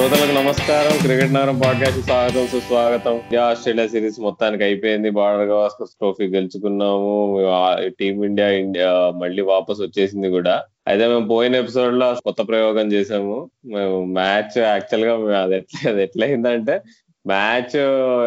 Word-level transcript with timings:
శ్రోతలకు 0.00 0.44
నమస్కారం. 0.44 0.98
క్రికెట్ 1.02 1.32
నగరం 1.34 1.58
పాడ్కాస్ట్ 1.58 2.00
స్వాగతం 2.00 2.46
సుస్వాగతం. 2.46 3.12
ఇండియా 3.12 3.44
ఆస్ట్రేలియా 3.44 3.86
సిరీస్ 3.86 4.20
మొత్తానికి 4.20 4.64
అయిపోయింది. 4.64 5.10
బార్డర్ 5.10 5.48
గవాస్కర్ 5.48 5.88
ట్రోఫీ 5.88 6.26
గెలుచుకున్నాము. 6.26 7.36
టీమిండియా 8.00 8.48
ఇండియా 8.48 9.12
మళ్ళీ 9.16 9.42
వాపస్ 9.42 9.80
వచ్చేసింది 9.80 10.28
కూడా. 10.28 10.62
అయితే 10.88 11.08
మేము 11.08 11.28
పోయిన 11.28 11.56
ఎపిసోడ్లో 11.56 12.14
కొత్త 12.14 12.48
ప్రయోగం 12.48 12.92
చేసాము 12.92 13.50
మేము 13.64 14.04
మ్యాచ్ 14.04 14.58
యాక్చువల్గా 14.58 15.42
అది 15.42 15.56
ఎట్లా 15.56 15.90
అది 15.90 16.02
ఎట్లయిందంటే 16.02 16.80
మ్యాచ్ 17.26 17.76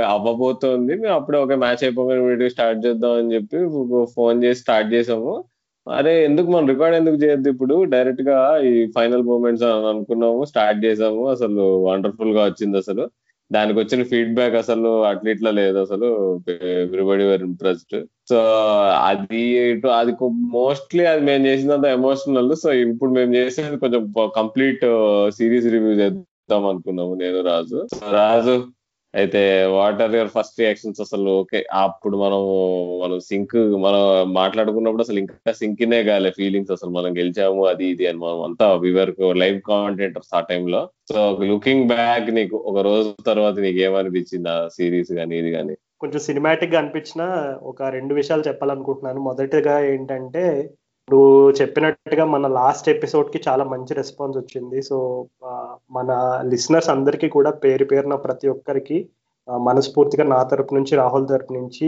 అవ్వబోతోంది. 0.09 0.95
మేము 0.95 1.15
అప్పుడే 1.15 1.37
ఒక 1.37 1.53
మ్యాచ్ 1.53 1.83
అయిపోగానే 1.83 2.21
వీడియో 2.21 2.49
స్టార్ట్ 2.49 2.85
చేద్దాం 2.85 3.11
అని 3.11 3.35
చెప్పి 3.35 3.57
ఫోన్ 4.15 4.43
చేసి 4.43 4.61
స్టార్ట్ 4.61 4.93
చేసాము 4.93 5.43
అరే 5.87 6.11
ఎందుకు 6.25 6.47
మనం 6.51 6.67
రికార్డ్ 6.67 6.95
ఎందుకు 6.97 7.17
చేయొద్దు 7.23 7.49
ఇప్పుడు? 7.49 7.75
డైరెక్ట్గా 7.93 8.37
ఈ 8.69 8.71
ఫైనల్ 8.95 9.23
మూమెంట్స్ 9.31 9.63
అని 9.63 9.87
అనుకున్నాము 9.87 10.45
స్టార్ట్ 10.45 10.85
చేసాము 10.85 11.23
అసలు 11.27 11.63
వండర్ఫుల్గా 11.87 12.43
వచ్చింది 12.45 12.77
అసలు. 12.77 13.05
దానికి 13.51 13.77
వచ్చిన 13.79 14.03
ఫీడ్బ్యాక్ 14.11 14.55
అసలు 14.55 15.03
అట్లా 15.03 15.31
ఇట్లా 15.31 15.51
లేదు 15.51 15.77
అసలు 15.79 16.07
ఎవ్రీబడి 16.83 17.25
వర్ 17.29 17.43
ఇంప్రెస్డ్. 17.49 17.97
సో 18.29 18.37
అది 19.09 19.41
ఇటు 19.71 19.87
అది 19.87 20.13
మోస్ట్లీ 20.59 21.03
అది 21.05 21.21
మేము 21.21 21.45
చేసినంత 21.47 21.85
ఎమోషనల్. 21.85 22.55
సో 22.55 22.71
ఇప్పుడు 22.73 23.11
మేము 23.11 23.33
చేసేది 23.35 23.77
కొంచెం 23.77 24.05
కంప్లీట్ 24.39 24.85
సిరీస్ 25.39 25.67
రివ్యూ 25.75 25.93
చేద్దాం 26.01 26.65
అనుకున్నాము 26.71 27.13
నేను 27.13 27.41
రాజు. 27.41 27.81
రాజు 28.19 28.55
అయితే 29.13 29.41
what 29.73 29.99
are 30.01 30.15
your 30.15 30.31
first 30.35 30.59
reactions 30.59 31.01
అసలు 31.01 31.29
ఓకే. 31.39 31.59
అప్పుడు 31.81 32.15
మనం 32.17 32.41
మనం 33.03 33.17
సింక్ 33.21 33.55
మనం 33.77 34.01
మాట్లాడుకున్నప్పుడు 34.33 35.03
అసలు 35.03 35.19
ఇంకా 35.19 35.53
సింకినే 35.53 36.03
కాలే 36.03 36.31
ఫీలింగ్స్ 36.31 36.71
అసలు. 36.71 36.91
మనం 36.91 37.11
గెలిచాము 37.17 37.61
అది 37.65 37.85
ఇది 37.85 38.07
అని 38.07 38.17
మనం 38.17 38.39
అంతా 38.43 38.67
వివర్ 38.85 39.11
లైవ్ 39.37 39.59
కాంటెంటర్స్ 39.67 40.33
ఆ 40.33 40.41
టైంలో 40.49 40.81
సో 41.13 41.21
లుకింగ్ 41.51 41.87
బ్యాక్ 41.87 42.29
నీకు 42.31 42.57
ఒక 42.65 42.77
రోజు 42.81 43.09
తర్వాత 43.25 43.55
నీకు 43.59 43.79
ఏమనిపించింది 43.79 44.49
ఆ 44.49 44.59
సిరీస్ 44.77 45.11
కానీ 45.13 45.35
ఇది 45.37 45.51
కానీ 45.51 45.75
కొంచెం 46.01 46.19
సినిమాటిక్గా 46.19 46.79
అనిపించిన 46.79 47.23
ఒక 47.63 47.83
రెండు 47.89 48.13
విషయాలు 48.13 48.43
చెప్పాలనుకుంటున్నాను. 48.47 49.19
మొదటిగా 49.21 49.75
ఏంటంటే 49.91 50.43
నువ్వు 51.11 51.51
చెప్పినట్టుగా 51.51 52.25
మన 52.25 52.47
లాస్ట్ 52.47 52.89
ఎపిసోడ్కి 52.89 53.39
చాలా 53.47 53.63
మంచి 53.63 53.93
రెస్పాన్స్ 53.93 54.37
వచ్చింది. 54.37 54.81
సో 54.81 55.27
మన 55.91 56.11
లిసనర్స్ 56.51 56.89
అందరికీ 56.89 57.27
కూడా 57.29 57.51
పేరు 57.63 57.85
పేరున 57.85 58.15
ప్రతి 58.15 58.47
ఒక్కరికి 58.47 58.97
మనస్ఫూర్తిగా 59.47 60.23
నా 60.23 60.43
తరపు 60.43 60.73
నుంచి 60.75 60.93
రాహుల్ 60.95 61.27
తరపు 61.27 61.53
నుంచి 61.53 61.87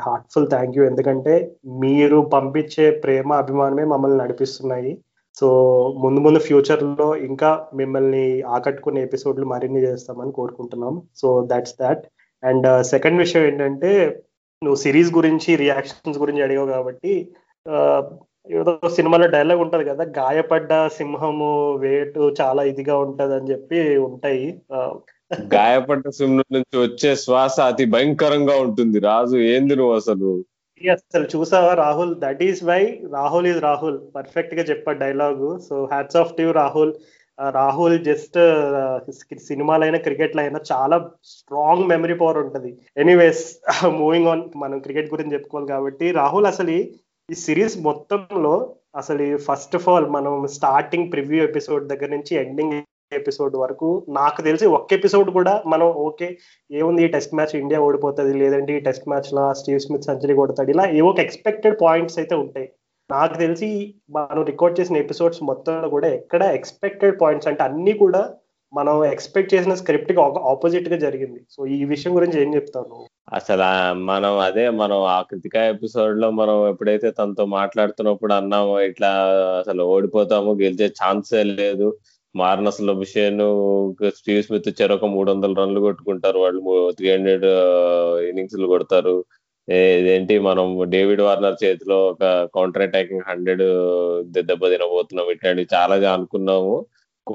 హార్ట్ఫుల్ 0.00 0.48
థ్యాంక్ 0.50 0.76
యూ 0.78 0.82
ఎందుకంటే 0.84 1.34
మీరు 1.82 2.18
పంపించే 2.34 2.86
ప్రేమ 3.04 3.32
అభిమానమే 3.32 3.84
మమ్మల్ని 3.84 4.18
నడిపిస్తున్నాయి. 4.18 4.92
సో 5.40 5.48
ముందు 5.98 6.20
ముందు 6.20 6.38
ఫ్యూచర్లో 6.38 7.08
ఇంకా 7.16 7.50
మిమ్మల్ని 7.74 8.42
ఆకట్టుకునే 8.42 9.00
ఎపిసోడ్లు 9.02 9.46
మరిన్ని 9.46 9.82
చేస్తామని 9.82 10.32
కోరుకుంటున్నాం. 10.32 11.02
So 11.16 11.28
that's 11.46 11.76
that 11.80 12.02
and 12.42 12.68
second 12.84 13.18
విషయం 13.18 13.42
ఏంటంటే 13.42 13.92
నువ్వు 14.62 14.78
సిరీస్ 14.80 15.10
గురించి 15.14 15.50
రియాక్షన్స్ 15.56 16.18
గురించి 16.18 16.42
అడిగావు 16.42 16.68
కాబట్టి 16.68 17.12
ఏదో 18.50 18.80
సినిమాలో 18.88 19.26
డైలాగ్ 19.26 19.60
ఉంటది 19.60 19.84
కదా 19.84 20.04
గాయపడ్డ 20.04 20.86
సింహము 20.86 21.74
వేటు 21.74 22.34
చాలా 22.40 22.62
ఇదిగా 22.62 22.98
ఉంటది 22.98 23.34
అని 23.34 23.50
చెప్పి 23.50 23.96
ఉంటాయి. 23.96 24.62
గాయపడ్డ 25.54 26.08
సింహం 26.08 26.44
నుంచి 26.52 26.78
వచ్చే 26.78 27.16
శ్వాస 27.16 27.60
అతి 27.60 27.84
భయంకరంగా 27.84 28.56
ఉంటుంది. 28.56 28.98
రాజు 28.98 29.36
ఏంది 29.36 29.76
నువ్వు 29.76 29.94
అసలు? 29.94 30.44
అసలు 30.90 31.26
చూసావా 31.36 31.74
Rahul? 31.74 32.14
That 32.18 32.42
is 32.42 32.64
why 32.64 33.00
Rahul 33.12 33.46
is 33.46 33.60
Rahul. 33.60 33.98
పర్ఫెక్ట్గా 34.16 34.62
చెప్పా 34.62 34.92
dialogue. 34.92 35.58
So 35.68 35.84
hats 35.84 36.16
off 36.16 36.32
to 36.34 36.50
Rahul. 36.50 36.94
Rahul 37.50 37.98
just 38.04 38.38
సినిమాలైనా 39.38 39.98
cricket 39.98 40.38
అయినా 40.38 40.60
చాలా 40.72 41.10
స్ట్రాంగ్ 41.24 41.86
మెమరీ 41.86 42.14
పవర్ 42.14 42.38
ఉంటుంది. 42.38 42.78
ఎనీవేస్ 42.96 43.44
మూవింగ్ 43.86 44.26
ఆన్ 44.26 44.42
మనం 44.56 44.78
క్రికెట్ 44.78 45.10
గురించి 45.10 45.32
చెప్పుకోవాలి 45.32 45.68
కాబట్టి 45.68 46.10
రాహుల్ 46.10 46.46
అసలు 46.46 46.70
ఈ 47.30 47.34
సిరీస్ 47.34 47.78
మొత్తంలో 47.78 48.74
అసలు 48.96 49.38
ఫస్ట్ 49.38 49.76
ఆఫ్ 49.76 49.88
ఆల్ 49.88 50.06
మనం 50.06 50.46
స్టార్టింగ్ 50.46 51.12
ప్రివ్యూ 51.12 51.44
ఎపిసోడ్ 51.44 51.88
దగ్గర 51.88 52.10
నుంచి 52.10 52.34
ఎండింగ్ 52.34 52.82
ఎపిసోడ్ 53.12 53.56
వరకు 53.56 54.06
నాకు 54.08 54.42
తెలిసి 54.42 54.66
ఒక్క 54.66 54.92
ఎపిసోడ్ 54.92 55.30
కూడా 55.30 55.62
మనం 55.66 55.86
ఓకే 55.86 56.38
ఏముంది 56.72 57.04
ఈ 57.04 57.06
టెస్ట్ 57.06 57.34
మ్యాచ్ 57.34 57.56
ఇండియా 57.56 57.80
ఓడిపోతుంది 57.80 58.38
లేదంటే 58.38 58.76
ఈ 58.76 58.80
టెస్ట్ 58.80 59.08
మ్యాచ్లో 59.08 59.54
స్టీవ్ 59.54 59.80
స్మిత్ 59.80 60.02
సెంచరీ 60.02 60.34
కొడతాడు 60.34 60.70
ఇలా 60.70 60.90
ఏవో 60.90 61.14
ఎక్స్పెక్టెడ్ 61.18 61.78
పాయింట్స్ 61.82 62.18
అయితే 62.18 62.34
ఉంటాయి. 62.34 62.68
నాకు 63.10 63.38
తెలిసి 63.38 63.94
మనం 64.10 64.42
రికార్డ్ 64.42 64.80
చేసిన 64.80 64.96
ఎపిసోడ్స్ 64.96 65.42
మొత్తంలో 65.42 65.88
కూడా 65.88 66.08
ఎక్కడ 66.08 66.42
ఎక్స్పెక్టెడ్ 66.42 67.20
పాయింట్స్ 67.20 67.48
అంటే 67.48 67.62
అన్ని 67.62 67.92
కూడా 67.92 68.34
మనం 68.72 69.04
ఎక్స్పెక్ట్ 69.04 69.54
చేసిన 69.54 69.74
స్క్రిప్ట్కి 69.74 70.20
ఆపోజిట్గా 70.20 70.98
జరిగింది. 70.98 71.40
సో 71.50 71.66
ఈ 71.66 71.84
విషయం 71.84 72.16
గురించి 72.16 72.42
ఏం 72.42 72.54
చెప్తాను 72.54 72.96
అసలు 73.32 73.66
మనం 73.94 74.38
అదే 74.38 74.70
మనం 74.70 74.96
ఆ 74.96 75.22
కృతిక 75.22 75.56
ఎపిసోడ్లో 75.56 76.30
మనం 76.30 76.68
ఎప్పుడైతే 76.68 77.10
తనతో 77.10 77.44
మాట్లాడుతున్నప్పుడు 77.46 78.32
అన్నామో 78.32 78.80
ఇట్లా 78.80 79.10
అసలు 79.60 79.82
ఓడిపోతాము 79.82 80.52
గెలిచే 80.62 80.88
ఛాన్సే 81.00 81.42
లేదు. 81.42 81.88
మార్నస్ 82.36 82.80
లొబిషేన్ 82.82 83.40
స్టీవ్ 84.16 84.42
స్మిత్ 84.42 84.82
చెరొక 84.82 85.04
మూడు 85.04 85.28
వందల 85.32 85.52
రన్లు 85.60 85.80
కొట్టుకుంటారు. 85.80 86.38
వాళ్ళు 86.38 86.92
త్రీ 86.96 87.08
హండ్రెడ్ 87.10 87.46
ఇన్నింగ్స్ 88.28 88.56
కొడతారు. 88.66 89.24
ఇదేంటి 89.68 90.38
మనం 90.38 90.66
డేవిడ్ 90.90 91.20
వార్నర్ 91.20 91.64
చేతిలో 91.64 91.98
ఒక 92.08 92.22
కౌంటర్ 92.54 92.82
అటాకింగ్ 92.82 93.26
హండ్రెడ్ 93.28 93.64
దెబ్బ 94.22 94.62
తినబోతున్నాం 94.68 95.30
ఇట్లాంటివి 95.30 95.68
చాలా 95.74 96.12
అనుకున్నాము. 96.12 96.86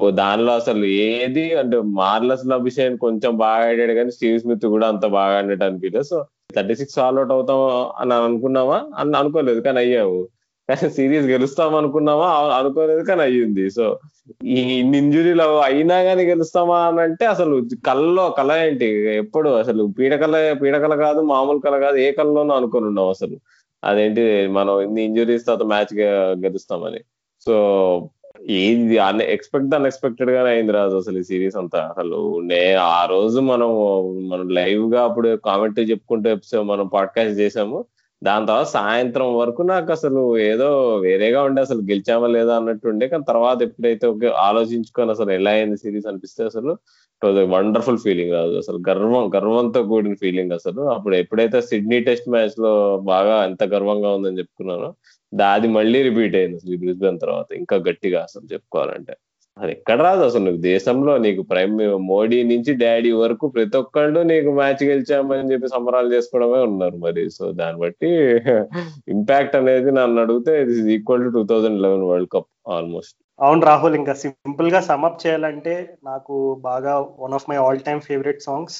దానిలో 0.04 0.54
అసలు 0.54 0.84
ఏది 0.84 1.58
అంటే 1.58 1.80
మార్లస్ 1.80 2.52
అభిషేక్ 2.52 2.96
కొంచెం 2.96 3.36
బాగా 3.36 3.68
ఆడాడు 3.68 3.92
కానీ 3.92 4.10
స్టీవ్ 4.10 4.40
స్మిత్ 4.40 4.66
కూడా 4.66 4.88
అంత 4.88 5.06
బాగా 5.06 5.38
ఆడినట్టు 5.38 5.64
అనిపించలేదు 5.64 6.04
so 6.04 6.24
thirty 6.56 6.74
six 6.74 6.98
all 6.98 7.16
out 7.16 7.32
అవుతాం 7.32 7.58
అని 8.00 8.14
అనుకున్నావా? 8.14 8.82
అని 8.96 9.16
అనుకోలేదు 9.16 9.60
కానీ 9.60 9.78
అయ్యావు. 9.78 10.28
కానీ 10.68 10.90
సిరీస్ 10.90 11.26
గెలుస్తాం 11.26 11.74
అనుకున్నామా 11.74 12.28
అనుకోలేదు 12.28 13.02
కానీ 13.02 13.20
అయ్యింది. 13.20 13.70
సో 13.70 13.98
ఈ 14.44 14.54
ఇన్ని 14.54 14.98
ఇంజురీలు 14.98 15.42
అయినా 15.42 16.02
కానీ 16.02 16.24
గెలుస్తామా 16.24 16.78
అని 16.78 17.00
అంటే 17.00 17.26
అసలు 17.26 17.62
కళ్ళలో 17.86 18.30
కళ 18.30 18.52
ఏంటి? 18.52 18.86
ఎప్పుడు 19.16 19.50
అసలు 19.50 19.92
పీడకల 19.98 20.52
పీడకల 20.62 20.94
కాదు 20.94 21.20
మామూలు 21.20 21.58
కళ 21.58 21.78
కాదు 21.78 21.96
ఏ 21.96 22.10
కళలోనూ 22.12 22.54
అనుకుని 22.54 22.86
ఉన్నాం 22.86 23.08
అసలు? 23.08 23.36
అదేంటి 23.84 24.46
మనం 24.46 24.80
ఇన్ని 24.80 25.04
ఇంజురీస్ 25.04 25.46
తర్వాత 25.46 25.66
మ్యాచ్ 25.66 25.98
గెలుస్తామని. 26.44 27.00
సో 27.46 27.54
ఏది? 28.50 28.98
అన్ 28.98 29.22
ఎక్స్పెక్ట్ 29.22 29.74
అన్ఎక్స్పెక్టెడ్ 29.74 30.30
గానే 30.30 30.50
అయింది 30.50 30.72
రాజు 30.72 30.96
అసలు 30.96 31.18
ఈ 31.18 31.22
సిరీస్ 31.22 31.56
అంతా. 31.56 31.78
అసలు 31.78 32.40
నే 32.40 32.74
ఆ 32.74 33.04
రోజు 33.04 33.40
మనం 33.40 33.68
మనం 34.28 34.48
లైవ్గా 34.48 35.02
అప్పుడు 35.02 35.36
కామెంట్ 35.36 35.80
చెప్పుకుంటూ 35.80 36.30
ఎపిసోడ్ 36.30 36.68
మనం 36.68 36.86
పాడ్కాస్ట్ 36.86 37.40
చేసాము. 37.40 37.84
దాని 38.24 38.46
తర్వాత 38.46 38.66
సాయంత్రం 38.66 39.36
వరకు 39.36 39.62
నాకు 39.62 39.92
అసలు 39.92 40.38
ఏదో 40.38 40.96
వేరేగా 40.96 41.42
ఉండే 41.42 41.62
అసలు 41.62 41.78
గెలిచామా 41.78 42.26
లేదా 42.26 42.56
అన్నట్టు 42.56 42.88
ఉండే. 42.88 43.08
కానీ 43.08 43.24
తర్వాత 43.28 43.62
ఎప్పుడైతే 43.62 44.06
ఒక 44.06 44.24
ఆలోచించుకొని 44.24 45.10
అసలు 45.10 45.30
ఎలా 45.30 45.50
అయింది 45.50 45.76
సిరీస్ 45.76 46.06
అనిపిస్తే 46.06 46.44
అసలు 46.44 46.76
వండర్ఫుల్ 47.44 47.98
ఫీలింగ్ 47.98 48.32
రాదు 48.32 48.56
అసలు 48.56 48.82
గర్వం 48.88 49.30
గర్వంతో 49.36 49.82
కూడిన 49.82 50.14
ఫీలింగ్ 50.14 50.52
అసలు. 50.52 50.80
అప్పుడు 50.82 51.16
ఎప్పుడైతే 51.16 51.60
సిడ్నీ 51.60 52.00
టెస్ట్ 52.00 52.28
మ్యాచ్లో 52.28 53.00
బాగా 53.04 53.44
ఎంత 53.44 53.64
గర్వంగా 53.64 54.08
ఉందని 54.10 54.38
చెప్పుకున్నానో 54.38 54.94
అది 55.54 55.68
మళ్ళీ 55.76 55.98
రిపీట్ 56.08 56.36
అయింది 56.38 56.58
అసలు 56.60 56.76
బ్రిస్బెన్ 56.82 57.22
తర్వాత. 57.24 57.48
ఇంకా 57.60 57.76
గట్టిగా 57.88 58.18
అసలు 58.28 58.44
చెప్పుకోవాలంటే. 58.52 59.14
అది 59.56 59.70
ఎక్కడ 59.72 59.98
రాదు 60.06 60.22
అసలు 60.28 60.44
నువ్వు 60.46 60.60
దేశంలో 60.64 61.12
నీకు 61.24 61.42
ప్రైమ్ 61.50 61.76
మోడీ 62.10 62.38
నుంచి 62.50 62.72
డాడీ 62.82 63.10
వరకు 63.20 63.44
ప్రతి 63.54 63.76
ఒక్కళ్ళు 63.80 64.20
నీకు 64.30 64.50
మ్యాచ్ 64.58 64.82
గెలిచామని 64.84 65.50
చెప్పి 65.52 65.68
సంబరాలు 65.74 66.08
చేసుకోవడమే 66.14 66.60
ఉన్నారు 66.68 66.96
మరి. 67.06 67.22
సో 67.36 67.44
దాన్ని 67.60 67.80
బట్టి 67.84 68.10
ఇంపాక్ట్ 69.14 69.56
అనేది 69.60 69.92
నన్ను 69.98 70.20
అడిగితే 70.24 70.54
ఇది 70.64 70.74
equal 70.96 71.24
to 71.26 71.32
two 71.36 71.42
thousand 71.52 71.80
eleven 71.84 72.04
world 72.10 72.30
cup 72.34 72.50
almost 72.76 73.16
అవును 73.38 73.62
రాహుల్ 73.68 73.96
ఇంకా 73.96 74.12
సింపుల్గా 74.20 74.80
సమ్అప్ 74.82 75.22
చేయాలంటే 75.24 75.74
నాకు 76.04 76.34
బాగా 76.62 76.92
one 77.24 77.34
of 77.34 77.48
my 77.50 77.58
all 77.64 77.80
time 77.88 78.00
favourite 78.06 78.40
songs 78.42 78.78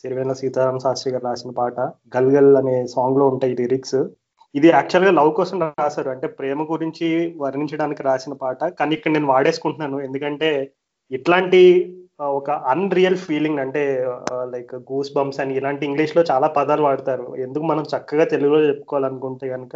Sirivennela 0.00 0.32
Seetharama 0.40 0.78
Sastry 0.78 1.12
garu 1.12 1.24
రాసిన 1.24 1.52
పాట 1.52 1.76
గల్ 2.16 2.30
గల్ 2.34 2.52
అనే 2.56 2.76
సాంగ్లో 2.94 3.24
ఉంటాయి 3.32 3.54
లిరిక్స్ 3.60 3.98
ఇది 4.54 4.68
యాక్చువల్గా 4.70 5.12
లవ్ 5.18 5.30
కోసం 5.38 5.58
రాశారు. 5.80 6.10
అంటే 6.14 6.26
ప్రేమ 6.38 6.60
గురించి 6.72 7.06
వర్ణించడానికి 7.42 8.02
రాసిన 8.08 8.34
పాట. 8.44 8.60
కానీ 8.78 8.92
ఇక్కడ 8.96 9.12
నేను 9.16 9.30
వాడేసుకుంటున్నాను. 9.34 9.98
ఎందుకంటే 10.08 10.50
ఇట్లాంటి 11.10 11.60
ఒక 12.38 12.50
అన్ 12.72 12.86
రియల్ 12.90 13.18
ఫీలింగ్ 13.26 13.60
అంటే 13.64 13.82
లైక్ 14.54 14.74
గూస్ 14.90 15.10
బంప్స్ 15.16 15.40
అని 15.42 15.52
ఇలాంటి 15.58 15.82
ఇంగ్లీష్లో 15.86 16.22
చాలా 16.30 16.46
పదాలు 16.56 16.82
వాడతారు. 16.82 17.26
ఎందుకు 17.44 17.64
మనం 17.64 17.84
చక్కగా 17.92 18.24
తెలుగులో 18.34 18.60
చెప్పుకోవాలనుకుంటే 18.70 19.48
కనుక 19.48 19.74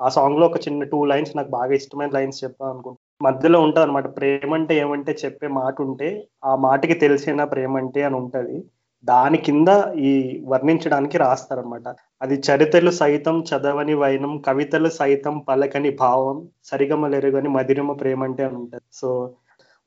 ఆ 0.00 0.08
సాంగ్లో 0.16 0.44
ఒక 0.46 0.58
చిన్న 0.66 0.82
టూ 0.84 0.98
లైన్స్ 1.04 1.32
నాకు 1.36 1.50
బాగా 1.50 1.72
ఇష్టమైన 1.74 2.12
లైన్స్ 2.16 2.42
చెప్తాను 2.44 2.70
అనుకుంటా 2.72 3.00
మధ్యలో 3.26 3.58
ఉంటుంది 3.60 3.84
అనమాట 3.86 4.08
ప్రేమ 4.16 4.50
అంటే 4.54 4.74
ఏమంటే 4.82 5.12
చెప్పే 5.24 5.48
మాట 5.60 5.76
ఉంటే 5.82 6.08
ఆ 6.44 6.52
మాటకి 6.66 6.94
తెలిసిన 7.04 7.44
ప్రేమ 7.54 7.72
అంటే 7.76 8.02
అని 8.02 8.16
ఉంటది. 8.16 8.56
దాని 9.04 9.38
కింద 9.38 9.68
ఈ 9.96 10.44
వర్ణించడానికి 10.46 11.18
రాస్తారనమాట 11.18 11.82
అది 12.22 12.34
చరితలు 12.34 12.90
సైతం 12.90 13.44
చదవని 13.50 13.94
వైనం 13.94 14.42
కవితలు 14.46 14.88
సైతం 14.88 15.38
పలకని 15.38 15.90
భావం 15.90 16.48
సరిగమలెరుగని 16.64 17.48
మధురమ 17.48 17.92
ప్రేమ 17.92 18.22
అంటే 18.24 18.44
అని 18.44 18.56
ఉంటుంది. 18.56 18.84
సో 18.92 19.34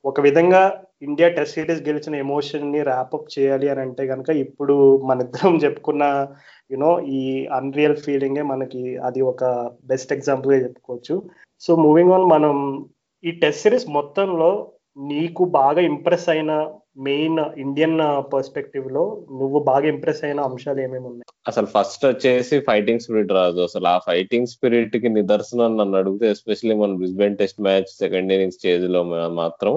ఒక 0.06 0.20
విధంగా 0.20 0.84
ఇండియా 1.02 1.30
టెస్ట్ 1.30 1.56
సిరీస్ 1.56 1.82
గెలిచిన 1.82 2.16
ఎమోషన్ని 2.16 2.82
ర్యాప్అప్ 2.82 3.40
చేయాలి 3.40 3.70
అని 3.70 3.82
అంటే 3.82 4.08
కనుక 4.08 4.30
ఇప్పుడు 4.30 4.98
మన 4.98 5.22
ఇద్దరం 5.22 5.58
చెప్పుకున్న 5.58 6.28
యునో 6.72 7.00
ఈ 7.00 7.46
అన్రియల్ 7.46 7.98
ఫీలింగే 7.98 8.42
మనకి 8.42 8.98
అది 8.98 9.22
ఒక 9.22 9.72
బెస్ట్ 9.86 10.14
ఎగ్జాంపుల్గా 10.14 10.64
చెప్పుకోవచ్చు. 10.64 11.22
సో 11.60 11.76
మూవింగ్ 11.76 12.12
ఆన్ 12.12 12.24
మనం 12.24 12.86
ఈ 13.24 13.32
టెస్ట్ 13.32 13.62
సిరీస్ 13.62 13.90
మొత్తంలో 13.90 14.72
నీకు 14.98 15.44
బాగా 15.46 15.82
ఇంప్రెస్ 15.82 16.30
అయిన 16.30 16.52
మెయిన్ 16.98 17.40
ఇండియన్ 17.58 18.00
పర్స్పెక్టివ్లో 18.34 19.04
నువ్వు 19.32 19.60
బాగా 19.60 19.86
ఇంప్రెస్ 19.88 20.24
అయిన 20.24 20.40
అంశాలు 20.40 20.80
ఏమేమి 20.80 21.08
ఉన్నాయి? 21.08 21.28
అసలు 21.48 21.66
ఫస్ట్ 21.66 22.04
వచ్చేసి 22.06 22.60
ఫైటింగ్ 22.60 23.00
స్పిరిట్ 23.00 23.32
రాదు 23.32 23.60
అసలు 23.60 23.88
ఆ 23.88 23.98
ఫైటింగ్ 24.08 24.52
స్పిరిట్కి 24.54 25.10
నిదర్శనం 25.10 25.78
నన్ను 25.78 25.98
అడిగితే 25.98 26.28
ఎస్పెషల్లీ 26.30 26.76
మన 26.76 26.94
Brisbane 26.94 27.38
test 27.38 27.62
match 27.62 27.90
second 28.02 28.34
innings 28.34 28.58
స్టేజ్లో 28.58 29.02
మాత్రం 29.42 29.76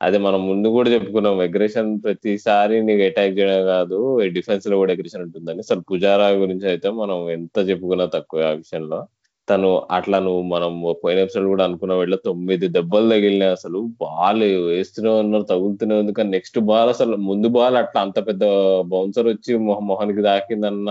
అది 0.00 0.18
మనం 0.18 0.40
ముందు 0.48 0.68
కూడా 0.68 0.88
చెప్పుకున్నాం. 0.90 1.40
అగ్రెషన్ 1.40 1.90
ప్రతిసారి 2.04 2.76
నీకు 2.82 3.02
అటాక్ 3.02 3.36
చేయడం 3.38 3.66
కాదు 3.66 3.98
డిఫెన్స్లో 4.36 4.76
కూడా 4.76 4.92
అగ్రెషన్ 4.92 5.22
ఉంటుందని. 5.22 5.58
అసలు 5.58 5.82
పుజారా 5.90 6.28
గురించి 6.42 6.66
అయితే 6.68 6.90
మనం 7.02 7.18
ఎంత 7.30 7.58
చెప్పుకున్నా 7.68 8.06
తక్కువ 8.16 8.48
ఆ 8.50 8.54
విషయంలో. 8.62 9.00
తను 9.48 9.68
అట్లా 9.90 10.18
నువ్వు 10.18 10.42
మనం 10.52 10.72
పోయిన 11.02 11.18
ఎపిసోడ్ 11.18 11.46
కూడా 11.46 11.64
అనుకున్న 11.64 11.94
వెళ్ళ 11.94 12.14
తొమ్మిది 12.26 12.66
దెబ్బలు 12.68 13.08
తగిలినాయి 13.10 13.50
అసలు. 13.50 13.78
బాల్ 14.00 14.42
వేస్తూనే 14.68 15.10
ఉన్నారు 15.22 15.42
తగులుతూనే 15.44 15.94
ఉంది 15.94 16.12
కానీ 16.12 16.30
నెక్స్ట్ 16.30 16.58
బాల్ 16.70 16.88
అసలు 16.88 17.16
ముందు 17.28 17.48
బాల్ 17.48 17.76
అట్లా 17.76 18.00
అంత 18.00 18.18
పెద్ద 18.28 18.44
బౌన్సర్ 18.92 19.28
వచ్చి 19.28 19.54
మొహానికి 19.82 20.22
దాకిందన్న 20.22 20.90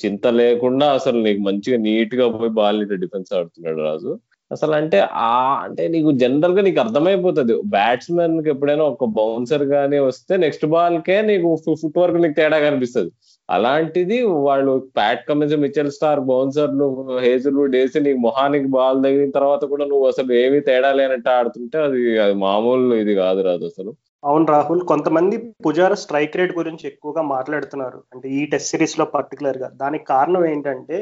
చింత 0.00 0.26
లేకుండా 0.38 0.86
అసలు 0.92 1.18
నీకు 1.22 1.40
మంచిగా 1.40 1.78
నీట్గా 1.78 2.26
పోయి 2.32 2.50
బాల్ 2.52 2.80
డిఫెన్స్ 2.96 3.32
ఆడుతున్నాడు 3.34 3.80
రాజు. 3.82 4.10
అసలు 4.50 4.72
అంటే 4.72 4.98
ఆ 5.26 5.30
అంటే 5.64 5.88
నీకు 5.88 6.10
జనరల్గా 6.12 6.62
నీకు 6.62 6.80
అర్థమైపోతుంది. 6.80 7.54
బ్యాట్స్మెన్కి 7.66 8.50
ఎప్పుడైనా 8.50 8.84
ఒక 8.84 9.04
బౌన్సర్ 9.16 9.62
గానీ 9.72 9.98
వస్తే 10.00 10.36
నెక్స్ట్ 10.36 10.66
బాల్ 10.66 10.98
కే 11.02 11.16
నీకు 11.22 11.48
ఫుట్ 11.82 11.98
వర్క్ 11.98 12.18
నీకు 12.22 12.34
తేడా 12.34 12.58
కనిపిస్తుంది. 12.58 13.10
అలాంటిది 13.48 14.16
వాళ్ళు 14.22 14.72
ప్యాట్ 14.96 15.26
కమిన్స్ 15.28 15.56
మిచెల్ 15.56 15.90
స్టార్ 15.90 16.20
బౌన్సర్లు 16.20 16.86
హేజులు 17.20 17.64
డేసి 17.66 18.00
నీకు 18.00 18.18
మొహానికి 18.18 18.66
బాల్ 18.66 19.02
తగిలిన 19.02 19.30
తర్వాత 19.30 19.64
కూడా 19.64 19.84
నువ్వు 19.84 20.06
అసలు 20.06 20.32
ఏమీ 20.32 20.60
తేడా 20.60 20.92
లేనట్టు 20.92 21.30
ఆడుతుంటే 21.30 21.78
అది 21.78 22.00
అది 22.20 22.34
మామూలు 22.34 22.94
ఇది 22.94 23.14
కాదు 23.14 23.40
రాదు 23.40 23.64
అసలు. 23.64 23.92
అవును 24.24 24.46
రాహుల్ 24.46 24.80
కొంతమంది 24.80 25.36
పుజార 25.66 25.94
స్ట్రైక్ 25.94 26.36
రేట్ 26.36 26.54
గురించి 26.58 26.86
ఎక్కువగా 26.86 27.22
మాట్లాడుతున్నారు. 27.22 27.98
అంటే 28.14 28.28
ఈ 28.28 28.46
టెస్ట్ 28.46 28.70
సిరీస్లో 28.70 29.04
పర్టికులర్గా. 29.04 29.68
దానికి 29.74 30.04
కారణం 30.04 30.44
ఏంటంటే 30.46 30.98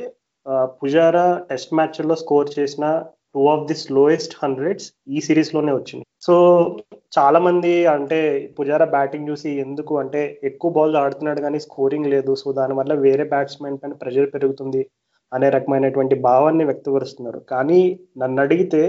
పుజారా 0.83 1.27
టెస్ట్ 1.51 1.75
మ్యాచ్లో 1.75 2.15
స్కోర్ 2.15 2.49
చేసిన 2.59 2.85
two 3.35 3.43
of 3.55 3.67
the 3.71 3.77
slowest 3.85 4.35
hundreds 4.43 4.87
ఈ 5.17 5.21
సిరీస్లోనే 5.29 5.73
వచ్చింది. 5.77 6.05
సో 6.27 6.35
చాలా 7.17 7.39
మంది 7.47 7.73
అంటే 7.95 8.19
పుజారా 8.59 8.87
బ్యాటింగ్ 8.97 9.29
చూసి 9.31 9.51
ఎందుకు 9.65 9.95
అంటే 10.03 10.21
ఎక్కువ 10.51 10.71
బాల్ 10.77 11.01
ఆడుతున్నాడు 11.03 11.41
కానీ 11.47 11.59
స్కోరింగ్ 11.67 12.13
లేదు. 12.15 12.33
సో 12.43 12.49
దానివల్ల 12.61 12.95
వేరే 13.07 13.25
బ్యాట్స్మెన్ 13.35 13.81
పైన 13.83 13.95
ప్రెషర్ 14.03 14.33
పెరుగుతుంది 14.35 14.83
అనే 15.33 15.49
రకమైనటువంటి 15.57 16.17
భావాన్ని 16.29 16.65
వ్యక్తపరుస్తున్నారు. 16.71 17.41
కానీ 17.53 17.81
నన్ను 18.23 18.41
అడిగితే 18.45 18.83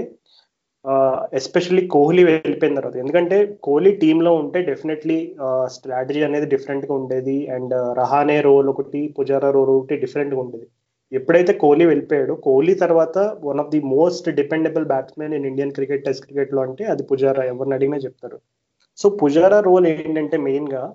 ఎస్పెషల్లీ 1.38 1.83
కోహ్లీ 1.94 2.24
వెళ్ళిపోయిన 2.27 2.77
తర్వాత 2.80 2.98
ఎందుకంటే 3.03 3.38
కోహ్లీ 3.68 3.91
టీంలో 4.01 4.31
ఉంటే 4.41 4.59
డెఫినెట్లీ 4.68 5.18
స్ట్రాటజీ 5.75 6.21
అనేది 6.27 6.48
డిఫరెంట్గా 6.51 6.94
ఉండేది. 7.00 7.38
అండ్ 7.56 7.74
రహానే 8.01 8.38
రోల్ 8.50 8.68
ఒకటి 8.74 9.01
పుజారా 9.18 9.50
రోల్ 9.57 9.71
ఒకటి 9.77 9.95
డిఫరెంట్గా 10.03 10.39
ఉండేది. 10.44 10.68
ఎప్పుడైతే 11.11 11.53
కోహ్లీ 11.53 11.85
వెళ్ళిపోయాడు 11.85 12.33
కోహ్లీ 12.33 12.73
తర్వాత 12.73 13.17
one 13.43 13.59
of 13.59 13.69
the 13.69 13.79
most 13.79 14.29
dependable 14.29 14.85
batsmen 14.85 15.33
in 15.33 15.45
Indian 15.45 15.71
cricket 15.71 16.05
test 16.05 16.25
క్రికెట్లో 16.25 16.61
అంటే 16.61 16.83
అది 16.83 17.03
పుజారా. 17.03 17.43
ఎవరిని 17.43 17.75
అడిగినా 17.75 17.97
చెప్తారు. 17.97 18.37
సో 18.97 19.09
పుజారా 19.09 19.59
రోల్ 19.59 19.87
ఏంటంటే 19.87 20.37
మెయిన్గా 20.37 20.93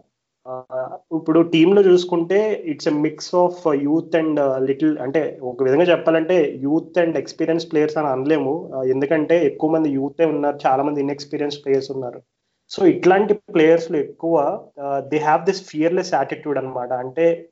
ఇప్పుడు 1.12 1.40
టీమ్లో 1.42 1.82
చూసుకుంటే 1.82 2.62
it's 2.64 2.88
a 2.88 2.92
mix 2.92 3.34
of 3.34 3.66
youth 3.66 4.16
and 4.16 4.40
little 4.68 4.98
అంటే 4.98 5.38
ఒక 5.42 5.62
విధంగా 5.62 5.84
చెప్పాలంటే 5.84 6.58
యూత్ 6.62 6.98
అండ్ 6.98 7.16
ఎక్స్పీరియన్స్ 7.16 7.72
ప్లేయర్స్ 7.72 7.98
అని 7.98 8.06
అనలేము. 8.06 8.72
ఎందుకంటే 8.84 9.46
ఎక్కువ 9.46 9.70
మంది 9.70 9.90
యూతే 9.90 10.24
ఉన్నారు 10.24 10.58
చాలా 10.66 10.82
మంది 10.82 11.00
ఇన్ఎక్స్పీరియన్స్ 11.00 11.64
ప్లేయర్స్ 11.64 11.90
ఉన్నారు. 11.90 12.20
సో 12.68 12.86
ఇట్లాంటి 12.86 13.34
ప్లేయర్స్లో 13.34 13.98
ఎక్కువ 13.98 14.34
they 15.12 15.18
have 15.18 15.46
this 15.46 15.62
fearless 15.70 16.14
attitude 16.14 16.58
అనమాట 16.58 16.92
అంటే 16.92 17.48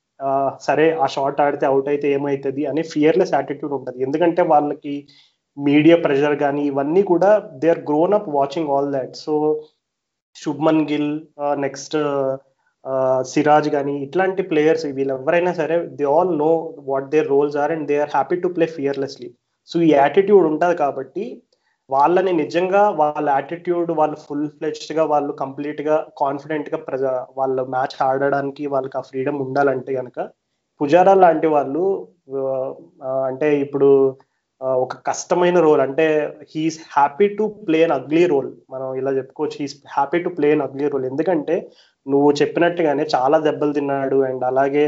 సరే 0.67 0.87
ఆ 1.05 1.07
షాట్ 1.15 1.41
ఆడితే 1.41 1.65
అవుట్ 1.67 1.89
అయితే 1.93 2.07
ఏమవుతుంది 2.17 2.63
అనే 2.71 2.83
ఫియర్లెస్ 2.93 3.35
యాటిట్యూడ్ 3.39 3.75
ఉంటుంది. 3.79 3.99
ఎందుకంటే 4.07 4.43
వాళ్ళకి 4.53 4.95
మీడియా 5.57 5.97
ప్రెషర్ 6.05 6.37
కానీ 6.45 6.63
ఇవన్నీ 6.71 7.03
కూడా 7.13 7.31
they 7.63 7.69
are 7.75 7.83
grown 7.91 8.17
up 8.19 8.29
watching 8.39 8.71
all 8.75 8.91
that 8.97 9.15
so 9.25 9.35
Shubman 10.37 10.85
Gill 10.91 11.11
next 11.67 11.97
Siraj 13.33 13.69
కానీ 13.69 13.95
ఇట్లాంటి 14.05 14.43
ప్లేయర్స్ 14.51 14.85
వీళ్ళు 14.99 15.13
ఎవరైనా 15.17 15.53
సరే 15.61 15.77
they 15.99 16.05
all 16.15 16.33
know 16.45 16.51
what 16.91 17.09
their 17.15 17.29
roles 17.35 17.57
are 17.63 17.73
and 17.75 17.87
they 17.91 17.97
are 18.05 18.13
happy 18.15 18.37
to 18.45 18.49
play 18.49 18.67
fearlessly 18.77 19.29
so 19.71 19.77
ఈ 19.83 19.91
యాటిట్యూడ్ 19.93 20.47
ఉంటుంది 20.53 20.77
కాబట్టి 20.77 21.25
వాళ్ళని 21.91 22.33
నిజంగా 22.41 22.83
వాళ్ళ 23.01 23.29
యాటిట్యూడ్ 23.31 23.91
వాళ్ళు 24.01 24.17
ఫుల్ 24.25 24.49
ఫ్లెచ్డ్గా 24.57 25.05
వాళ్ళు 25.13 25.33
కంప్లీట్గా 25.43 25.97
కాన్ఫిడెంట్గా 26.23 26.79
ప్రజ 26.89 27.05
వాళ్ళ 27.39 27.63
మ్యాచ్ 27.75 27.97
ఆడడానికి 28.09 28.65
వాళ్ళకి 28.67 28.97
ఆ 28.99 29.05
ఫ్రీడమ్ 29.11 29.39
ఉండాలంటే 29.47 29.93
కనుక 29.95 30.19
పుజారా 30.81 31.15
లాంటి 31.23 31.49
వాళ్ళు 31.49 31.85
అంటే 33.29 33.49
ఇప్పుడు 33.65 33.89
ఒక 34.81 34.95
కష్టమైన 35.09 35.59
రోల్ 35.59 35.81
అంటే 35.81 36.07
he's 36.53 36.79
happy 36.95 37.27
to 37.39 37.45
play 37.67 37.79
an 37.85 37.95
ugly 37.99 38.23
role 38.27 38.51
మనం 38.71 38.89
ఇలా 39.01 39.11
చెప్పుకోవచ్చు 39.19 39.59
he's 39.61 39.77
happy 39.89 40.19
to 40.25 40.31
play 40.39 40.49
an 40.53 40.65
ugly 40.67 40.87
role 40.89 41.07
ఎందుకంటే 41.11 41.57
నువ్వు 42.07 42.31
చెప్పినట్టుగానే 42.41 43.05
చాలా 43.15 43.39
దెబ్బలు 43.47 43.73
తిన్నాడు. 43.73 44.19
అండ్ 44.29 44.45
అలాగే 44.45 44.87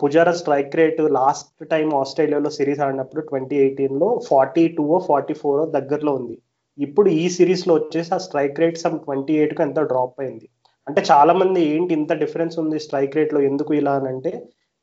Pujara 0.00 0.32
strike 0.40 0.76
rate 0.80 1.00
last 1.18 1.50
time 1.72 1.88
ఆస్ట్రేలియాలో 2.02 2.50
సిరీస్ 2.50 2.80
ఆడినప్పుడు 2.84 3.20
ట్వంటీ 3.28 3.56
ఎయిటీన్లో 3.64 4.08
ఫార్టీ 4.28 4.64
టూ 4.78 4.86
ఫార్టీ 5.08 5.34
ఫోర్ 5.42 5.60
దగ్గరలో 5.76 6.12
ఉంది. 6.20 6.36
ఇప్పుడు 6.78 7.08
ఈ 7.22 7.24
సిరీస్లో 7.36 7.72
వచ్చేసి 7.78 8.10
ఆ 8.16 8.18
స్ట్రైక్ 8.26 8.60
రేట్ 8.62 8.82
సమ్ 8.84 8.96
ట్వంటీ 9.04 9.34
ఎయిట్కు 9.40 9.62
ఎంత 9.66 9.80
డ్రాప్ 9.92 10.20
అయింది. 10.22 10.46
అంటే 10.86 11.00
చాలా 11.10 11.32
మంది 11.40 11.60
ఏంటి 11.74 11.92
ఇంత 11.98 12.12
డిఫరెన్స్ 12.22 12.56
ఉంది 12.62 12.78
స్ట్రైక్ 12.86 13.16
రేట్లో 13.18 13.40
ఎందుకు 13.50 13.72
ఇలా 13.80 13.92
అని 14.00 14.08
అంటే 14.14 14.32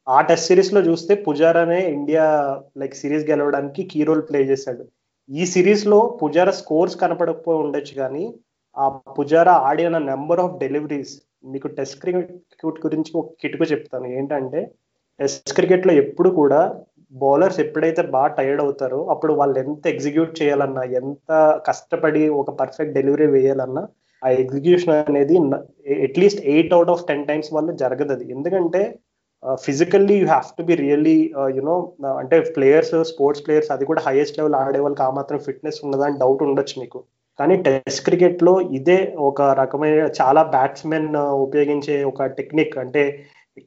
ఆ 0.07 0.17
టెస్ట్ 0.27 0.49
సిరీస్లో 0.49 0.81
చూస్తే 0.89 1.13
పుజారానే 1.27 1.79
ఇండియా 1.97 2.25
లైక్ 2.81 2.95
సిరీస్ 3.01 3.25
గెలవడానికి 3.31 3.83
కీ 3.83 4.01
రోల్ 4.09 4.23
ప్లే 4.29 4.41
చేశాడు. 4.51 4.83
ఈ 5.29 5.45
సిరీస్లో 5.53 5.99
పుజారా 6.21 6.53
స్కోర్స్ 6.61 6.95
కనపడకపోయి 7.01 7.61
ఉండొచ్చు 7.63 7.93
కానీ 8.01 8.25
ఆ 8.77 8.85
పుజారా 9.17 9.53
ఆడిన 9.69 9.97
నెంబర్ 10.11 10.41
ఆఫ్ 10.43 10.57
డెలివరీస్ 10.63 11.15
మీకు 11.43 11.67
టెస్ట్ 11.77 11.99
క్రికెట్ 12.01 12.79
గురించి 12.85 13.11
ఒక 13.21 13.29
కిటుకు 13.41 13.65
చెప్తాను. 13.73 14.07
ఏంటంటే 14.17 14.61
టెస్ట్ 15.19 15.51
క్రికెట్లో 15.57 15.93
ఎప్పుడు 16.03 16.29
కూడా 16.39 16.59
బౌలర్స్ 17.13 17.59
ఎప్పుడైతే 17.63 18.01
బాగా 18.15 18.29
టైర్డ్ 18.39 18.61
అవుతారో 18.63 18.99
అప్పుడు 19.13 19.33
వాళ్ళు 19.39 19.57
ఎంత 19.63 19.83
ఎగ్జిక్యూట్ 19.93 20.33
చేయాలన్నా 20.41 20.83
ఎంత 21.01 21.31
కష్టపడి 21.69 22.23
ఒక 22.41 22.51
పర్ఫెక్ట్ 22.61 22.95
డెలివరీ 22.97 23.27
వేయాలన్నా 23.35 23.83
ఆ 24.21 24.29
ఎగ్జిక్యూషన్ 24.43 24.93
అనేది 24.93 25.35
at least 26.07 26.41
eight 26.53 26.73
out 26.77 26.91
of 26.93 27.03
ten 27.09 27.27
times 27.29 27.51
వల్ల 27.57 27.71
జరగదు 27.83 28.13
అది. 28.17 28.25
ఎందుకంటే 28.35 28.81
physically 29.65 30.15
you 30.19 30.27
have 30.27 30.47
to 30.57 30.63
be 30.69 30.75
really 30.83 31.17
you know 31.57 31.75
అంటే 32.21 32.37
ప్లేయర్స్ 32.55 32.93
స్పోర్ట్స్ 33.11 33.43
ప్లేయర్స్ 33.45 33.69
అది 33.75 33.85
కూడా 33.89 34.01
హైయెస్ట్ 34.07 34.37
లెవెల్ 34.39 34.57
ఆడే 34.61 34.79
వాళ్ళకి 34.85 35.03
ఆ 35.07 35.09
మాత్రం 35.19 35.39
ఫిట్నెస్ 35.47 35.79
ఉన్నదా 35.85 36.05
అని 36.09 36.17
డౌట్ 36.23 36.43
ఉండొచ్చు 36.47 36.75
మీకు 36.83 36.99
కానీ 37.39 37.55
టెస్ట్ 37.63 38.03
క్రికెట్లో 38.05 38.53
ఇదే 38.71 38.99
ఒక 39.21 39.41
రకమైన 39.59 40.05
చాలా 40.19 40.41
బ్యాట్స్మెన్ 40.53 41.09
ఉపయోగించే 41.41 41.97
ఒక 42.03 42.25
టెక్నిక్ 42.37 42.75
అంటే 42.77 43.03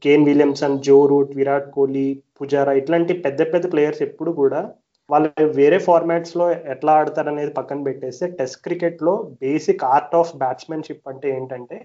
Kane 0.02 0.26
Williamson 0.26 0.80
Joe 0.80 0.96
Root 1.06 1.32
Virat 1.36 1.68
Kohli 1.70 2.06
Pujara 2.38 2.72
ఇట్లాంటి 2.72 3.12
పెద్ద 3.24 3.42
పెద్ద 3.52 3.66
ప్లేయర్స్ 3.72 4.02
ఎప్పుడు 4.02 4.32
కూడా 4.32 4.60
వాళ్ళు 5.10 5.46
వేరే 5.54 5.78
ఫార్మాట్స్లో 5.86 6.44
ఎట్లా 6.74 6.92
ఆడతారు 6.92 7.30
అనేది 7.32 7.52
పక్కన 7.52 7.80
పెట్టేస్తే 7.82 8.26
టెస్ట్ 8.36 8.60
క్రికెట్లో 8.64 9.14
బేసిక్ 9.40 9.86
ఆర్ట్ 9.86 10.14
ఆఫ్ 10.14 10.34
బ్యాట్స్మెన్షిప్ 10.36 11.08
అంటే 11.08 11.28
ఏంటంటే 11.36 11.78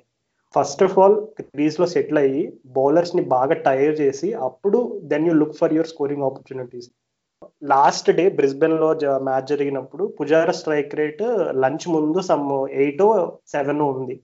ఫస్ట్ 0.56 0.84
ఆఫ్ 0.84 0.98
ఆల్ 1.00 1.18
క్రీజ్లో 1.39 1.86
సెటిల్ 1.94 2.20
అయ్యి 2.20 2.44
బౌలర్స్ని 2.75 3.24
బాగా 3.32 3.56
టైర్ 3.65 3.96
చేసి 4.01 4.27
అప్పుడు 4.48 4.80
then 5.12 5.25
you 5.27 5.34
look 5.34 5.58
for 5.58 5.74
your 5.74 5.89
scoring 5.89 6.27
opportunities 6.27 6.89
last 7.72 8.10
day 8.12 8.24
బ్రిస్బెన్లో 8.29 8.88
match 9.27 9.50
జరిగినప్పుడు 9.51 10.03
పుజారా 10.17 10.53
స్ట్రైక్ 10.60 10.95
రేట్ 10.95 11.24
లంచ్ 11.63 11.86
ముందు 11.95 12.19
సమ్ 12.29 12.48
ఎయిట్ 12.84 13.03
సెవెన్ 13.48 13.81
ఉంది. 13.81 14.15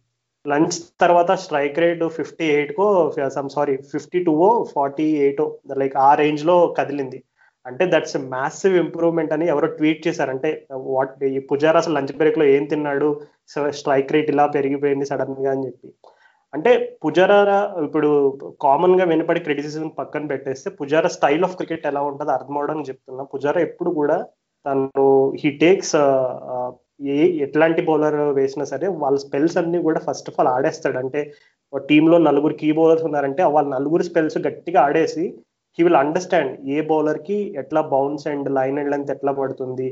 లంచ్ 0.46 0.78
తర్వాత 1.02 1.32
స్ట్రైక్ 1.44 1.80
రేట్ 1.80 2.04
ఫిఫ్టీ 2.18 2.46
ఎయిట్ 2.46 2.74
కో 2.76 2.88
some 3.36 3.50
sorry 3.50 3.76
fifty 3.92 4.20
two 4.24 4.36
forty 4.76 5.08
eight 5.26 5.42
like 5.82 5.98
ఆ 6.08 6.10
రేంజ్లో 6.16 6.56
కదిలింది. 6.80 7.20
అంటే 7.66 7.84
దట్స్ 7.94 8.18
మ్యాసివ్ 8.36 8.76
ఇంప్రూవ్మెంట్ 8.76 9.34
అని 9.34 9.48
ఎవరో 9.48 9.68
ట్వీట్ 9.78 10.06
చేశారు. 10.08 10.30
అంటే 10.30 10.50
వాట్ 10.72 11.24
ఈ 11.24 11.40
పుజారా 11.52 11.80
అసలు 11.80 11.96
లంచ్ 11.98 12.16
బ్రేక్లో 12.18 12.46
ఏం 12.56 12.64
తిన్నాడు? 12.66 13.10
స్ట్రైక్ 13.80 14.14
రేట్ 14.14 14.32
ఇలా 14.36 14.46
పెరిగిపోయింది 14.48 15.06
సడన్గా 15.06 15.52
అని 15.52 15.66
చెప్పి. 15.68 15.90
అంటే 16.54 16.72
పుజారా 17.04 17.58
ఇప్పుడు 17.86 18.10
కామన్గా 18.66 19.06
వినపడి 19.12 19.42
క్రిటిసిజం 19.46 19.90
పక్కన 20.00 20.24
పెట్టేస్తే 20.32 20.70
పుజారా 20.80 21.10
స్టైల్ 21.18 21.46
ఆఫ్ 21.48 21.56
క్రికెట్ 21.60 21.86
ఎలా 21.92 22.02
ఉంటుందో 22.10 22.34
అర్థం 22.38 22.56
అవడానికి 22.60 22.90
చెప్తున్నా. 22.92 23.24
పుజారా 23.34 23.60
ఎప్పుడు 23.68 23.92
కూడా 24.00 24.18
తను 24.66 25.04
హీ 25.42 25.50
టేక్స్ 25.64 25.96
ఏ 27.14 27.20
ఎట్లాంటి 27.46 27.82
బౌలర్ 27.88 28.20
వేసినా 28.40 28.66
సరే 28.74 28.88
వాళ్ళ 29.04 29.18
స్పెల్స్ 29.26 29.56
అన్ని 29.62 29.80
కూడా 29.88 30.00
ఫస్ట్ 30.08 30.30
ఆఫ్ 30.32 30.38
ఆల్ 30.42 30.52
ఆడేస్తాడు. 30.56 30.98
అంటే 31.04 31.22
టీంలో 31.74 32.18
నలుగురు 32.30 32.56
కీ 32.62 32.70
బౌలర్స్ 32.80 33.06
ఉన్నారంటే 33.10 33.44
వాళ్ళ 33.56 33.68
నలుగురు 33.78 34.04
స్పెల్స్ 34.10 34.38
గట్టిగా 34.48 34.80
ఆడేసి 34.88 35.26
హీ 35.78 35.82
విల్ 35.88 36.00
అండర్స్టాండ్ 36.04 36.54
ఏ 36.76 36.80
బౌలర్కి 36.92 37.38
ఎట్లా 37.62 37.82
bounce 37.94 38.26
and 38.32 38.50
line 38.58 38.80
and 38.82 38.92
length 38.94 39.14
ఎట్లా 39.16 39.32
పడుతుంది 39.40 39.88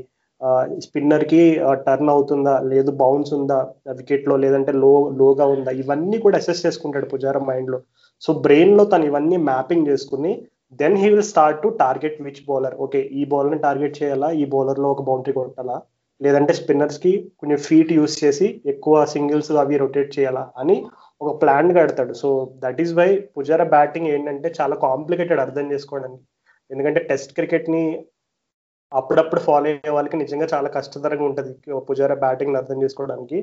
స్పిన్నర్కి 0.84 1.40
టర్న్ 1.86 2.10
అవుతుందా? 2.10 2.54
లేదు 2.72 2.90
బౌన్స్ 2.90 3.32
ఉందా? 3.34 3.58
వికెట్లో 3.96 4.36
లేదంటే 4.36 4.72
లో 4.72 4.92
లోగా 5.10 5.46
ఉందా? 5.46 5.70
ఇవన్నీ 5.82 6.18
కూడా 6.18 6.36
అసెస్ 6.36 6.64
చేసుకుంటాడు 6.66 7.06
పుజారా 7.06 7.40
మైండ్లో 7.40 7.80
సో 8.22 8.32
బ్రెయిన్లో 8.46 8.84
తను 8.84 9.04
ఇవన్నీ 9.04 9.36
మ్యాపింగ్ 9.50 9.88
చేసుకుని 9.88 10.32
then 10.80 10.96
he 10.96 11.08
will 11.10 11.22
start 11.22 11.62
to 11.62 11.68
target 11.68 12.22
which 12.22 12.42
bowler? 12.48 12.74
Okay 12.74 13.00
ఈ 13.20 13.24
బౌలర్ని 13.24 13.58
టార్గెట్ 13.58 14.02
చేయాలా? 14.02 14.30
ఈ 14.30 14.44
బౌలర్లో 14.44 14.88
ఒక 14.90 15.02
బౌండరీ 15.02 15.32
కొట్టాలా? 15.32 15.76
లేదంటే 16.20 16.52
స్పిన్నర్స్కి 16.52 17.12
కొంచెం 17.40 17.58
ఫీట్ 17.58 17.92
యూస్ 17.92 18.24
చేసి 18.24 18.46
ఎక్కువ 18.66 19.04
సింగిల్స్ 19.04 19.50
అవి 19.52 19.76
రొటేట్ 19.76 20.18
చేయాలా? 20.18 20.50
అని 20.58 20.76
ఒక 21.22 21.42
ప్లాన్ 21.42 21.74
కడతాడు. 21.74 22.12
So 22.12 22.28
that 22.64 22.80
is 22.80 22.92
why 22.94 23.08
Pujara 23.38 23.64
batting 23.64 24.06
ఏంటంటే 24.06 24.52
చాలా 24.60 24.76
కాంప్లికేటెడ్ 24.76 25.40
అర్థం 25.40 25.72
చేసుకోవడానికి. 25.72 26.22
ఎందుకంటే 26.70 27.00
టెస్ట్ 27.00 27.32
క్రికెట్ని 27.34 27.84
అప్పుడప్పుడు 28.92 29.40
ఫాలో 29.40 29.66
అయ్యే 29.68 29.90
వాళ్ళకి 29.90 30.16
నిజంగా 30.16 30.46
చాలా 30.54 30.68
కష్టతరంగా 30.68 31.24
ఉంటుంది. 31.24 31.52
పుజారా 31.78 32.14
బ్యాటింగ్ 32.14 32.56
అర్థం 32.56 32.82
చేసుకోవడానికి. 32.82 33.38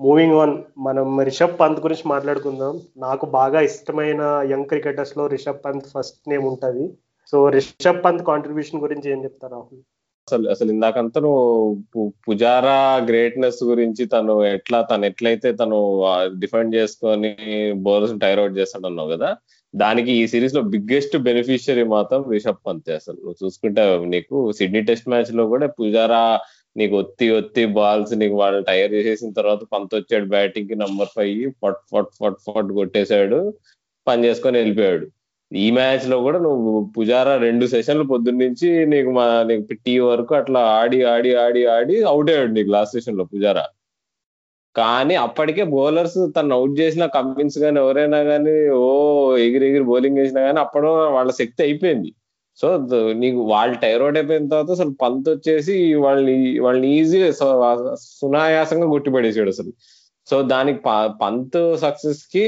మూవింగ్ 0.00 0.34
ఆన్ 0.34 0.54
మనం 0.78 1.20
రిషబ్ 1.20 1.58
పంత్ 1.60 1.80
గురించి 1.80 2.02
మాట్లాడుకుందాం. 2.06 2.80
నాకు 2.96 3.26
బాగా 3.26 3.60
ఇష్టమైన 3.60 4.22
యంగ్ 4.50 4.64
క్రికెటర్స్లో 4.64 5.26
రిషబ్ 5.26 5.64
పంత్ 5.64 5.90
ఫస్ట్ 5.94 6.30
నేమ్ 6.30 6.44
ఉంటుంది. 6.44 6.86
సో 7.32 7.48
రిషబ్ 7.48 8.04
పంత్ 8.04 8.24
కాంట్రిబ్యూషన్ 8.24 8.80
గురించి 8.80 9.12
ఏం 9.12 9.24
చెప్తారు 9.24 9.52
రాహుల్? 9.52 9.82
అసలు 10.28 10.48
అసలు 10.50 10.70
ఇందాకంతా 10.72 11.20
నువ్వు 11.20 12.12
పుజారా 12.28 12.96
గ్రేట్నెస్ 13.08 13.64
గురించి 13.64 14.06
తను 14.06 14.44
ఎట్లా 14.44 14.82
తను 14.82 15.04
ఎట్లయితే 15.04 15.52
తను 15.52 15.78
డిఫెండ్ 16.38 16.74
చేసుకొని 16.74 17.30
బౌలర్స్ 17.72 18.16
టైర్ 18.20 18.38
అవుట్ 18.38 18.58
చేస్తాడన్నావు 18.58 19.10
కదా? 19.10 19.28
దానికి 19.74 20.10
ఈ 20.20 20.22
సిరీస్లో 20.32 20.60
బిగ్గెస్ట్ 20.74 21.14
బెనిఫిషియరీ 21.28 21.84
మాత్రం 21.94 22.20
రిషబ్ 22.34 22.60
పంత్ 22.66 22.90
అసలు. 22.98 23.18
నువ్వు 23.24 23.38
చూసుకుంటే 23.42 23.82
నీకు 24.14 24.36
సిడ్నీ 24.58 24.80
టెస్ట్ 24.90 25.10
మ్యాచ్లో 25.12 25.44
కూడా 25.54 25.66
పుజారా 25.80 26.22
నీకు 26.76 26.94
ఒత్తి 27.02 27.26
ఒత్తి 27.38 27.62
బాల్స్ 27.78 28.14
నీకు 28.22 28.36
వాళ్ళు 28.42 28.58
టైర్ 28.70 28.90
చేసేసిన 28.96 29.30
తర్వాత 29.38 29.62
పంత్ 29.74 29.94
వచ్చాడు 29.98 30.26
బ్యాటింగ్కి 30.34 30.76
నంబర్ 30.84 31.12
ఫైవ్ 31.16 31.42
ఫట్ 31.62 31.82
ఫట్ 31.92 32.12
ఫట్ 32.20 32.40
ఫట్ 32.46 32.72
కొట్టేశాడు 32.78 33.38
పని 34.06 34.24
చేసుకొని 34.26 34.58
వెళ్ళిపోయాడు. 34.60 35.06
ఈ 35.52 35.66
మ్యాచ్లో 35.78 36.16
కూడా 36.26 36.38
నువ్వు 36.46 36.70
పుజారా 36.96 37.34
రెండు 37.46 37.66
సెషన్లు 37.74 38.04
పొద్దున్న 38.12 38.40
నుంచి 38.44 38.68
నీకు 38.92 39.10
మా 39.18 39.26
నీకు 39.50 39.74
టీ 39.86 39.94
వరకు 40.08 40.32
అట్లా 40.40 40.60
ఆడి 40.80 40.98
ఆడి 41.14 41.30
ఆడి 41.44 41.62
ఆడి 41.76 41.96
అవుట్ 42.12 42.30
అయ్యాడు 42.32 42.52
నీకు 42.58 42.70
లాస్ట్ 42.76 42.96
సెషన్లో 42.96 43.24
పుజారా. 43.34 43.64
కానీ 44.76 45.14
అప్పటికే 45.14 45.62
బౌలర్స్ 45.74 46.18
తను 46.36 46.54
అవుట్ 46.54 46.74
చేసిన 46.80 47.04
కమ్మిన్స్ 47.06 47.58
కానీ 47.58 47.78
ఎవరైనా 47.80 48.22
కానీ 48.22 48.54
ఓ 48.68 49.36
ఎగిరి 49.36 49.66
ఎగిరి 49.70 49.84
బౌలింగ్ 49.84 50.18
వేసినా 50.18 50.40
కానీ 50.40 50.58
అప్పుడు 50.60 50.88
వాళ్ళ 51.16 51.30
శక్తి 51.30 51.60
అయిపోయింది. 51.62 52.10
సో 52.58 52.68
నీకు 53.22 53.40
వాళ్ళు 53.52 53.76
టైర్ 53.76 54.02
అయిపోయిన 54.02 54.48
తర్వాత 54.48 54.70
అసలు 54.70 54.92
పంత్ 55.02 55.28
వచ్చేసి 55.30 55.74
వాళ్ళని 55.94 56.36
వాళ్ళని 56.58 56.88
ఈజీ 56.98 57.20
సునాయాసంగా 58.20 58.86
గుట్టిపడేసాడు 58.86 59.48
అసలు. 59.48 59.72
సో 60.30 60.36
దానికి 60.42 60.80
పంత్ 61.22 61.58
సక్సెస్కి 61.76 62.44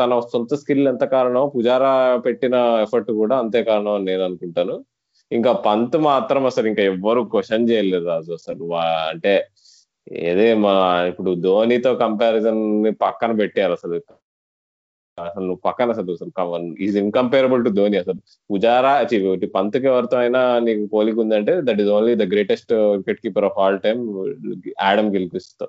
తన 0.00 0.20
సొంత 0.32 0.54
స్కిల్ 0.54 0.88
ఎంత 0.88 1.04
కారణం 1.04 1.44
పుజారా 1.56 2.16
పెట్టిన 2.26 2.54
ఎఫర్ట్ 2.82 3.10
కూడా 3.12 3.36
అంతే 3.38 3.62
కారణం 3.62 3.94
అని 3.94 4.04
నేను 4.04 4.24
అనుకుంటాను. 4.24 4.76
ఇంకా 5.32 5.52
పంత్ 5.52 5.96
మాత్రం 5.96 6.46
అసలు 6.46 6.66
ఇంకా 6.66 6.82
ఎవ్వరు 6.82 7.20
క్వశ్చన్ 7.32 7.68
చేయలేదు 7.70 8.06
రాజు 8.06 8.32
అసలు. 8.32 8.64
అంటే 9.12 9.34
ఏదే 10.10 10.54
మా 10.54 10.72
ఇప్పుడు 11.08 11.34
ధోనితో 11.34 11.94
కంపారిజన్ 11.94 12.62
పక్కన 13.00 13.32
పెట్టారు 13.32 13.72
అసలు. 13.72 14.00
అసలు 15.18 15.40
నువ్వు 15.40 15.60
పక్కన 15.64 15.90
అసలు 15.90 16.12
అసలు 16.12 16.76
ఈజ్ 16.80 16.96
ఇన్కంపేరబుల్ 16.98 17.64
టు 17.64 17.70
ధోని 17.70 17.96
అసలు. 17.96 18.20
పుజారా 18.52 19.00
పంత్కి 19.54 19.86
ఎవరితో 19.86 20.16
అయినా 20.16 20.58
నీకు 20.58 20.86
పోలిక 20.86 21.18
ఉందంటే 21.18 21.60
that 21.62 21.80
is 21.80 21.88
only 21.88 22.14
the 22.14 22.22
greatest 22.22 22.72
wicket 22.72 23.20
keeper 23.20 23.44
of 23.44 23.58
all 23.58 23.80
time 23.80 24.02
Adam 24.82 25.10
Gilchrist 25.14 25.64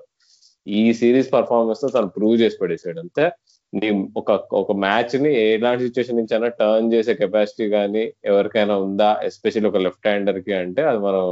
ఈ 0.66 0.92
సిరీస్ 0.92 1.32
పర్ఫార్మెన్స్తో 1.32 1.88
తను 1.88 2.06
ప్రూవ్ 2.08 2.40
చేసి 2.40 2.58
పడేసాడు. 2.62 3.00
అంతే. 3.00 3.30
నీ 3.72 3.88
ఒక 4.20 4.30
ఒక 4.60 4.72
మ్యాచ్ని 4.84 5.30
ఎలాంటి 5.52 5.84
సిచ్యువేషన్ 5.86 6.18
నుంచి 6.20 6.34
అయినా 6.36 6.48
టర్న్ 6.58 6.90
చేసే 6.94 7.12
కెపాసిటీ 7.20 7.66
కానీ 7.76 8.02
ఎవరికైనా 8.30 8.74
ఉందా? 8.86 9.08
ఎస్పెషల్లీ 9.28 9.68
ఒక 9.70 9.80
లెఫ్ట్ 9.86 10.06
హ్యాండర్కి 10.08 10.52
అంటే 10.62 10.82
అది 10.90 11.00
మనం 11.06 11.24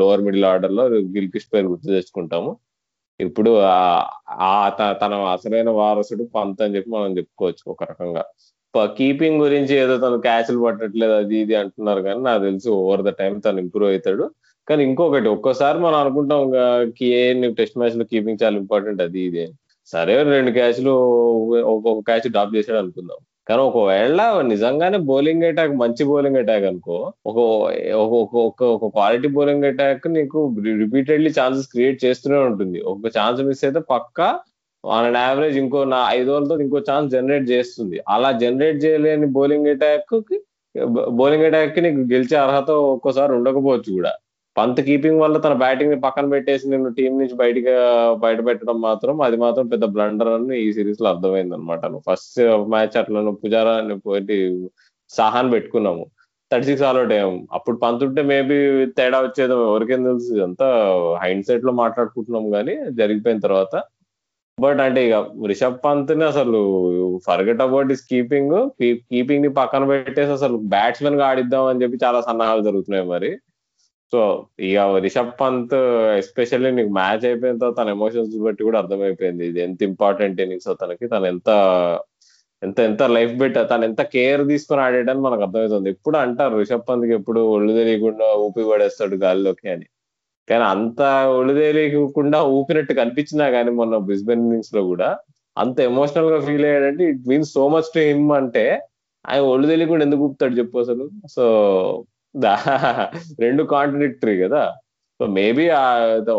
లోవర్ 0.00 0.24
మిడిల్ 0.26 0.46
ఆర్డర్లో 0.52 0.84
గిల్కిష్ 1.16 1.48
పేరు 1.54 1.66
గుర్తు 1.72 1.88
తెచ్చుకుంటాము. 1.96 2.52
ఇప్పుడు 3.20 3.50
ఆ 4.50 4.54
తన 5.02 5.12
అసలైన 5.34 5.70
వారసుడు 5.80 6.24
పంత్ 6.36 6.62
అని 6.64 6.74
చెప్పి 6.76 6.90
మనం 6.96 7.12
చెప్పుకోవచ్చు 7.18 7.64
ఒక 7.74 7.82
రకంగా. 7.92 8.24
కీపింగ్ 8.98 9.38
గురించి 9.44 9.74
ఏదో 9.82 9.94
తను 9.98 10.16
క్యాచ్లు 10.26 10.58
పట్టట్లేదు 10.64 11.14
అది 11.20 11.36
ఇది 11.44 11.54
అంటున్నారు 11.60 12.00
కానీ 12.06 12.20
నాకు 12.28 12.42
తెలిసి 12.48 12.68
ఓవర్ 12.80 13.02
ద 13.08 13.10
టైం 13.20 13.34
తను 13.46 13.60
ఇంప్రూవ్ 13.64 13.90
అవుతాడు. 13.92 14.24
కానీ 14.68 14.82
ఇంకొకటి 14.88 15.28
ఒక్కోసారి 15.36 15.78
మనం 15.86 15.98
అనుకుంటాం 16.04 16.42
ఏ 17.12 17.22
టెస్ట్ 17.60 17.78
మ్యాచ్లో 17.80 18.04
కీపింగ్ 18.12 18.42
చాలా 18.42 18.56
ఇంపార్టెంట్ 18.62 19.02
అది 19.06 19.20
ఇది 19.28 19.40
అని. 19.46 19.54
సరే 19.92 20.14
రెండు 20.34 20.50
క్యాచ్లు 20.56 20.92
ఒక్కొక్క 21.72 22.00
క్యాచ్ 22.08 22.28
డ్రాప్ 22.34 22.54
చేశాడు 22.56 22.78
అనుకుందాం. 22.82 23.18
కానీ 23.48 23.60
ఒకవేళ 23.68 24.20
నిజంగానే 24.52 24.98
బౌలింగ్ 25.10 25.44
అటాక్ 25.48 25.74
మంచి 25.82 26.02
బౌలింగ్ 26.10 26.38
అటాక్ 26.40 26.64
అనుకో 26.70 26.96
ఒక 27.30 27.38
ఒక 28.48 28.88
క్వాలిటీ 28.96 29.28
బౌలింగ్ 29.36 29.66
అటాక్ 29.70 30.06
నీకు 30.16 30.40
రిపీటెడ్లీ 30.82 31.30
ఛాన్సెస్ 31.38 31.70
క్రియేట్ 31.74 31.98
చేస్తూనే 32.04 32.40
ఉంటుంది. 32.48 32.78
ఒక 32.92 33.12
ఛాన్స్ 33.18 33.42
మిస్ 33.48 33.64
అయితే 33.68 33.82
పక్కా 33.94 34.28
ఆన్ 34.84 35.06
అండ్ 35.08 35.20
యావరేజ్ 35.24 35.56
ఇంకో 35.62 35.78
నా 35.94 36.00
ఐదు 36.18 36.28
ఓవర్లతో 36.32 36.56
ఇంకో 36.64 36.78
ఛాన్స్ 36.90 37.08
జనరేట్ 37.14 37.46
చేస్తుంది. 37.54 37.96
అలా 38.14 38.28
జనరేట్ 38.42 38.78
చేయలేని 38.84 39.28
బౌలింగ్ 39.38 39.70
అటాక్కి 39.74 40.38
బౌలింగ్ 41.20 41.46
అటాక్కి 41.48 41.80
నీకు 41.86 42.00
గెలిచే 42.14 42.36
అర్హత 42.44 42.70
ఒక్కోసారి 42.94 43.32
ఉండకపోవచ్చు 43.38 43.90
కూడా. 43.98 44.12
పంత్ 44.56 44.80
కీపింగ్ 44.86 45.22
వల్ల 45.22 45.36
తన 45.38 45.54
బ్యాటింగ్ని 45.62 45.98
పక్కన 46.04 46.26
పెట్టేసి 46.34 46.64
నేను 46.72 46.90
టీం 46.98 47.12
నుంచి 47.20 47.34
బయటగా 47.42 47.76
బయట 48.24 48.38
పెట్టడం 48.46 48.78
మాత్రం 48.88 49.16
అది 49.26 49.36
మాత్రం 49.44 49.66
పెద్ద 49.72 49.84
బ్లండర్ 49.96 50.30
అని 50.36 50.56
ఈ 50.66 50.68
సిరీస్లో 50.72 51.08
అర్థమైంది 51.12 51.56
అనమాట 51.56 51.90
ఫస్ట్ 52.08 52.38
మ్యాచ్ 52.74 52.96
అట్లా 53.02 53.32
పుజారా 53.44 53.74
పోయి 54.06 54.38
సహాన్ 55.10 55.50
పెట్టుకున్నాము. 55.54 56.04
థర్టీ 56.50 56.66
సిక్స్ 56.68 56.84
ఆల్ 56.88 56.98
అవుట్ 57.00 57.12
అయ్యాము. 57.16 57.38
అప్పుడు 57.56 57.76
పంత్ 57.84 58.02
ఉంటే 58.06 58.22
మేబీ 58.32 58.56
తేడా 58.98 59.18
వచ్చేదో 59.26 59.56
ఎవరికేం 59.68 60.02
తెలుసు 60.08 60.34
అంతా 60.46 60.66
హైండ్ 61.22 61.46
సైట్లో 61.48 61.72
మాట్లాడుకుంటున్నాం 61.82 62.46
కానీ 62.56 62.74
జరిగిపోయిన 63.00 63.40
తర్వాత. 63.46 63.74
బట్ 64.58 64.80
అంటే 64.86 65.00
ఇక 65.08 65.16
రిషబ్ 65.50 65.78
పంత్ని 65.86 66.24
అసలు 66.32 66.60
ఫర్గెట్ 67.26 67.62
అబౌట్ 67.66 67.90
ఇస్ 67.94 68.04
కీపింగ్ 68.12 68.54
కీపింగ్ని 69.10 69.50
పక్కన 69.60 69.84
పెట్టేసి 69.92 70.32
అసలు 70.38 70.56
బ్యాట్స్మెన్గా 70.74 71.24
ఆడిద్దాం 71.30 71.66
అని 71.72 71.82
చెప్పి 71.84 71.98
చాలా 72.04 72.20
సన్నాహాలు 72.28 72.62
జరుగుతున్నాయి 72.68 73.06
మరి. 73.14 73.30
సో 74.12 74.20
ఇక 74.66 74.78
రిషబ్ 75.06 75.32
పంత్ 75.40 75.74
ఎస్పెషల్లీ 76.20 76.70
నీకు 76.78 76.92
మ్యాచ్ 76.98 77.24
అయిపోయిన 77.28 77.56
తర్వాత 77.62 77.76
తన 77.80 77.88
ఎమోషన్స్ 77.96 78.36
బట్టి 78.46 78.62
కూడా 78.68 78.78
అర్థమైపోయింది. 78.82 79.44
ఇది 79.50 79.60
ఎంత 79.68 79.80
ఇంపార్టెంట్ 79.90 80.38
ఇన్నింగ్స్ 80.44 80.68
తనకి 80.82 81.06
తను 81.14 81.26
ఎంత 81.32 81.48
ఎంత 82.62 82.78
ఎంత 82.88 83.02
లైఫ్ 83.16 83.34
బెట్ 83.40 83.58
తను 83.72 83.84
ఎంత 83.88 84.02
కేర్ 84.14 84.42
తీసుకొని 84.52 84.82
ఆడేయడానికి 84.86 85.24
మనకు 85.26 85.42
అర్థమవుతుంది. 85.46 85.88
ఎప్పుడు 85.94 86.16
అంటారు 86.24 86.54
రిషబ్ 86.62 86.86
పంత్కి 86.90 87.14
ఎప్పుడు 87.18 87.40
ఒళ్ళు 87.54 87.72
తెలియకుండా 87.80 88.28
ఊపి 88.44 88.64
పడేస్తాడు 88.70 89.16
గాల్లోకి 89.24 89.68
అని. 89.74 89.86
కానీ 90.48 90.64
అంత 90.74 91.00
ఒళ్ళు 91.38 91.52
తెలియకుండా 91.60 92.38
ఊపినట్టు 92.56 92.92
కనిపించినా 93.02 93.46
కానీ 93.56 93.70
మొన్న 93.80 93.96
బ్రిస్బెన్ 94.08 94.42
ఇన్నింగ్స్లో 94.46 94.82
కూడా 94.92 95.08
అంత 95.56 95.78
ఎమోషనల్గా 95.90 96.38
feel 96.46 96.66
అయ్యాడంటే 96.68 97.04
it 97.12 97.22
means 97.30 97.52
so 97.58 97.64
much 97.74 97.88
to 97.94 98.00
him 98.08 98.28
అంటే 98.40 98.64
ఆయన 99.24 99.42
ఒళ్ళు 99.52 99.66
తెలియకుండా 99.72 100.04
ఎందుకు 100.08 100.24
ఊపుతాడు 100.26 100.54
చెప్పు 100.60 100.76
అసలు. 100.84 101.04
సో 101.36 101.44
రెండు 103.44 103.62
కాంట్రడిక్టరీ 103.74 104.36
కదా. 104.44 104.62
సో 105.20 105.26
మేబీ 105.26 105.64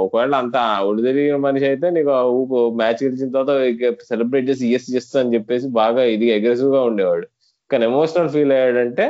ఒకవేళ 0.03 0.33
అంత 0.43 0.57
ఒడి 0.89 1.13
మనిషి 1.45 1.65
అయితే 1.65 1.89
నీకు 1.89 2.11
ఊపు 2.39 2.57
మ్యాచ్ 2.81 2.99
గెలిచిన 3.05 3.29
తర్వాత 3.35 3.51
సెలబ్రేట్ 4.11 4.49
చేసి 4.49 4.67
ఇయస్ 4.67 4.91
చేస్తా 4.95 5.17
అని 5.21 5.33
చెప్పేసి 5.35 5.67
బాగా 5.79 6.03
ఇది 6.15 6.27
అగ్రెసివ్గా 6.35 6.81
ఉండేవాడు. 6.89 7.27
కానీ 7.71 7.85
emotional 7.85 8.29
feel 8.29 8.53
అయ్యాడంటే 8.57 9.07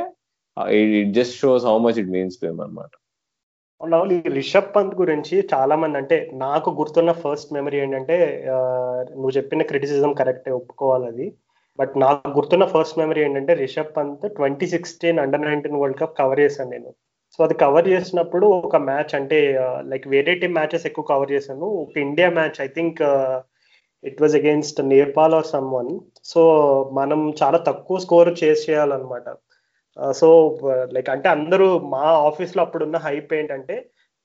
it 0.79 1.13
just 1.13 1.35
shows 1.41 1.65
how 1.65 1.77
much 1.77 1.99
it 2.03 2.13
means 2.15 2.39
to 2.41 2.47
అనమాట 2.47 2.93
ఈ 4.13 4.19
రిషబ్ 4.37 4.69
పంత్ 4.75 4.95
గురించి 4.95 5.35
చాలా 5.53 5.75
మంది 5.75 5.97
అంటే 5.97 6.31
నాకు 6.33 6.69
గుర్తున్న 6.69 7.11
ఫస్ట్ 7.11 7.53
మెమరీ 7.53 7.77
ఏంటంటే 7.79 8.15
నువ్వు 9.11 9.33
చెప్పిన 9.37 9.61
క్రిటిసిజం 9.63 10.13
కరెక్టే 10.13 10.51
ఒప్పుకోవాలి 10.51 11.05
అది. 11.07 11.27
బట్ 11.79 11.93
నాకు 11.97 12.29
గుర్తున్న 12.29 12.65
ఫస్ట్ 12.65 12.99
మెమరీ 12.99 13.21
ఏంటంటే 13.23 13.53
Rishabh 13.53 13.95
Pant 13.97 14.25
twenty 14.29 14.67
sixteen 14.67 15.19
under 15.19 15.45
nineteen 15.47 15.79
world 15.81 15.99
cup 15.99 16.17
cover 16.19 16.39
చేశాను 16.39 16.69
నేను. 16.69 16.91
సో 17.33 17.43
అది 17.43 17.53
కవర్ 17.53 17.87
చేసినప్పుడు 17.87 18.45
ఒక 18.47 18.75
మ్యాచ్ 18.89 19.15
అంటే 19.15 19.39
లైక్ 19.81 20.05
వేరే 20.07 20.35
టీమ్ 20.35 20.53
మ్యాచెస్ 20.53 20.85
ఎక్కువ 20.85 21.05
కవర్ 21.05 21.31
చేశాను. 21.31 21.65
ఒక 21.83 21.97
India 21.97 22.29
match 22.29 22.61
I 22.61 22.67
think 22.67 23.01
it 24.03 24.21
was 24.21 24.35
against 24.35 24.79
Nepal 24.81 25.33
or 25.33 25.45
someone 25.73 25.91
so 26.23 26.41
మనం 26.93 27.19
చాలా 27.43 27.57
తక్కువ 27.57 27.99
స్కోర్ 27.99 28.31
చేస్ 28.43 28.69
చేయాలన్నమాట. 28.69 29.27
సో 30.13 30.27
లైక్ 30.93 31.09
అంటే 31.09 31.29
అందరూ 31.29 31.67
మా 31.79 32.05
ఆఫీస్లో 32.27 32.61
అప్పుడున్న 32.63 32.97
హైప్ 32.97 33.31
ఏంటంటే 33.33 33.75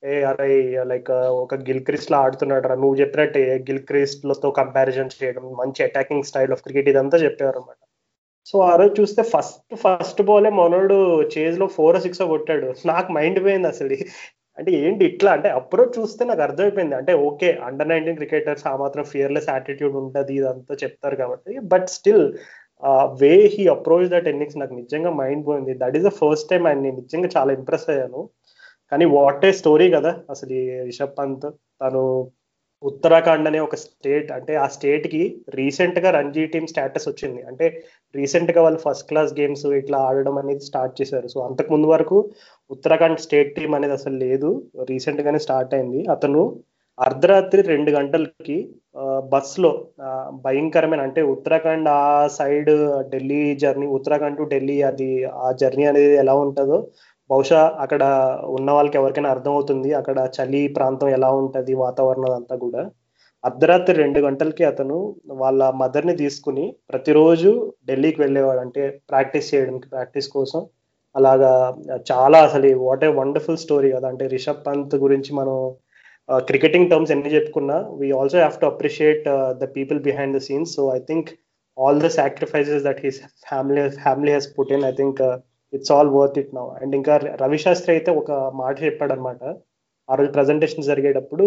ఏ 0.03 0.15
అరే 0.31 0.49
లైక్ 0.91 1.11
ఒక 1.43 1.55
గిల్ 1.67 1.85
క్రిస్ట్ 1.85 2.13
లా 2.13 2.19
ఆడుతున్నాడు 2.19 2.67
రా 2.69 2.75
నువ్వు 2.75 2.97
చెప్పినట్టే 3.01 3.43
గిల్ 3.69 3.83
క్రిస్ట్లతో 3.91 4.49
కంపారిజన్ 4.61 5.17
చేయడం 5.17 5.45
మంచి 5.61 5.81
అటాకింగ్ 5.89 6.29
స్టైల్ 6.31 6.55
ఆఫ్ 6.57 6.65
క్రికెట్ 6.67 6.91
ఇదంతా 6.93 7.19
చెప్పారు 7.25 7.59
అనమాట 7.59 7.81
సో 8.47 8.57
ఆ 8.71 8.73
రోజు 8.77 8.95
చూస్తే 9.01 9.23
ఫస్ట్ 9.33 9.75
ఫస్ట్ 9.83 10.21
బాలే 10.23 10.51
మనోడు 10.61 10.97
చేజ్లో 11.35 11.67
ఫోర్ 11.77 11.99
సిక్స్ 12.01 12.23
కొట్టాడు. 12.33 12.69
నాకు 12.91 13.11
మైండ్ 13.13 13.39
పోయింది 13.45 13.69
అసలు. 13.69 13.97
అంటే 14.59 14.71
ఏంటి 14.81 15.03
ఇట్లా? 15.11 15.31
అంటే 15.37 15.49
అప్రోచ్ 15.59 15.95
చూస్తే 15.99 16.23
నాకు 16.25 16.43
అర్థమైపోయింది. 16.43 16.97
అంటే 17.01 17.13
ఓకే 17.29 17.49
అండర్ 17.69 17.91
నైన్టీన్ 17.93 18.19
క్రికెటర్స్ 18.21 18.67
ఆ 18.71 18.75
మాత్రం 18.77 19.05
ఫియర్లెస్ 19.13 19.49
యాటిట్యూడ్ 19.49 19.95
ఉంటుంది 20.03 20.33
ఇదంతా 20.41 20.75
చెప్తారు 20.85 21.17
కాబట్టి. 21.23 21.53
But 21.73 21.89
still 21.89 22.25
way 23.23 23.33
he 23.55 23.65
approach 23.75 24.09
that 24.15 24.29
innings 24.33 24.59
నాకు 24.63 24.75
నిజంగా 24.75 25.11
మైండ్ 25.23 25.45
పోయింది. 25.49 25.75
That 25.83 25.97
is 25.99 26.07
the 26.09 26.13
first 26.21 26.49
time 26.53 26.65
and 26.73 26.83
నేను 26.87 26.97
నిజంగా 27.03 27.31
చాలా 27.37 27.53
ఇంప్రెస్ 27.59 27.89
అయ్యాను. 27.95 28.23
కానీ 28.93 29.05
వాట్ 29.17 29.45
ఏ 29.49 29.53
స్టోరీ 29.61 29.89
కదా 29.97 30.13
అసలు 30.33 30.53
ఈ 30.61 30.63
రిషబ్ 30.89 31.19
పంత్. 31.19 31.47
తను 31.83 32.03
ఉత్తరాఖండ్ 32.83 33.49
అనే 33.49 33.59
ఒక 33.67 33.77
స్టేట్ 33.83 34.31
అంటే 34.37 34.53
ఆ 34.63 34.65
స్టేట్కి 34.77 35.21
రీసెంట్గా 35.59 36.09
రంజీ 36.17 36.45
టీమ్ 36.53 36.67
స్టేటస్ 36.73 37.07
వచ్చింది. 37.11 37.41
అంటే 37.51 37.67
రీసెంట్గా 38.15 38.61
వాళ్ళు 38.65 38.81
ఫస్ట్ 38.87 39.07
క్లాస్ 39.11 39.33
గేమ్స్ 39.39 39.65
ఇట్లా 39.81 39.99
ఆడడం 40.09 40.37
అనేది 40.43 40.65
స్టార్ట్ 40.71 40.97
చేశారు. 41.01 41.29
సో 41.35 41.41
అంతకు 41.49 41.71
ముందు 41.75 41.89
వరకు 41.95 42.19
ఉత్తరాఖండ్ 42.71 43.23
స్టేట్ 43.27 43.55
టీం 43.59 43.73
అనేది 43.79 43.97
అసలు 44.01 44.19
లేదు. 44.27 44.51
రీసెంట్ 44.91 45.23
గానే 45.29 45.41
స్టార్ట్ 45.47 45.75
అయింది. 45.79 46.03
అతను 46.17 46.43
అర్ధరాత్రి 46.99 47.61
రెండు 47.73 47.91
గంటలకి 47.91 48.57
బస్లో 49.33 49.71
భయంకరమైన 50.45 51.03
అంటే 51.07 51.21
ఉత్తరాఖండ్ 51.35 51.89
ఆ 51.89 52.03
side 52.39 52.71
Delhi 53.13 53.41
journey 53.63 53.87
Uttarakhand 53.97 54.39
to 54.41 54.45
Delhi 54.53 54.77
అది 54.91 55.09
ఆ 55.45 55.49
జర్నీ 55.63 55.85
అనేది 55.93 56.15
ఎలా 56.25 56.35
ఉంటుందో 56.45 56.79
బహుశా 57.33 57.61
అక్కడ 57.85 58.03
ఉన్న 58.57 58.69
వాళ్ళకి 58.77 58.97
ఎవరికైనా 59.01 59.31
అర్థమవుతుంది 59.35 59.91
అక్కడ 60.01 60.19
చలి 60.37 60.63
ప్రాంతం 60.77 61.09
ఎలా 61.19 61.31
ఉంటుంది 61.43 61.73
వాతావరణం 61.85 62.33
అంతా 62.39 62.57
కూడా. 62.65 62.83
అర్ధరాత్రి 63.45 63.95
రెండు 64.03 64.19
గంటలకి 64.27 64.65
అతను 64.71 64.97
వాళ్ళ 65.43 65.63
మదర్ని 65.83 66.15
తీసుకుని 66.23 66.65
ప్రతిరోజు 66.91 67.51
ఢిల్లీకి 67.89 68.21
వెళ్ళేవాడు. 68.25 68.61
అంటే 68.67 68.83
ప్రాక్టీస్ 69.13 69.51
చేయడానికి 69.53 69.89
ప్రాక్టీస్ 69.95 70.29
కోసం. 70.37 70.61
అలాగా 71.15 71.53
చాలా 72.11 72.39
అసలు 72.49 72.69
వాట్ 72.87 73.05
ఏ 73.09 73.11
వండర్ఫుల్ 73.21 73.63
స్టోరీ 73.65 73.89
కదా. 73.97 74.07
అంటే 74.13 74.27
రిషబ్ 74.37 74.65
పంత్ 74.69 74.95
గురించి 75.07 75.33
మనం 75.41 75.57
క్రికెటింగ్ 76.49 76.91
టర్మ్స్ 76.91 77.13
ఎన్ని 77.15 77.31
చెప్పుకున్నా 77.37 77.77
we 78.01 78.09
also 78.19 78.37
have 78.39 78.59
to 78.61 78.67
appreciate 78.73 79.25
the 79.63 79.67
people 79.77 79.99
behind 80.09 80.37
the 80.37 80.41
scenes 80.49 80.75
so 80.77 80.83
I 80.97 81.01
think 81.09 81.31
all 81.77 82.01
the 82.05 82.09
sacrifices 82.21 82.85
that 82.89 83.01
he's 83.05 83.19
family 83.49 83.83
family 84.05 84.33
Hess 84.37 84.49
put 84.59 84.73
in 84.77 84.87
I 84.91 84.93
think 85.01 85.21
it's 85.73 85.93
all 85.97 86.11
worth 86.17 86.39
it 86.43 86.53
now 86.59 86.67
and 86.81 86.95
ఇంకా 86.99 87.15
రవిశాస్త్రి 87.45 87.93
అయితే 87.97 88.11
ఒక 88.21 88.31
మాట 88.63 88.75
చెప్పాడు 88.87 89.15
అనమాట 89.17 89.43
ఆ 90.09 90.17
రోజు 90.19 90.31
presentation 90.37 90.89
జరిగేటప్పుడు 90.91 91.47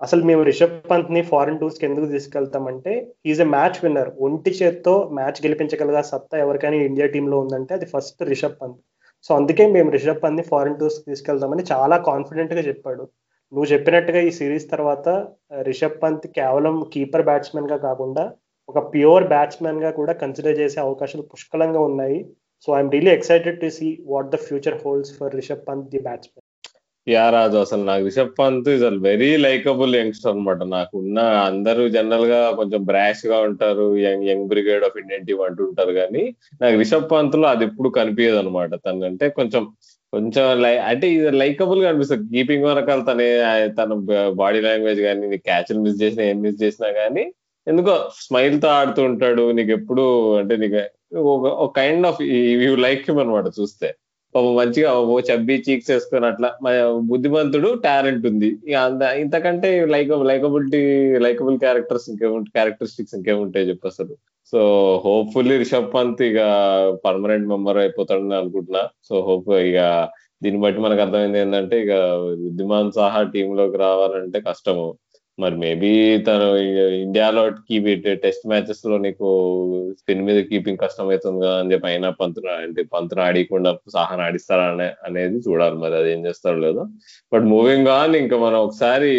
అసలు 0.00 0.22
మేము 0.28 0.42
రిషబ్ 0.48 0.74
పంత్ని 0.90 1.20
ఫారెన్ 1.30 1.58
టూర్స్కి 1.60 1.84
ఎందుకు 1.88 2.06
తీసుకెళ్తామంటే 2.12 2.92
ఈజ్ 3.30 3.40
ఎ 3.44 3.46
మ్యాచ్ 3.54 3.78
విన్నర్ 3.84 4.10
ఒంటి 4.26 4.50
చేత్తో 4.58 4.94
మ్యాచ్ 5.18 5.38
గెలిపించగలగా 5.44 6.02
సత్తా 6.10 6.36
ఎవరికైనా 6.44 6.78
ఇండియా 6.88 7.06
టీంలో 7.14 7.36
ఉందంటే 7.44 7.72
అది 7.78 7.86
ఫస్ట్ 7.94 8.20
రిషబ్ 8.30 8.58
పంత్. 8.60 8.78
సో 9.26 9.30
అందుకే 9.38 9.64
మేము 9.76 9.88
రిషబ్ 9.96 10.22
పంత్ని 10.24 10.44
ఫారెన్ 10.50 10.78
టూర్స్ 10.80 10.98
తీసుకెళ్తామని 11.08 11.64
చాలా 11.72 11.96
కాన్ఫిడెంట్గా 12.10 12.62
చెప్పాడు. 12.68 13.04
నువ్వు 13.52 13.68
చెప్పినట్టుగా 13.72 14.20
ఈ 14.28 14.30
సిరీస్ 14.38 14.66
తర్వాత 14.74 15.08
రిషబ్ 15.68 16.00
పంత్ 16.02 16.26
కేవలం 16.38 16.76
కీపర్ 16.94 17.26
బ్యాట్స్మెన్గా 17.28 17.78
కాకుండా 17.86 18.24
ఒక 18.68 18.78
ప్యూర్ 18.94 19.24
బ్యాట్స్మెన్గా 19.32 19.90
కూడా 19.98 20.12
కన్సిడర్ 20.22 20.60
చేసే 20.62 20.78
అవకాశాలు 20.86 21.24
పుష్కలంగా 21.32 21.82
ఉన్నాయి. 21.90 22.18
So 22.64 22.68
I'm 22.76 22.92
really 22.94 23.12
excited 23.18 23.58
to 23.60 23.68
see 23.78 23.88
what 24.06 24.30
the 24.34 24.38
future 24.46 24.78
holds 24.84 25.12
for 25.18 25.34
Rishabh 25.40 25.66
Pant 25.68 25.90
the 25.94 26.00
batsmen 26.08 26.44
yeah 27.06 27.26
Raju 27.30 27.56
అసలు 27.56 27.82
నాకు 27.84 28.02
Rishabh 28.04 28.32
Pant 28.38 28.66
is 28.72 28.82
all 28.88 28.98
very 29.06 29.30
likable 29.44 29.92
youngster 29.96 30.32
అనమాట 30.32 30.62
నాకు 30.72 30.94
ఉన్న 30.98 31.18
అందరూ 31.50 31.84
జనరల్గా 31.88 32.40
కొంచెం 32.50 32.80
బ్రాష్గా 32.84 33.38
ఉంటారు 33.48 33.86
young 34.06 34.26
young 34.30 34.48
brigade 34.48 34.84
of 34.84 34.98
Indian 35.02 35.26
team 35.28 35.44
అంటుంటారు 35.46 35.92
కానీ 35.92 36.24
నాకు 36.62 36.74
రిషబ్ 36.82 37.08
పంత్లో 37.14 37.46
అది 37.48 37.64
ఎప్పుడు 37.64 37.90
కనిపించదు 37.98 38.40
అనమాట 38.42 38.74
తను 38.86 39.06
అంటే 39.10 39.28
కొంచెం 39.38 39.64
కొంచెం 40.12 40.44
లై 40.64 40.74
అంటే 40.90 41.06
ఇది 41.14 41.30
లైకబుల్గా 41.40 41.88
అనిపిస్తుంది. 41.88 42.26
కీపింగ్ 42.34 42.66
వరకాల 42.68 43.00
తనే 43.08 43.26
తన 43.78 43.88
బాడీ 44.42 44.60
లాంగ్వేజ్ 44.66 45.00
కానీ 45.00 45.38
క్యాచ్లు 45.48 45.80
మిస్ 45.86 45.98
చేసినా 46.02 46.22
ఏం 46.24 46.38
మిస్ 46.44 46.62
చేసినా 46.62 46.88
కానీ 47.00 47.24
ఎందుకో 47.66 47.94
స్మైల్తో 48.26 48.68
ఆడుతూ 48.78 49.00
ఉంటాడు. 49.10 49.44
నీకు 49.58 49.72
ఎప్పుడు 49.78 50.04
అంటే 50.40 50.56
నీకు 50.62 50.80
ఒక 51.12 51.66
kind 51.78 52.06
of 52.06 52.20
you 52.64 52.72
like 52.86 53.02
him 53.08 53.20
అనమాట 53.22 53.48
చూస్తే. 53.60 53.88
మంచిగా 54.58 54.90
ఓ 55.12 55.14
చబ్బి 55.28 55.54
చీక్స్ 55.66 55.90
వేసుకొని 55.90 56.26
అట్లా 56.26 56.48
బుద్ధిమంతుడు 57.10 57.68
టాలెంట్ 57.84 58.24
ఉంది. 58.30 58.50
అంత 58.86 59.02
ఇంతకంటే 59.22 59.68
లైక్ 59.94 60.10
లైకబిలిటీ 60.30 60.82
లైకబుల్ 61.26 61.56
క్యారెక్టర్స్ 61.64 62.06
ఇంకేముంటాయి 62.10 62.54
క్యారెక్టరిస్టిక్స్ 62.58 63.14
ఇంకేముంటాయి 63.18 63.68
చెప్పు 63.70 63.88
అసలు. 63.92 64.14
సో 64.52 64.60
హోప్ఫుల్లీ 65.04 65.56
రిషబ్ 65.62 65.90
పంత్ 65.94 66.22
ఇక 66.22 66.40
పర్మనెంట్ 67.06 67.48
మెంబర్ 67.48 67.78
అయిపోతాడని 67.84 68.36
అనుకుంటున్నా. 68.40 68.82
సో 69.08 69.14
హోప్ 69.28 69.50
ఇక 69.70 69.80
దీన్ని 70.42 70.60
బట్టి 70.62 70.80
మనకు 70.80 71.00
అర్థమైంది 71.00 71.38
ఏంటంటే 71.38 71.76
ఇక 71.84 71.92
విద్యమాన్ 72.44 72.92
సాహా 72.92 73.22
టీంలోకి 73.34 73.78
రావాలంటే 73.78 74.40
కష్టము. 74.48 74.86
మరి 75.38 75.56
మేబీ 75.56 76.18
తను 76.18 76.56
ఇండియాలో 77.02 77.48
టెస్ట్ 78.22 78.48
మ్యాచెస్లో 78.48 78.98
నీకు 78.98 79.26
స్పిన్ 80.00 80.24
మీద 80.24 80.44
కీపింగ్ 80.44 80.78
కష్టం 80.78 81.04
అవుతుంది 81.04 81.40
కదా 81.44 81.58
అని 81.58 81.72
చెప్పి 81.72 81.86
అయినా 81.86 82.10
పంతులు 82.10 82.50
అంటే 82.50 82.82
పంతులు 82.82 83.20
ఆడికుండా 83.20 83.78
సహాన్ 83.94 84.20
ఆడిస్తారా 84.20 84.64
అనే 84.64 84.88
అనేది 85.04 85.38
చూడాలి 85.38 85.76
మరి 85.76 85.94
అది 85.94 86.12
ఏం 86.12 86.26
చేస్తారో 86.26 86.58
లేదో. 86.58 86.84
బట్ 87.32 87.42
మూవింగ్ 87.44 87.88
ఆన్ 87.88 88.16
ఇంకా 88.16 88.38
మనం 88.38 88.58
ఒకసారి 88.58 89.10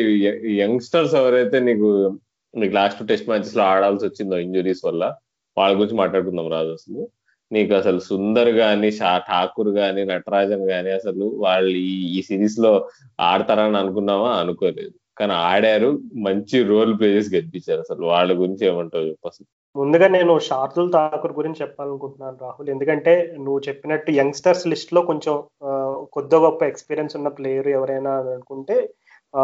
యంగ్స్టర్స్ 0.57 1.15
ఎవరైతే 1.15 1.59
నీకు 1.59 1.89
నీకు 2.55 2.73
లాస్ట్ 2.73 3.07
టెస్ట్ 3.07 3.29
మ్యాచెస్లో 3.29 3.63
ఆడాల్సి 3.63 4.05
వచ్చిందో 4.05 4.37
ఇంజురీస్ 4.37 4.85
వల్ల 4.85 5.03
వాళ్ళ 5.57 5.77
గురించి 5.77 5.95
మాట్లాడుకుందాం 5.95 6.49
రాజు 6.51 6.69
అసలు. 6.69 7.01
నీకు 7.51 7.73
అసలు 7.73 7.99
సుందర్ 7.99 8.49
గాని 8.49 8.91
షా 8.91 9.17
ఠాకూర్ 9.29 9.69
గాని 9.69 10.05
నటరాజన్ 10.05 10.69
గాని 10.69 10.91
అసలు 10.91 11.25
వాళ్ళు 11.37 11.69
ఈ 12.17 12.21
సిరీస్లో 12.21 12.71
ఆడతారని 13.19 13.77
అనుకున్నావా? 13.77 14.29
అనుకోలేదు. 14.31 14.95
కానీ 15.19 15.33
ఆడారు 15.33 15.89
మంచి 16.27 16.57
రోల్ 16.63 16.99
ప్లే 16.99 17.07
చేసి 17.07 17.35
గెలిపించారు. 17.35 17.79
అసలు 17.79 18.05
వాళ్ళ 18.05 18.29
గురించి 18.39 18.63
ఏమంటావు 18.67 19.07
చెప్పు 19.07 19.27
అసలు? 19.27 19.47
ముందుగా 19.75 20.07
నేను 20.07 20.39
షార్దుల్ 20.39 20.93
ఠాకూర్ 20.93 21.33
గురించి 21.33 21.61
చెప్పాలనుకుంటున్నాను 21.61 22.37
రాహుల్. 22.41 22.69
ఎందుకంటే 22.69 23.13
నువ్వు 23.37 23.59
చెప్పినట్టు 23.67 24.11
యంగ్స్టర్స్ 24.11 24.67
లిస్ట్లో 24.67 25.01
కొంచెం 25.01 25.35
కొద్ది 26.13 26.35
గొప్ప 26.35 26.63
ఎక్స్పీరియన్స్ 26.63 27.15
ఉన్న 27.15 27.27
ప్లేయర్ 27.27 27.67
ఎవరైనా 27.67 28.13
అనుకుంటే 28.19 28.77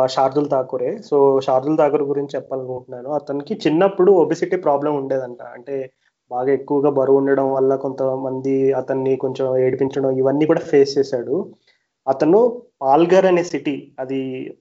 శార్దుల్ 0.05 0.49
ఠాకూరే. 0.49 0.97
సో 1.01 1.17
షార్దుల్ 1.39 1.77
ఠాకూర్ 1.77 2.03
గురించి 2.03 2.35
చెప్పాలనుకుంటున్నాను. 2.35 3.09
అతనికి 3.09 3.53
చిన్నప్పుడు 3.67 4.11
ఒబిసిటీ 4.11 4.55
ప్రాబ్లం 4.57 4.95
ఉండేదంట. 4.95 5.41
అంటే 5.57 5.75
బాగా 6.31 6.51
ఎక్కువగా 6.51 6.89
బరువు 6.89 7.17
ఉండడం 7.17 7.53
వల్ల 7.53 7.75
కొంతమంది 7.75 8.73
అతన్ని 8.73 9.15
కొంచెం 9.15 9.57
ఏడిపించడం 9.57 10.11
ఇవన్నీ 10.17 10.45
కూడా 10.45 10.59
ఫేస్ 10.59 10.97
చేశాడు. 10.97 11.35
అతను 12.07 12.61
పాల్ఘర్ 12.81 13.25
అనే 13.25 13.43
సిటీ 13.43 13.93
అది 13.99 14.19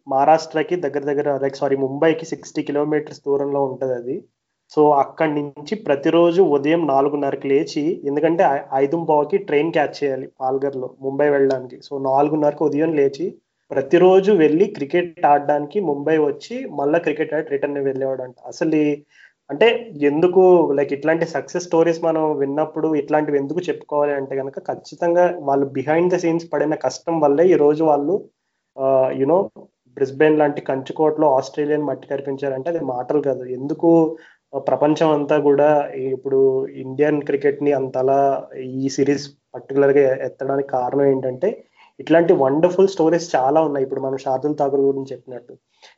మహారాష్ట్రకి 0.08 0.76
దగ్గర 0.76 1.02
దగ్గర 1.04 1.38
లైక్ 1.42 1.56
సారీ 1.56 1.76
ముంబైకి 1.76 2.26
సిక్స్టీ 2.26 2.62
కిలోమీటర్స్ 2.62 3.20
దూరంలో 3.26 3.64
ఉంటుంది 3.64 3.94
అది. 3.94 4.24
సో 4.70 4.90
అక్కడి 4.90 5.32
నుంచి 5.32 5.74
ప్రతిరోజు 5.74 6.42
ఉదయం 6.42 6.86
నాలుగున్నరకు 6.86 7.46
లేచి 7.46 8.02
ఎందుకంటే 8.04 8.44
ఐదు 8.74 9.06
ట్రైన్ 9.36 9.72
క్యాచ్ 9.72 10.04
చేయాలి 10.04 10.30
పాల్గర్లో 10.40 10.94
ముంబై 11.00 11.30
వెళ్ళడానికి. 11.30 11.82
సో 11.82 11.98
నాలుగున్నరకు 11.98 12.64
ఉదయం 12.64 12.94
లేచి 12.94 13.34
ప్రతిరోజు 13.70 14.32
వెళ్ళి 14.32 14.66
క్రికెట్ 14.66 15.26
ఆడడానికి 15.26 15.80
ముంబై 15.80 16.18
వచ్చి 16.18 16.66
మళ్ళీ 16.70 16.98
క్రికెట్ 16.98 17.34
ఆడి 17.34 17.48
రిటర్న్ 17.50 17.78
వెళ్ళేవాడంట. 17.78 18.34
అసలు 18.46 18.80
అంటే 19.54 19.66
ఎందుకు 20.08 20.42
లైక్ 20.76 20.92
ఇట్లాంటి 20.92 21.26
సక్సెస్ 21.34 21.66
స్టోరీస్ 21.66 21.98
మనం 22.04 22.24
విన్నప్పుడు 22.38 22.88
ఇట్లాంటివి 23.00 23.38
ఎందుకు 23.38 23.60
చెప్పుకోవాలి 23.68 24.12
అంటే 24.12 24.34
కనుక 24.40 24.58
ఖచ్చితంగా 24.70 25.24
వాళ్ళు 25.48 25.66
బిహైండ్ 25.76 26.12
ద 26.14 26.18
సీన్స్ 26.22 26.46
పడిన 26.52 26.74
కష్టం 26.86 27.16
వల్లే 27.20 27.44
ఈ 27.52 27.56
రోజు 27.64 27.82
వాళ్ళు 27.84 28.14
యునో 29.20 29.38
బ్రిస్బెన్ 29.96 30.38
లాంటి 30.38 30.60
కంచుకోటలో 30.60 31.26
ఆస్ట్రేలియన్ 31.36 31.86
మట్టి 31.88 32.06
కనిపించారంటే 32.08 32.68
అది 32.72 32.80
మాటలు 32.94 33.20
కాదు. 33.28 33.42
ఎందుకు 33.58 33.90
ప్రపంచం 34.68 35.10
అంతా 35.16 35.36
కూడా 35.46 35.68
ఇప్పుడు 36.14 36.40
ఇండియన్ 36.84 37.20
క్రికెట్ని 37.22 37.72
అంతలా 37.78 38.18
ఈ 38.80 38.88
సిరీస్ 38.96 39.24
పర్టికులర్గా 39.54 40.04
ఎత్తడానికి 40.28 40.68
కారణం 40.76 41.06
ఏంటంటే 41.12 41.48
ఇట్లాంటి 42.00 42.32
వండర్ఫుల్ 42.42 42.92
స్టోరీస్ 42.94 43.26
చాలా 43.36 43.60
ఉన్నాయి. 43.66 43.84
ఇప్పుడు 43.86 44.02
మనం 44.06 44.18
శార్దుల్ 44.24 44.56
ఠాకూర్ 44.60 44.82
గురించి 44.88 45.12
చెప్పినట్టు. 45.14 45.52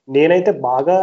నేనైతే 0.08 0.52
బాగా 0.68 0.96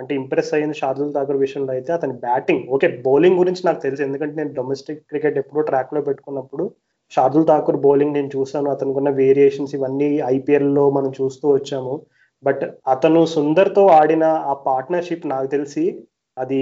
అంటే 0.00 0.12
ఇంప్రెస్ 0.20 0.52
అయ్యింది 0.56 0.76
శార్దుల్ 0.82 1.14
ఠాకూర్ 1.16 1.38
విషయంలో 1.46 1.72
అయితే 1.76 1.90
అతని 1.98 2.14
బ్యాటింగ్. 2.26 2.62
ఓకే 2.76 2.88
బౌలింగ్ 3.06 3.40
గురించి 3.42 3.62
నాకు 3.68 3.80
తెలుసు. 3.86 4.02
ఎందుకంటే 4.08 4.34
నేను 4.40 4.52
డొమెస్టిక్ 4.60 5.02
క్రికెట్ 5.10 5.40
ఎప్పుడో 5.42 5.62
ట్రాక్లో 5.70 6.02
పెట్టుకున్నప్పుడు 6.08 6.66
శార్దుల్ 7.12 7.46
ఠాకూర్ 7.46 7.78
బౌలింగ్ 7.86 8.16
నేను 8.18 8.30
చూసాను 8.36 8.68
అతనికి 8.74 8.98
ఉన్న 9.00 9.10
వేరియేషన్స్ 9.20 9.74
ఇవన్నీ 9.78 10.10
ఐపీఎల్లో 10.36 10.84
మనం 10.98 11.10
చూస్తూ 11.20 11.46
వచ్చాము. 11.56 11.94
బట్ 12.42 12.62
అతను 12.94 13.22
సుందర్తో 13.36 13.82
ఆడిన 14.00 14.24
ఆ 14.50 14.54
పార్ట్నర్షిప్ 14.68 15.26
నాకు 15.32 15.48
తెలిసి 15.54 15.84
అది 16.36 16.60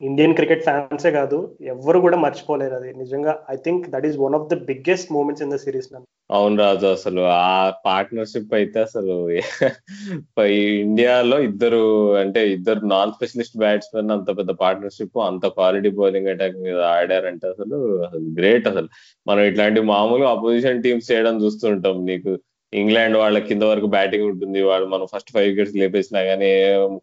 ఇండియన్ 0.00 0.36
క్రికెట్ 0.36 0.64
ఫ్యాన్సే 0.66 1.10
కాదు 1.12 1.38
ఎవరు 1.72 1.98
కూడా 2.04 2.18
మర్చిపోలేరు 2.22 2.76
అది. 2.78 2.90
నిజంగా 3.02 3.32
I 3.50 3.56
think 3.66 3.84
that 3.94 4.06
is 4.10 4.18
one 4.24 4.36
of 4.38 4.48
the 4.52 4.56
biggest 4.70 5.12
moments 5.12 5.44
in 5.46 5.52
the 5.54 5.58
series 5.64 5.90
అవును 6.30 6.56
రాజు 6.60 6.86
అసలు 6.96 7.22
ఆ 7.36 7.54
పార్ట్నర్షిప్ 7.86 8.52
అయితే 8.58 8.78
అసలు 8.80 9.14
ఇండియాలో 10.82 11.36
ఇద్దరు 11.48 11.80
అంటే 12.20 12.40
ఇద్దరు 12.54 12.80
నాన్ 12.92 13.14
స్పెషలిస్ట్ 13.16 13.56
బ్యాట్స్మెన్ 13.58 14.12
అంత 14.16 14.28
పెద్ద 14.38 14.52
పార్ట్నర్షిప్ 14.62 15.18
అంత 15.28 15.46
క్వాలిటీ 15.56 15.90
బౌలింగ్ 15.98 16.30
అటాక్ 16.34 16.58
మీద 16.66 16.78
ఆడారంటే 16.92 17.46
అసలు 17.52 17.78
అసలు 18.06 18.24
గ్రేట్ 18.38 18.68
అసలు. 18.72 18.88
మనం 19.26 19.42
ఇట్లాంటి 19.50 19.82
మామూలు 19.92 20.26
అపోజిషన్ 20.34 20.82
టీమ్స్ 20.86 21.10
చేయడం 21.12 21.36
చూస్తుంటాం. 21.44 21.98
నీకు 22.10 22.32
ఇంగ్లాండ్ 22.72 23.16
వాళ్ళ 23.20 23.38
కింద 23.48 23.62
వరకు 23.70 23.86
బ్యాటింగ్ 23.94 24.26
ఉంటుంది. 24.32 24.60
వాళ్ళు 24.62 24.86
మనం 24.86 25.06
ఫస్ట్ 25.12 25.32
ఫైవ్ 25.34 25.46
వికెట్స్ 25.48 25.76
లేపేసినా 25.82 26.20
కానీ 26.30 26.50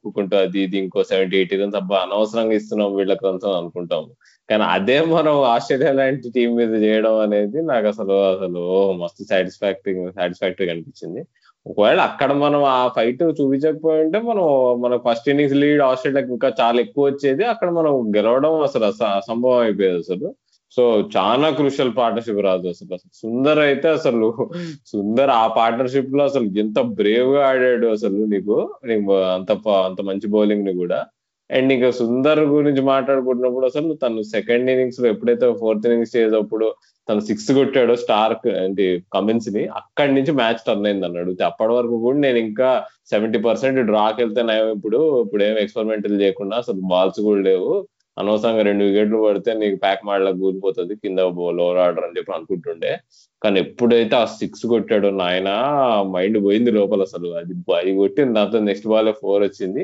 ముక్కుంటూ 0.04 0.36
అది 0.44 0.60
ఇది 0.66 0.78
ఇంకో 0.84 1.04
సెవెంటీ 1.12 1.36
ఎయిటీ 1.40 1.56
రన్స్ 1.62 1.78
అబ్బా 1.82 1.98
అనవసరంగా 2.06 2.56
ఇస్తున్నాం 2.60 2.96
వీళ్ళకి 3.00 3.26
రన్స్ 3.28 3.46
అని 3.50 3.58
అనుకుంటాం 3.62 4.06
కానీ 4.50 4.66
అదే 4.76 4.98
మనం 5.16 5.36
ఆస్ట్రేలియా 5.54 5.92
లాంటి 6.00 6.30
టీం 6.36 6.50
మీద 6.60 6.74
చేయడం 6.86 7.16
అనేది 7.26 7.62
నాకు 7.72 7.88
అసలు 7.94 8.16
అసలు 8.34 8.62
మస్తు 9.02 9.24
సాటిస్ఫాక్టరీ 9.32 9.96
సాటిస్ఫాక్టరీ 10.20 10.70
అనిపించింది. 10.74 11.22
ఒకవేళ 11.66 12.00
అక్కడ 12.10 12.32
మనం 12.44 12.62
ఆ 12.76 12.82
ఫైట్ 12.96 13.24
చూపించకపోయి 13.40 14.02
ఉంటే 14.04 14.20
మనం 14.30 14.46
మన 14.84 14.94
ఫస్ట్ 15.06 15.28
ఇన్నింగ్స్ 15.32 15.56
లీడ్ 15.64 15.82
ఆస్ట్రేలియాకి 15.82 16.32
ఇంకా 16.36 16.50
చాలా 16.62 16.78
ఎక్కువ 16.86 17.06
వచ్చేది. 17.10 17.44
అక్కడ 17.54 17.70
మనం 17.80 17.94
గెలవడం 18.18 18.54
అసలు 18.68 18.86
అసంభవం 19.20 19.60
అయిపోయేది 19.66 20.00
అసలు. 20.06 20.28
సో 20.78 20.84
చాలా 21.18 21.50
క్రూషియల్ 21.50 21.92
పార్ట్నర్షిప్ 21.98 22.40
రాదు 22.40 22.68
అసలు. 22.68 22.94
అసలు 22.94 23.14
సుందర్ 23.14 23.60
అయితే 23.60 23.88
అసలు 23.88 24.28
సుందర్ 24.88 25.30
ఆ 25.30 25.48
పార్ట్నర్షిప్లో 25.48 26.24
అసలు 26.24 26.60
ఎంత 26.60 26.80
బ్రేవ్గా 26.80 27.48
ఆడాడు 27.48 27.88
అసలు 27.88 28.26
నీకు. 28.26 28.58
నీకు 28.86 29.14
అంత 29.18 29.52
అంత 29.86 30.02
మంచి 30.02 30.28
బౌలింగ్ని 30.28 30.74
కూడా. 30.74 31.00
అండ్ 31.52 31.74
ఇంకా 31.74 31.92
సుందర్ 31.92 32.40
గురించి 32.40 32.82
మాట్లాడుకుంటున్నప్పుడు 32.82 33.66
అసలు 33.66 33.94
తను 33.94 34.22
సెకండ్ 34.22 34.70
ఇన్నింగ్స్లో 34.72 35.08
ఎప్పుడైతే 35.10 35.54
ఫోర్త్ 35.54 35.86
ఇన్నింగ్స్ 35.88 36.16
చేసేటప్పుడు 36.16 36.68
తను 37.10 37.20
సిక్స్ 37.20 37.52
కొట్టాడో 37.52 37.96
స్టార్క్ 37.96 38.48
అంటే 38.48 38.86
కమిన్స్ని 39.14 39.66
అక్కడి 39.68 40.12
నుంచి 40.14 40.32
మ్యాచ్ 40.32 40.64
టర్న్ 40.68 40.86
అయింది 40.86 41.06
అన్నాడు. 41.06 41.44
అప్పటి 41.46 41.74
వరకు 41.74 41.98
కూడా 42.00 42.18
నేను 42.18 42.38
ఇంకా 42.38 42.70
సెవెంటీ 43.10 43.40
పర్సెంట్ 43.40 43.80
డ్రాకి 43.86 44.24
వెళ్తే 44.24 44.42
ఇప్పుడు. 44.76 45.22
ఇప్పుడు 45.22 45.44
ఏం 45.44 45.58
ఎక్స్పెరిమెంటల్ 45.58 46.22
చేయకుండా 46.22 46.58
అసలు 46.58 46.82
బాల్స్ 46.84 47.22
కూడా 47.22 47.42
లేవు. 47.42 47.72
అనవసరంగా 48.18 48.64
రెండు 48.70 48.84
వికెట్లు 48.88 49.18
పడితే 49.26 49.52
నీకు 49.62 49.78
ప్యాక్ 49.84 50.04
మాడలకు 50.10 50.40
కూలిపోతుంది 50.44 50.94
కింద 51.04 51.20
లోవర్ 51.60 51.82
ఆర్డర్ 51.86 52.06
అని 52.08 52.18
చెప్పి 52.18 52.32
అనుకుంటుండే. 52.38 52.92
కానీ 53.42 53.58
ఎప్పుడైతే 53.66 54.16
ఆ 54.22 54.26
సిక్స్ 54.40 54.64
కొట్టాడో 54.74 55.10
నాయన 55.22 55.50
మైండ్ 56.16 56.40
పోయింది 56.46 56.72
లోపల 56.80 57.02
అసలు. 57.10 57.30
అది 57.42 57.54
అది 57.80 57.92
కొట్టింది 58.02 58.36
దాంతో 58.40 58.60
నెక్స్ట్ 58.70 58.90
బాల్ 58.94 59.12
ఫోర్ 59.22 59.44
వచ్చింది. 59.48 59.84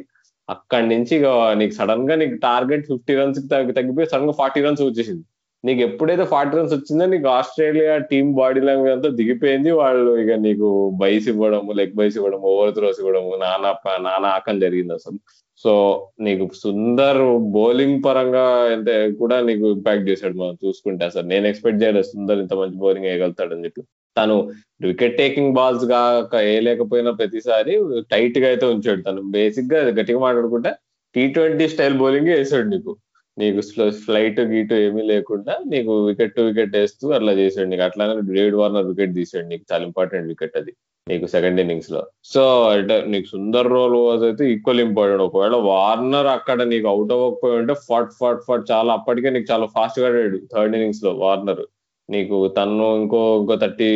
అక్కడి 0.49 0.87
నుంచి 0.93 1.13
ఇక 1.19 1.27
నీకు 1.59 1.73
సడన్గా 1.79 2.15
నీకు 2.21 2.35
టార్గెట్ 2.47 2.87
ఫిఫ్టీ 2.91 3.13
రన్స్ 3.19 3.39
తగ్గి 3.53 3.73
తగ్గిపోయి 3.77 4.07
సడన్గా 4.13 4.35
ఫార్టీ 4.41 4.61
రన్స్ 4.65 4.81
వచ్చేసింది. 4.87 5.23
నీకు 5.63 5.81
ఎప్పుడైతే 5.87 6.23
ఫార్టీ 6.31 6.53
రన్స్ 6.57 6.73
వచ్చిందో 6.73 7.05
నీకు 7.13 7.27
ఆస్ట్రేలియా 7.37 7.93
టీం 8.09 8.25
బాడీ 8.39 8.61
లాంగ్వేజ్ 8.69 8.95
అంతా 8.95 9.09
దిగిపోయింది. 9.19 9.71
వాళ్ళు 9.81 10.11
ఇక 10.23 10.33
నీకు 10.47 10.67
బైస్ 11.01 11.27
ఇవ్వడము 11.33 11.71
లెగ్ 11.79 11.95
బైస్ 11.99 12.17
ఇవ్వడము 12.19 12.45
ఓవర్ 12.53 12.73
త్రోస్ 12.77 12.99
ఇవ్వడము 13.03 13.31
నానా 13.43 13.71
నానా 14.07 14.29
ఆకం 14.37 14.57
జరిగింది 14.65 14.93
అసలు. 14.93 15.17
సో 15.63 15.73
నీకు 16.19 16.45
సుందర్ 16.63 17.21
బౌలింగ్ 17.39 18.04
పరంగా 18.06 18.45
అంటే 18.73 19.12
కూడా 19.12 19.41
నీకు 19.41 19.71
ఇంపాక్ట్ 19.71 20.10
చేశాడు 20.10 20.38
మనం 20.38 20.58
చూసుకుంటే. 20.65 21.06
అసలు 21.06 21.28
నేను 21.28 21.47
ఎక్స్పెక్ట్ 21.47 21.84
చేయలేదు 21.84 22.06
సుందర్ 22.06 22.39
ఇంత 22.39 22.54
మంచి 22.54 22.78
బౌలింగ్ 22.78 23.06
వేయగలుగుతాడని 23.06 23.65
చెప్పి. 23.65 23.82
తను 24.17 24.52
వికెట్ 24.82 25.17
టేకింగ్ 25.17 25.54
బాల్స్ 25.54 25.86
కాక 25.86 26.36
వేయలేకపోయినా 26.36 27.12
ప్రతిసారి 27.12 27.80
టైట్గా 28.12 28.47
అయితే 28.47 28.65
ఉంచాడు. 28.65 29.02
తను 29.02 29.21
బేసిక్గా 29.21 29.80
గట్టిగా 29.80 30.19
మాట్లాడుకుంటే 30.19 30.73
టీ 31.15 31.28
ట్వంటీ 31.28 31.67
స్టైల్ 31.67 31.97
బౌలింగ్ 31.97 32.28
వేసాడు 32.28 32.67
నీకు. 32.67 32.97
నీకు 33.38 33.89
ఫ్లైట్ 33.89 34.39
గీటు 34.39 34.73
ఏమీ 34.73 35.02
లేకుండా 35.02 35.58
నీకు 35.67 36.06
వికెట్ 36.06 36.36
టు 36.36 36.41
వికెట్ 36.41 36.76
వేస్తూ 36.78 37.10
అట్లా 37.10 37.32
చేసాడు 37.34 37.67
నీకు. 37.69 37.84
అట్లానే 37.84 38.34
డేవిడ్ 38.34 38.56
వార్నర్ 38.56 38.86
వికెట్ 38.86 39.13
తీసాడు 39.13 39.47
నీకు. 39.47 39.63
చాలా 39.73 39.84
ఇంపార్టెంట్ 39.84 40.28
వికెట్ 40.28 40.58
అది. 40.58 40.73
నీకు 41.09 41.25
సెకండ్ 41.33 41.59
ఇన్నింగ్స్లో. 41.61 42.01
సో 42.33 42.41
అంటే 42.73 42.95
నీకు 43.13 43.27
సుందర్ 43.31 43.69
రోల్ 43.75 43.95
వాజ్ 44.07 44.23
అయితే 44.27 44.43
ఈక్వల్ 44.53 44.81
ఇంపార్టెంట్ 44.85 45.23
ఒకవేళ 45.25 45.55
వార్నర్ 45.69 46.29
అక్కడ 46.37 46.59
నీకు 46.71 46.87
అవుట్ 46.93 47.13
అవ్వకపోయి 47.15 47.55
ఉంటే 47.61 47.73
ఫట్ 47.87 48.13
ఫట్ 48.19 48.43
ఫట్ 48.47 48.65
చాలా 48.71 48.91
అప్పటికే 48.99 49.31
నీకు 49.35 49.47
చాలా 49.51 49.65
ఫాస్ట్గా 49.75 50.07
ఆడాడు 50.09 50.39
థర్డ్ 50.53 50.75
ఇన్నింగ్స్లో 50.77 51.11
వార్నర్. 51.23 51.63
నీకు 52.09 52.37
తను 52.57 52.87
ఇంకో 53.01 53.19
ఇంకో 53.41 53.55
థర్టీ 53.63 53.89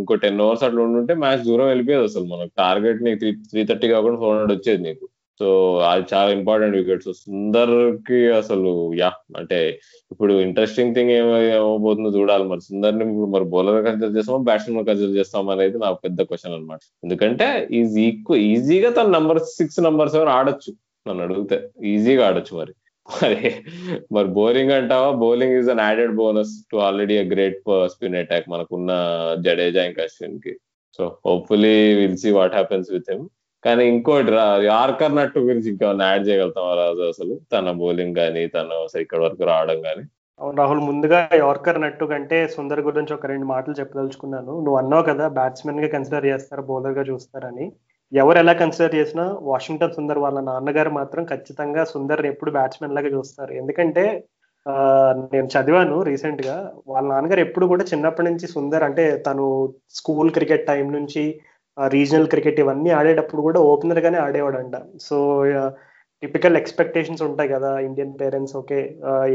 ఇంకో 0.00 0.14
టెన్ 0.24 0.40
అవర్స్ 0.46 0.64
అట్లా 0.66 0.80
ఉండుంటే 0.86 1.14
మ్యాచ్ 1.24 1.44
దూరం 1.48 1.68
వెళ్ళిపోయేది 1.72 2.06
అసలు 2.10 2.26
మనకు. 2.32 2.52
టార్గెట్ 2.62 3.00
నీకు 3.06 3.18
త్రీ 3.22 3.32
త్రీ 3.52 3.62
థర్టీ 3.70 3.88
కాకుండా 3.94 4.18
ఫోర్ 4.22 4.34
హండ్రెడ్ 4.36 4.54
వచ్చేది 4.58 4.82
నీకు. 4.88 5.04
సో 5.40 5.46
అది 5.90 6.04
చాలా 6.12 6.30
ఇంపార్టెంట్ 6.38 6.76
వికెట్. 6.78 7.04
సో 7.06 7.12
సుందర్కి 7.22 8.20
అసలు 8.40 8.72
యా 9.00 9.10
అంటే 9.40 9.58
ఇప్పుడు 10.12 10.32
ఇంట్రెస్టింగ్ 10.46 10.94
థింగ్ 10.96 11.12
ఏమవుతుందో 11.14 12.12
చూడాలి 12.18 12.44
మరి. 12.52 12.62
సుందర్ని 12.68 13.04
ఇప్పుడు 13.08 13.30
మరి 13.34 13.46
బౌలర్ 13.54 13.80
కన్సిడర్ 13.86 14.16
చేస్తామా 14.18 14.40
బ్యాట్స్మెన్ 14.50 14.86
కన్సిడర్ 14.90 15.18
చేస్తామా 15.20 15.52
అనేది 15.56 15.78
నాకు 15.84 15.98
పెద్ద 16.06 16.22
క్వశ్చన్ 16.30 16.56
అనమాట 16.58 16.80
ఎందుకంటే 17.06 17.48
ఈజ్ 17.80 17.98
ఈక్వ 18.06 18.38
ఈజీగా 18.52 18.92
తన 19.00 19.08
నంబర్ 19.18 19.42
సిక్స్ 19.58 19.80
నంబర్ 19.88 20.12
సెవెన్ 20.14 20.32
ఆడొచ్చు. 20.38 20.72
నన్ను 21.06 21.22
అడిగితే 21.26 21.58
ఈజీగా 21.94 22.24
ఆడొచ్చు 22.28 22.54
మరి. 22.60 22.74
మరి 23.08 23.40
మరి 24.16 24.28
బౌలింగ్ 24.36 24.74
అంటావా? 24.76 25.08
Bowling 25.22 25.56
is 25.60 25.70
an 25.72 25.82
added 25.86 26.12
bonus 26.20 26.52
to 26.70 26.76
already 26.86 27.16
a 27.22 27.24
great 27.32 27.58
spin 27.94 28.16
attack 28.20 28.46
మనకున్న 28.52 28.92
జడేజా 29.46 29.82
ఇంకా 29.88 30.02
అశ్విన్కి 30.08 30.52
so 30.98 31.04
hopefully 31.26 31.76
will 31.98 32.16
see 32.22 32.30
what 32.38 32.54
happens 32.58 32.88
with 32.94 33.10
him 33.12 33.26
కానీ 33.64 33.82
ఇంకోటి 33.92 34.32
యార్కర్ 34.72 35.16
నట్టు 35.18 35.38
గురించి 35.48 35.68
ఇంకా 35.72 35.86
యాడ్ 36.08 36.26
చేయగలుగుతాం 36.28 36.66
రాజు 36.80 37.04
అసలు? 37.12 37.34
తన 37.54 37.70
బౌలింగ్ 37.82 38.18
కానీ 38.20 38.42
తను 38.56 38.76
ఇక్కడ 39.04 39.20
వరకు 39.26 39.44
రావడం 39.52 39.78
కానీ 39.88 40.04
అవును 40.40 40.56
రాహుల్ 40.60 40.80
ముందుగా 40.88 41.18
యార్కర్ 41.42 41.80
నట్టు 41.82 42.04
కంటే 42.12 42.38
సుందర్ 42.54 42.80
గురించి 42.86 43.12
ఒక 43.16 43.26
రెండు 43.32 43.46
మాటలు 43.52 43.74
చెప్పదలుచుకున్నాను. 43.80 44.52
నువ్వు 44.64 44.78
అన్నావు 44.80 45.04
కదా 45.10 45.26
బ్యాట్స్మెన్గా 45.38 45.88
కన్సిడర్ 45.88 46.26
చేస్తారు 46.30 46.62
బౌలర్గా 46.70 47.02
చూస్తారని. 47.10 47.66
ఎవరు 48.12 48.38
ఎలా 48.38 48.52
కన్సిడర్ 48.52 48.96
చేసినా 48.98 49.24
వాషింగ్టన్ 49.50 49.94
సుందర్ 49.98 50.20
వాళ్ళ 50.24 50.38
నాన్నగారు 50.48 50.90
మాత్రం 50.98 51.22
ఖచ్చితంగా 51.32 51.84
సుందర్ 51.92 52.22
ఎప్పుడు 52.32 52.50
బ్యాట్స్మెన్ 52.56 52.96
లాగా 52.96 53.10
చూస్తారు. 53.16 53.52
ఎందుకంటే 53.60 54.04
నేను 55.32 55.48
చదివాను 55.54 55.96
రీసెంట్గా. 56.10 56.56
వాళ్ళ 56.92 57.06
నాన్నగారు 57.08 57.42
ఎప్పుడు 57.46 57.66
కూడా 57.72 57.84
చిన్నప్పటి 57.92 58.26
నుంచి 58.30 58.46
సుందర్ 58.56 58.86
అంటే 58.88 59.04
తను 59.26 59.46
స్కూల్ 59.98 60.30
క్రికెట్ 60.36 60.68
టైం 60.70 60.86
నుంచి 60.98 61.24
రీజనల్ 61.94 62.28
క్రికెట్ 62.32 62.58
ఇవన్నీ 62.64 62.90
ఆడేటప్పుడు 62.98 63.42
కూడా 63.48 63.60
ఓపెనర్ 63.70 64.00
గానే 64.06 64.18
ఆడేవాడంట. 64.26 64.76
సో 65.06 65.16
టిపికల్ 66.22 66.56
ఎక్స్పెక్టేషన్స్ 66.60 67.22
ఉంటాయి 67.28 67.48
కదా 67.54 67.70
ఇండియన్ 67.86 68.12
పేరెంట్స్ 68.20 68.54
ఓకే 68.60 68.78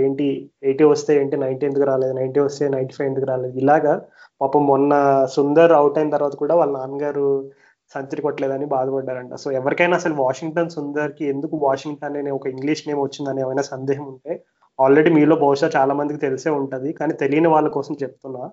ఏంటి 0.03 0.27
ఎయిటీ 0.67 0.85
వస్తే 0.91 1.11
ఏంటి 1.21 1.37
నైన్టీ 1.43 1.65
ఎందుకు 1.69 1.85
రాలేదు 1.91 2.13
నైన్టీ 2.19 2.39
వస్తే 2.45 2.69
నైన్టీ 2.75 2.93
ఫైవ్ 2.97 3.09
ఎందుకు 3.09 3.27
రాలేదు. 3.31 3.55
ఇలాగా 3.63 3.93
పాపం 4.41 4.63
మొన్న 4.71 4.93
సుందర్ 5.35 5.73
అవుట్ 5.79 5.97
అయిన 5.99 6.11
తర్వాత 6.15 6.35
కూడా 6.43 6.55
వాళ్ళ 6.61 6.71
నాన్నగారు 6.79 7.27
సెంచరీ 7.95 8.21
కొట్టలేదని 8.27 8.65
బాధపడ్డారంట. 8.75 9.33
సో 9.43 9.47
ఎవరికైనా 9.59 9.95
అసలు 10.01 10.15
వాషింగ్టన్ 10.23 10.73
సుందర్కి 10.77 11.23
ఎందుకు 11.33 11.55
వాషింగ్టన్ 11.67 12.17
అనే 12.21 12.31
ఒక 12.37 12.47
ఇంగ్లీష్ 12.55 12.83
నేమ్ 12.87 13.01
వచ్చిందని 13.05 13.41
ఏమైనా 13.45 13.63
సందేహం 13.73 14.05
ఉంటే 14.13 14.33
ఆల్రెడీ 14.79 15.11
మీలో 15.17 15.35
బహుశా 15.45 15.67
చాలా 15.77 15.93
మందికి 15.99 16.19
తెలిసే 16.25 16.49
ఉంటది. 16.59 16.89
కానీ 16.99 17.13
తెలియని 17.23 17.49
వాళ్ళ 17.55 17.67
కోసం 17.77 17.95
చెప్తున్నా. 18.03 18.43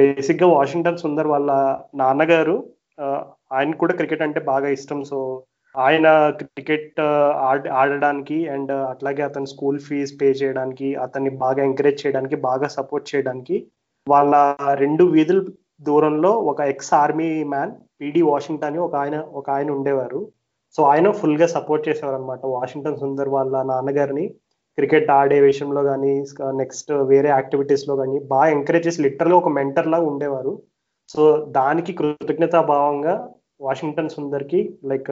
బేసిక్గా 0.00 0.48
వాషింగ్టన్ 0.56 1.02
సుందర్ 1.04 1.28
వాళ్ళ 1.34 1.50
నాన్నగారు 2.02 2.56
ఆయన 3.56 3.72
కూడా 3.82 3.94
క్రికెట్ 4.00 4.26
అంటే 4.26 4.40
బాగా 4.52 4.68
ఇష్టం. 4.76 5.00
సో 5.10 5.18
ఆయన 5.74 6.06
క్రికెట్ 6.40 7.00
ఆడడానికి 7.80 8.38
అండ్ 8.54 8.72
అట్లాగే 8.92 9.22
అతని 9.28 9.50
స్కూల్ 9.52 9.78
ఫీజ్ 9.86 10.12
పే 10.20 10.28
చేయడానికి 10.40 10.88
అతన్ని 11.04 11.30
బాగా 11.44 11.60
ఎంకరేజ్ 11.68 12.02
చేయడానికి 12.02 12.36
బాగా 12.48 12.68
సపోర్ట్ 12.78 13.06
చేయడానికి 13.12 13.56
వాళ్ళ 14.06 14.34
రెండు 14.82 15.04
వీధుల 15.16 15.40
దూరంలో 15.88 16.30
ఒక 16.50 16.60
ex 16.72 16.92
army 17.02 17.28
man 17.52 17.72
PD 18.00 18.22
Washington 18.30 18.78
ఒక 18.86 18.94
ఆయన 19.02 19.16
ఒక 19.40 19.46
ఆయన 19.56 19.68
ఉండేవారు. 19.76 20.20
సో 20.76 20.80
ఆయన 20.92 21.08
ఫుల్గా 21.20 21.46
సపోర్ట్ 21.54 21.86
చేసేవారు 21.88 22.16
అనమాట 22.18 22.42
వాషింగ్టన్ 22.56 23.00
సుందర్ 23.02 23.30
వాళ్ళ 23.36 23.62
నాన్నగారిని. 23.70 24.26
క్రికెట్ 24.78 25.08
ఆడే 25.18 25.38
విషయంలో 25.46 25.80
కానీ 25.90 26.12
నెక్స్ట్ 26.60 26.90
వేరే 27.12 27.30
యాక్టివిటీస్లో 27.36 27.94
కానీ 28.00 28.18
బాగా 28.32 28.50
ఎంకరేజ్ 28.56 28.86
చేసి 28.88 29.00
లిటరల్ 29.06 29.36
ఒక 29.38 29.50
మెంటర్ 29.58 29.90
లాగా 29.94 30.06
ఉండేవారు. 30.12 30.52
సో 31.10 31.22
దానికి 31.58 31.92
కృతజ్ఞతా 31.92 32.60
భావంగా 32.62 33.14
వాషింగ్టన్ 33.60 34.08
సుందర్కి 34.08 34.60
లైక్ 34.84 35.10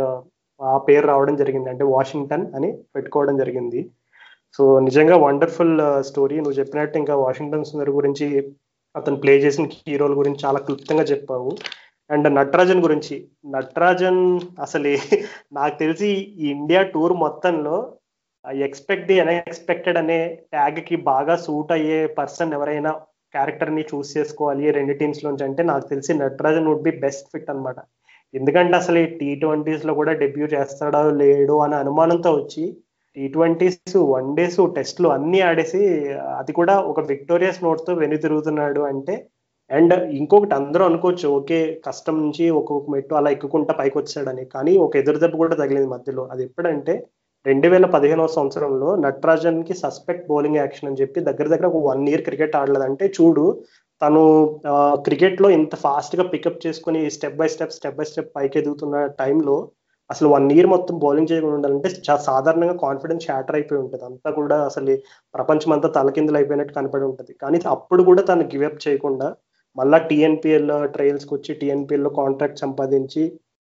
ఆ 0.60 0.78
పేరు 0.78 1.06
రావడం 1.06 1.36
జరిగింది. 1.36 1.70
అంటే 1.70 1.84
వాషింగ్టన్ 1.84 2.46
అని 2.56 2.72
పెట్టుకోవడం 2.96 3.36
జరిగింది. 3.36 3.80
సో 4.54 4.78
నిజంగా 4.80 5.16
వండర్ఫుల్ 5.16 5.74
స్టోరీ. 6.02 6.36
నువ్వు 6.36 6.58
చెప్పినట్టు 6.60 6.98
ఇంకా 6.98 7.14
వాషింగ్టన్ 7.16 7.64
సుందర్ 7.64 7.90
గురించి 7.90 8.26
అతను 8.94 9.16
ప్లే 9.16 9.34
చేసిన 9.38 9.66
హీరోల 9.88 10.18
గురించి 10.18 10.40
చాలా 10.46 10.58
క్లుప్తంగా 10.58 11.02
చెప్పావు. 11.02 11.50
అండ్ 12.10 12.34
నటరాజన్ 12.34 12.82
గురించి. 12.82 13.16
నటరాజన్ 13.46 14.22
అసలు 14.62 14.90
నాకు 15.52 15.78
తెలిసి 15.78 16.08
ఈ 16.44 16.46
ఇండియా 16.50 16.82
టూర్ 16.94 17.12
మొత్తంలో 17.12 17.76
ఎక్స్పెక్ట్ 18.62 19.06
ది 19.06 19.20
అన్ఎక్స్పెక్టెడ్ 19.20 19.98
అనే 19.98 20.18
ట్యాగ్కి 20.52 20.96
బాగా 20.96 21.36
సూట్ 21.36 21.72
అయ్యే 21.72 22.06
పర్సన్ 22.18 22.52
ఎవరైనా 22.52 22.92
క్యారెక్టర్ని 23.34 23.84
చూస్ 23.90 24.10
చేసుకోవాలి. 24.16 24.66
రెండు 24.70 24.94
టీమ్స్ 25.00 25.24
నుంచి 25.26 25.44
అంటే 25.44 25.62
నాకు 25.62 25.86
తెలిసి 25.88 26.12
Natarajan 26.14 26.68
would 26.70 26.84
be 26.88 26.92
best 26.98 27.28
fit 27.32 27.50
అనమాట 27.50 27.78
ఎందుకంటే 28.34 28.74
అసలు 28.76 28.98
ఈ 28.98 29.06
టీ 29.20 29.28
ట్వంటీస్లో 29.34 29.92
కూడా 29.94 30.12
డెబ్యూ 30.22 30.46
చేస్తాడో 30.46 31.02
లేడో 31.20 31.56
అనే 31.58 31.76
అనుమానంతో 31.76 32.30
వచ్చి 32.34 32.64
టీ 33.16 33.26
ట్వంటీస్ 33.28 33.96
వన్ 34.12 34.28
డేస్ 34.34 34.58
టెస్ట్లు 34.76 35.08
అన్ని 35.08 35.38
ఆడేసి 35.40 35.80
అది 36.38 36.52
కూడా 36.52 36.74
ఒక 36.90 37.00
విక్టోరియస్ 37.12 37.62
నోట్తో 37.64 37.92
వెను 37.94 38.16
తిరుగుతున్నాడు 38.16 38.82
అంటే 38.90 39.14
అండ్ 39.70 39.94
ఇంకొకటి 40.18 40.54
అందరూ 40.54 40.82
అనుకోవచ్చు 40.84 41.26
ఓకే 41.28 41.58
కష్టం 41.86 42.14
నుంచి 42.22 42.44
ఒక్కొక్క 42.50 42.90
మెట్టు 42.90 43.14
అలా 43.14 43.30
ఎక్కుకుంటా 43.30 43.72
పైకి 43.72 43.96
వచ్చాడని 43.98 44.44
కానీ 44.54 44.72
ఒక 44.76 44.96
ఎదురు 44.96 45.18
దెబ్బ 45.18 45.36
కూడా 45.36 45.56
తగిలింది 45.56 45.88
మధ్యలో. 45.88 46.22
అది 46.32 46.42
ఎప్పుడంటే 46.44 46.94
రెండు 47.46 47.68
వేల 47.68 47.86
పదిహేనవ 47.92 48.28
సంవత్సరంలో 48.28 48.88
నటరాజన్కి 49.02 49.74
సస్పెక్ట్ 49.80 50.26
బౌలింగ్ 50.30 50.58
యాక్షన్ 50.58 50.88
అని 50.88 51.00
చెప్పి 51.00 51.18
దగ్గర 51.20 51.46
దగ్గర 51.46 51.66
ఒక 51.70 51.80
వన్ 51.86 52.02
ఇయర్ 52.08 52.24
క్రికెట్ 52.26 52.56
ఆడలేదంటే 52.56 53.04
చూడు 53.16 53.44
తను 54.02 54.22
క్రికెట్లో 55.06 55.48
ఇంత 55.50 55.74
ఫాస్ట్గా 55.84 56.24
పికప్ 56.32 56.60
చేసుకుని 56.66 57.00
step 57.10 57.38
by 57.40 57.48
step 57.54 57.74
step 57.76 57.96
by 57.98 58.06
step 58.10 58.30
పైకి 58.36 58.58
ఎదుగుతున్న 58.60 59.04
టైంలో 59.20 59.56
అసలు 60.10 60.28
వన్ 60.34 60.46
ఇయర్ 60.52 60.68
మొత్తం 60.74 60.94
బౌలింగ్ 60.98 61.30
చేయకుండా 61.30 61.56
ఉండాలంటే 61.58 61.88
సాధారణంగా 62.28 62.76
కాన్ఫిడెన్స్ 62.84 63.26
షాటర్ 63.28 63.56
అయిపోయి 63.56 63.80
ఉంటుంది. 63.82 64.04
అంతా 64.04 64.30
కూడా 64.38 64.56
అసలు 64.68 64.94
ప్రపంచం 65.34 65.72
అంతా 65.76 65.88
తలకిందులు 65.98 66.38
అయిపోయినట్టు 66.40 66.74
కనపడి 66.78 67.04
ఉంటుంది. 67.10 67.32
కానీ 67.42 67.58
అప్పుడు 67.74 68.02
కూడా 68.02 68.22
తను 68.30 68.46
గివప్ 68.54 68.80
చేయకుండా 68.86 69.28
మళ్ళా 69.76 69.98
టీఎన్పిఎల్ 70.10 70.70
ట్రయల్స్కి 70.94 71.32
వచ్చి 71.34 71.52
టీఎన్పిఎల్లో 71.60 72.10
కాంట్రాక్ట్ 72.20 72.62
సంపాదించి 72.64 73.24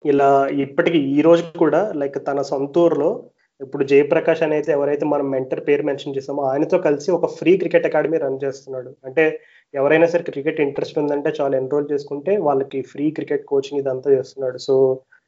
ఇలా 0.04 0.28
ఇప్పటికి 0.64 0.98
ఈ 1.14 1.20
రోజు 1.26 1.44
కూడా 1.62 1.80
లైక్ 2.00 2.18
తన 2.26 2.40
సొంత 2.50 2.78
ఊర్లో 2.78 3.10
ఇప్పుడు 3.60 3.84
జయప్రకాష్ 3.84 4.42
అనేది 4.42 4.70
ఎవరైతే 4.72 5.04
మనం 5.06 5.30
మెంటర్ 5.30 5.62
పేరు 5.68 5.82
మెన్షన్ 5.82 6.16
చేసామో 6.16 6.42
ఆయనతో 6.42 6.78
కలిసి 6.78 7.10
ఒక 7.10 7.26
ఫ్రీ 7.38 7.56
క్రికెట్ 7.56 7.86
అకాడమీ 7.86 8.18
రన్ 8.18 8.44
చేస్తున్నాడు. 8.44 8.90
అంటే 9.04 9.40
ఎవరైనా 9.74 10.06
సరే 10.06 10.22
క్రికెట్ 10.22 10.60
ఇంట్రెస్ట్ 10.60 10.98
ఉందంటే 10.98 11.32
చాలా 11.40 11.56
ఎన్రోల్ 11.56 11.92
చేసుకుంటే 11.92 12.36
వాళ్ళకి 12.36 12.80
ఫ్రీ 12.82 13.10
క్రికెట్ 13.10 13.44
కోచింగ్ 13.44 13.80
ఇదంతా 13.80 14.10
చేస్తున్నాడు. 14.10 14.58
సో 14.58 14.74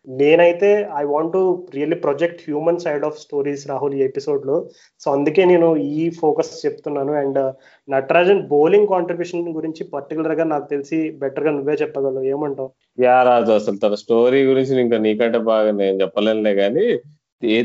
నేనైతే 0.06 0.68
I 0.96 1.04
want 1.04 1.32
to 1.32 1.40
really 1.74 1.96
project 1.96 2.42
human 2.46 2.78
side 2.78 3.04
of 3.04 3.18
stories 3.18 3.64
Rahul 3.68 3.94
ఈ 3.94 4.02
ఎపిసోడ్లో 4.02 4.56
సో 5.00 5.12
అందుకే 5.12 5.44
నేను 5.44 5.76
ఈ 5.76 6.10
ఫోకస్ 6.20 6.66
చెప్తున్నాను. 6.66 7.12
అండ్ 7.12 7.40
నటరాజన్ 7.88 8.46
బౌలింగ్ 8.46 8.88
కాంట్రిబ్యూషన్ 8.88 9.52
గురించి 9.54 9.84
పర్టికులర్గా 9.94 10.44
నాకు 10.44 10.68
తెలిసి 10.70 10.98
బెటర్గా 11.22 11.50
నువ్వే 11.50 11.74
చెప్పగలవు. 11.74 12.24
ఏమంటావు? 12.24 12.70
యా 13.04 13.22
రాజు 13.22 13.52
అసలు 13.52 13.76
తన 13.76 13.94
స్టోరీ 13.94 14.46
గురించి 14.46 14.80
ఇంకా 14.80 14.98
నీకంటే 14.98 15.38
బాగా 15.52 15.70
నేను 15.70 15.98
చెప్పలేనులే 16.02 16.54
కానీ 16.54 16.86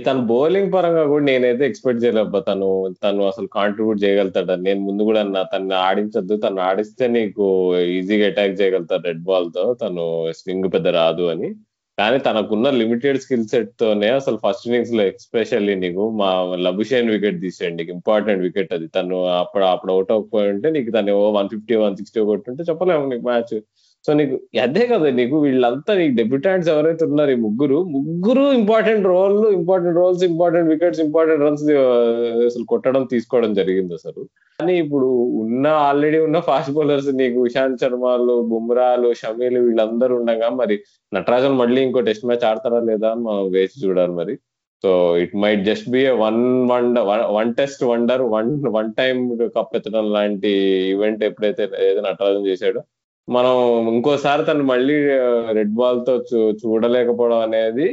తన 0.06 0.18
బౌలింగ్ 0.32 0.74
పరంగా 0.74 1.04
కూడా 1.04 1.24
నేనైతే 1.26 1.64
ఎక్స్పెక్ట్ 1.68 2.04
చేయలేబ్బా. 2.04 2.40
తను 2.40 2.68
తను 3.04 3.22
అసలు 3.28 3.48
కాంట్రిబ్యూట్ 3.48 4.04
చేయగలుగుతాడు 4.04 4.56
నేను 4.62 4.80
ముందు 4.80 5.04
కూడా 5.04 5.20
అన్నా 5.20 5.42
తను 5.44 5.76
ఆడించద్దు. 5.76 6.36
తను 6.38 6.62
ఆడిస్తే 6.62 7.08
నీకు 7.08 7.46
ఈజీగా 7.78 8.28
అటాక్ 8.28 8.60
చేయగలుగుతాడు 8.62 9.08
రెడ్ 9.08 9.24
బాల్తో. 9.24 9.74
తను 9.74 10.04
స్వింగ్ 10.32 10.70
పెద్ద 10.74 10.88
రాదు 11.00 11.24
అని. 11.24 11.50
కానీ 11.98 12.18
తనకున్న 12.18 12.70
లిమిటెడ్ 12.70 13.20
స్కిల్ 13.20 13.48
సెట్ 13.48 13.72
తోనే 13.80 14.08
అసలు 14.10 14.38
ఫస్ట్ 14.46 14.68
ఇన్నింగ్స్లో 14.68 15.04
ఎక్స్పెషల్లీ 15.04 15.76
నీకు 15.76 16.10
మా 16.22 16.30
లబుషేన్ 16.68 17.12
వికెట్ 17.12 17.42
తీసేయండి. 17.42 17.84
నీకు 17.84 17.94
ఇంపార్టెంట్ 17.94 18.44
వికెట్ 18.44 18.74
అది. 18.74 18.88
తను 18.88 19.18
అప్పుడు 19.26 19.64
అప్పుడు 19.64 19.92
అవుట్ 19.94 20.12
అవ్వకపోయి 20.12 20.50
ఉంటే 20.50 20.70
నీకు 20.72 20.92
తను 20.92 21.16
వన్ 21.38 21.50
ఫిఫ్టీ 21.50 21.76
వన్ 21.76 21.96
సిక్స్టీ 21.96 22.22
కొట్టుంటే 22.22 22.64
చెప్పలేము 22.70 23.06
నీకు 23.10 23.26
మ్యాచ్ 23.26 23.54
సో 24.06 24.12
నీకు 24.20 24.36
అదే 24.64 24.84
కదా 24.92 25.10
నీకు 25.20 25.36
వీళ్ళంతా 25.44 25.92
నీకు 26.00 26.14
డెబ్యూటాంట్స్ 26.20 26.70
ఎవరైతే 26.74 27.04
ఉన్నారు 27.10 27.32
ఈ 27.36 27.38
ముగ్గురు 27.46 27.78
ముగ్గురు 27.96 28.44
important 28.60 29.06
role 29.12 29.38
important 29.58 29.98
roles 30.02 30.24
important 30.30 30.70
wickets 30.74 31.02
important 31.06 31.44
runs 31.46 31.64
అసలు 32.48 32.66
కొట్టడం 32.72 33.04
తీసుకోవడం 33.14 33.52
జరిగింది 33.60 33.94
అసలు. 34.00 34.22
కానీ 34.60 34.74
ఇప్పుడు 34.84 35.08
ఉన్న 35.44 35.68
ఆల్రెడీ 35.88 36.20
ఉన్న 36.28 36.40
ఫాస్ట్ 36.50 36.74
బౌలర్స్ 36.78 37.10
నీకు 37.22 37.40
ఇషాంత్ 37.50 37.82
శర్మలు 37.84 38.36
బుమ్రాలు 38.52 39.12
షమీలు 39.22 39.62
వీళ్ళందరూ 39.68 40.16
ఉండగా 40.22 40.50
మరి 40.62 40.76
నటరాజన్ 41.12 41.60
మళ్ళీ 41.62 41.80
ఇంకో 41.88 42.02
టెస్ట్ 42.10 42.28
మ్యాచ్ 42.30 42.48
ఆడతారా 42.50 42.82
లేదా 42.90 43.10
అని 43.14 43.24
మనం 43.30 43.46
వేసి 43.56 43.78
చూడాలి 43.86 44.16
మరి. 44.22 44.36
So 44.84 44.92
it 45.24 45.36
might 45.44 45.62
just 45.68 45.88
be 45.96 46.02
one 46.26 46.42
wonder 46.72 47.06
one 47.38 47.52
test 47.60 47.84
wonder 47.92 48.24
one 48.36 48.50
one 48.78 48.90
time 49.00 49.18
cup 49.56 49.76
ఎత్తడం 49.78 50.08
లాంటి 50.18 50.52
ఈవెంట్ 50.94 51.24
ఎప్పుడైతే 51.30 51.64
ఏదైనా 51.88 52.10
నటరాజన్ 52.10 52.48
చేశాడో 52.52 52.82
మనం 53.28 53.56
ఇంకోసారి 53.96 54.44
తను 54.46 54.64
మళ్ళీ 54.72 54.96
రెడ్ 55.58 55.76
బాల్తో 55.80 56.14
చూడలేకపోవడం 56.62 57.42
అనేది 57.48 57.88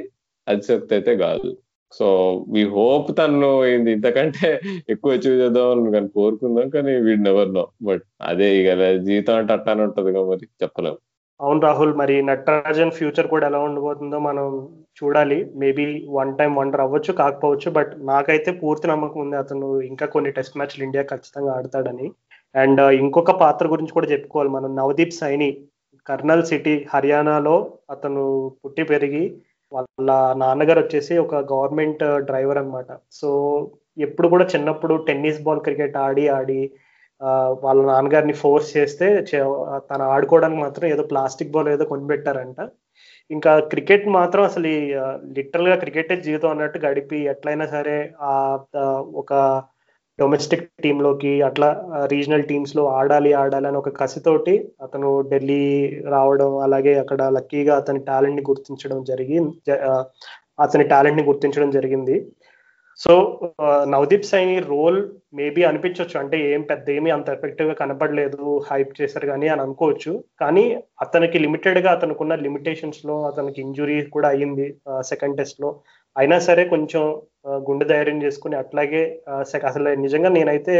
అతిశక్తి 0.46 0.92
అయితే 0.96 1.12
కాదు. 1.24 1.50
సో 1.92 2.06
వీ 2.54 2.62
హోప్ 2.74 3.08
తను 3.18 3.50
ఏంది 3.70 3.90
ఇంతకంటే 3.96 4.48
ఎక్కువ 4.92 5.14
అచీవ్ 5.16 5.40
చేద్దాం 5.42 5.90
కానీ 5.94 6.08
కోరుకుందాం 6.18 6.68
కానీ 6.74 6.92
వీడ్ 7.06 7.24
నెవర్ 7.28 7.50
నో 7.56 7.64
బట్ 7.88 8.04
అదే 8.30 8.48
ఇక 8.60 8.68
జీవితం 9.08 9.38
అంటే 9.40 9.52
అట్టానే 9.56 9.82
ఉంటది 9.88 10.12
మరి 10.30 10.46
చెప్పలేము 10.64 10.98
అవును 11.40 11.60
రాహుల్ 11.66 11.92
మరి 12.00 12.14
నటరాజన్ 12.28 12.94
ఫ్యూచర్ 12.96 13.28
కూడా 13.32 13.44
ఎలా 13.50 13.60
ఉండబోతుందో 13.66 14.18
మనం 14.28 14.46
చూడాలి. 14.98 15.38
మేబీ 15.60 15.84
వన్ 16.18 16.32
టైం 16.38 16.52
వండర్ 16.58 16.82
అవ్వచ్చు 16.84 17.12
కాకపోవచ్చు 17.20 17.68
బట్ 17.78 17.92
నాకైతే 18.10 18.50
పూర్తి 18.62 18.86
నమ్మకం 18.92 19.20
ఉంది 19.24 19.36
అతను 19.42 19.68
ఇంకా 19.90 20.06
కొన్ని 20.14 20.30
టెస్ట్ 20.38 20.58
మ్యాచ్లు 20.58 20.84
ఇండియా 20.88 21.04
ఖచ్చితంగా 21.12 21.52
ఆడతాడని. 21.58 22.08
అండ్ 22.54 22.80
ఇంకొక 23.00 23.32
పాత్ర 23.42 23.64
గురించి 23.66 23.92
కూడా 23.92 24.08
చెప్పుకోవాలి. 24.12 24.50
మనం 24.50 24.70
నవదీప్ 24.76 25.14
సైని 25.20 25.48
కర్నల్ 26.06 26.44
సిటీ 26.44 26.74
హర్యానాలో 26.94 27.56
అతను 27.90 28.22
పుట్టి 28.64 28.84
పెరిగి 28.84 29.24
వాళ్ళ 29.72 30.10
నాన్నగారు 30.42 30.80
వచ్చేసి 30.80 31.14
ఒక 31.18 31.34
గవర్నమెంట్ 31.52 32.02
డ్రైవర్ 32.28 32.58
అనమాట 32.58 32.90
సో 33.20 33.28
ఎప్పుడు 33.98 34.28
కూడా 34.28 34.44
చిన్నప్పుడు 34.54 34.94
టెన్నిస్ 35.08 35.42
బాల్ 35.42 35.60
క్రికెట్ 35.60 35.96
ఆడి 36.06 36.24
ఆడి 36.38 36.60
వాళ్ళ 37.64 37.80
నాన్నగారిని 37.90 38.34
ఫోర్స్ 38.42 38.68
చేస్తే 38.76 39.06
తను 39.90 40.04
ఆడుకోవడానికి 40.14 40.60
మాత్రం 40.62 40.86
ఏదో 40.88 41.02
ప్లాస్టిక్ 41.12 41.52
బాల్ 41.52 41.68
ఏదో 41.68 41.84
కొనిపెట్టారంట. 41.84 42.60
ఇంకా 43.30 43.52
క్రికెట్ 43.72 44.06
మాత్రం 44.18 44.42
అసలు 44.44 44.70
లిటరల్గా 45.36 45.76
క్రికెటే 45.76 46.16
జీవితం 46.26 46.50
అన్నట్టు 46.50 46.78
గడిపి 46.86 47.18
ఎట్లయినా 47.32 47.66
సరే 47.66 47.98
ఆ 48.30 48.32
ఒక 49.22 49.32
డొమెస్టిక్ 50.20 50.66
టీంలోకి 50.84 51.32
అట్లా 51.48 51.68
రీజనల్ 52.12 52.48
టీమ్స్లో 52.50 52.82
ఆడాలి 52.98 53.30
ఆడాలి 53.42 53.66
అని 53.70 53.78
ఒక 53.82 53.90
కసితోటి 54.00 54.54
అతను 54.86 55.10
ఢిల్లీ 55.30 55.64
రావడం 56.14 56.52
అలాగే 56.66 56.94
అక్కడ 57.02 57.22
లక్కీగా 57.36 57.74
అతని 57.82 58.02
టాలెంట్ని 58.08 58.44
గుర్తించడం 58.50 59.00
జరిగింది 59.10 59.76
అతని 60.64 60.84
టాలెంట్ని 60.92 61.24
గుర్తించడం 61.30 61.70
జరిగింది. 61.78 62.16
So 63.00 63.12
Navdeep 63.92 64.26
Saini 64.30 64.56
role 64.70 64.98
maybe 65.38 65.62
అనిపించవచ్చు 65.68 66.16
అంటే 66.22 66.36
ఏం 66.52 66.62
పెద్ద 66.70 66.86
ఏమీ 66.96 67.10
అంత 67.14 67.28
ఎఫెక్టివ్గా 67.36 67.74
కనపడలేదు 67.80 68.44
హైప్ 68.70 68.92
చేశారు 69.00 69.26
కానీ 69.32 69.46
అని 69.52 69.62
అనుకోవచ్చు. 69.66 70.12
కానీ 70.42 70.64
అతనికి 71.04 71.38
లిమిటెడ్గా 71.44 71.90
అతనుకున్న 71.96 72.34
లిమిటేషన్స్లో 72.46 73.16
అతనికి 73.30 73.60
ఇంజురీ 73.66 73.96
కూడా 74.16 74.28
అయ్యింది 74.34 74.66
సెకండ్ 75.10 75.38
టెస్ట్లో. 75.40 75.70
అయినా 76.16 76.38
సరే 76.48 76.64
కొంచెం 76.74 77.04
గుండె 77.66 77.86
ధైర్యం 77.92 78.18
చేసుకుని 78.24 78.56
అట్లాగే 78.62 79.02
అసలు 79.70 79.88
నిజంగా 80.04 80.30
నేనైతే 80.36 80.74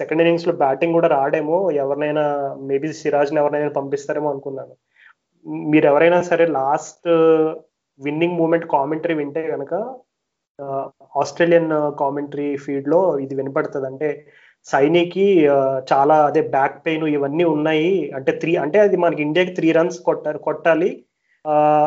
సెకండ్ 0.00 0.22
ఇన్నింగ్స్లో 0.22 0.54
బ్యాటింగ్ 0.62 0.96
కూడా 0.98 1.08
రాడేమో 1.16 1.58
ఎవరినైనా 1.82 2.24
మేబీ 2.70 2.88
సిరాజ్ని 3.00 3.40
ఎవరినైనా 3.42 3.72
పంపిస్తారేమో 3.80 4.28
అనుకున్నాను. 4.32 4.74
మీరు 5.72 5.86
ఎవరైనా 5.90 6.18
సరే 6.30 6.44
లాస్ట్ 6.60 7.08
విన్నింగ్ 8.00 8.38
మూమెంట్ 8.40 8.66
కామెంటరీ 8.74 9.14
వింటే 9.20 9.42
కనుక 9.54 9.74
ఆస్ట్రేలియన్ 11.20 11.70
కామెంటరీ 12.00 12.48
ఫీల్డ్లో 12.64 13.00
ఇది 13.24 13.34
వినపడుతుంది. 13.40 13.86
అంటే 13.92 14.08
సైనికి 14.66 15.24
చాలా 15.90 16.16
అదే 16.28 16.42
బ్యాక్ 16.56 16.76
పెయిన్ 16.86 17.06
ఇవన్నీ 17.16 17.44
ఉన్నాయి. 17.54 17.92
అంటే 18.16 18.32
త్రీ 18.42 18.52
అంటే 18.64 18.78
అది 18.86 18.96
మనకి 19.04 19.22
ఇండియాకి 19.26 19.54
త్రీ 19.58 19.68
రన్స్ 19.78 19.98
కొట్టారు 20.08 20.40
కొట్టాలి. 20.48 20.90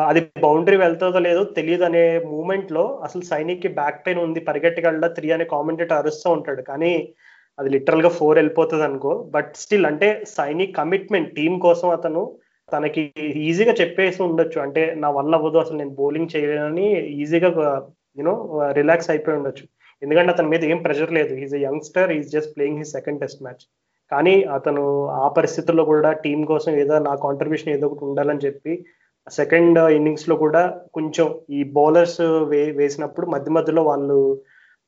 అది 0.08 0.20
బౌండరీ 0.44 0.76
వెళ్తుందో 0.76 1.20
లేదో 1.26 1.42
తెలియదు 1.58 1.84
అనే 1.88 2.02
మూమెంట్లో 2.32 2.82
అసలు 3.06 3.22
సైనిక్కి 3.30 3.68
బ్యాక్ 3.78 4.02
పెయిన్ 4.06 4.20
ఉంది 4.24 4.40
పరిగెట్టగలడా 4.48 5.08
త్రీ 5.16 5.28
అనే 5.36 5.44
కామెంటేటర్ 5.54 5.98
అరుస్తూ 6.00 6.28
ఉంటాడు. 6.36 6.62
కానీ 6.70 6.92
అది 7.58 7.68
లిటరల్గా 7.74 8.10
ఫోర్ 8.18 8.36
వెళ్ళిపోతుంది 8.38 8.84
అనుకో. 8.88 9.12
బట్ 9.34 9.50
స్టిల్ 9.62 9.88
అంటే 9.90 10.08
సైనిక్ 10.38 10.76
కమిట్మెంట్ 10.80 11.30
టీం 11.38 11.54
కోసం 11.66 11.88
అతను 11.98 12.22
తనకి 12.72 13.02
ఈజీగా 13.48 13.74
చెప్పేసి 13.80 14.20
ఉండొచ్చు. 14.28 14.58
అంటే 14.66 14.82
నా 15.04 15.08
వల్ల 15.18 15.32
అవ్వదు 15.38 15.58
అసలు 15.64 15.78
నేను 15.82 15.94
బౌలింగ్ 16.00 16.32
చేయలేనని 16.34 16.88
ఈజీగా 17.22 17.50
యూనో 18.18 18.34
రిలాక్స్ 18.80 19.10
అయిపోయి 19.14 19.38
ఉండొచ్చు. 19.38 19.64
ఎందుకంటే 20.02 20.30
అతని 20.34 20.48
మీద 20.52 20.62
ఏం 20.72 20.78
ప్రెషర్ 20.86 21.12
లేదు. 21.18 21.32
Is 21.44 21.54
a 21.58 21.62
youngster 21.68 22.10
is 22.18 22.28
just 22.36 22.52
playing 22.56 22.80
his 22.82 22.94
second 22.98 23.20
test 23.24 23.42
match 23.46 23.64
కానీ 24.12 24.34
అతను 24.56 24.82
ఆ 25.24 25.28
పరిస్థితుల్లో 25.38 25.84
కూడా 25.92 26.10
టీం 26.24 26.40
కోసం 26.50 26.72
ఏదో 26.82 26.96
నా 27.08 27.14
కాంట్రిబ్యూషన్ 27.24 27.72
ఏదో 27.76 27.86
ఒకటి 27.88 28.04
ఉండాలని 28.08 28.44
చెప్పి 28.46 28.72
సెకండ్ 29.30 29.78
ఇన్నింగ్స్లో 29.78 30.36
కూడా 30.36 30.80
కొంచెం 30.94 31.40
ఈ 31.50 31.62
బౌలర్స్ 31.62 32.20
వే 32.20 32.70
వేసినప్పుడు 32.70 33.26
మధ్య 33.26 33.50
మధ్యలో 33.50 33.82
వాళ్ళు 33.82 34.42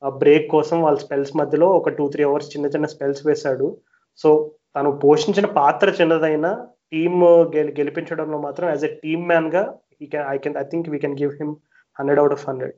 బ్రేక్ 0.07 0.47
కోసం 0.49 0.81
వాళ్ళ 0.81 0.97
స్పెల్స్ 0.97 1.35
మధ్యలో 1.35 1.67
ఒక 1.67 1.89
టూ 1.89 2.09
త్రీ 2.09 2.23
అవర్స్ 2.23 2.57
చిన్న 2.57 2.67
చిన్న 2.67 2.85
స్పెల్స్ 2.85 3.27
వేశాడు. 3.27 3.77
సో 4.17 4.51
తను 4.75 4.99
పోషించిన 5.03 5.45
పాత్ర 5.45 5.89
చిన్నదైనా 6.01 6.67
టీమ్ 6.91 7.23
గెలి 7.55 7.71
గెలిపించడంలో 7.79 8.37
మాత్రం 8.37 8.69
యాజ్ 8.69 8.85
ఎ 8.85 8.87
టీమ్ 8.87 9.27
మ్యాన్గా 9.27 9.73
ఈ 10.01 10.05
can 10.05 10.27
I 10.29 10.37
can 10.37 10.57
I 10.57 10.63
think 10.63 10.89
we 10.89 10.99
can 10.99 11.17
give 11.19 11.31
him 11.31 11.55
hundred 11.99 12.19
out 12.19 12.33
of 12.33 12.49
hundred 12.49 12.73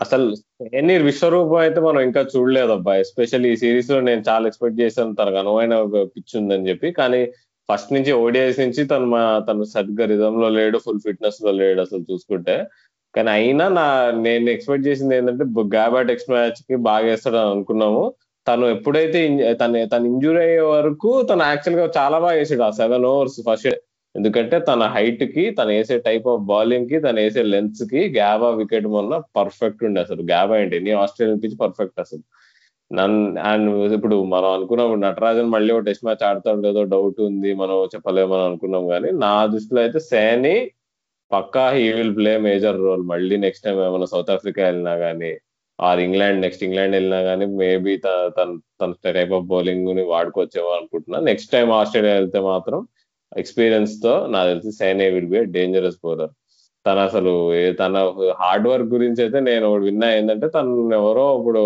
అసలు 0.00 0.36
ఎన్ని 0.72 0.98
విశ్వరూపం 0.98 1.56
అయితే 1.56 1.80
మనం 1.80 2.00
ఇంకా 2.00 2.20
చూడలేదు 2.20 2.72
అబ్బాయి 2.72 3.00
ఎస్పెషల్లీ 3.00 3.52
ఈ 3.52 3.56
సిరీస్లో 3.56 4.00
నేను 4.00 4.22
చాలా 4.28 4.46
ఎక్స్పెక్ట్ 4.46 4.80
చేశాను. 4.80 5.14
తనకు 5.14 5.36
అనువైన 5.36 5.74
పిచ్ 6.14 6.36
ఉందని 6.36 6.68
చెప్పి. 6.68 6.92
కానీ 6.92 7.32
ఫస్ట్ 7.68 7.90
నుంచి 7.92 8.12
ఓడిఐస్ 8.24 8.58
నుంచి 8.60 8.82
తను 8.84 9.06
మా 9.06 9.22
తను 9.48 9.64
సరిగ్గా 9.74 10.04
రిజమ్లో 10.06 10.48
లేడు 10.58 10.78
ఫుల్ 10.78 11.00
ఫిట్నెస్లో 11.06 11.52
లేడు 11.52 11.80
అసలు 11.80 12.02
చూసుకుంటే. 12.10 12.54
కానీ 13.14 13.30
అయినా 13.30 13.66
నా 13.78 13.84
నేను 14.26 14.50
ఎక్స్పెక్ట్ 14.50 14.86
చేసింది 14.86 15.14
ఏంటంటే 15.16 15.44
గాబా 15.76 16.00
టెక్స్ట్ 16.02 16.30
మ్యాచ్కి 16.30 16.76
బాగా 16.88 17.06
వేస్తాడు 17.06 17.36
అనుకున్నాము. 17.52 18.02
తను 18.46 18.66
ఎప్పుడైతే 18.68 19.20
తన 19.62 19.84
తను 19.84 20.06
ఇంజూరీ 20.06 20.40
అయ్యే 20.46 20.60
వరకు 20.74 21.10
తను 21.30 21.42
యాక్చువల్గా 21.42 21.86
చాలా 21.98 22.18
బాగా 22.18 22.36
వేసాడు 22.38 22.62
ఆ 22.62 22.70
సెవెన్ 22.80 23.06
ఓవర్స్ 23.06 23.38
ఫస్ట్ 23.48 23.68
ఎందుకంటే 24.14 24.56
తన 24.60 24.82
హైట్కి 24.94 25.44
తను 25.50 25.68
వేసే 25.68 25.98
టైప్ 25.98 26.26
ఆఫ్ 26.28 26.42
బౌలింగ్కి 26.42 26.98
తను 27.00 27.18
వేసే 27.20 27.42
లెన్స్కి 27.52 28.00
గ్యాబా 28.16 28.48
వికెట్ 28.60 28.86
మొన్న 28.86 29.14
పర్ఫెక్ట్ 29.36 29.84
ఉండే 29.84 30.00
అసలు. 30.00 30.22
గ్యాబా 30.22 30.56
ఏంటి? 30.58 30.80
నీ 30.80 30.90
ఆస్ట్రేలియన్ 31.02 31.42
పిచ్ 31.44 31.58
పర్ఫెక్ట్ 31.60 32.00
అసలు. 32.00 32.22
నన్ను 32.90 33.40
అండ్ 33.42 33.70
ఇప్పుడు 33.96 34.16
మనం 34.24 34.50
అనుకున్నాం 34.52 34.92
నటరాజన్ 35.00 35.50
మళ్ళీ 35.54 35.70
ఒక 35.72 35.84
టెస్ట్ 35.84 36.04
మ్యాచ్ 36.04 36.24
ఆడతాడు 36.28 36.60
లేదో 36.66 36.82
డౌట్ 36.94 37.20
ఉంది 37.20 37.50
మనం 37.54 37.76
చెప్పలేమని 37.94 38.44
అనుకున్నాం 38.48 38.84
కానీ 38.88 39.10
నా 39.24 39.32
దృష్టిలో 39.46 39.80
అయితే 39.84 40.00
సేని 40.12 40.54
పక్కా 41.30 41.64
he 41.70 41.84
will 41.92 42.14
play 42.16 42.32
major 42.46 42.78
role 42.84 43.04
మళ్ళీ 43.12 43.36
నెక్స్ట్ 43.44 43.64
టైం 43.64 43.78
ఏమైనా 43.88 44.08
సౌత్ 44.14 44.32
ఆఫ్రికా 44.36 44.62
వెళ్ళినా 44.68 44.94
కానీ 45.04 45.32
ఆర్ 45.78 46.00
ఇంగ్లాండ్ 46.06 46.40
నెక్స్ట్ 46.40 46.64
ఇంగ్లాండ్ 46.64 46.94
వెళ్ళినా 46.96 47.20
కానీ 47.22 47.46
మేబీ 47.60 47.92
తన 48.04 48.54
తన 48.80 48.92
టైప్ 49.08 49.32
ఆఫ్ 49.32 49.46
బౌలింగ్ని 49.52 50.04
వాడుకోవచ్చేమో 50.12 50.70
అనుకుంటున్నా. 50.78 51.18
నెక్స్ట్ 51.30 51.52
టైం 51.52 51.68
ఆస్ట్రేలియా 51.72 52.14
వెళ్తే 52.14 52.40
మాత్రం 52.50 52.80
ఎక్స్పీరియన్స్తో 53.32 54.12
నాకు 54.28 54.48
తెలిసి 54.52 54.70
Saini 54.80 55.06
will 55.10 55.30
be 55.34 55.40
dangerous 55.56 55.98
bowler 56.04 56.32
తన 56.86 56.98
అసలు 57.08 57.32
తన 57.80 57.94
హార్డ్ 58.40 58.66
వర్క్ 58.68 58.90
గురించి 58.96 59.20
అయితే 59.24 59.38
నేను 59.50 59.68
విన్నా 59.86 60.08
ఏంటంటే 60.18 60.46
తను 60.48 60.72
ఎవరో 61.00 61.24
ఇప్పుడు 61.38 61.62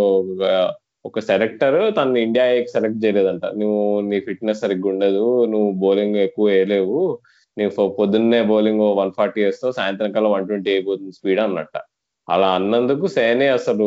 ఒక 1.05 1.21
సెలెక్టర్ 1.29 1.79
తను 1.99 2.19
ఇండియా 2.27 2.45
సెలెక్ట్ 2.75 3.01
చేయలేదంట. 3.05 3.45
నువ్వు 3.61 3.79
నీ 4.11 4.19
ఫిట్నెస్ 4.27 4.63
సరిగ్గా 4.65 4.89
ఉండదు 4.93 5.25
నువ్వు 5.53 5.71
బౌలింగ్ 5.85 6.19
ఎక్కువ 6.27 6.47
వేయలేవు 6.53 6.99
నీవు 7.57 7.87
పొద్దున్నే 8.01 8.41
బౌలింగ్ 8.51 8.85
వన్ 9.01 9.11
ఫార్టీ 9.17 9.41
వేస్తావు 9.47 9.73
సాయంత్రం 9.79 10.13
కల్లా 10.17 10.29
వన్ 10.35 10.47
ట్వంటీ 10.51 10.71
అయిపోతుంది 10.75 11.13
స్పీడ్ 11.19 11.41
అన్నట్ట. 11.47 11.75
అలా 12.29 12.49
అన్నందుకు 12.59 13.07
సేనే 13.17 13.47
అసలు 13.59 13.87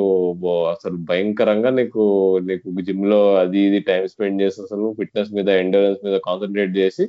అసలు 0.73 0.97
భయంకరంగా 1.09 1.69
నీకు 1.79 2.03
నీకు 2.49 2.81
జిమ్లో 2.87 3.19
అది 3.41 3.59
ఇది 3.67 3.79
టైం 3.89 4.03
స్పెండ్ 4.13 4.41
చేసి 4.43 4.59
అసలు 4.65 4.87
ఫిట్నెస్ 4.99 5.31
మీద 5.37 5.49
ఎండోరెన్స్ 5.63 6.01
మీద 6.07 6.17
కాన్సన్ట్రేట్ 6.27 6.73
చేసి 6.81 7.05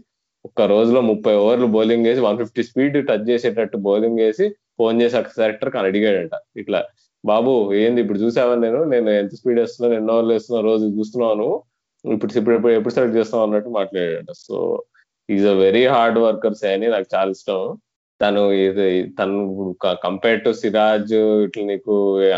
ఒక్క 0.48 0.62
రోజులో 0.74 1.00
ముప్పై 1.10 1.34
ఓవర్లు 1.44 1.68
బౌలింగ్ 1.76 2.06
వేసి 2.08 2.20
వన్ 2.28 2.38
ఫిఫ్టీ 2.42 2.62
స్పీడ్ 2.70 2.96
టచ్ 3.08 3.26
చేసేటట్టు 3.30 3.78
బౌలింగ్ 3.88 4.20
వేసి 4.24 4.46
ఫోన్ 4.80 4.96
చేసి 5.02 5.16
సెలెక్టర్ 5.40 5.70
కానీ 5.76 5.88
అడిగాడంట. 5.90 6.34
ఇట్లా 6.62 6.80
బాబు 7.30 7.52
ఏంది 7.82 8.00
ఇప్పుడు 8.04 8.20
చూసావా 8.24 8.54
నేను? 8.64 8.80
నేను 8.92 9.08
ఎంత 9.20 9.32
స్పీడ్ 9.40 9.60
వేస్తున్నాను 9.62 9.96
ఎన్నో 10.00 10.14
అవర్లు 10.16 10.32
వేస్తున్నా 10.34 10.60
రోజు 10.70 10.86
చూస్తున్నాను. 10.98 11.48
ఇప్పుడు 12.04 12.32
ఇప్పుడు 12.40 12.68
ఎప్పుడు 12.78 12.94
సెలెక్ట్ 12.96 13.18
చేస్తాం 13.18 13.42
అన్నట్టు 13.46 13.70
మాట్లాడాడు. 13.78 14.32
So 14.46 14.56
is 15.28 15.46
a 15.52 15.54
very 15.64 15.84
hard 15.94 16.18
workers 16.26 16.64
అని 16.72 16.88
నాకు 16.94 17.08
చాలా 17.14 17.30
ఇష్టం. 17.36 17.60
తను 18.20 18.42
ఇది 18.66 18.84
తను 19.18 19.38
కంపేర్ 20.06 20.44
టు 20.44 20.50
సిరాజ్ 20.60 21.14
ఇట్లా 21.46 21.64
నీకు 21.72 21.94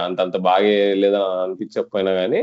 అంతంత 0.07 0.37
బాగా 0.51 0.70
లేదని 1.03 1.27
అనిపించకపోయినా 1.44 2.12
కానీ 2.20 2.40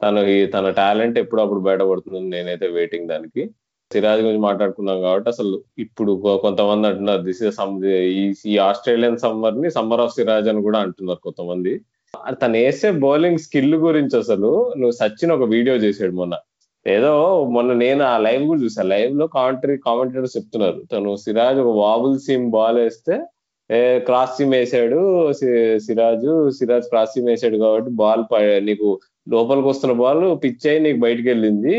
తను 0.00 0.20
తన 0.54 0.66
టాలెంట్ 0.80 1.16
ఎప్పుడప్పుడు 1.24 1.60
బయటపడుతుంది 1.68 2.20
నేనైతే 2.34 2.66
వెయిటింగ్ 2.78 3.10
దానికి. 3.14 3.42
సిరాజ్ 3.94 4.22
గురించి 4.24 4.42
మాట్లాడుకున్నాం 4.46 4.98
కాబట్టి 5.04 5.28
అసలు 5.34 5.52
ఇప్పుడు 5.84 6.12
కొంతమంది 6.46 6.86
అంటున్నారు 6.88 7.22
దిస్ 7.28 7.42
ఇస్ 7.48 7.60
ఈ 8.52 8.54
ఆస్ట్రేలియన్ 8.70 9.22
సమ్మర్ని 9.24 9.68
సమ్మర్ 9.76 10.02
ఆఫ్ 10.04 10.14
సిరాజ్ 10.16 10.48
అని 10.52 10.62
కూడా 10.66 10.78
అంటున్నారు 10.86 11.20
కొంతమంది. 11.28 11.72
తను 12.42 12.58
వేసే 12.64 12.90
బౌలింగ్ 13.06 13.42
స్కిల్ 13.46 13.76
గురించి 13.86 14.14
అసలు 14.22 14.50
నువ్వు 14.80 14.94
సచిన్ 15.00 15.32
ఒక 15.36 15.46
వీడియో 15.54 15.74
చేసాడు 15.84 16.14
మొన్న. 16.20 16.34
ఏదో 16.86 17.12
మొన్న 17.54 17.70
నేను 17.84 18.02
ఆ 18.12 18.14
లైవ్ 18.26 18.44
కూడా 18.50 18.60
చూసాను 18.66 18.90
లైవ్లో 18.92 19.24
కామెంటరీ 19.36 19.76
కామెంటేటర్స్ 19.88 20.36
చెప్తున్నారు. 20.36 20.78
తను 20.92 21.10
సిరాజ్ 21.24 21.58
ఒక 21.64 21.72
వాబుల్ 21.84 22.14
సీమ్ 22.26 22.46
బాల్ 22.56 22.78
వేస్తే 22.84 23.16
క్రాస్ 24.06 24.36
సీమ్ 24.36 24.54
వేసాడు 24.58 25.00
సిరాజ్ 25.86 26.28
సిరాజ్ 26.58 26.86
క్రాస్ 26.92 27.12
సీమ్ 27.14 27.28
వేసాడు 27.32 27.56
కాబట్టి 27.64 27.90
బాల్ 28.02 28.22
నీకు 28.68 28.88
లోపలికి 29.34 29.68
వస్తున్న 29.72 29.94
బాల్ 30.04 30.22
పిచ్ 30.44 30.66
అయి 30.70 30.80
నీకు 30.86 31.00
బయటకు 31.06 31.28
వెళ్ళింది. 31.32 31.76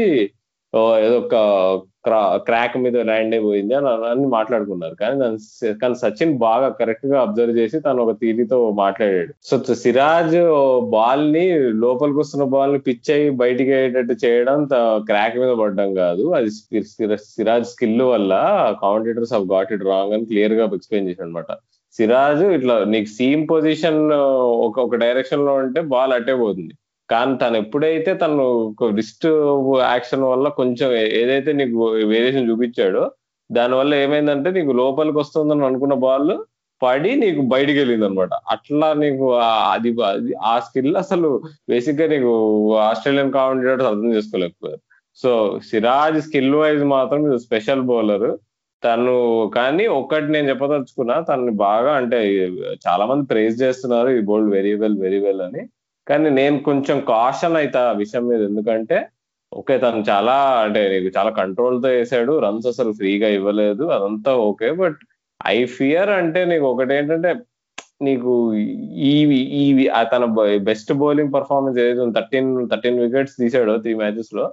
ఏదో 1.06 1.16
ఒక 1.22 1.36
క్రాక్ 2.48 2.76
మీద 2.84 2.98
ల్యాండ్ 3.10 3.34
అయిపోయింది 3.36 3.74
అని 3.78 3.88
అని 4.10 4.26
మాట్లాడుకున్నారు. 4.36 4.96
కానీ 5.02 5.16
కానీ 5.82 5.96
సచిన్ 6.02 6.34
బాగా 6.44 6.68
కరెక్ట్గా 6.80 7.18
అబ్జర్వ్ 7.22 7.58
చేసి 7.60 7.78
తను 7.86 8.04
ఒక 8.04 8.14
తీరితో 8.22 8.58
మాట్లాడాడు. 8.82 9.34
సో 9.50 9.58
సిరాజ్ 9.84 10.38
బాల్ని 10.96 11.46
లోపలికి 11.84 12.20
వస్తున్న 12.22 12.46
బాల్ని 12.56 12.80
పిచ్ 12.88 13.12
అయ్యి 13.16 13.30
బయటికి 13.42 13.74
అయ్యేటట్టు 13.78 14.16
చేయడం 14.26 14.68
క్రాక్ 15.10 15.40
మీద 15.44 15.52
పడడం 15.62 15.90
కాదు. 16.04 16.26
అది 16.40 16.52
సిరాజ్ 17.36 17.68
స్కిల్ 17.74 18.04
వల్ల 18.14 18.34
commentators 18.84 19.34
have 19.36 19.48
got 19.56 19.74
it 19.78 19.88
wrong 19.94 20.14
అని 20.18 20.30
క్లియర్గా 20.34 20.68
ఎక్స్ప్లెయిన్ 20.78 21.10
చేశాడు 21.10 21.28
అనమాట 21.30 21.52
సిరాజ్ 21.96 22.44
ఇట్లా 22.58 22.76
నీకు 22.94 23.10
సీమ్ 23.18 23.44
పొజిషన్ 23.52 24.02
ఒక 24.66 24.76
ఒక 24.88 24.98
డైరెక్షన్లో 25.04 25.54
ఉంటే 25.64 25.82
బాల్ 25.94 26.14
అట్టే 26.18 26.36
పోతుంది. 26.44 26.74
కానీ 27.12 27.34
తను 27.42 27.56
ఎప్పుడైతే 27.64 28.12
తను 28.24 28.44
రిస్ట్ 29.00 29.28
యాక్షన్ 29.94 30.26
వల్ల 30.32 30.48
కొంచెం 30.60 30.90
ఏదైతే 31.22 31.52
నీకు 31.60 31.78
వేరియేషన్ 32.12 32.50
చూపించాడో 32.52 33.04
దానివల్ల 33.50 33.94
ఏమైందంటే 34.06 34.50
నీకు 34.58 34.72
లోపలికి 34.82 35.18
వస్తుందని 35.22 35.66
అనుకున్న 35.70 35.96
బాల్ 36.06 36.34
పడి 36.82 37.12
నీకు 37.22 37.42
బయటికి 37.54 37.78
వెళ్ళింది 37.80 38.06
అనమాట 38.08 38.34
అట్లా 38.54 38.88
నీకు 39.04 39.26
అది 39.74 39.90
ఆ 40.52 40.54
స్కిల్ 40.66 40.98
అసలు 41.04 41.30
బేసిక్గా 41.72 42.06
నీకు 42.14 42.34
ఆస్ట్రేలియన్ 42.90 43.34
కామెంటేటర్స్ 43.38 43.90
అర్థం 43.92 44.14
చేసుకోలేకపోయారు. 44.18 44.82
సో 45.20 45.32
సిరాజ్ 45.70 46.20
స్కిల్ 46.28 46.56
వైజ్ 46.62 46.84
మాత్రం 46.96 47.24
స్పెషల్ 47.48 47.84
బౌలర్. 47.90 48.30
తను 48.84 49.16
కానీ 49.58 49.86
ఒక్కటి 50.00 50.28
నేను 50.36 50.48
చెప్పదలుచుకున్నా 50.52 51.16
తనని 51.30 51.54
బాగా 51.68 51.92
అంటే 52.02 52.20
చాలా 52.86 53.06
మంది 53.10 53.26
ప్రేజ్ 53.32 53.58
చేస్తున్నారు 53.64 54.10
ఈ 54.18 54.22
bowled 54.30 54.52
very 54.58 54.74
well 54.84 54.98
very 55.06 55.20
well 55.26 55.42
అని. 55.48 55.64
కానీ 56.10 56.30
నేను 56.40 56.58
కొంచెం 56.60 56.98
కాషన్ 57.14 57.58
అయితే 57.62 57.78
ఆ 57.80 57.92
విషయం 58.04 58.24
మీద. 58.28 58.42
ఎందుకంటే 58.50 58.98
ఓకే 59.52 59.76
తను 59.78 60.04
చాలా 60.10 60.36
అంటే 60.64 60.82
నీకు 60.94 61.12
చాలా 61.18 61.32
కంట్రోల్తో 61.40 61.90
వేసాడు 61.90 62.34
రన్స్ 62.40 62.68
అసలు 62.68 62.92
ఫ్రీగా 62.92 63.30
ఇవ్వలేదు 63.38 63.86
అదంతా 63.96 64.32
ఓకే 64.50 64.70
బట్ 64.82 65.00
ఐ 65.48 65.58
ఫియర్ 65.78 66.12
అంటే 66.22 66.42
నీకు 66.46 66.66
ఒకటి 66.74 66.94
ఏంటంటే 66.94 67.32
నీకు 68.02 68.32
ఈ 69.10 69.14
ఈ 69.62 69.66
తన 70.14 70.26
బెస్ట్ 70.70 70.92
బౌలింగ్ 70.94 71.34
పర్ఫార్మెన్స్ 71.34 71.80
ఏదైతే 71.84 72.06
థర్టీన్ 72.20 72.52
థర్టీన్ 72.72 73.02
వికెట్స్ 73.02 73.36
తీసాడో 73.42 73.76
త్రీ 73.78 73.94
మ్యాచెస్లో 73.94 74.46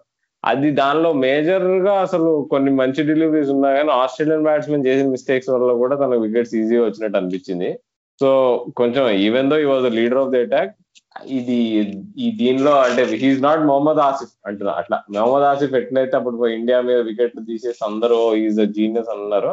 అది 0.45 0.69
దానిలో 0.81 1.11
మేజర్గా 1.27 1.95
అసలు 2.07 2.31
కొన్ని 2.51 2.73
మంచి 2.81 3.01
డెలివరీస్ 3.03 3.51
ఉన్నాయి 3.51 3.77
కానీ 3.79 3.91
ఆస్ట్రేలియన్ 4.03 4.45
బ్యాట్స్మెన్ 4.45 4.87
చేసిన 4.87 5.07
మిస్టేక్స్ 5.11 5.51
వల్ల 5.51 5.73
కూడా 5.83 5.95
తన 5.97 6.17
వికెట్స్ 6.25 6.55
ఈజీగా 6.55 6.83
వచ్చినట్టు 6.85 7.19
అనిపించింది. 7.19 7.71
సో 8.21 8.29
కొంచెం 8.77 9.05
ఈవెన్ 9.27 9.51
దో 9.51 9.57
ఈ 9.59 9.67
was 9.73 9.87
leader 9.99 10.21
of 10.25 10.31
the 10.31 10.41
attack 10.45 10.73
ఇది 11.37 11.57
ఈ 12.25 12.27
దీనిలో 12.41 12.73
అంటే 12.87 13.03
హీఈస్ 13.23 13.43
నాట్ 13.47 13.63
మొహమ్మద్ 13.71 14.01
ఆసిఫ్ 14.07 14.35
అంటున్నా 14.49 14.73
అట్లా. 14.81 14.97
మొహమ్మద్ 15.15 15.47
ఆసిఫ్ 15.51 15.75
ఎట్లయితే 15.81 16.15
అప్పుడు 16.19 16.49
ఇండియా 16.59 16.79
మీద 16.89 16.99
వికెట్లు 17.09 17.43
తీసేసి 17.51 17.83
అందరూ 17.89 18.19
ఈజ్ 18.45 18.61
అ 18.61 18.69
జీనియస్ 18.79 19.11
అన్నారు 19.17 19.53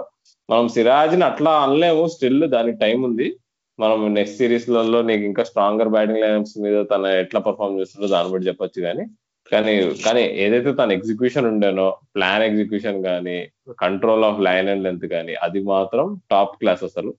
మనం 0.49 0.67
సిరాజ్ని 0.76 1.26
అట్లా 1.32 1.52
అనలేము 1.65 2.04
స్టిల్ 2.15 2.45
దానికి 2.56 2.78
టైం 2.86 2.99
ఉంది. 3.10 3.28
మనం 3.80 3.99
నెక్స్ట్ 4.17 4.39
సిరీస్లలో 4.41 4.99
నీకు 5.10 5.23
ఇంకా 5.30 5.43
స్ట్రాంగర్ 5.49 5.91
బ్యాటింగ్ 5.93 6.23
లైనప్స్ 6.23 6.58
మీద 6.65 6.78
తన 6.91 7.06
ఎట్లా 7.23 7.39
పర్ఫామ్ 7.47 7.78
చేస్తుందో 7.80 8.08
దాన్ని 8.08 8.32
బట్టి 8.34 8.49
చెప్పొచ్చు 8.49 8.80
కానీ 8.88 9.04
కానీ 9.52 9.73
కానీ 10.06 10.23
ఏదైతే 10.43 10.71
తన 10.73 10.91
ఎగ్జిక్యూషన్ 10.97 11.47
ఉండేనో 11.52 11.88
ప్లాన్ 12.15 12.43
ఎగ్జిక్యూషన్ 12.49 12.99
కానీ 13.04 13.38
control 13.84 14.26
of 14.30 14.39
line 14.47 14.69
and 14.73 14.86
length 14.88 15.08
కానీ 15.15 15.34
అది 15.47 15.62
మాత్రం 15.73 16.06
టాప్ 16.34 16.54
క్లాస్ 16.62 16.84
అసలు. 16.89 17.12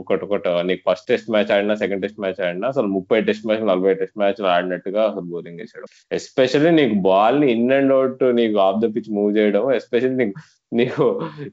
ఒకటి 0.00 0.24
ఒకటి 0.26 0.50
నీకు 0.62 0.82
ఫస్ట్ 0.88 1.08
టెస్ట్ 1.08 1.30
మ్యాచ్ 1.30 1.50
ఆడినా 1.56 1.74
సెకండ్ 1.74 2.02
టెస్ట్ 2.04 2.20
మ్యాచ్ 2.20 2.40
ఆడినా 2.46 2.68
అసలు 2.68 2.88
ముప్పై 2.96 3.18
టెస్ట్ 3.20 3.46
మ్యాచ్ 3.46 3.64
నలభై 3.64 3.92
టెస్ట్ 3.94 4.18
మ్యాచ్ 4.18 4.40
ఆడినట్టుగా 4.54 5.02
అసలు 5.04 5.26
బౌలింగ్ 5.32 5.60
వేసాడు 5.60 5.88
ఎస్పెషల్లీ 6.10 6.70
నీకు 6.70 6.96
బాల్ని 7.08 7.48
ఇన్ 7.52 7.72
అండ్ 7.72 7.92
అవుట్ 7.92 8.24
నీకు 8.40 8.58
ఆఫ్ 8.68 8.80
ద 8.84 8.88
పిచ్ 8.96 9.10
మూవ్ 9.10 9.30
చేయడం 9.36 9.66
ఎస్పెషల్లీ 9.72 10.18
నీకు 10.22 10.36
నీకు 10.72 11.04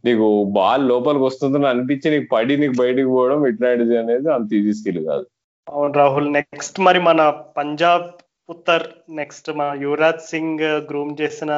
నీకు 0.06 0.28
బాల్ 0.58 0.84
లోపలికి 0.88 1.24
వస్తుందని 1.24 1.68
అనిపించి 1.68 2.08
నీకు 2.16 2.28
పడి 2.36 2.58
నీకు 2.58 2.76
బయటికి 2.82 3.10
పోవడం 3.16 3.42
ఇట్లాంటిది 3.48 3.98
అనేది 3.98 4.30
అంత 4.30 4.54
ఈజీ 4.54 4.74
స్కిల్ 4.80 5.02
కాదు. 5.06 5.26
అవును 5.68 5.94
రాహుల్ 5.94 6.30
నెక్స్ట్ 6.34 6.78
మరి 6.80 7.00
మన 7.00 7.22
పంజాబ్ 7.58 8.06
పుత్తర్ 8.50 8.86
నెక్స్ట్ 9.10 9.50
మన 9.60 9.70
యువరాజ్ 9.82 10.22
సింగ్ 10.32 10.64
గ్రూమ్ 10.90 11.14
చేసిన 11.22 11.52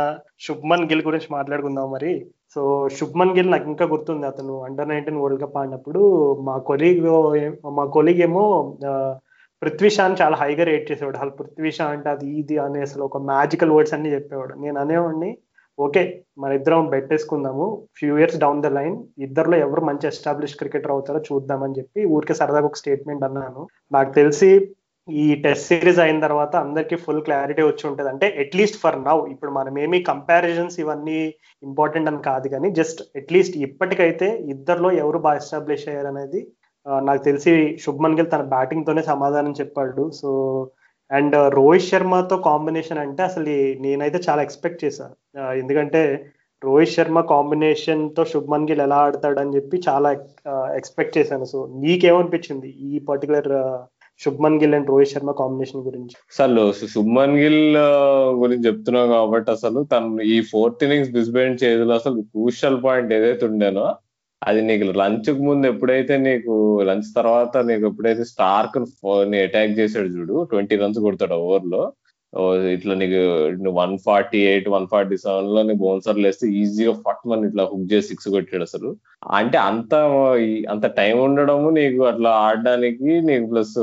శుభ్మన్ 0.45 0.87
గిల్ 0.91 1.03
గురించి 1.07 1.27
మాట్లాడుకుందాం 1.31 1.91
మరి. 1.91 2.13
సో 2.55 2.61
శుభ్మన్ 2.97 3.33
గిల్ 3.37 3.51
నాకు 3.53 3.67
ఇంకా 3.71 3.85
గుర్తుంది. 3.93 4.25
అతను 4.31 4.53
అండర్ 4.67 4.89
నైన్టీన్ 4.91 5.19
వరల్డ్ 5.23 5.41
కప్ 5.43 5.57
ఆడినప్పుడు 5.61 6.01
మా 6.47 6.55
కొలీగ్ 6.69 7.07
మా 7.79 7.85
కొలీగ్ 7.97 8.21
ఏమో 8.27 8.43
పృథ్వీ 9.61 9.89
షాన్ 9.97 10.15
చాలా 10.21 10.35
హైగా 10.41 10.65
రేట్ 10.69 10.85
చేసేవాడు. 10.91 11.17
అసలు 11.19 11.33
పృథ్వీ 11.39 11.71
షా 11.77 11.85
అంటే 11.95 12.09
అది 12.15 12.27
ఇది 12.41 12.57
అని 12.65 12.79
అసలు 12.87 13.03
ఒక 13.09 13.17
మ్యాజికల్ 13.31 13.73
వర్డ్స్ 13.75 13.95
అన్ని 13.97 14.13
చెప్పేవాడు. 14.15 14.53
నేను 14.63 14.77
అనేవాడిని 14.83 15.31
ఓకే 15.85 16.01
మన 16.41 16.51
ఇద్దరం 16.59 16.87
పెట్టేసుకుందాము. 16.93 17.65
Few 17.97 18.13
years 18.19 18.39
down 18.43 18.63
the 18.65 18.69
line 18.77 18.95
ఇద్దరులో 19.25 19.57
ఎవరు 19.65 19.81
మంచి 19.89 20.05
ఎస్టాబ్లిష్ 20.11 20.55
క్రికెటర్ 20.61 20.93
అవుతారో 20.95 21.19
చూద్దామని 21.29 21.77
చెప్పి 21.79 22.01
ఊరికే 22.15 22.35
సరదాగా 22.41 22.69
ఒక 22.71 22.79
స్టేట్మెంట్ 22.81 23.23
అన్నాను. 23.27 23.61
నాకు 23.95 24.11
తెలిసి 24.19 24.49
ఈ 25.23 25.25
టెస్ట్ 25.43 25.67
సిరీస్ 25.69 25.99
అయిన 26.03 26.19
తర్వాత 26.25 26.53
అందరికి 26.63 26.95
ఫుల్ 27.03 27.21
క్లారిటీ 27.27 27.63
వచ్చి 27.67 27.83
ఉంటుంది. 27.89 28.09
అంటే 28.13 28.27
అట్లీస్ట్ 28.43 28.79
ఫర్ 28.83 28.97
నౌ 29.07 29.17
ఇప్పుడు 29.33 29.51
మనం 29.57 29.73
ఏమి 29.83 29.99
కంపారిజన్స్ 30.09 30.77
ఇవన్నీ 30.83 31.19
ఇంపార్టెంట్ 31.67 32.09
అని 32.11 32.21
కాదు 32.29 32.47
కానీ 32.53 32.69
జస్ట్ 32.79 33.01
అట్లీస్ట్ 33.21 33.55
ఇప్పటికైతే 33.67 34.29
ఇద్దరులో 34.53 34.91
ఎవరు 35.03 35.21
బాగా 35.27 35.41
ఎస్టాబ్లిష్ 35.43 35.85
అయ్యారు 35.91 36.09
అనేది 36.13 36.41
నాకు 37.07 37.21
తెలిసి 37.27 37.53
శుభ్మన్ 37.85 38.17
గిల్ 38.17 38.33
తన 38.33 38.43
బ్యాటింగ్ 38.55 38.85
తోనే 38.87 39.01
సమాధానం 39.13 39.53
చెప్పాడు. 39.61 40.03
సో 40.21 40.29
అండ్ 41.11 41.35
రోహిత్ 41.57 41.89
శర్మతో 41.91 42.35
కాంబినేషన్ 42.49 43.03
అంటే 43.03 43.21
అసలు 43.29 43.45
నేనైతే 43.85 44.19
చాలా 44.27 44.41
ఎక్స్పెక్ట్ 44.47 44.83
చేశాను 44.85 45.15
ఎందుకంటే 45.61 46.01
రోహిత్ 46.61 46.93
శర్మ 46.95 47.19
కాంబినేషన్తో 47.31 48.23
శుభ్మన్ 48.31 48.67
గిల్ 48.69 48.83
ఎలా 48.85 48.97
ఆడతాడని 49.05 49.55
చెప్పి 49.57 49.77
చాలా 49.87 50.09
ఎక్స్పెక్ట్ 50.79 51.17
చేశాను. 51.17 51.45
సో 51.53 51.59
నీకేమనిపించింది 51.83 52.69
ఈ 52.89 52.99
particular 53.09 53.51
Shubman 54.19 54.59
Gill 54.61 54.75
and 54.75 54.89
Rohit 54.89 55.11
Sharma 55.13 55.31
combination 55.31 55.83
గురించి. 55.83 56.15
అసలు 56.33 56.63
శుభ్మన్ 56.93 57.37
గిల్ 57.37 57.61
గురించి 58.33 58.67
చెప్తున్నావు 58.67 59.09
కాబట్టి 59.13 59.51
అసలు 59.51 59.81
తను 59.83 60.21
ఈ 60.33 60.37
ఫోర్త్ 60.41 60.83
ఇన్నింగ్స్ 60.83 61.11
డిస్బెండ్ 61.11 61.63
చేయదులో 61.63 61.93
అసలు 61.93 62.21
క్రూషల్ 62.33 62.79
పాయింట్ 62.83 63.13
ఏదైతే 63.13 63.45
ఉండేనో 63.45 63.85
అది 64.41 64.59
నీకు 64.61 64.85
లంచ్కు 64.99 65.41
ముందు 65.43 65.65
ఎప్పుడైతే 65.67 66.13
నీకు 66.17 66.53
లంచ్ 66.83 67.09
తర్వాత 67.15 67.57
నీకు 67.69 67.83
ఎప్పుడైతే 67.85 68.23
స్టార్క్ 68.23 68.77
అటాక్ 69.45 69.73
చేశాడు 69.79 70.09
చూడు 70.09 70.35
ట్వంటీ 70.43 70.75
రన్స్ 70.75 70.99
కొడతాడు 70.99 71.37
ఓవర్లో 71.45 71.81
ఇట్లా 72.73 72.93
నీకు 72.95 73.19
one 73.77 73.93
forty 73.97 74.39
eight 74.49 74.67
one 74.69 74.85
forty 74.87 75.15
సెవెన్లో 75.17 75.61
నీకు 75.63 75.81
బౌన్సర్లు 75.85 76.25
వేస్తే 76.27 76.47
ఈజీగా 76.59 76.93
ఫట్ 77.05 77.23
మన 77.27 77.47
ఇట్లా 77.49 77.63
హుక్ 77.63 77.87
చేసి 77.93 78.07
సిక్స్ 78.07 78.27
కొట్టాడు 78.29 78.63
అసలు. 78.63 78.89
అంటే 79.37 79.57
అంత 79.69 79.93
అంత 80.69 80.85
టైం 80.99 81.15
ఉండడము 81.19 81.69
నీకు 81.69 82.01
అట్లా 82.03 82.31
ఆడడానికి 82.43 83.09
నీకు 83.21 83.45
ప్లస్ 83.45 83.73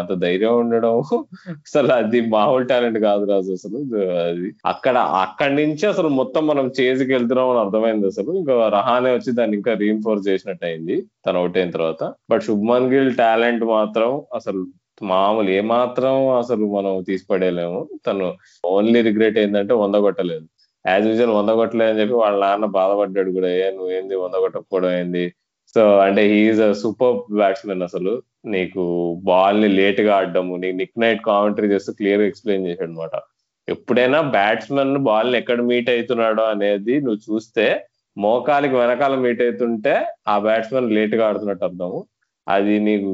అంత 0.00 0.12
ధైర్యం 0.26 0.54
ఉండడము 0.56 1.00
అసలు 1.66 1.92
అది 1.92 2.20
మామూలు 2.34 2.64
టాలెంట్ 2.64 2.98
కాదు 2.98 3.24
రాజు 3.24 3.52
అసలు. 3.52 3.80
అది 4.26 4.48
అక్కడ 4.66 4.96
అక్కడి 5.24 5.54
నుంచి 5.62 5.86
అసలు 5.86 6.10
మొత్తం 6.20 6.44
మనం 6.46 6.68
చేజ్కి 6.80 7.12
వెళ్తున్నాం 7.12 7.50
అని 7.50 7.62
అర్థమైంది 7.64 8.06
అసలు. 8.06 8.30
ఇంకా 8.42 8.54
రహానే 8.78 9.12
వచ్చి 9.14 9.32
దాన్ని 9.32 9.56
ఇంకా 9.56 9.74
రీఎన్ఫోర్స్ 9.82 10.28
చేసినట్టు 10.28 10.66
అయింది. 10.66 10.96
తను 11.26 11.38
అవుట్ 11.38 11.58
అయిన 11.58 11.70
తర్వాత. 11.70 12.02
బట్ 12.30 12.42
శుభ్మన్ 12.42 12.90
గిల్ 12.94 13.12
టాలెంట్ 13.16 13.64
మాత్రం 13.76 14.10
అసలు 14.34 14.62
మామూలు 15.02 15.50
ఏమాత్రం 15.50 16.14
అసలు 16.40 16.64
మనం 16.76 16.92
తీసిపడేయలేము. 17.08 17.78
తను 18.06 18.26
ఓన్లీ 18.64 19.00
రిగ్రెట్ 19.08 19.38
ఏంటంటే 19.42 19.74
వంద 19.82 19.96
కొట్టలేదు. 20.06 20.44
యాజ్ 20.84 21.06
యూజువల్ 21.10 21.34
వంద 21.38 21.50
కొట్టలేదు 21.60 21.90
అని 21.92 22.00
చెప్పి 22.00 22.16
వాళ్ళ 22.24 22.36
నాన్న 22.44 22.66
బాధపడ్డాడు 22.78 23.30
కూడా 23.36 23.50
ఏ 23.60 23.66
నువ్వేంది 23.78 24.14
వంద 24.24 24.36
కొట్టకపోవడం 24.44 24.92
ఏంది? 25.00 25.24
సో 25.74 25.82
అంటే 26.06 26.22
హీఈస్ 26.32 26.62
అ 26.68 26.70
సూపర్ 26.82 27.16
బ్యాట్స్మెన్ 27.40 27.84
అసలు. 27.88 28.12
నీకు 28.54 28.82
బాల్ని 29.30 29.68
లేట్గా 29.78 30.12
ఆడడము 30.18 30.54
నీకు 30.62 30.76
నిక్ 30.82 31.00
నైట్ 31.04 31.22
కామెంటరీ 31.30 31.68
చేస్తూ 31.74 31.92
క్లియర్గా 32.00 32.26
ఎక్స్ప్లెయిన్ 32.30 32.66
చేశాడు 32.68 32.90
అనమాట 32.90 33.14
ఎప్పుడైనా 33.68 34.18
బ్యాట్స్మెన్ 34.36 34.96
బాల్ని 35.08 35.36
ఎక్కడ 35.38 35.60
మీట్ 35.70 35.90
అవుతున్నాడో 35.90 36.42
అనేది 36.54 36.94
నువ్వు 37.06 37.20
చూస్తే 37.28 37.66
మోకాలికి 38.16 38.76
వెనకాల 38.80 39.14
మీట్ 39.24 39.42
అవుతుంటే 39.42 39.94
ఆ 40.32 40.34
బ్యాట్స్మెన్ 40.46 40.90
లేట్గా 40.96 41.22
ఆడుతున్నట్టు 41.28 41.64
అర్థము. 41.68 41.98
అది 42.48 42.80
నీకు 42.80 43.10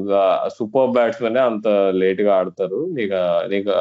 సూపర్ 0.57 0.89
బ్యాట్స్మెన్ 0.91 1.37
అంత 1.37 1.67
లేట్గా 2.01 2.35
ఆడతారు. 2.35 2.87
నీకు 2.93 3.19
నీకు 3.49 3.71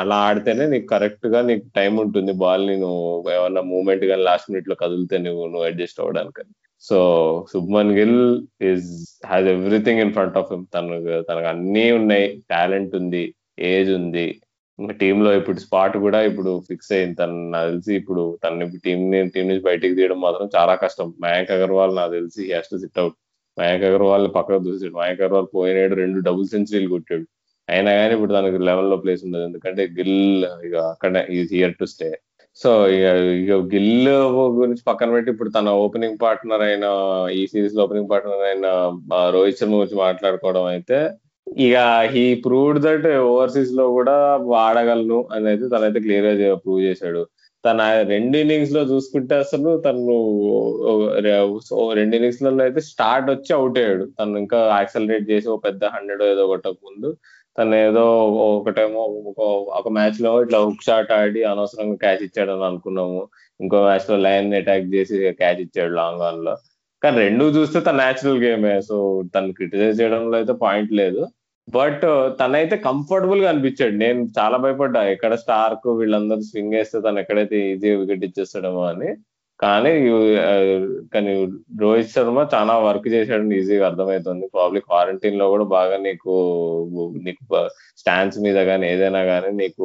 అలా 0.00 0.16
ఆడితేనే 0.16 0.66
నీకు 0.66 0.86
కరెక్ట్గా 0.86 1.40
నీకు 1.42 1.64
టైం 1.76 1.96
ఉంటుంది 1.96 2.32
బాల్. 2.32 2.66
ని 2.66 2.76
నువ్వు 2.76 3.30
ఏమన్నా 3.32 3.62
మూమెంట్ 3.62 4.04
కానీ 4.04 4.22
లాస్ట్ 4.22 4.50
మినిట్లో 4.50 4.74
కదిలితే 4.74 5.18
నువ్వు 5.18 5.46
నువ్వు 5.46 5.66
అడ్జస్ట్ 5.66 6.00
అవ్వడానికి. 6.00 6.44
So 6.80 6.98
Shubman 7.52 7.92
Gill 7.98 8.20
is 8.62 8.88
has 9.26 9.46
everything 9.46 10.00
in 10.00 10.12
front 10.12 10.36
of 10.36 10.52
him. 10.52 10.66
తనకు 10.74 11.22
తనకు 11.22 11.46
అన్నీ 11.46 11.92
ఉన్నాయి. 11.92 12.42
టాలెంట్ 12.50 12.94
ఉంది 12.96 13.34
ఏజ్ 13.58 13.90
ఉంది. 13.94 14.26
ఇంకా 14.78 14.92
టీమ్లో 14.92 15.34
ఇప్పుడు 15.34 15.58
స్పాట్ 15.58 15.96
కూడా 15.96 16.22
ఇప్పుడు 16.22 16.62
ఫిక్స్ 16.68 16.92
అయింది. 16.92 17.14
తను 17.14 17.50
నాకు 17.50 17.70
తెలిసి 17.70 17.94
ఇప్పుడు 17.94 18.38
తన 18.44 18.64
టీం 18.84 19.00
టీం 19.34 19.48
నుంచి 19.48 19.62
బయటికి 19.62 19.94
తీయడం 19.94 20.20
మాత్రం 20.20 20.48
చాలా 20.56 20.74
కష్టం. 20.74 21.14
మయాంక్ 21.20 21.50
అగర్వాల్ 21.50 21.96
నాకు 21.96 22.12
తెలిసి 22.12 22.42
has 22.52 22.70
to 22.70 22.76
sit 22.76 22.98
out 22.98 23.16
Mayank 23.60 23.84
Agarwal 23.88 24.26
పక్కకు 24.36 24.62
దూసాడు 24.66 24.96
మయాంక్ 25.00 25.22
అగర్వాల్ 25.22 25.48
పోయినాడు 25.56 25.94
రెండు 26.02 26.18
డబుల్ 26.28 26.46
సెంచరీలు 26.54 26.90
కొట్టాడు. 26.94 27.24
అయినా 27.68 27.90
కానీ 27.98 28.12
ఇప్పుడు 28.16 28.32
తనకి 28.36 28.58
లెవెల్లో 28.68 28.96
ప్లేస్ 29.04 29.22
ఉండదు. 29.26 29.44
ఎందుకంటే 29.48 29.82
గిల్ 29.98 30.44
ఇక 30.66 30.76
అక్కడ 30.94 31.24
is 31.38 31.52
here 31.56 31.74
to 31.80 31.86
stay 31.94 32.10
so 32.62 32.70
ఇక 32.94 33.06
ఇక 33.42 33.52
గిల్ 33.74 34.08
గురించి 34.60 34.82
పక్కన 34.88 35.10
పెట్టి 35.16 35.30
ఇప్పుడు 35.34 35.50
తన 35.58 35.68
ఓపెనింగ్ 35.84 36.18
పార్ట్నర్ 36.24 36.64
అయిన 36.68 36.86
ఈ 37.38 37.42
సిరీస్లో 37.52 37.82
ఓపెనింగ్ 37.86 38.10
పార్ట్నర్ 38.12 38.42
అయిన 38.48 38.66
రోహిత్ 39.36 39.60
శర్మ 39.60 39.76
గురించి 39.80 39.98
మాట్లాడుకోవడం 40.06 40.66
అయితే 40.74 40.98
ఇక 41.66 41.76
హీ 42.14 42.24
ప్రూవ్డ్ 42.46 42.80
దట్ 42.86 43.06
ఓవర్సీస్లో 43.30 43.86
కూడా 43.98 44.16
ఆడగలను 44.66 45.20
అని 45.34 45.48
అయితే 45.52 45.66
తనైతే 45.74 46.00
క్లియర్గా 46.06 46.50
ప్రూవ్ 46.64 46.82
చేశాడు. 46.88 47.22
తన 47.64 47.80
రెండు 48.12 48.36
ఇన్నింగ్స్లో 48.42 48.80
చూసుకుంటే 48.92 49.34
అసలు 49.44 49.70
తను 49.86 50.14
రెండు 51.98 52.14
ఇన్నింగ్స్లలో 52.18 52.62
అయితే 52.66 52.80
స్టార్ట్ 52.90 53.28
వచ్చి 53.30 53.50
అవుట్ 53.58 53.78
అయ్యాడు. 53.82 54.04
తను 54.18 54.38
ఇంకా 54.42 54.58
యాక్సలరేట్ 54.78 55.26
చేసి 55.30 55.48
ఒక 55.54 55.60
పెద్ద 55.68 55.84
హండ్రెడ్ 55.94 56.24
ఏదో 56.32 56.44
కొట్టక 56.52 56.76
ముందు 56.88 57.10
తను 57.58 57.74
ఏదో 57.86 58.04
ఒకటేమో 58.48 59.02
ఒక 59.78 59.88
మ్యాచ్లో 59.98 60.30
ఇట్లా 60.44 60.58
హుక్ 60.66 60.84
షాట్ 60.88 61.12
ఆడి 61.18 61.40
అనవసరంగా 61.52 61.96
క్యాచ్ 62.04 62.22
ఇచ్చాడని 62.28 62.64
అనుకున్నాము. 62.70 63.20
ఇంకో 63.60 63.78
మ్యాచ్లో 63.88 64.16
లైన్ 64.26 64.48
అటాక్ 64.60 64.86
చేసి 64.94 65.16
క్యాచ్ 65.40 65.60
ఇచ్చాడు 65.66 65.92
లాంగ్ 66.00 66.22
ఆన్లో 66.28 66.54
కానీ 67.02 67.16
రెండు 67.24 67.44
చూస్తే 67.58 67.78
తన 67.86 67.96
నేచురల్ 68.02 68.40
గేమే. 68.44 68.74
సో 68.88 68.96
తను 69.34 69.52
క్రిటిసైజ్ 69.58 70.00
చేయడంలో 70.00 70.36
అయితే 70.40 70.54
పాయింట్ 70.64 70.92
లేదు. 71.02 71.22
బట్ 71.68 72.04
తనైతే 72.40 72.76
కంఫర్టబుల్గా 72.86 73.48
అనిపించాడు. 73.50 73.94
నేను 74.04 74.20
చాలా 74.38 74.56
భయపడ్డా. 74.64 75.00
ఎక్కడ 75.14 75.34
స్టార్క్ 75.44 75.86
వీళ్ళందరూ 76.00 76.42
స్వింగ్ 76.50 76.74
వేస్తే 76.78 76.98
తను 77.00 77.20
ఎక్కడైతే 77.24 77.58
ఈజీ 77.72 77.90
వికెట్ 78.00 78.24
ఇచ్చేస్తాడేమో 78.28 78.82
అని. 78.92 79.10
కానీ 79.60 79.90
కానీ 81.14 81.32
రోహిత్ 81.82 82.12
శర్మ 82.14 82.38
చాలా 82.54 82.74
వర్క్ 82.86 83.06
చేశాడు. 83.14 83.44
ఈజీగా 83.58 83.84
అర్థమవుతుంది 83.90 84.46
ప్రాబ్లీ 84.56 84.80
క్వారంటైన్లో 84.88 85.46
కూడా 85.54 85.64
బాగా 85.76 85.96
నీకు 86.06 86.32
నీకు 87.26 87.44
స్టాండ్స్ 88.00 88.38
మీద 88.46 88.58
కానీ 88.70 88.86
ఏదైనా 88.94 89.22
కానీ 89.24 89.50
నీకు 89.62 89.84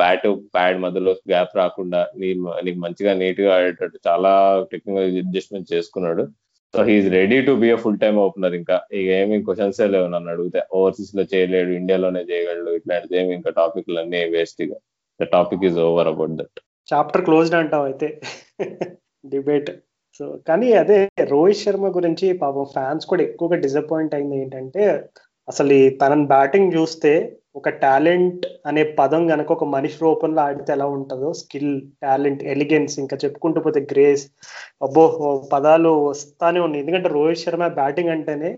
బ్యాట్ 0.00 0.26
ప్యాడ్ 0.56 0.78
మధ్యలో 0.84 1.14
గ్యాప్ 1.32 1.56
రాకుండా 1.62 2.02
నీ 2.20 2.30
నీకు 2.66 2.78
మంచిగా 2.86 3.14
నీట్గా 3.22 3.50
ఆడేటట్టు 3.56 4.00
చాలా 4.08 4.32
టెక్నికల్ 4.72 5.18
అడ్జస్ట్మెంట్ 5.24 5.72
చేసుకున్నాడు. 5.74 6.24
So 6.74 6.82
he is 6.82 7.08
ready 7.14 7.38
to 7.46 7.52
be 7.62 7.68
a 7.70 7.78
full 7.82 7.98
time 8.02 8.18
opener 8.22 8.54
ఇంకా 8.58 8.76
ఇక 8.98 9.08
ఏమి 9.18 9.36
క్వశ్చన్స్ 9.46 9.80
లేవు 9.94 10.06
నన్ను 10.06 10.30
అడిగితే. 10.34 10.60
ఓవర్సీస్లో 10.72 11.22
చేయలేడు 11.32 11.70
ఇండియాలోనే 11.80 12.22
చేయగలడు 12.30 12.70
ఇట్లాంటిది 12.78 13.16
ఏమి 13.20 13.32
ఇంకా 13.38 13.50
టాపిక్లు 13.58 13.98
అన్ని 14.02 14.20
వేస్ట్గా 14.34 14.76
the 15.20 15.26
topic 15.34 15.64
is 15.68 15.78
over 15.88 16.10
about 16.12 16.36
that 16.40 16.60
chapter 16.88 17.24
closed 17.24 17.58
అంటావు 17.60 17.84
అయితే. 17.84 18.08
డిబేట్ 19.24 19.70
సో 20.20 20.24
కానీ 20.48 20.68
అదే 20.80 20.98
రోహిత్ 21.28 21.60
శర్మ 21.60 21.86
గురించి 21.98 22.26
పాపం 22.42 22.64
ఫ్యాన్స్ 22.74 23.04
కూడా 23.06 23.22
ఎక్కువగా 23.22 23.56
డిసప్పాయింట్ 23.64 24.14
అయింది 24.14 24.36
ఏంటంటే 24.42 24.82
అసలు 25.48 25.76
తనని 26.00 26.26
బ్యాటింగ్ 26.26 26.74
చూస్తే 26.74 27.12
ఒక 27.54 27.68
టాలెంట్ 27.82 28.44
అనే 28.66 28.82
పదం 28.98 29.22
కనుక 29.28 29.48
ఒక 29.52 29.64
మనిషి 29.74 29.98
రూపంలో 30.02 30.40
ఆడితే 30.42 30.70
ఎలా 30.72 30.86
ఉంటుందో? 30.96 31.32
స్కిల్ 31.40 31.72
టాలెంట్ 32.02 32.42
ఎలిగెన్స్ 32.52 32.94
ఇంకా 33.02 33.16
చెప్పుకుంటూ 33.24 33.60
పోతే 33.60 33.80
గ్రేస్ 33.92 34.24
అబ్బో 34.82 35.04
పదాలు 35.52 35.90
వస్తానే 36.10 36.60
ఉన్నాయి. 36.66 36.82
ఎందుకంటే 36.84 37.08
రోహిత్ 37.16 37.42
శర్మ 37.44 37.66
బ్యాటింగ్ 37.80 38.12
అంటేనే 38.16 38.50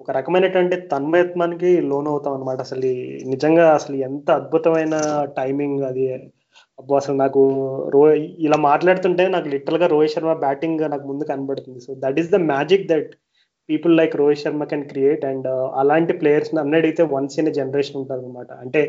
ఒక 0.00 0.10
రకమైనటువంటి 0.10 0.76
తన్మయత్వానికి 0.92 1.70
లోన్ 1.90 2.08
అవుతాం 2.12 2.34
అనమాట 2.36 2.60
అసలు 2.66 2.88
నిజంగా 3.32 3.66
అసలు 3.78 3.96
ఎంత 4.08 4.28
అద్భుతమైన 4.30 4.94
టైమింగ్ 5.38 5.82
అది. 5.90 6.06
అబ్బో 6.78 6.94
అసలు 7.00 7.16
నాకు 7.24 7.42
రో 7.94 8.00
ఇలా 8.46 8.56
మాట్లాడుతుంటే 8.70 9.24
నాకు 9.28 9.48
లిటరల్గా 9.54 9.86
రోహిత్ 9.94 10.14
శర్మ 10.14 10.32
బ్యాటింగ్ 10.44 10.82
నాకు 10.92 11.06
ముందు 11.10 11.30
కనబడుతుంది. 11.32 11.80
So 11.86 11.92
that 12.04 12.18
is 12.22 12.30
the 12.36 12.40
magic 12.52 12.88
that 12.92 13.10
people 13.68 13.94
like 13.96 14.14
Rohit 14.16 14.42
Sharma 14.42 14.64
can 14.64 14.86
create 14.88 15.24
and 15.24 15.48
అలాంటి 15.82 16.14
ప్లేయర్స్ 16.20 16.50
అన్ని 16.62 16.76
అడిగితే 16.80 17.02
వన్స్ 17.14 17.38
ఇన్ 17.40 17.50
జనరేషన్ 17.60 17.98
ఉంటారు 18.00 18.22
అనమాట 18.22 18.50
అంటే 18.64 18.82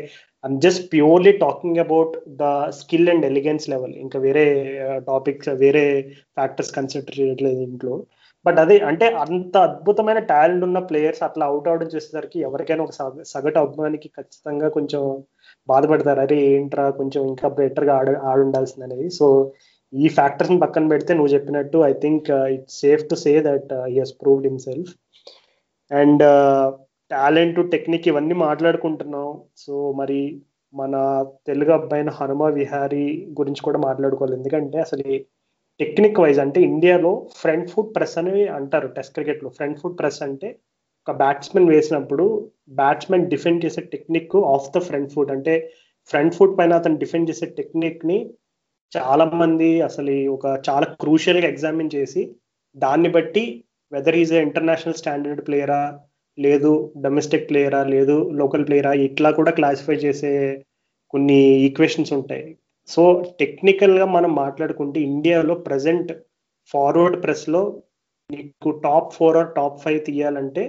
I'm 0.44 0.58
just 0.60 0.84
purely 0.92 1.32
talking 1.44 1.82
about 1.84 2.14
the 2.42 2.44
skill 2.80 3.10
and 3.14 3.26
elegance 3.30 3.66
level 3.68 3.94
ఇంకా 4.04 4.18
వేరే 4.26 4.46
uh, 4.86 4.98
టాపిక్స్ 5.10 5.50
వేరే 5.64 5.84
ఫ్యాక్టర్స్ 6.38 6.74
కన్సిడర్ 6.78 7.18
చేయట్లేదు 7.20 7.62
ఇంట్లో. 7.68 7.96
బట్ 8.46 8.58
అదే 8.64 8.76
అంటే 8.80 9.06
అంత 9.24 9.56
అద్భుతమైన 9.68 10.18
టాలెంట్ 10.32 10.64
ఉన్న 10.64 10.78
ప్లేయర్స్ 10.90 11.22
అట్లా 11.28 11.44
అవుట్ 11.46 11.68
అవడం 11.70 11.88
చేసేసరికి 11.94 12.38
ఎవరికైనా 12.48 12.82
ఒక 12.84 12.94
సగటు 13.32 13.58
అభిమానికి 13.64 14.08
ఖచ్చితంగా 14.18 14.68
కొంచెం 14.76 15.02
బాధపడతారు. 15.68 16.20
అరే 16.20 16.36
ఏంట్రా 16.52 16.84
కొంచెం 17.00 17.22
ఇంకా 17.32 17.48
బెటర్గా 17.58 17.94
ఆడ 18.00 18.10
ఆడుండాల్సింది 18.32 18.86
అనేది 18.88 19.08
సో 19.18 19.26
ఈ 19.92 20.08
ఫ్యాక్టర్స్ని 20.16 20.58
పక్కన 20.64 20.88
పెడితే 20.92 21.12
నువ్వు 21.14 21.32
చెప్పినట్టు 21.34 21.78
I 21.90 21.92
think 22.04 22.28
it's 22.54 22.78
safe 22.84 23.02
to 23.10 23.16
say 23.24 23.32
that 23.48 23.72
he 23.86 23.94
he's 23.98 24.14
proved 24.22 24.46
himself 24.48 24.90
and 25.90 26.22
talent 27.10 27.58
technique 27.74 28.08
ఇవన్నీ 28.10 28.36
మాట్లాడుకుంటున్నాం. 28.46 29.28
సో 29.64 29.74
మరి 30.00 30.20
మన 30.74 30.94
తెలుగు 31.48 31.72
అబ్బాయిన 31.78 32.10
హనుమ 32.18 32.44
విహారీ 32.58 33.04
గురించి 33.38 33.60
కూడా 33.66 33.78
మాట్లాడుకోవాలి. 33.88 34.34
ఎందుకంటే 34.38 34.78
అసలు 34.86 35.04
టెక్నిక్ 35.80 36.20
వైజ్ 36.22 36.40
అంటే 36.44 36.58
ఇండియాలో 36.70 37.12
ఫ్రంట్ 37.40 37.70
ఫుట్ 37.72 37.92
ప్రెస్ 37.96 38.16
అని 38.20 38.34
అంటారు 38.58 38.88
టెస్ట్ 38.96 39.14
క్రికెట్లో 39.16 39.50
ఫ్రంట్ 39.58 39.80
ఫుట్ 39.82 39.98
ప్రెస్ 39.98 40.20
అంటే 40.26 40.48
ఒక 41.06 41.14
బ్యాట్స్మెన్ 41.16 41.68
వేసినప్పుడు 41.72 42.24
బ్యాట్స్మెన్ 42.80 43.26
డిఫెండ్ 43.32 43.64
చేసే 43.64 43.82
technique 43.94 44.36
of 44.54 44.70
the 44.76 44.80
front 44.88 45.12
foot 45.14 45.32
అంటే 45.36 45.54
ఫ్రంట్ 46.10 46.36
ఫుట్ 46.38 46.56
పైన 46.58 46.78
అతను 46.80 46.98
డిఫెండ్ 47.02 47.28
చేసే 47.30 47.46
టెక్నిక్ని 47.58 48.18
చాలా 48.92 49.24
మంది 49.40 49.68
అసలు 49.88 50.12
ఒక 50.34 50.46
చాలా 50.68 50.86
క్రూషియల్గా 51.02 51.48
ఎగ్జామిన్ 51.52 51.94
చేసి 51.94 52.22
దాన్ని 52.76 53.08
బట్టి 53.16 53.44
వెదర్ 53.92 54.18
ఈజ్ 54.22 54.32
ఇంటర్నేషనల్ 54.46 55.00
స్టాండర్డ్ 55.00 55.42
ప్లేయరా 55.46 55.80
లేదు 56.38 56.70
డొమెస్టిక్ 57.04 57.48
ప్లేయరా 57.50 57.80
లేదు 57.94 58.16
లోకల్ 58.40 58.64
ప్లేయరా 58.68 58.92
ఇట్లా 59.06 59.30
కూడా 59.30 59.52
క్లాసిఫై 59.58 59.96
చేసే 60.04 60.32
కొన్ని 61.14 61.38
ఈక్వేషన్స్ 61.66 62.12
ఉంటాయి. 62.18 62.46
సో 62.88 63.02
టెక్నికల్గా 63.40 64.06
మనం 64.16 64.30
మాట్లాడుకుంటే 64.44 64.98
ఇండియాలో 65.12 65.54
ప్రజెంట్ 65.68 66.10
ఫార్వర్డ్ 66.74 67.18
ప్రెస్లో 67.24 67.62
నీకు 68.30 68.70
top 68.86 69.10
four 69.16 69.36
or 69.40 69.50
top 69.58 69.80
five 69.84 70.00
తీయాలంటే 70.08 70.62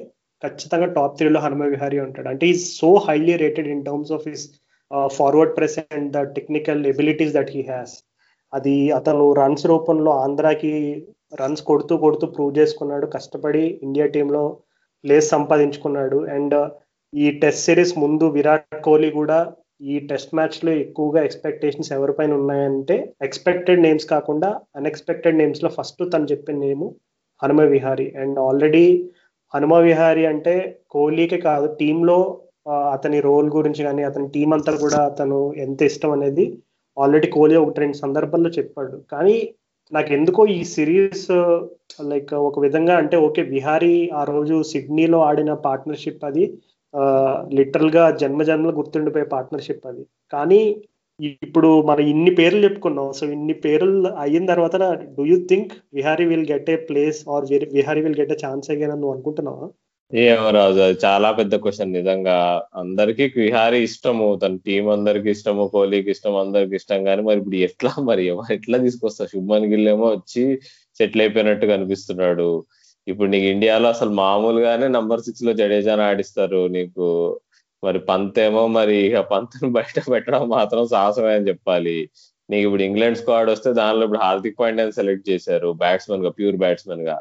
ఖచ్చితంగా 0.44 0.88
టాప్ 0.98 1.18
త్రీలో 1.18 1.40
హనుమ 1.46 1.64
విహారీ 1.74 2.00
ఉంటాడు. 2.06 2.28
అంటే 2.34 2.46
is 2.54 2.64
so 2.80 2.90
highly 3.08 3.36
rated 3.44 3.70
in 3.76 3.86
terms 3.88 4.12
of 4.18 4.28
his 4.32 4.46
forward 5.18 5.56
press 5.58 5.80
and 5.98 6.10
the 6.18 6.22
technical 6.38 6.82
abilities 6.94 7.34
that 7.38 7.52
he 7.56 7.62
has 7.72 7.96
అది 8.54 8.76
అతను 8.98 9.26
రన్స్ 9.40 9.66
రూపంలో 9.72 10.12
ఆంధ్రాకి 10.26 10.74
రన్స్ 11.42 11.64
కొడుతూ 11.70 11.94
కొడుతూ 12.04 12.26
ప్రూవ్ 12.36 12.52
చేసుకున్నాడు 12.60 13.06
కష్టపడి 13.16 13.64
ఇండియా 13.86 14.06
టీంలో 14.14 14.44
ప్లేస్ 15.04 15.28
సంపాదించుకున్నాడు. 15.36 16.20
అండ్ 16.36 16.56
uh, 16.56 16.68
ఈ 17.14 17.26
టెస్ట్ 17.42 17.66
సిరీస్ 17.68 17.94
ముందు 18.04 18.26
విరాట్ 18.36 18.78
కోహ్లీ 18.86 19.10
కూడా 19.12 19.38
ఈ 19.92 19.96
టెస్ట్ 20.10 20.34
మ్యాచ్లో 20.38 20.72
ఎక్కువగా 20.84 21.20
ఎక్స్పెక్టేషన్స్ 21.28 21.92
ఎవరిపైన 21.98 22.32
ఉన్నాయంటే 22.40 22.96
ఎక్స్పెక్టెడ్ 23.28 23.84
నేమ్స్ 23.86 24.08
కాకుండా 24.14 24.50
అన్ఎక్స్పెక్టెడ్ 24.78 25.40
నేమ్స్లో 25.42 25.70
ఫస్ట్ 25.78 26.04
తను 26.14 26.30
చెప్పిన 26.32 26.58
name 26.66 26.86
Hanuma 27.42 27.62
Vihari. 27.74 28.08
And 28.24 28.38
already 28.48 28.86
Hanuma 29.54 29.74
Vihari 29.88 30.24
అంటే 30.26 30.56
కోహ్లీకే 30.96 31.40
కాదు 31.50 31.68
టీంలో 31.82 32.18
uh, 32.72 32.86
అతని 32.96 33.20
రోల్ 33.30 33.50
గురించి 33.58 33.82
కానీ 33.88 34.04
అతని 34.10 34.28
టీం 34.36 34.52
అంతా 34.58 34.74
కూడా 34.86 35.02
అతను 35.12 35.40
ఎంత 35.66 35.82
ఇష్టం 35.92 36.14
అనేది 36.18 36.48
ఆల్రెడీ 36.98 37.28
కోహ్లీ 37.36 37.56
ఒకటి 37.64 37.80
రెండు 37.84 37.98
సందర్భాల్లో 38.04 38.50
చెప్పాడు. 38.58 38.98
కానీ 39.14 39.38
నాకు 39.92 40.10
ఎందుకో 40.18 40.42
ఈ 40.58 40.60
సిరీస్ 40.76 41.28
లైక్ 42.12 42.32
ఒక 42.48 42.58
విధంగా 42.66 42.96
అంటే 43.02 43.16
ఓకే 43.28 43.42
విహారీ 43.56 43.96
ఆ 44.20 44.24
రోజు 44.32 44.56
సిడ్నీలో 44.72 45.20
ఆడిన 45.30 45.52
పార్ట్నర్షిప్ 45.68 46.26
అది 46.30 46.46
లిటరల్గా 47.58 48.04
జన్మ 48.22 48.42
జన్మలు 48.50 48.74
గుర్తుండిపోయే 48.80 49.26
పార్ట్నర్షిప్ 49.34 49.88
అది. 49.92 50.04
కానీ 50.34 50.62
ఇప్పుడు 51.44 51.70
మనం 51.90 52.04
ఇన్ని 52.14 52.32
పేర్లు 52.40 52.62
చెప్పుకున్నాం. 52.66 53.08
సో 53.20 53.24
ఇన్ని 53.36 53.56
పేర్లు 53.66 54.10
అయిన 54.24 54.44
తర్వాత 54.52 54.76
do 55.18 55.24
you 55.32 55.38
think 55.52 55.72
Vihari 55.98 56.26
will 56.32 56.48
get 56.54 56.70
a 56.76 56.78
place 56.90 57.20
or 57.36 57.46
Vihari 57.78 58.02
will 58.06 58.20
get 58.22 58.34
a 58.36 58.40
chance 58.46 58.70
అయ్యాను 58.74 58.98
నువ్వు 59.02 59.14
అనుకుంటున్నావా? 59.16 59.68
ఏమో 60.12 60.50
రాజు 60.56 60.80
అది 60.84 60.98
చాలా 61.06 61.30
పెద్ద 61.38 61.56
క్వశ్చన్ 61.64 61.92
నిజంగా 61.98 62.36
అందరికి 62.82 63.24
విహారీ 63.38 63.80
ఇష్టము 63.88 64.28
తన 64.44 64.54
టీం 64.68 64.86
అందరికి 64.90 65.30
ఇష్టము 65.36 65.64
కోహ్లీకి 65.74 66.10
ఇష్టం 66.16 66.36
అందరికి 66.44 66.76
ఇష్టం. 66.80 67.00
కానీ 67.08 67.22
మరి 67.28 67.38
ఇప్పుడు 67.42 67.58
ఎట్లా 67.68 67.92
మరి? 68.10 68.26
ఎట్లా 68.58 68.78
తీసుకొస్తా 68.86 69.26
శుభ్మన్ 69.34 69.68
గిల్ 69.72 69.90
ఏమో 69.94 70.08
వచ్చి 70.16 70.44
సెటిల్ 71.00 71.24
అయిపోయినట్టు 71.26 71.66
కనిపిస్తున్నాడు 71.74 72.48
ఇప్పుడు 73.08 73.30
నీకు 73.34 73.48
ఇండియాలో 73.56 73.88
అసలు 73.96 74.12
మామూలుగానే 74.24 74.88
నంబర్ 74.98 75.26
సిక్స్లో 75.28 75.54
జడేజాని 75.62 76.04
ఆడిస్తారు. 76.10 76.62
నీకు 76.78 77.06
మరి 77.84 78.00
పంత్ 78.10 78.40
ఏమో 78.48 78.64
మరి 78.80 78.96
ఇక 79.08 79.20
పంత్ను 79.34 79.70
బయట 79.78 79.98
పెట్టడం 80.12 80.44
మాత్రం 80.58 80.84
సాహసమే 80.96 81.34
అని 81.38 81.48
చెప్పాలి. 81.52 81.98
నీకు 82.50 82.66
ఇప్పుడు 82.68 82.84
ఇంగ్లాండ్ 82.90 83.20
స్క్వాడ్ 83.22 83.50
వస్తే 83.50 83.70
దానిలో 83.82 84.04
ఇప్పుడు 84.08 84.24
హార్దిక్ 84.26 84.60
పాండ్యాని 84.60 84.96
సెలెక్ట్ 85.00 85.30
చేశారు 85.32 85.70
బ్యాట్స్మెన్గా 85.84 86.32
ప్యూర్ 86.40 86.58
బ్యాట్స్మెన్గా. 86.64 87.18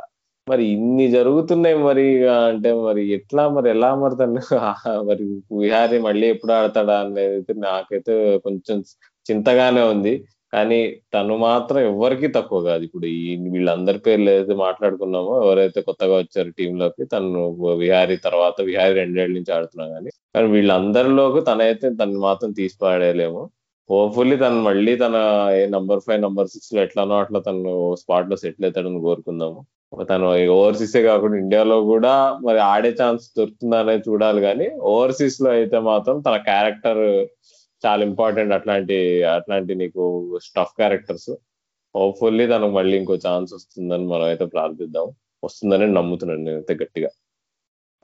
మరి 0.47 0.65
ఇన్ని 0.73 1.05
జరుగుతున్నాయి 1.15 1.77
మరి 1.87 2.05
అంటే 2.49 2.71
మరి 2.81 3.03
ఎట్లా 3.17 3.43
మరి 3.49 3.69
ఎలా 3.71 3.89
మరి 4.03 4.17
తను? 4.21 4.41
మరి 5.09 5.25
విహారీ 5.61 5.99
మళ్ళీ 6.05 6.27
ఎప్పుడు 6.35 6.53
ఆడతాడా 6.53 6.97
అనేది 7.05 7.55
నాకైతే 7.65 8.15
కొంచెం 8.45 8.79
చింతగానే 9.27 9.83
ఉంది. 9.95 10.13
కానీ 10.53 10.79
తను 11.15 11.35
మాత్రం 11.39 11.81
ఎవరికి 11.89 12.29
తక్కువ 12.37 12.59
కాదు. 12.69 12.83
ఇప్పుడు 12.89 13.07
ఈ 13.17 13.23
వీళ్ళందరి 13.47 13.99
పేర్లు 13.99 14.29
ఏదైతే 14.31 14.55
మాట్లాడుకున్నామో 14.63 15.33
ఎవరైతే 15.43 15.81
కొత్తగా 15.83 16.15
వచ్చారు 16.23 16.51
టీంలోకి 16.59 17.05
తను 17.15 17.41
విహారీ 17.83 18.17
తర్వాత 18.27 18.57
విహారీ 18.71 18.95
రెండేళ్ళ 19.01 19.35
నుంచి 19.39 19.53
ఆడుతున్నా 19.53 19.87
కానీ 19.95 20.11
కానీ 20.35 20.49
వీళ్ళందరిలోకి 20.55 21.43
తనైతే 21.51 21.89
తను 22.01 22.21
మాత్రం 22.21 22.53
తీసి 22.53 22.77
పాడేయలేము. 22.81 23.43
హోప్ఫుల్లీ 23.91 24.37
తను 24.37 24.61
మళ్ళీ 24.63 24.93
తన 24.97 25.17
నంబర్ 25.71 26.01
ఫైవ్ 26.07 26.21
నంబర్ 26.23 26.49
సిక్స్లో 26.55 26.81
ఎట్లానో 26.83 27.17
అట్లా 27.17 27.41
తను 27.41 27.73
స్పాట్లో 28.03 28.37
సెటిల్ 28.37 28.67
అవుతాడని 28.69 29.01
కోరుకుందాము. 29.09 29.61
తను 30.05 30.27
ఓవర్సీసే 30.53 31.03
కాకుండా 31.03 31.37
ఇండియాలో 31.37 31.77
కూడా 31.85 32.13
మరి 32.45 32.59
ఆడే 32.59 32.91
ఛాన్స్ 32.93 33.25
దొరుకుతుందా 33.39 33.79
అనేది 33.81 34.03
చూడాలి 34.09 34.41
కానీ 34.41 34.67
ఓవర్సీస్లో 34.93 35.51
అయితే 35.51 35.79
మాత్రం 35.91 36.17
తన 36.21 36.37
క్యారెక్టర్ 36.37 37.03
చాలా 37.85 38.03
ఇంపార్టెంట్ 38.05 38.53
అట్లాంటి 38.53 38.97
అట్లాంటి 39.25 39.75
నీకు 39.75 40.03
స్టఫ్ 40.43 40.75
క్యారెక్టర్స్ 40.77 41.31
హోప్ఫుల్లీ 41.95 42.47
తనకు 42.47 42.73
మళ్ళీ 42.73 42.97
ఇంకో 42.97 43.15
ఛాన్స్ 43.27 43.55
వస్తుందని 43.55 44.07
మనం 44.07 44.23
అయితే 44.23 44.45
ప్రార్థిద్దాం. 44.45 45.07
వస్తుందని 45.45 45.87
నమ్ముతున్నాను 45.93 46.43
నేనైతే 46.43 46.75
గట్టిగా. 46.75 47.11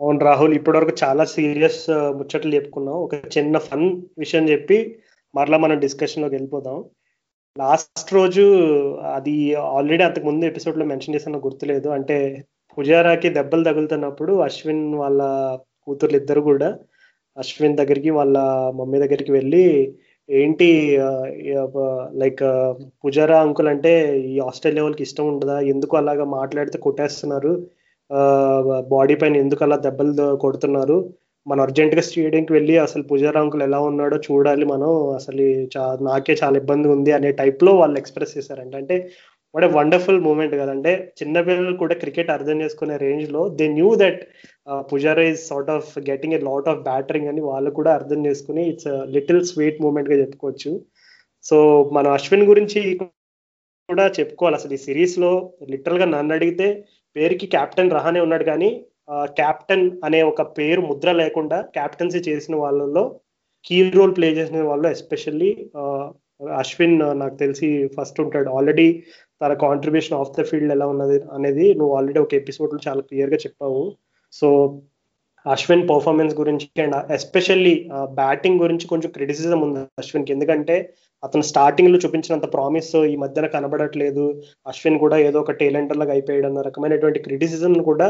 అవును 0.00 0.18
రాహుల్ 0.18 0.54
ఇప్పటివరకు 0.54 0.94
చాలా 1.04 1.24
సీరియస్ 1.24 1.90
ముచ్చట్లు 2.18 2.54
చెప్పుకున్నాం 2.54 2.94
ఒక 2.94 3.14
చిన్న 3.38 3.58
ఫన్ 3.58 3.86
విషయం 4.18 4.48
చెప్పి 4.48 4.78
మరలా 5.34 5.58
మనం 5.58 5.78
డిస్కషన్లోకి 5.78 6.34
వెళ్ళిపోదాం. 6.34 6.78
లాస్ట్ 7.56 8.10
రోజు 8.14 8.42
అది 9.16 9.32
ఆల్రెడీ 9.78 10.02
అంతకు 10.04 10.26
ముందు 10.28 10.44
ఎపిసోడ్లో 10.44 10.84
మెన్షన్ 10.90 11.14
చేసిన 11.16 11.40
గుర్తులేదు. 11.46 11.88
అంటే 11.96 12.16
పుజారాకి 12.78 13.28
దెబ్బలు 13.36 13.64
తగులుతున్నప్పుడు 13.68 14.32
అశ్విన్ 14.46 14.84
వాళ్ళ 15.02 15.20
కూతుర్లు 15.86 16.16
ఇద్దరు 16.20 16.40
కూడా 16.50 16.68
అశ్విన్ 17.36 17.76
దగ్గరికి 17.80 18.10
వాళ్ళ 18.18 18.36
మమ్మీ 18.78 18.98
దగ్గరికి 19.04 19.32
వెళ్ళి 19.38 19.64
ఏంటి 20.28 20.68
లైక్ 22.22 22.42
పుజారా 23.04 23.38
అంకుల్ 23.44 23.70
అంటే 23.74 23.92
ఈ 24.32 24.34
ఆస్ట్రేలియా 24.48 24.84
వాళ్ళకి 24.84 25.04
ఇష్టం 25.08 25.26
ఉండదా? 25.32 25.56
ఎందుకు 25.72 25.94
అలాగా 26.00 26.24
మాట్లాడితే 26.38 26.78
కొట్టేస్తున్నారు? 26.86 27.52
బాడీ 28.94 29.14
పైన 29.22 29.36
ఎందుకు 29.44 29.62
అలా 29.66 29.76
దెబ్బలు 29.86 30.12
కొడుతున్నారు? 30.44 30.96
మనం 31.46 31.60
అర్జెంట్గా 31.66 32.02
స్టేడియంకి 32.08 32.52
వెళ్ళి 32.56 32.74
అసలు 32.78 33.02
పుజారాంకులు 33.02 33.62
ఎలా 33.68 33.78
ఉన్నాడో 33.90 34.16
చూడాలి 34.26 34.64
మనం. 34.72 34.90
అసలు 35.18 35.44
నాకే 36.08 36.34
చాలా 36.42 36.56
ఇబ్బంది 36.62 36.88
ఉంది 36.94 37.12
అనే 37.18 37.30
టైప్లో 37.40 37.72
వాళ్ళు 37.80 37.96
ఎక్స్ప్రెస్ 38.02 38.36
చేశారంట. 38.38 38.74
అంటే 38.82 38.96
వాట్ 39.54 39.66
ఏ 39.68 39.70
వండర్ఫుల్ 39.78 40.20
మూమెంట్ 40.26 40.54
కదంటే 40.60 40.92
చిన్నపిల్లలు 41.20 41.76
కూడా 41.82 41.94
క్రికెట్ 42.02 42.30
అర్థం 42.36 42.58
చేసుకునే 42.62 42.94
రేంజ్లో 43.06 43.42
they 43.58 43.66
knew 43.78 43.90
that 44.02 44.20
Pujara 44.90 45.24
is 45.32 45.42
sort 45.50 45.70
of 45.76 45.90
getting 46.10 46.36
a 46.38 46.40
lot 46.48 46.68
of 46.72 46.80
battering 46.90 47.30
అని 47.32 47.42
వాళ్ళు 47.50 47.72
కూడా 47.78 47.90
అర్థం 47.98 48.20
చేసుకుని 48.26 48.62
ఇట్స్ 48.72 48.88
లిటిల్ 49.16 49.42
స్వీట్ 49.50 49.82
మూమెంట్గా 49.86 50.18
చెప్పుకోవచ్చు. 50.22 50.72
సో 51.44 51.56
మన 51.96 52.06
అశ్విన్ 52.18 52.46
గురించి 52.52 52.80
కూడా 53.88 54.04
చెప్పుకోవాలి. 54.18 54.56
అసలు 54.60 54.74
ఈ 54.78 54.80
సిరీస్లో 54.86 55.30
లిటరల్గా 55.72 56.06
నన్ను 56.14 56.34
అడిగితే 56.38 56.68
పేరుకి 57.16 57.46
కెప్టెన్ 57.54 57.94
రహానే 57.98 58.20
ఉన్నాడు 58.26 58.44
కానీ 58.52 58.70
క్యాప్టెన్ 59.08 59.90
అనే 60.04 60.22
ఒక 60.22 60.42
పేరు 60.58 60.80
ముద్ర 60.80 61.12
లేకుండా 61.12 61.60
క్యాప్టెన్సీ 61.60 62.18
చేసిన 62.28 62.56
వాళ్ళలో 62.56 63.04
కీ 63.64 63.90
రోల్ 63.90 64.14
ప్లే 64.16 64.28
చేసిన 64.30 64.62
వాళ్ళు 64.62 64.88
ఎస్పెషల్లీ 64.88 65.50
అశ్విన్ 66.60 66.98
నాకు 67.20 67.34
తెలిసి 67.34 67.68
ఫస్ట్ 67.96 68.20
ఉంటాడు. 68.20 68.48
ఆల్రెడీ 68.50 69.02
తన 69.42 69.52
కాంట్రిబ్యూషన్ 69.52 70.18
ఆఫ్ 70.20 70.32
ద 70.38 70.44
ఫీల్డ్ 70.44 70.72
ఎలా 70.72 70.86
ఉన్నది 70.86 71.18
అనేది 71.32 71.74
నువ్వు 71.74 71.92
ఆల్రెడీ 71.96 72.20
ఒక 72.20 72.34
ఎపిసోడ్లో 72.34 72.80
చాలా 72.88 73.00
క్లియర్గా 73.00 73.36
చెప్పావు. 73.36 73.82
సో 74.32 74.48
అశ్విన్ 75.46 75.88
పర్ఫార్మెన్స్ 75.88 76.34
గురించి 76.40 76.66
అండ్ 76.82 77.12
ఎస్పెషల్లీ 77.12 77.88
బ్యాటింగ్ 78.20 78.60
గురించి 78.60 78.86
కొంచెం 78.86 79.10
క్రిటిసిజం 79.10 79.60
ఉంది 79.60 79.80
అశ్విన్కి. 79.98 80.32
ఎందుకంటే 80.32 80.76
అతను 81.22 81.42
స్టార్టింగ్లో 81.42 81.98
చూపించినంత 81.98 82.52
ప్రామిస్ 82.52 82.96
ఈ 83.12 83.16
మధ్యన 83.16 83.46
కనబడట్లేదు. 83.46 84.42
అశ్విన్ 84.66 84.98
కూడా 84.98 85.18
ఏదో 85.18 85.40
ఒక 85.40 85.50
టేలెంటర్ 85.50 85.98
లాగా 85.98 86.12
అయిపోయాడు 86.12 86.46
అన్న 86.46 86.60
రకమైనటువంటి 86.60 87.20
క్రిటిసిజం 87.26 87.74
కూడా 87.82 88.08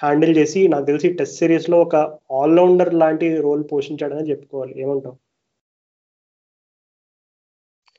హ్యాండిల్ 0.00 0.32
చేసి 0.38 0.60
నాకు 0.72 0.86
తెలిసి 0.90 1.08
టెస్ట్ 1.18 1.38
సిరీస్లో 1.40 1.76
ఒక 1.86 1.96
ఆల్రౌండర్ 2.40 2.92
లాంటి 3.02 3.26
రోల్ 3.46 3.64
పోషించాడని 3.72 4.30
చెప్పుకోవాలి. 4.32 4.74
ఏమంటావు? 4.82 5.16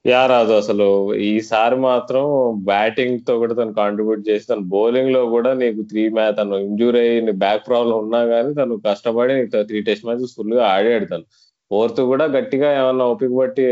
యా 0.05 0.19
రాజు 0.31 0.53
అసలు 0.53 0.87
ఈసారి 1.27 1.77
మాత్రం 1.85 2.25
బ్యాటింగ్తో 2.67 3.33
కూడా 3.41 3.53
తను 3.59 3.73
కాంట్రిబ్యూట్ 3.79 4.21
చేసి 4.27 4.45
తను 4.51 4.63
బౌలింగ్లో 4.73 5.21
కూడా 5.35 5.51
నీకు 5.61 5.81
త్రీ 5.91 6.03
మ్యాచ్ 6.17 6.35
తను 6.39 6.57
ఇంజూరీ 6.67 6.99
అయ్యి 7.05 7.33
బ్యాక్ 7.43 7.63
ప్రాబ్లం 7.69 7.95
ఉన్నా 8.03 8.21
కానీ 8.33 8.51
తను 8.59 8.75
కష్టపడి 8.87 9.35
త్రీ 9.69 9.79
టెస్ట్ 9.87 10.05
మ్యాచెస్ 10.09 10.35
ఫుల్గా 10.37 10.63
ఆడాడు 10.73 11.07
తను. 11.13 11.25
ఫోర్త్ 11.71 12.01
కూడా 12.11 12.25
గట్టిగా 12.35 12.67
ఏమన్నా 12.79 13.05
ఓపిక 13.13 13.33
బట్టి 13.39 13.63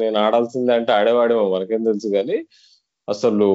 నేను 0.00 0.16
ఆడాల్సిందే 0.24 0.72
అంటే 0.78 0.92
ఆడేవాడేమో 0.98 1.44
మనకేం 1.54 1.82
తెలుసు 1.88 2.08
కానీ 2.16 2.36
అసలు 3.08 3.46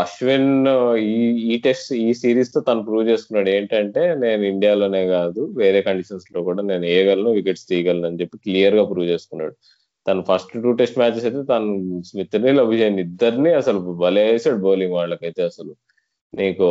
అశ్విన్ 0.00 0.50
ఈ 0.98 1.16
ఈ 1.52 1.58
టెస్ట్ 1.58 1.92
ఈ 1.94 2.12
సిరీస్తో 2.14 2.60
తను 2.60 2.82
ప్రూవ్ 2.82 3.08
చేసుకున్నాడు. 3.08 3.48
ఏంటంటే 3.48 4.02
నేను 4.14 4.42
ఇండియాలోనే 4.42 5.02
కాదు 5.06 5.42
వేరే 5.56 5.80
కండిషన్స్లో 5.82 6.40
కూడా 6.48 6.62
నేను 6.62 6.84
వేయగలను 6.86 7.30
వికెట్స్ 7.38 7.66
తీయగలను 7.68 8.06
అని 8.06 8.20
చెప్పి 8.20 8.38
క్లియర్గా 8.38 8.84
ప్రూవ్ 8.92 9.08
చేసుకున్నాడు. 9.08 9.54
తను 10.06 10.22
ఫస్ట్ 10.28 10.52
టూ 10.64 10.70
టెస్ట్ 10.72 10.98
మ్యాచెస్ 10.98 11.24
అయితే 11.24 11.42
తను 11.52 11.72
స్మిత్ని 12.10 12.58
అభిజయన్ 12.58 12.98
ఇద్దరిని 13.06 13.50
అసలు 13.54 13.80
భలే 14.04 14.24
వేసాడు 14.32 14.60
బౌలింగ్ 14.66 14.92
వాళ్ళకైతే 14.92 15.42
అసలు. 15.42 15.72
నీకు 16.34 16.66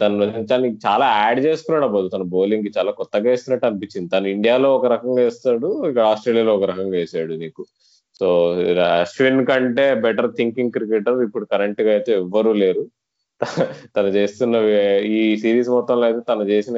తను 0.00 0.44
తనకి 0.50 0.76
చాలా 0.86 1.06
యాడ్ 1.22 1.40
చేసుకున్నాడు 1.46 1.84
అబ్బోదు 1.84 2.08
తన 2.08 2.22
బౌలింగ్కి 2.34 2.70
చాలా 2.78 2.90
కొత్తగా 3.00 3.26
వేస్తున్నట్టు 3.30 3.66
అనిపించింది. 3.66 4.10
తను 4.16 4.26
ఇండియాలో 4.26 4.76
ఒక 4.76 4.86
రకంగా 4.86 5.20
వేస్తాడు 5.24 5.68
ఇక్కడ 5.88 6.04
ఆస్ట్రేలియాలో 6.12 6.54
ఒక 6.58 6.64
రకంగా 6.72 6.94
వేసాడు 7.00 7.34
నీకు. 7.34 7.62
సో 8.22 8.28
అశ్విన్ 9.02 9.40
కంటే 9.46 9.84
బెటర్ 10.04 10.28
థింకింగ్ 10.38 10.74
క్రికెటర్ 10.74 11.16
ఇప్పుడు 11.26 11.44
కరెంట్గా 11.52 11.90
అయితే 11.96 12.10
ఎవ్వరూ 12.22 12.50
లేరు. 12.62 12.82
తను 13.94 14.10
చేస్తున్న 14.16 14.56
ఈ 15.16 15.20
సిరీస్ 15.42 15.70
మొత్తంలో 15.76 16.04
అయితే 16.08 16.20
తను 16.28 16.44
చేసిన 16.50 16.76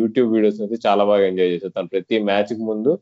యూట్యూబ్ 0.00 0.32
వీడియోస్ 0.34 0.58
అయితే 0.64 0.78
చాలా 0.86 1.04
బాగా 1.10 1.24
ఎంజాయ్ 1.30 1.52
చేశారు 1.54 1.74
తను 1.78 1.90
ప్రతి 1.94 2.16
మ్యాచ్కి 2.28 2.62
ముందు 2.70 2.92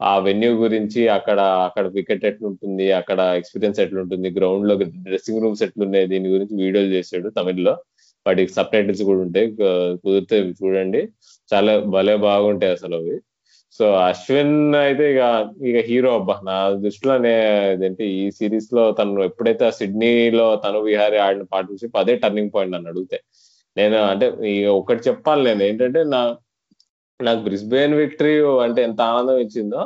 ఆ 0.00 0.12
వెన్యూ 0.26 0.50
గురించి 0.62 1.02
అక్కడ 1.16 1.40
అక్కడ 1.66 1.84
వికెట్ 1.96 2.24
ఎట్లుంటుంది 2.30 2.86
అక్కడ 3.00 3.20
ఎక్స్పీరియన్స్ 3.40 3.80
ఎట్లుంటుంది 3.84 4.28
గ్రౌండ్లో 4.38 4.74
డ్రెస్సింగ్ 5.08 5.42
రూమ్స్ 5.44 5.64
ఎట్లున్నాయి 5.66 6.08
దీని 6.12 6.32
గురించి 6.34 6.54
వీడియోలు 6.64 6.90
చేశాడు 6.96 7.28
తమిళ్ళో. 7.38 7.74
వాటికి 8.26 8.52
సబ్ 8.56 8.72
టైటిల్స్ 8.74 9.02
కూడా 9.10 9.20
ఉంటాయి. 9.26 9.48
కుదిరితే 10.02 10.36
చూడండి. 10.60 11.00
చాలా 11.50 11.72
భలే 11.96 12.16
బాగుంటాయి 12.28 12.74
అసలు 12.78 12.96
అవి. 13.00 13.16
సో 13.80 13.84
అశ్విన్ 14.08 14.52
అయితే 14.80 15.04
ఇక 15.12 15.22
ఇక 15.68 15.78
హీరో 15.88 16.10
అబ్బా. 16.18 16.34
నా 16.48 16.56
దృష్టిలో 16.84 17.14
ఏంటి 17.86 18.04
ఈ 18.18 18.24
సిరీస్లో 18.30 18.82
తను 18.92 19.22
ఎప్పుడైతే 19.28 19.70
సిడ్నీలో 19.78 20.46
తను 20.56 20.80
విహారీ 20.88 21.18
ఆడిన 21.26 21.44
పార్ట్నర్షిప్ 21.54 21.96
అదే 22.02 22.14
టర్నింగ్ 22.24 22.52
పాయింట్ 22.54 22.74
నన్ను 22.74 22.90
అడిగితే. 22.92 23.18
నేను 23.76 23.98
అంటే 24.12 24.26
ఇక 24.52 24.66
ఒకటి 24.80 25.02
చెప్పాలి 25.08 25.42
నేను. 25.44 25.62
ఏంటంటే 25.70 26.00
నా 26.14 26.20
నాకు 27.20 27.40
బ్రిస్బేన్ 27.48 27.94
విక్టరీ 27.94 28.34
అంటే 28.66 28.80
ఎంత 28.88 29.00
ఆనందం 29.10 29.38
ఇచ్చిందో 29.38 29.82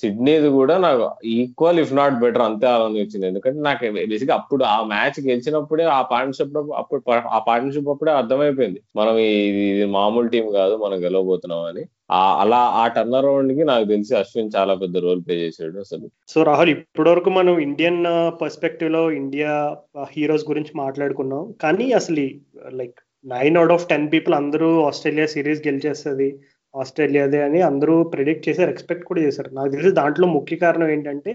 సిడ్నీది 0.00 0.48
కూడా 0.48 0.78
నాకు 0.78 1.10
ఈక్వల్ 1.24 1.80
ఇఫ్ 1.80 1.94
నాట్ 1.94 2.14
బెటర్ 2.14 2.42
అంతే 2.42 2.66
ఆనందం 2.66 2.98
వచ్చింది. 2.98 3.26
ఎందుకంటే 3.26 3.60
నాకు 3.60 3.90
బేసిక్ 4.08 4.30
అప్పుడు 4.30 4.64
ఆ 4.64 4.82
మ్యాచ్ 4.84 5.26
గెలిచినప్పుడే 5.26 5.84
ఆ 5.84 6.02
పార్ట్నర్షిప్ 6.02 6.56
అప్పుడు 6.76 7.02
ఆ 7.28 7.38
పార్ట్నర్షిప్ 7.38 7.88
అప్పుడే 7.88 8.12
అర్థమైపోయింది. 8.12 8.80
మనం 8.96 9.16
ఇది 9.18 9.84
మామూలు 9.84 10.28
టీం 10.28 10.50
కాదు 10.50 10.76
మనం 10.76 11.04
గెలవబోతున్నాం 11.04 11.64
అని. 11.64 11.84
అలా 12.12 12.56
ఆ 12.56 12.86
టర్న్ 12.86 13.14
అరౌండ్కి 13.14 13.64
నాకు 13.64 13.84
తెలిసి 13.84 14.14
అశ్విన్ 14.16 14.50
చాలా 14.56 14.74
పెద్ద 14.74 14.96
రోల్ 14.96 15.20
ప్లే 15.26 15.34
చేశాడు 15.34 15.78
అసలు. 15.78 16.10
సో 16.28 16.42
రాహుల్ 16.42 16.70
ఇప్పటి 16.70 17.08
వరకు 17.08 17.30
మనం 17.30 17.58
ఇండియన్ 17.58 18.04
పర్స్పెక్టివ్లో 18.42 19.10
ఇండియా 19.10 19.76
హీరోస్ 20.10 20.44
గురించి 20.48 20.70
మాట్లాడుకున్నాం. 20.74 21.54
కానీ 21.60 21.92
అసలు 21.92 22.28
like 22.72 22.98
nine 23.26 23.56
out 23.56 23.72
of 23.72 23.88
ten 23.88 24.12
people 24.12 24.34
అందరూ 24.34 24.82
ఆస్ట్రేలియా 24.82 25.26
సిరీస్ 25.26 25.68
గెలిచేస్తుంది. 25.68 26.28
ఆస్ట్రేలియాదే 26.74 27.40
అని 27.42 27.60
అందరూ 27.60 27.94
ప్రిడిక్ట్ 28.12 28.48
చేశారు 28.48 28.70
ఎక్స్పెక్ట్ 28.70 29.08
కూడా 29.08 29.20
చేశారు. 29.20 29.50
నాకు 29.54 29.70
తెలిసి 29.74 29.90
దాంట్లో 29.90 30.26
ముఖ్య 30.26 30.56
కారణం 30.56 30.90
ఏంటంటే 30.90 31.32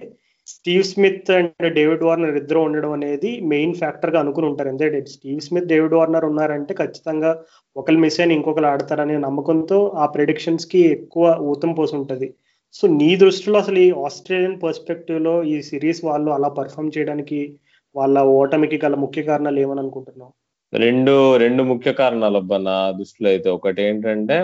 Steve 0.47 0.83
Smith 0.83 1.31
and 1.31 1.67
David 1.77 2.03
Warner 2.03 2.37
ఇద్దరు 2.37 2.59
ఉండడం 2.59 2.91
అనేది 2.91 3.41
మెయిన్ 3.53 3.73
ఫ్యాక్టర్గా 3.73 4.19
అనుకుని 4.19 4.47
ఉంటారు. 4.47 4.69
ఎందుకంటే 4.69 5.11
స్టీవ్ 5.13 5.39
స్మిత్ 5.39 5.69
డేవిడ్ 5.73 5.93
వార్నర్ 5.93 6.25
ఉన్నారంటే 6.25 6.73
ఖచ్చితంగా 6.73 7.31
ఒకరు 7.75 7.97
మిస్ 8.03 8.19
అయిన 8.19 8.31
ఇంకొకరు 8.31 8.65
ఆడతారనే 8.65 9.17
నమ్మకంతో 9.17 9.79
ఆ 9.97 10.05
ప్రెడిక్షన్స్కి 10.05 10.79
ఎక్కువ 10.79 11.37
ఊతం 11.51 11.73
పోసి 11.73 11.95
ఉంటుంది. 11.95 12.33
సో 12.73 12.87
నీ 12.87 13.15
దృష్టిలో 13.15 13.57
అసలు 13.59 13.79
ఈ 13.79 13.91
ఆస్ట్రేలియన్ 14.05 14.61
పర్స్పెక్టివ్లో 14.63 15.43
ఈ 15.43 15.61
సిరీస్ 15.61 16.05
వాళ్ళు 16.05 16.31
అలా 16.31 16.47
పర్ఫామ్ 16.47 16.91
చేయడానికి 16.97 17.39
వాళ్ళ 17.95 18.19
ఓటమికి 18.19 18.77
గల 18.85 18.95
ముఖ్య 18.95 19.21
కారణాలు 19.21 19.59
ఏమని 19.59 19.79
అనుకుంటున్నావు? 19.79 20.33
రెండు 20.73 21.35
రెండు 21.35 21.63
ముఖ్య 21.63 21.93
కారణాలు 21.93 22.37
అబ్బా 22.37 22.57
నా 22.57 22.77
దృష్టిలో 22.91 23.29
అయితే. 23.29 23.49
ఒకటి 23.49 23.81
ఏంటంటే 23.83 24.39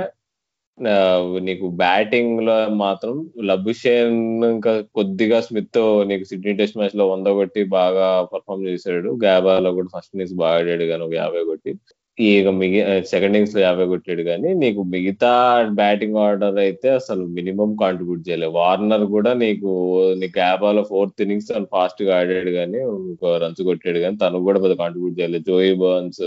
నీకు 1.48 1.66
బ్యాటింగ్లో 1.82 2.56
మాత్రం 2.84 3.16
లబుషేన్ 3.50 4.20
ఇంకా 4.54 4.74
కొద్దిగా 4.98 5.40
స్మిత్ 5.48 5.80
నీకు 6.10 6.26
సిడ్నీ 6.30 6.54
టెస్ట్ 6.60 6.78
మ్యాచ్లో 6.80 7.06
వంద 7.12 7.28
కొట్టి 7.40 7.62
బాగా 7.78 8.08
పర్ఫామ్ 8.34 8.68
చేశాడు. 8.70 9.10
గ్యాబాలో 9.24 9.72
కూడా 9.78 9.90
ఫస్ట్ 9.96 10.14
ఇన్నింగ్స్ 10.16 10.38
బాగా 10.44 10.60
ఆడాడు 10.62 10.86
కానీ 10.92 11.04
ఒక 11.08 11.16
యాభై 11.24 11.44
కొట్టి. 11.52 11.72
ఇక 12.18 12.50
మిగి 12.62 12.80
సెకండ్ 13.12 13.36
ఇన్నింగ్స్లో 13.36 13.62
యాభై 13.66 13.86
కొట్టాడు 13.92 14.24
కానీ 14.30 14.50
నీకు 14.64 14.82
మిగతా 14.94 15.32
బ్యాటింగ్ 15.80 16.18
ఆర్డర్ 16.26 16.58
అయితే 16.66 16.88
అసలు 17.00 17.24
మినిమం 17.38 17.70
కాంట్రిబ్యూట్ 17.82 18.24
చేయలేదు. 18.30 18.54
వార్నర్ 18.60 19.06
కూడా 19.16 19.32
నీకు 19.44 19.72
నీకు 20.22 20.36
గ్యాబాలో 20.40 20.84
ఫోర్త్ 20.92 21.22
ఇన్నింగ్స్ 21.26 21.50
తను 21.52 21.70
ఫాస్ట్గా 21.76 22.14
ఆడాడు 22.20 22.54
కానీ 22.60 22.82
రన్స్ 23.44 23.62
కొట్టాడు 23.70 24.02
కానీ 24.06 24.18
తను 24.24 24.44
కూడా 24.50 24.62
పెద్ద 24.66 24.76
కాంట్రిబ్యూట్ 24.84 25.20
చేయలేదు. 25.22 25.46
జోయి 25.52 25.74
బర్న్స్ 25.84 26.24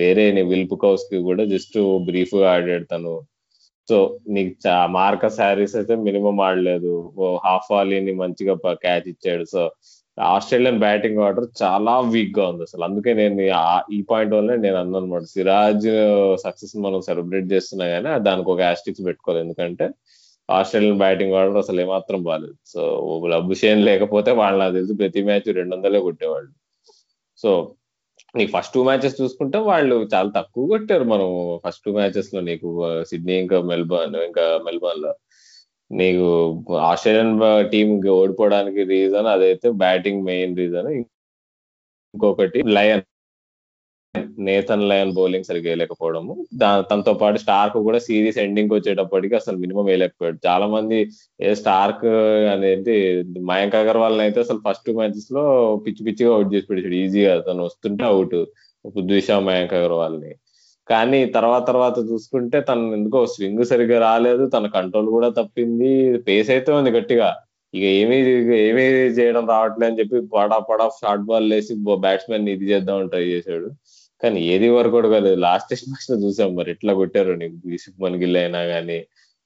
వేరే 0.00 0.24
విల్ప్ 0.52 0.74
కౌస్కి 0.84 1.18
కూడా 1.28 1.44
జస్ట్ 1.54 1.78
బ్రీఫ్గా 2.08 2.48
ఆడాడు 2.54 2.86
తను. 2.94 3.14
సో 3.90 3.98
నీకు 4.36 4.52
మార్కస్ 4.98 5.40
హ్యారీస్ 5.44 5.74
అయితే 5.80 5.94
మినిమం 6.08 6.38
ఆడలేదు 6.48 6.92
హాఫ్ 7.46 7.70
వాలీని 7.74 8.12
మంచిగా 8.22 8.54
క్యాచ్ 8.86 9.08
ఇచ్చాడు. 9.14 9.46
సో 9.54 9.62
ఆస్ట్రేలియన్ 10.18 10.80
బ్యాటింగ్ 10.84 11.20
ఆర్డర్ 11.26 11.46
చాలా 11.62 11.92
వీక్గా 12.14 12.44
ఉంది 12.52 12.62
అసలు. 12.68 12.82
అందుకే 12.86 13.10
నేను 13.20 13.42
ఈ 13.96 13.98
పాయింట్ 14.10 14.34
వల్ల 14.36 14.56
నేను 14.64 14.78
అన్నాను 14.80 15.00
అనమాట 15.00 15.26
సిరాజ్ 15.34 15.88
సక్సెస్ 16.44 16.74
మనం 16.86 17.00
సెలబ్రేట్ 17.08 17.46
చేస్తున్నా 17.54 17.86
కానీ 17.94 18.10
దానికి 18.28 18.50
ఒక 18.54 18.60
యాస్టిక్స్ 18.70 19.04
పెట్టుకోవాలి. 19.08 19.42
ఎందుకంటే 19.44 19.86
ఆస్ట్రేలియన్ 20.48 21.00
బ్యాటింగ్ 21.04 21.34
ఆర్డర్ 21.40 21.58
అసలు 21.62 21.80
ఏమాత్రం 21.86 22.20
బాగాలేదు 22.28 22.56
సో 22.72 22.80
అభిషేన్ 23.40 23.82
లేకపోతే 23.88 24.30
వాళ్ళు 24.40 24.58
నాకు 24.62 24.74
తెలిసి 24.78 24.94
ప్రతి 25.02 25.22
మ్యాచ్ 25.28 25.48
రెండు 25.58 25.74
వందలే 25.76 26.00
కొట్టేవాళ్ళు. 26.06 26.50
సో 27.42 27.50
నీకు 28.36 28.50
ఫస్ట్ 28.50 28.74
టూ 28.74 28.84
మ్యాచెస్ 28.84 29.20
చూసుకుంటే 29.22 29.58
వాళ్ళు 29.58 30.08
చాలా 30.14 30.30
తక్కువ 30.36 30.66
కొట్టారు. 30.66 31.04
మనం 31.04 31.26
ఫస్ట్ 31.66 31.82
టూ 31.86 31.92
మ్యాచెస్లో 31.92 32.40
నీకు 32.40 32.68
సిడ్నీ 33.02 33.34
ఇంకా 33.34 33.60
మెల్బర్న్ 33.62 34.16
ఇంకా 34.16 34.60
మెల్బర్న్లో 34.64 35.14
నీకు 35.92 36.26
ఆస్ట్రేలియన్ 36.76 37.70
టీమ్ 37.70 38.08
ఓడిపోవడానికి 38.08 38.82
రీజన్ 38.84 39.26
అదైతే 39.26 39.70
బ్యాటింగ్ 39.70 40.24
మెయిన్ 40.24 40.56
రీజన్ 40.56 40.88
ఇంకొకటి 40.88 42.62
లయన్ 42.66 43.02
నేతన్ 44.48 44.84
లయన్ 44.90 45.12
బౌలింగ్ 45.18 45.46
సరిగ్గా 45.48 45.68
వేయలేకపోవడము. 45.70 46.34
తనతో 46.90 47.12
పాటు 47.22 47.38
స్టార్క్ 47.44 47.76
కూడా 47.88 47.98
సిరీస్ 48.06 48.38
ఎండింగ్ 48.44 48.74
వచ్చేటప్పటికి 48.76 49.34
అసలు 49.40 49.56
మినిమం 49.64 49.86
వేయలేకపోయాడు. 49.90 50.38
చాలా 50.48 50.66
మంది 50.74 50.98
ఏ 51.48 51.50
స్టార్క్ 51.60 52.06
అనేది 52.54 52.96
మయాంక్ 53.50 53.76
అగర్వాల్ 53.82 54.20
అయితే 54.26 54.40
అసలు 54.46 54.60
ఫస్ట్ 54.66 54.90
మ్యాచెస్లో 55.00 55.44
పిచ్చి 55.86 56.04
పిచ్చిగా 56.08 56.32
అవుట్ 56.36 56.52
చేసి 56.54 56.68
పెట్టాడు 56.70 56.96
ఈజీగా 57.04 57.34
తను 57.48 57.64
వస్తుంటే 57.68 58.06
అవుట్ 58.12 58.38
పృథ్వీషా 58.84 59.36
మయాంక్ 59.50 59.74
అగర్వాల్ని 59.80 60.32
కానీ 60.88 61.18
తర్వాత 61.36 61.62
తర్వాత 61.70 61.98
చూసుకుంటే 62.10 62.58
తను 62.68 62.84
ఎందుకో 62.96 63.18
స్వింగ్ 63.34 63.62
సరిగ్గా 63.72 63.98
రాలేదు. 64.06 64.44
తన 64.54 64.66
కంట్రోల్ 64.76 65.08
కూడా 65.16 65.28
తప్పింది. 65.38 65.90
పేస్ 66.28 66.48
అయితే 66.54 66.70
ఉంది 66.78 66.90
గట్టిగా. 66.96 67.28
ఇక 67.74 67.84
ఏమీ 67.98 68.16
ఏమీ 68.68 68.84
చేయడం 69.18 69.44
రావట్లే 69.52 69.84
అని 69.88 69.98
చెప్పి 70.00 70.20
పడా 70.34 70.56
పడా 70.70 70.86
షార్ట్ 71.00 71.24
బాల్ 71.28 71.46
వేసి 71.54 71.74
బ్యాట్స్మెన్ 72.06 72.48
ఇది 72.54 72.66
చేద్దామని 72.72 73.10
ట్రై 73.12 73.24
చేశాడు. 73.34 73.68
కానీ 74.22 74.40
ఏది 74.40 74.68
వరకు 74.68 74.90
కూడా 74.90 75.08
కాలేదు. 75.08 75.38
లాస్ట్ 75.40 75.68
టెస్ట్ 75.70 75.88
మ్యాచ్లో 75.88 76.16
చూసాం 76.24 76.56
మరి. 76.56 76.70
ఎట్లా 76.70 76.92
కొట్టారు? 76.94 77.32
నీకు 77.32 77.76
శుభ్మన్ 77.76 78.16
గిల్ 78.16 78.36
అయినా 78.36 78.64
కానీ 78.64 78.98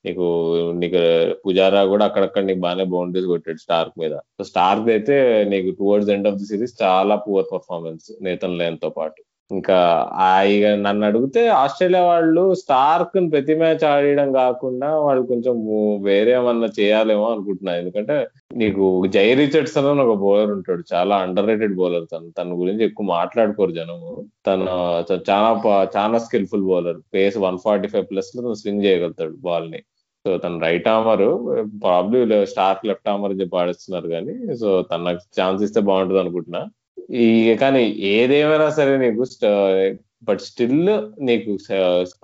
నీకు 0.05 0.25
నీకు 0.73 1.01
పుజారా 1.47 1.85
కూడా 1.85 2.05
అక్కడక్కడ 2.05 2.45
నీకు 2.45 2.61
బాగానే 2.61 2.85
బౌండరీస్ 2.85 3.27
కొట్టాడు 3.27 3.59
స్టార్క్ 3.59 4.01
మీద. 4.01 4.15
సో 4.15 4.45
స్టార్క్ 4.45 4.89
అయితే 4.89 5.17
నీకు 5.45 5.71
towards 5.81 6.11
end 6.11 6.29
of 6.29 6.37
the 6.37 6.45
series 6.45 6.75
చాలా 6.83 7.17
పువర్ 7.17 7.47
పర్ఫార్మెన్స్ 7.53 8.13
నేతన్ 8.23 8.59
లేన్తో 8.59 8.91
పాటు. 8.91 9.23
ఇంకా 9.51 9.79
ఇక 10.49 10.67
నన్ను 10.67 11.07
అడిగితే 11.07 11.49
ఆస్ట్రేలియా 11.49 12.03
వాళ్ళు 12.03 12.55
స్టార్క్ 12.55 13.33
ప్రతి 13.33 13.55
మ్యాచ్ 13.55 13.85
ఆడడం 13.85 14.33
కాకుండా 14.33 14.89
వాళ్ళు 14.99 15.27
కొంచెం 15.27 15.57
వేరే 16.03 16.33
ఏమన్నా 16.33 16.69
చేయాలేమో 16.81 17.27
అనుకుంటున్నా 17.33 17.77
ఎందుకంటే 17.77 18.17
నీకు 18.57 19.07
జై 19.07 19.35
రిచర్డ్సన్ 19.35 19.87
అని 19.87 20.01
ఒక 20.01 20.17
బౌలర్ 20.19 20.51
ఉంటాడు. 20.51 20.83
చాలా 20.95 21.17
అండర్ 21.17 21.47
రేటెడ్ 21.47 21.77
బౌలర్ 21.77 22.07
తను. 22.13 22.31
తన 22.39 22.61
గురించి 22.61 22.85
ఎక్కువ 22.85 23.07
మాట్లాడుకోరు 23.07 23.71
జనము. 23.71 24.13
తను 24.47 24.65
చాలా 25.31 25.51
చాలా 25.97 26.19
skilful 26.19 26.65
bowler. 26.65 27.01
Pace 27.15 27.39
one 27.39 27.59
forty 27.65 27.89
five 27.89 28.07
ప్లస్లో 28.11 28.43
తను 28.43 28.55
స్వింగ్ 28.55 28.85
చేయగలుగుతాడు 28.85 29.37
బాల్ని. 29.49 29.83
సో 30.27 30.39
తను 30.39 30.61
right 30.61 30.89
armer 30.89 31.27
probably 31.83 32.47
Starc 32.47 32.87
left 32.87 33.09
armer 33.09 33.41
చెప్పి 33.41 33.57
ఆడిస్తున్నారు 33.57 34.09
కానీ 34.09 34.57
సో 34.57 34.83
తనకు 34.83 35.23
ఛాన్స్ 35.41 35.63
ఇస్తే 35.63 35.81
బాగుంటుంది 35.81 36.21
అనుకుంటున్నా. 36.21 36.63
ఈ 37.23 37.57
కానీ 37.63 37.83
ఏదేమైనా 38.15 38.71
సరే 38.71 38.93
నీకు 39.05 39.25
బట్ 40.29 40.41
స్టిల్ 40.41 40.77
నీకు 41.29 41.53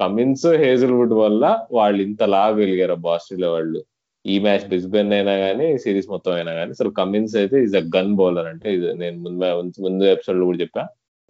కమిన్స్ 0.03 0.47
హేజల్వుడ్ 0.65 1.15
వల్ల 1.15 1.45
వాళ్ళు 1.73 2.01
ఇంత 2.03 2.23
వెలిగారు 2.61 2.97
ఆస్ట్రేలియా 3.15 3.51
వాళ్ళు. 3.51 3.81
ఈ 4.25 4.35
మ్యాచ్ 4.39 4.65
బిస్బెన్ 4.69 5.13
అయినా 5.13 5.35
కానీ 5.39 5.67
సిరీస్ 5.79 6.09
మొత్తం 6.11 6.33
అయినా 6.33 6.53
కానీ 6.55 6.71
అసలు 6.71 6.91
కమిన్స్ 7.01 7.37
అయితే 7.37 7.57
ఈజ్ 7.67 7.77
అ 7.77 7.85
గన్ 7.97 8.13
బౌలర్ 8.21 8.49
అంటే 8.53 8.69
ఇది 8.77 8.89
నేను 9.03 9.19
ముందు 9.27 9.45
ముందు 9.87 10.05
ఎపిసోడ్లో 10.15 10.47
కూడా 10.47 10.59
చెప్పా. 10.65 10.83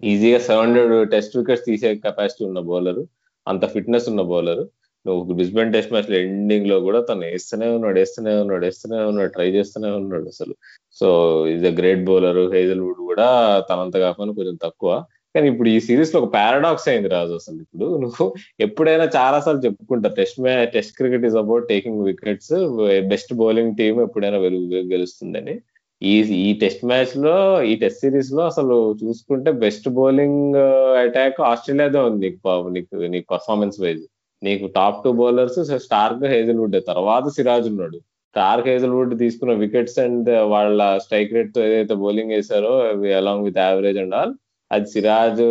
ఈజీగా 0.02 0.38
సెవెన్ 0.48 0.66
హండ్రెడ్ 0.66 1.10
టెస్ట్ 1.10 1.36
వికెట్స్ 1.36 1.66
తీసే 1.68 1.90
కెపాసిటీ 2.06 2.42
ఉన్న 2.44 2.60
బౌలర్. 2.70 3.00
అంత 3.46 3.64
ఫిట్నెస్ 3.74 4.08
ఉన్న 4.12 4.22
బౌలర్. 4.32 4.62
నువ్వు 5.06 5.34
బ్రిస్బెన్ 5.34 5.72
టెస్ట్ 5.74 5.92
మ్యాచ్లో 5.92 6.16
ఎండింగ్లో 6.16 6.76
కూడా 6.80 7.00
తను 7.00 7.24
వేస్తూనే 7.26 7.68
ఉన్నాడు 7.76 7.96
వేస్తూనే 7.98 8.32
ఉన్నాడు 8.42 8.64
వేస్తూనే 8.64 8.98
ఉన్నాడు 9.10 9.30
ట్రై 9.36 9.48
చేస్తూనే 9.56 9.90
ఉన్నాడు 10.00 10.26
అసలు. 10.34 10.54
So 11.00 11.08
is 11.54 11.64
a 11.64 11.74
great 11.80 12.04
bowler 12.04 12.40
Hazlewood 12.56 13.00
కూడా 13.10 13.28
తనంత 13.70 13.96
కాకుండా 14.06 14.34
కొంచెం 14.38 14.58
తక్కువ. 14.66 14.92
కానీ 15.34 15.46
ఇప్పుడు 15.48 15.68
ఈ 15.68 15.80
సిరీస్లో 15.80 16.20
ఒక 16.20 16.28
పారాడాక్స్ 16.34 16.86
అయింది 16.88 17.08
రాజు 17.08 17.32
అసలు. 17.40 17.58
ఇప్పుడు 17.64 17.86
నువ్వు 18.04 18.24
ఎప్పుడైనా 18.60 19.06
చాలా 19.16 19.38
సార్లు 19.40 19.62
చెప్పుకుంటా 19.66 20.08
test 20.20 20.40
match 20.40 20.72
test 20.76 20.94
cricket 20.96 21.26
is 21.28 21.38
about 21.42 21.68
taking 21.68 22.02
wickets 22.10 22.54
best 23.12 23.34
bowling 23.34 23.76
team 23.76 24.00
ఎప్పుడైనా 24.06 24.38
గెలుస్తుందని. 24.94 25.54
ఈ 26.02 26.14
ఈ 26.46 26.48
టెస్ట్ 26.62 26.84
మ్యాచ్లో 26.90 27.34
ఈ 27.70 27.72
టెస్ట్ 27.76 28.00
సిరీస్లో 28.00 28.42
అసలు 28.50 28.76
చూసుకుంటే 29.02 29.50
బెస్ట్ 29.64 29.88
బౌలింగ్ 29.98 30.56
అటాక్ 31.04 31.40
ఆస్ట్రేలియాదే 31.50 32.00
ఉంది 32.08 32.20
నీకు 32.26 32.70
నీకు 32.76 32.94
నీకు 33.14 33.26
పర్ఫార్మెన్స్ 33.34 33.78
వైజ్ 33.84 34.04
నీకు 34.42 34.66
top 34.76 35.00
two 35.04 35.10
bowlers 35.20 35.58
Starc 35.86 36.24
Hazlewood 36.34 36.76
తర్వాత 36.90 37.28
సిరాజ్ 37.36 37.66
ఉన్నాడు. 37.72 37.98
స్టార్క్ 38.34 38.68
హేజల్వుడ్ 38.72 39.12
తీసుకున్న 39.22 39.52
వికెట్స్ 39.64 39.98
అండ్ 40.04 40.28
వాళ్ళ 40.52 40.82
స్ట్రైక్ 41.04 41.34
రేట్తో 41.36 41.60
ఏదైతే 41.68 41.94
బౌలింగ్ 42.04 42.34
వేశారో 42.36 42.72
along 43.20 43.44
with 43.48 43.58
average 43.64 43.98
and 44.02 44.14
all 44.20 44.34
అది 44.70 44.86
సిరాజ్ 44.94 45.42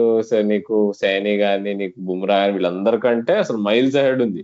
నీకు 0.52 0.78
సైని 1.02 1.34
గాని 1.44 1.72
నీకు 1.82 1.98
బుమ్రా 2.08 2.38
గాని 2.42 2.54
వీళ్ళందరికంటే 2.58 3.34
అసలు 3.44 3.60
మైల్స్ 3.68 3.98
అహెడ్ 4.02 4.22
ఉంది. 4.28 4.42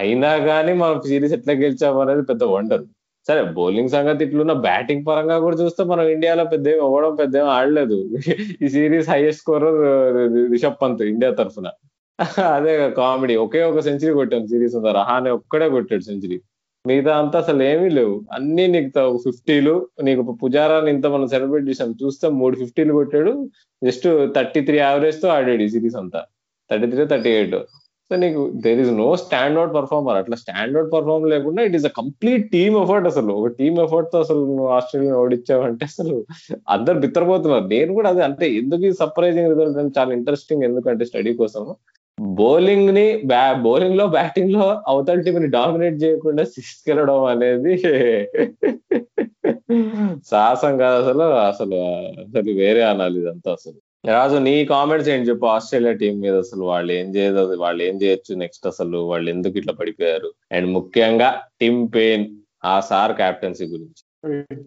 అయినా 0.00 0.32
కానీ 0.48 0.72
మనం 0.82 0.96
సిరీస్ 1.10 1.34
ఎట్లా 1.38 1.54
గెలిచాము 1.62 2.00
అనేది 2.04 2.22
పెద్ద 2.30 2.44
వండర్ 2.54 2.84
సరే 3.28 3.40
బౌలింగ్ 3.58 3.92
సంగతి 3.94 4.24
ఇట్లున్న 4.26 4.54
బ్యాటింగ్ 4.66 5.06
పరంగా 5.08 5.36
కూడా 5.44 5.56
చూస్తే 5.62 5.82
మనం 5.92 6.04
ఇండియాలో 6.14 6.44
పెద్ద 6.52 6.66
ఏమి 6.72 6.82
అవ్వడం 6.88 7.14
పెద్ద 7.20 7.34
ఏమి 7.40 7.50
ఆడలేదు. 7.56 7.96
ఈ 8.64 8.68
series 8.74 9.08
highest 9.14 9.42
scorer 9.42 9.78
Rishabh 10.52 10.78
Pant 10.82 11.02
India 11.12 11.30
తరఫున. 11.40 11.68
అదే 12.44 12.90
కామెడీ. 12.90 13.36
ఒకే 13.36 13.62
ఒక 13.62 13.80
సెంచరీ 13.80 14.12
కొట్టాను 14.12 14.46
సిరీస్ 14.46 14.74
అంతా. 14.74 14.92
రహానే 14.92 15.30
ఒక్కడే 15.30 15.68
కొట్టాడు 15.68 16.00
సెంచరీ. 16.00 16.40
మిగతా 16.86 17.16
అంతా 17.16 17.38
అసలు 17.38 17.62
ఏమీ 17.62 17.88
లేవు. 17.88 18.24
అన్ని 18.32 18.68
నీకు 18.68 19.16
ఫిఫ్టీలు. 19.16 19.88
నీకు 20.02 20.22
పుజారాని 20.22 20.90
ఇంత 20.90 21.06
మనం 21.06 21.26
సెలబ్రేట్ 21.28 21.68
చేసాం. 21.68 21.94
చూస్తే 22.04 22.28
మూడు 22.28 22.56
ఫిఫ్టీలు 22.56 22.92
కొట్టాడు. 22.92 23.48
జస్ట్ 23.84 24.34
థర్టీ 24.36 24.60
త్రీ 24.60 24.78
యావరేజ్తో 24.78 25.28
ఆడాడు 25.28 25.62
ఈ 25.62 25.68
సిరీస్ 25.68 25.96
అంతా. 25.96 26.22
Thirty 26.70 26.86
three 26.86 27.06
thirty 27.06 27.30
eight. 27.30 27.56
So 28.10 28.16
నీకు 28.16 28.52
there 28.56 28.80
is 28.80 28.90
no 28.90 29.16
stand 29.16 29.58
out 29.58 29.74
performer 29.74 30.16
అట్లా 30.16 30.36
స్టాండ్ 30.36 30.76
అవుట్ 30.76 30.92
పర్ఫార్మ్ 30.92 31.28
లేకుండా 31.30 31.62
it 31.62 31.74
is 31.74 31.84
a 31.84 31.88
complete 31.88 32.50
team 32.50 32.76
effort 32.76 33.06
అసలు. 33.06 33.32
ఒక 33.32 33.46
టీమ్ 33.46 33.78
ఎఫర్ట్తో 33.78 34.18
అసలు 34.20 34.46
నువ్వు 34.46 34.66
ఆస్ట్రేలియా 34.66 35.16
ఓడిచ్చావంటే 35.16 35.84
అసలు 35.84 36.26
అందరు 36.68 36.98
బిత్తరపోతున్నారు. 36.98 37.64
నేను 37.64 37.92
కూడా 37.94 38.10
అదే 38.10 38.22
అంటే 38.22 38.50
ఎందుకు 38.50 38.92
సర్ప్రైజింగ్ 38.92 39.48
రిజల్ట్ 39.48 39.78
అని 39.78 39.90
చాలా 39.98 40.12
ఇంట్రెస్టింగ్ 40.12 40.62
ఎందుకంటే 40.62 41.04
స్టడీ 41.04 41.34
కోసం 41.34 41.74
బౌలింగ్ని 42.38 43.26
బ్యా 43.26 43.52
బౌలింగ్లో 43.64 44.08
బ్యాటింగ్లో 44.08 44.82
అవతల 44.88 45.20
టీం 45.24 45.42
ని 45.42 45.48
డామినేట్ 45.56 46.02
చేయకుండా 46.02 46.44
సిక్స్ 46.54 46.88
అనేది 47.26 47.76
సాహసం 50.30 50.78
కాదు 50.78 50.96
అసలు. 51.02 51.22
అసలు 51.50 51.76
అసలు 52.24 52.50
వేరే 52.60 52.84
అనాలి 52.84 53.20
ఇదంతా 53.20 53.52
అసలు. 53.52 53.78
రాజు 54.08 54.36
నీ 54.46 54.64
కామెంట్స్ 54.64 55.08
ఏంటి 55.08 55.30
చెప్పు? 55.30 55.46
ఆస్ట్రేలియా 55.54 55.92
టీం 56.02 56.20
మీద 56.20 56.34
అసలు 56.44 56.64
వాళ్ళు 56.64 56.92
ఏం 56.92 57.16
చేయదు 57.16 57.56
వాళ్ళు 57.64 57.82
ఏం 57.82 57.96
చేయొచ్చు 58.02 58.34
నెక్స్ట్ 58.42 58.66
అసలు? 58.72 58.98
వాళ్ళు 59.10 59.30
ఎందుకు 59.34 59.58
ఇట్లా 59.60 59.74
పడిపోయారు? 59.80 60.30
అండ్ 60.52 60.68
ముఖ్యంగా 60.76 61.42
టిమ్ 61.60 61.88
పెయిన్ 61.94 62.26
ఆ 62.64 62.80
సార్ 62.90 63.14
క్యాప్టెన్సీ 63.14 63.66
గురించి. 63.66 64.05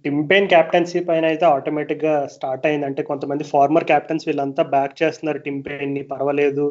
టింపేన్ 0.03 0.47
క్యాప్టెన్సీ 0.53 0.99
పైన 1.10 1.26
అయితే 1.32 1.45
ఆటోమేటిక్గా 1.55 2.14
స్టార్ట్ 2.36 2.66
అయింది 2.70 2.86
అంటే 2.89 3.01
కొంతమంది 3.10 3.43
ఫార్మర్ 3.53 3.86
క్యాప్టెన్స్ 3.91 4.28
వీళ్ళంతా 4.28 4.64
బ్యాక్ 4.76 4.93
చేస్తున్నారు 5.01 5.39
టింపేన్ని 5.47 6.03
పర్వాలేదు 6.12 6.66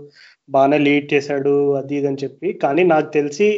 బాగానే 0.49 0.78
లీడ్ 0.86 1.07
చేశాడు 1.14 1.55
అది 1.80 1.97
ఇది 2.01 2.09
అని 2.11 2.22
చెప్పి. 2.24 2.49
కానీ 2.64 2.84
నాకు 2.95 3.09
తెలిసి 3.18 3.49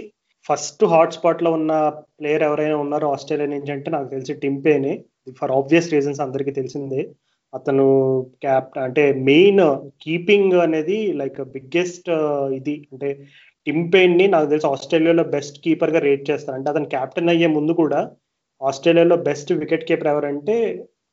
ఫస్ట్ 0.49 0.85
హాట్ 0.93 1.17
స్పాట్లో 1.17 1.51
ఉన్న 1.59 1.73
ప్లేయర్ 2.19 2.45
ఎవరైనా 2.49 2.77
ఉన్నారో 2.85 3.09
ఆస్ట్రేలియా 3.15 3.49
నుంచి 3.55 3.73
అంటే 3.77 3.89
నాకు 3.97 4.09
తెలిసి 4.15 4.35
టింపేనే 4.45 4.93
ఫర్ 5.41 5.53
ఆబ్వియస్ 5.59 5.93
రీజన్స్ 5.95 6.23
అందరికీ 6.27 6.53
తెలిసిందే. 6.61 7.03
అతను 7.53 7.87
క్యాప్ 8.45 8.73
అంటే 8.87 9.05
మెయిన్ 9.29 9.63
కీపింగ్ 10.05 10.57
అనేది 10.67 10.99
లైక్ 11.21 11.41
బిగ్గెస్ట్ 11.57 12.11
ఇది. 12.59 12.77
అంటే 12.93 13.11
టింపేన్ని 13.67 14.27
నాకు 14.35 14.49
తెలిసి 14.53 14.69
ఆస్ట్రేలియాలో 14.75 15.25
బెస్ట్ 15.37 15.57
కీపర్గా 15.65 16.01
రేట్ 16.09 16.25
చేస్తారు 16.31 16.57
అంటే 16.59 16.69
అతను 16.73 16.89
క్యాప్టెన్ 16.95 17.31
అయ్యే 17.35 17.49
ముందు 17.57 17.73
కూడా 17.83 18.01
ఆస్ట్రేలియాలో 18.61 19.17
బెస్ట్ 19.29 19.51
వికెట్ 19.63 19.87
కీపర్ 19.89 20.13
ఎవరంటే 20.15 20.57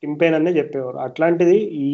టింపేన్ 0.02 0.36
అనే 0.38 0.50
చెప్పేవారు. 0.58 0.98
అట్లాంటిది 0.98 1.56
ఈ 1.86 1.90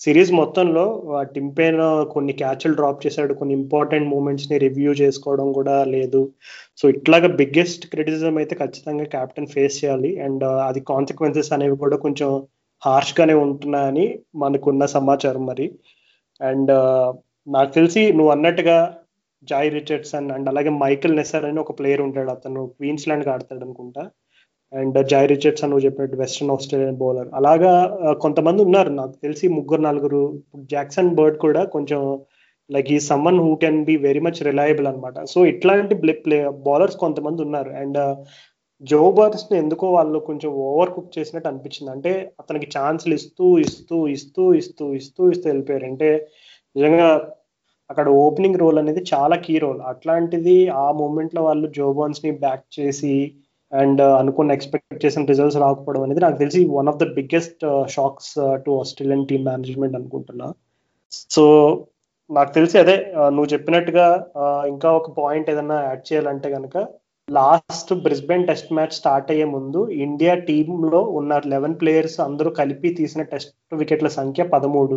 సిరీస్ 0.00 0.30
మొత్తంలో 0.38 0.82
ఆ 1.18 1.20
టింపేన్ 1.34 1.78
కొన్ని 2.14 2.32
క్యాచ్లు 2.40 2.74
డ్రాప్ 2.74 3.04
చేశాడు 3.06 3.32
కొన్ని 3.34 3.54
ఇంపార్టెంట్ 3.54 4.10
మూమెంట్స్ని 4.14 4.56
రివ్యూ 4.58 4.92
చేసుకోవడం 4.92 5.48
కూడా 5.52 5.76
లేదు. 5.94 6.20
సో 6.80 6.84
ఇట్లాగా 6.88 7.28
బిగ్గెస్ట్ 7.40 7.84
క్రిటిసిజం 7.92 8.36
అయితే 8.38 8.54
ఖచ్చితంగా 8.54 9.06
కెప్టెన్ 9.14 9.52
ఫేస్ 9.54 9.78
చేయాలి. 9.84 10.10
అండ్ 10.26 10.44
uh, 10.44 10.58
అది 10.68 10.80
కాన్సిక్వెన్సెస్ 10.92 11.52
అనేవి 11.52 11.76
కూడా 11.84 11.96
కొంచెం 11.96 12.30
హార్ష్ 12.82 13.14
గానే 13.20 13.34
ఉంటున్నాయని 13.46 14.06
మనకున్న 14.36 14.84
సమాచారం 14.98 15.44
మరి. 15.46 15.68
అండ్ 16.40 16.72
uh, 16.80 17.08
నాకు 17.46 17.72
తెలిసి 17.78 18.02
నువ్వు 18.18 18.30
అన్నట్టుగా 18.32 18.78
జాయ్ 19.42 19.70
రిచర్డ్సన్ 19.70 20.28
అండ్ 20.32 20.48
అలాగే 20.48 20.70
మైకిల్ 20.84 21.16
నెసర్ 21.16 21.44
అని 21.44 21.60
ఒక 21.64 21.72
ప్లేయర్ 21.78 22.02
ఉంటాడు. 22.08 22.30
అతను 22.30 22.60
క్వీన్స్లాండ్కి 22.76 23.30
ఆడతాడు 23.30 23.64
అనుకుంటా. 23.66 24.04
అండ్ 24.72 24.96
జాయ్ 25.10 25.28
రిచర్డ్సన్ 25.32 25.70
నువ్వు 25.70 25.84
చెప్పినట్టు 25.86 26.16
వెస్ట్రన్ 26.22 26.52
ఆస్ట్రేలియన్ 26.54 26.98
బౌలర్. 27.02 27.28
అలాగా 27.38 27.72
కొంతమంది 28.24 28.60
ఉన్నారు. 28.66 28.90
నాకు 29.00 29.14
తెలిసి 29.24 29.46
ముగ్గురు 29.58 29.82
నలుగురు 29.88 30.22
జాక్సన్ 30.72 31.14
బర్డ్ 31.18 31.38
కూడా 31.44 31.62
కొంచెం 31.74 32.00
లైక్ 32.70 32.88
ఈ 32.96 32.98
someone 33.10 33.40
who 33.44 33.50
can 33.62 33.80
be 33.88 33.94
very 34.06 34.20
much 34.26 34.40
reliable 34.48 34.88
అనమాట 34.90 35.18
సో 35.32 35.38
ఇట్లాంటి 35.52 35.94
ప్లే 36.24 36.38
బౌలర్స్ 36.66 36.98
కొంతమంది 37.04 37.40
ఉన్నారు. 37.46 37.72
అండ్ 37.82 37.98
uh, 38.04 38.14
జో 38.82 39.02
బర్స్ని 39.18 39.56
ఎందుకో 39.62 39.86
వాళ్ళు 39.92 40.18
కొంచెం 40.26 40.50
ఓవర్ 40.70 40.90
కుక్ 40.96 41.14
చేసినట్టు 41.18 41.48
అనిపించింది. 41.50 41.90
అంటే 41.92 42.12
అతనికి 42.40 42.66
ఛాన్స్లు 42.76 43.14
ఇస్తూ 43.20 43.46
ఇస్తూ 43.66 43.96
ఇస్తూ 44.16 44.42
ఇస్తూ 44.60 44.86
ఇస్తూ 44.98 45.22
ఇస్తూ 45.32 45.48
వెళ్ళిపోయారు. 45.50 45.86
అంటే 45.92 46.10
నిజంగా 46.76 47.08
అక్కడ 47.90 48.06
ఓపెనింగ్ 48.24 48.60
రోల్ 48.62 48.78
అనేది 48.82 49.02
చాలా 49.12 49.36
కీ 49.46 49.54
రోల్. 49.64 49.80
అట్లాంటిది 49.92 50.56
ఆ 50.82 50.86
మూమెంట్లో 51.00 51.42
వాళ్ళు 51.48 51.68
జోబాన్స్ని 51.78 52.32
బ్యాక్ 52.44 52.66
చేసి 52.78 53.14
అండ్ 53.82 54.00
uh, 54.06 54.14
అనుకున్న 54.20 54.56
ఎక్స్పెక్ట్ 54.56 55.02
చేసిన 55.04 55.24
రిజల్ట్స్ 55.32 55.58
రాకపోవడం 55.64 56.02
అనేది 56.04 56.22
నాకు 56.24 56.38
తెలిసి 56.42 56.60
one 56.76 56.88
of 56.92 57.00
the 57.02 57.06
biggest 57.16 57.64
shocks 57.94 58.32
to 58.64 58.70
Australian 58.82 59.26
team 59.30 59.46
management 59.50 59.98
అనుకుంటున్నా. 60.00 60.48
సో 61.34 61.44
నాకు 62.30 62.52
తెలిసి 62.58 62.76
అదే 62.82 62.96
uh, 63.20 63.30
నువ్వు 63.34 63.50
చెప్పినట్టుగా 63.54 64.06
uh, 64.42 64.62
ఇంకా 64.74 64.90
ఒక 65.00 65.10
పాయింట్ 65.20 65.50
ఏదన్నా 65.54 65.78
యాడ్ 65.88 66.06
చేయాలంటే 66.10 66.50
కనుక 66.56 66.76
last 67.28 67.92
Brisbane 68.04 68.46
test 68.48 68.68
match 68.76 68.96
start 68.98 69.30
అయ్యే 69.32 69.46
ముందు 69.54 69.80
ఇండియా 70.06 70.34
టీంలో 70.48 71.00
ఉన్న 71.18 71.40
లెవెన్ 71.52 71.74
ప్లేయర్స్ 71.80 72.18
అందరూ 72.26 72.50
కలిపి 72.60 72.88
తీసిన 72.98 73.22
టెస్ట్ 73.32 73.54
వికెట్ల 73.80 74.08
సంఖ్య 74.18 74.44
పదమూడు. 74.54 74.96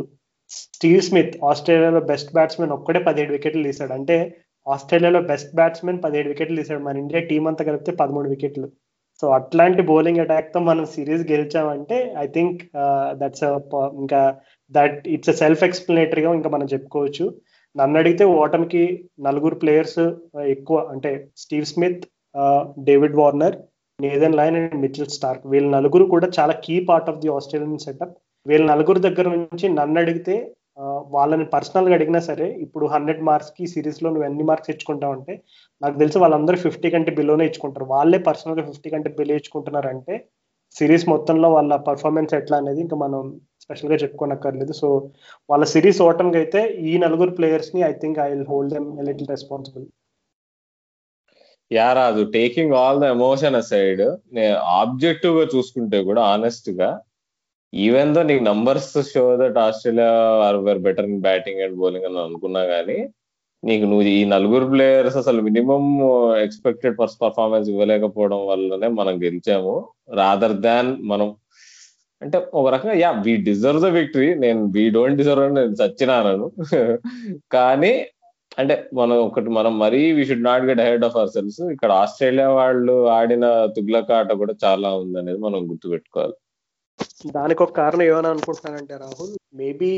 స్టీవ్ 0.51 1.01
స్మిత్ 1.07 1.33
ఆస్ట్రేలియాలో 1.49 2.01
బెస్ట్ 2.11 2.31
బ్యాట్స్మెన్ 2.37 2.75
ఒక్కడే 2.77 2.99
పదిహేడు 3.07 3.31
వికెట్లు 3.35 3.63
తీశాడు. 3.69 3.93
అంటే 3.99 4.17
ఆస్ట్రేలియాలో 4.67 5.21
బెస్ట్ 5.31 5.55
బ్యాట్స్మెన్ 5.55 6.01
పదిహేడు 6.03 6.29
వికెట్లు 6.29 6.57
తీసాడు 6.61 6.83
మన 6.83 6.97
ఇండియా 6.97 7.21
టీం 7.29 7.43
అంతా 7.47 7.63
కలిపితే 7.63 7.91
పదమూడు 8.01 8.29
వికెట్లు 8.29 8.67
సో 9.21 9.27
అట్లాంటి 9.37 9.81
బౌలింగ్ 9.81 10.21
అటాక్తో 10.23 10.59
మనం 10.59 10.83
సిరీస్ 10.85 11.23
గెలిచామంటే 11.31 11.97
ఐ 12.23 12.25
థింక్ 12.27 12.59
దట్స్ 13.21 13.43
ఇంకా 14.01 14.21
దట్ 14.71 14.99
ఇట్స్ 15.07 15.31
సెల్ఫ్ 15.39 15.63
ఎక్స్ప్లెనేటరీగా 15.63 16.31
ఇంకా 16.33 16.49
మనం 16.49 16.67
చెప్పుకోవచ్చు. 16.73 17.25
నన్ను 17.75 17.97
అడిగితే 17.99 18.25
ఓటమికి 18.41 18.83
నలుగురు 19.19 19.55
ప్లేయర్స్ 19.55 19.99
uh, 19.99 20.45
ఎక్కువ 20.53 20.77
అంటే 20.93 21.11
Steve 21.37 21.67
Smith 21.71 22.05
uh, 22.35 22.61
David 22.87 23.17
Warner 23.21 23.57
Nathan 23.99 24.37
Lyon 24.39 24.57
and 24.59 24.77
Mitchell 24.83 25.13
Starc. 25.17 25.43
వీళ్ళ 25.47 25.67
నలుగురు 25.77 26.05
కూడా 26.05 26.27
చాలా 26.37 26.53
key 26.65 26.75
part 26.89 27.09
of 27.11 27.19
the 27.23 27.31
Australian 27.37 27.83
setup 27.85 28.15
వీళ్ళ 28.45 28.65
నలుగురు 28.65 28.99
దగ్గర 28.99 29.27
నుంచి 29.35 29.65
నన్ను 29.79 29.97
అడిగితే 29.99 30.35
వాళ్ళని 31.15 31.45
పర్సనల్గా 31.53 31.95
అడిగినా 31.97 32.21
సరే 32.27 32.47
ఇప్పుడు 32.65 32.85
హండ్రెడ్ 32.93 33.21
మార్క్స్కి 33.29 33.63
సిరీస్లో 33.73 34.09
నువ్వు 34.11 34.27
ఎన్ని 34.29 34.43
మార్క్స్ 34.49 34.71
ఇచ్చుకుంటావు 34.73 35.13
అంటే 35.17 35.33
నాకు 35.81 35.95
తెలిసి 36.01 36.17
వాళ్ళందరూ 36.23 36.57
ఫిఫ్టీ 36.65 36.89
కంటే 36.93 37.11
బిలోనే 37.19 37.45
ఇచ్చుకుంటారు. 37.49 37.87
వాళ్ళే 37.95 38.19
పర్సనల్గా 38.29 38.63
ఫిఫ్టీ 38.69 38.89
కంటే 38.93 39.09
బిలో 39.19 39.35
ఇచ్చుకుంటున్నారంటే 39.39 40.15
సిరీస్ 40.75 41.05
మొత్తంలో 41.13 41.47
వాళ్ళ 41.57 41.73
పర్ఫార్మెన్స్ 41.89 42.33
ఎట్లా 42.39 42.55
అనేది 42.61 42.81
ఇంకా 42.85 42.97
మనం 43.05 43.21
స్పెషల్గా 43.63 43.97
చెప్పుకోనక్కర్లేదు. 44.03 44.73
సో 44.81 44.87
వాళ్ళ 45.49 45.63
సిరీస్ 45.73 46.01
ఓటమికి 46.09 46.37
అయితే 46.41 46.61
ఈ 46.89 46.93
నలుగురు 47.05 47.31
ప్లేయర్స్ని 47.39 47.81
I 47.89 47.93
think 48.03 48.19
I 48.25 48.29
will 48.33 48.49
hold 48.51 48.73
them 48.75 48.89
little 49.09 49.31
responsible 49.35 49.85
yeah 51.71 51.87
రాదు 51.93 52.21
taking 52.35 52.73
all 52.73 52.99
the 53.01 53.07
emotion 53.15 53.57
aside 53.59 54.03
నేను 54.37 54.55
ఆబ్జెక్టివ్గా 54.79 55.45
చూసుకుంటే 55.53 55.99
కూడా 56.07 56.21
ఆనెస్ట్గా 56.33 56.89
ఈవెన్ 57.73 58.11
దో 58.15 58.21
నీకు 58.29 58.43
numbers 58.49 58.93
show 59.11 59.23
that 59.41 59.57
Australia 59.65 60.11
are 60.47 60.57
were 60.67 60.81
better 60.87 61.07
in 61.09 61.21
batting 61.27 61.61
and 61.65 61.77
bowling 61.81 62.07
అని 62.09 62.19
అనుకున్నా 62.27 62.61
గానీ 62.73 62.97
నీకు 63.63 63.85
నువ్వు 63.91 64.05
ఈ 64.17 64.21
నలుగురు 64.33 64.65
ప్లేయర్స్ 64.73 65.17
అసలు 65.21 65.39
మినిమం 65.47 65.83
ఎక్స్పెక్టెడ్ 66.45 66.95
పర్ఫార్మెన్స్ 67.23 67.67
ఇవ్వలేకపోవడం 67.73 68.41
వల్లనే 68.51 68.87
మనం 68.99 69.15
గెలిచాము. 69.25 69.73
రాదర్ 70.19 70.55
దాన్ 70.67 70.91
మనం 71.11 71.29
అంటే 72.21 72.37
ఒక 72.59 72.67
రకంగా 72.75 72.95
yeah 73.01 73.09
we 73.25 73.33
deserve 73.49 73.81
the 73.85 73.89
victory 73.97 74.29
నేను 74.43 74.61
వీ 74.75 74.83
డోంట్ 74.97 75.19
డిజర్వ్ 75.21 75.43
అని 75.45 75.57
నేను 75.59 75.75
చచ్చినాను 75.81 76.47
కానీ 77.55 77.93
అంటే 78.57 78.75
మనం 78.99 79.15
ఒకటి 79.27 79.49
మనం 79.57 79.73
మరీ 79.83 80.01
we 80.17 80.23
should 80.29 80.47
not 80.49 80.63
get 80.69 80.81
head 80.87 81.05
of 81.07 81.17
our 81.19 81.33
selves 81.35 81.61
ఇక్కడ 81.75 81.91
ఆస్ట్రేలియా 82.03 82.47
వాళ్ళు 82.59 82.95
ఆడిన 83.17 83.45
తుగ్లక 83.77 84.11
ఆట 84.19 84.31
కూడా 84.41 84.53
చాలా 84.65 84.89
ఉందనేది 85.03 85.39
మనం 85.47 85.59
గుర్తుపెట్టుకోవాలి. 85.71 86.35
దానికి 87.31 87.63
ఒక 87.63 87.71
కారణం 87.71 88.03
ఏమని 88.03 88.27
అనుకుంటున్నానంటే 88.27 88.97
రాహుల్ 88.97 89.35
మేబీ 89.55 89.91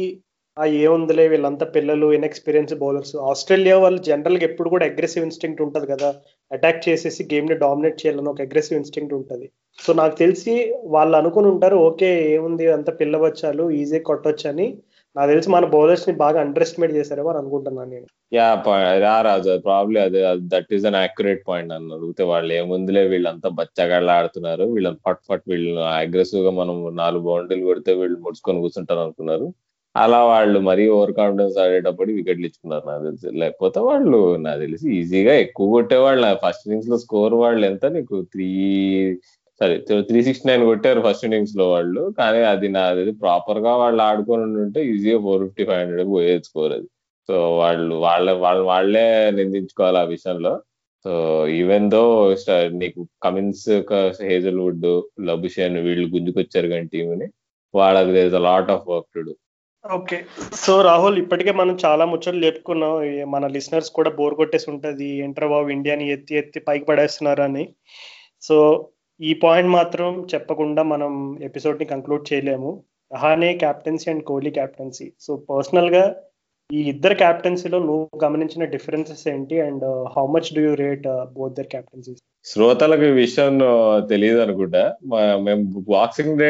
ఆ 0.57 0.65
ఏముందిలే 0.65 1.27
వీళ్ళంతా 1.27 1.65
పిల్లలు 1.65 2.13
ఇన్ఎక్స్పీరియన్స్ 2.13 2.73
బౌలర్స్ 2.73 3.15
ఆస్ట్రేలియా 3.29 3.77
వాళ్ళు 3.77 4.01
జనరల్గా 4.01 4.43
ఎప్పుడు 4.43 4.69
కూడా 4.69 4.85
అగ్రెసివ్ 4.85 5.25
ఇన్స్టింక్ట్ 5.25 5.61
ఉంటది 5.61 5.87
కదా. 5.87 6.09
అటాక్ 6.51 6.89
చేసేసి 6.89 7.23
గేమ్ని 7.33 7.55
డామినేట్ 7.55 8.01
చేయాలని 8.01 8.29
ఒక 8.29 8.41
అగ్రెసివ్ 8.41 8.79
ఇన్స్టింక్ట్ 8.79 9.13
ఉంటది. 9.13 9.45
సో 9.79 9.93
నాకు 9.93 10.15
తెలిసి 10.15 10.55
వాళ్ళు 10.85 11.17
అనుకుని 11.17 11.47
ఉంటారు 11.47 11.77
ఓకే 11.89 12.09
ఏముంది? 12.35 12.67
అంత 12.67 12.99
పిల్లవచ్చాలు 12.99 13.71
ఈజీ 13.81 13.99
కొట్టొచ్చు 13.99 14.47
అని 14.49 14.67
నాకు 15.15 15.29
తెలిసి 15.31 15.49
మన 15.49 15.65
బౌలర్స్ని 15.73 16.13
బాగా 16.21 16.37
అండర్ 16.41 16.63
ఎస్టిమేట్ 16.65 16.93
చేశారేమో 16.97 17.29
అని 17.31 17.39
అనుకుంటున్నాను 17.39 17.89
నేను. 17.95 18.07
యా 18.33 18.45
రా 19.05 19.15
రాజు 19.27 19.53
ప్రాబ్లీ 19.65 19.99
అదే 19.99 20.21
that 20.53 20.69
is 20.77 20.85
an 20.89 20.97
accurate 21.01 21.41
point 21.47 21.71
నన్ను 21.73 21.95
అడిగితే 21.97 22.23
వాళ్ళు 22.31 22.51
ఏముందిలే 22.59 23.03
వీళ్ళంతా 23.13 23.49
బచ్చగాళ్ళు 23.59 24.11
ఆడుతున్నారు 24.17 24.67
వీళ్ళని 24.75 24.99
ఫట్ 25.07 25.23
ఫట్ 25.29 25.45
వీళ్ళు 25.51 25.73
అగ్రెసివ్గా 26.01 26.53
మనం 26.61 26.77
నాలుగు 27.01 27.23
బౌండరీలు 27.29 27.67
కొడితే 27.71 27.93
వీళ్ళు 28.01 28.19
ముడుచుకొని 28.27 28.63
కూర్చుంటారు 28.65 29.03
అనుకున్నారు. 29.07 29.47
అలా 29.95 30.19
వాళ్ళు 30.25 30.57
మరీ 30.67 30.83
ఓవర్ 30.95 31.13
కాన్ఫిడెన్స్ 31.17 31.57
ఆడేటప్పుడు 31.63 32.11
వికెట్లు 32.17 32.45
ఇచ్చుకున్నారు 32.49 32.85
నాకు 32.89 33.03
తెలిసి. 33.07 33.29
లేకపోతే 33.41 33.79
వాళ్ళు 33.89 34.19
నాకు 34.45 34.59
తెలిసి 34.59 34.85
ఈజీగా 34.99 35.33
ఎక్కువ 35.45 35.67
కొట్టేవాళ్ళు. 35.75 36.29
ఫస్ట్ 36.45 36.63
ఇన్నింగ్స్లో 36.67 36.97
స్కోర్ 37.05 37.35
వాళ్ళు 37.43 37.63
ఎంత? 37.71 37.85
నీకు 37.97 38.17
త్రీ 38.33 38.47
సరే 39.61 39.75
త్రీ 40.09 40.19
సిక్స్టీ 40.27 40.45
నైన్ 40.49 40.63
కొట్టారు 40.69 40.99
ఫస్ట్ 41.05 41.25
ఇన్నింగ్స్లో 41.27 41.65
వాళ్ళు. 41.73 42.03
కానీ 42.19 42.39
అది 42.53 42.67
నాది 42.75 43.11
ప్రాపర్గా 43.23 43.71
వాళ్ళు 43.81 44.01
ఆడుకొని 44.09 44.43
ఉంటే 44.65 44.79
ఈజీగా 44.91 45.19
ఫోర్ 45.25 45.43
ఫిఫ్టీ 45.45 45.63
ఫైవ్ 45.69 45.81
హండ్రెడ్ 45.81 46.09
పోయేది 46.15 46.47
స్కోర్ 46.49 46.73
అది. 46.77 46.87
సో 47.29 47.35
వాళ్ళు 47.61 47.95
వాళ్ళ 48.05 48.31
వాళ్ళు 48.43 48.63
వాళ్ళే 48.71 49.05
నిందించుకోవాలి 49.39 49.99
ఆ 50.03 50.05
విషయంలో. 50.13 50.53
సో 51.05 51.11
ఈవెన్ 51.59 51.85
దో 51.91 52.01
నీకు 52.81 53.01
కమిన్స్ 53.25 53.67
హేజల్వుడ్ 54.31 54.87
లబుషేన్ 55.29 55.77
వీళ్ళు 55.85 56.07
గుంజుకొచ్చారు 56.15 56.67
కానీ 56.73 56.87
టీంని 56.93 57.27
వాళ్ళకి 57.73 58.11
there 58.17 58.35
lot 58.49 58.71
of 58.75 58.87
work 58.91 59.09
to 59.15 59.21
do 59.27 59.33
okay. 59.85 60.17
So 60.63 60.73
Rahul 60.87 61.15
ఇప్పటికే 61.21 61.51
మనం 61.59 61.75
చాలా 61.85 62.03
ముచ్చట్లు 62.09 62.43
చెప్పుకున్నాం. 62.47 62.95
మన 63.33 63.47
లిసనర్స్ 63.55 63.91
కూడా 63.97 64.09
బోర్ 64.17 64.35
కొట్టేసి 64.39 64.67
ఉంటది. 64.73 65.07
ఎంటర్ 65.27 65.47
బాబు 65.53 65.69
ఇండియాని 65.77 66.05
ఎత్తి 66.15 66.39
ఎత్తి 66.41 66.59
పైకి 66.67 66.85
పడేస్తున్నారు 66.89 67.41
అని 67.47 67.63
సో 68.47 68.57
ఈ 69.21 69.31
పాయింట్ 69.43 69.69
మాత్రం 69.69 70.07
చెప్పకుండా 70.31 70.81
మనం 70.91 71.11
ఎపిసోడ్ని 71.47 71.85
కంక్లూడ్ 71.91 72.23
చేయలేము. 72.29 72.69
Rahane 73.11 73.49
captaincy 73.63 74.07
and 74.11 74.23
Kohli 74.29 74.51
captaincy 74.51 75.07
so 75.25 75.31
పర్సనల్గా 75.49 76.03
ఈ 76.69 76.81
ఇద్దరు 76.91 77.15
క్యాప్టెన్సీలో 77.21 77.79
నువ్వు 77.79 78.03
గమనించిన 78.23 78.63
డిఫరెన్సెస్ 78.75 79.23
ఏంటి? 79.33 79.55
And 79.67 79.85
how 80.15 80.23
much 80.35 80.49
do 80.55 80.61
you 80.67 80.73
rate 80.83 81.07
both 81.37 81.55
their 81.57 81.69
captaincy 81.75 82.13
శ్రోతలకు 82.45 83.05
ఈ 83.09 83.13
విషయం 83.23 83.55
uh, 83.71 83.97
తెలియదు 84.11 84.39
అనుకుంటా. 84.45 84.83
మేము 85.47 85.63
బాక్సింగ్ 85.95 86.39
డే 86.41 86.49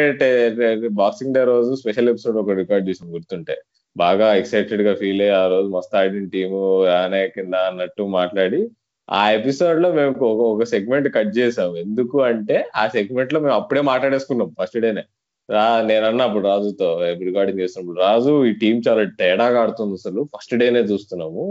బాక్సింగ్ 1.01 1.36
డే 1.38 1.41
రోజు 1.53 1.72
స్పెషల్ 1.82 2.11
ఎపిసోడ్ 2.13 2.38
ఒక 2.43 2.55
రికార్డ్ 2.61 2.88
చేసాం 2.89 3.09
గుర్తుంటే. 3.15 3.55
బాగా 3.95 4.28
ఎక్సైటెడ్గా 4.41 4.93
ఫీల్ 5.01 5.24
అయ్యి 5.26 5.36
ఆ 5.39 5.45
రోజు 5.53 5.69
మస్తు 5.76 5.97
ఆడిన 6.01 6.28
టీము 6.36 6.61
రానే 6.89 7.24
కింద 7.36 7.55
అన్నట్టు 7.69 8.03
మాట్లాడి 8.19 8.61
ఆ 9.09 9.31
ఎపిసోడ్లో 9.31 9.91
మేము 9.91 10.25
ఒక 10.53 10.63
సెగ్మెంట్ 10.63 11.07
కట్ 11.15 11.37
చేసాం. 11.37 11.77
ఎందుకు 11.77 12.17
అంటే 12.21 12.57
ఆ 12.75 12.87
సెగ్మెంట్లో 12.87 13.39
మేము 13.39 13.55
అప్పుడే 13.55 13.81
మాట్లాడేసుకున్నాం 13.81 14.49
ఫస్ట్ 14.59 14.79
డేనే 14.79 15.03
రా 15.49 15.81
నేను 15.81 16.05
అన్నప్పుడు 16.05 16.43
రాజుతో 16.47 16.87
రికార్డింగ్ 17.27 17.59
చేస్తున్నప్పుడు. 17.59 17.99
రాజు 17.99 18.45
ఈ 18.45 18.51
టీం 18.53 18.81
చాలా 18.87 19.03
తేడాగా 19.19 19.61
ఆడుతుంది 19.61 19.93
అసలు. 19.93 20.21
ఫస్ట్ 20.35 20.53
డేనే 20.57 20.79
చూస్తున్నాము. 20.79 21.45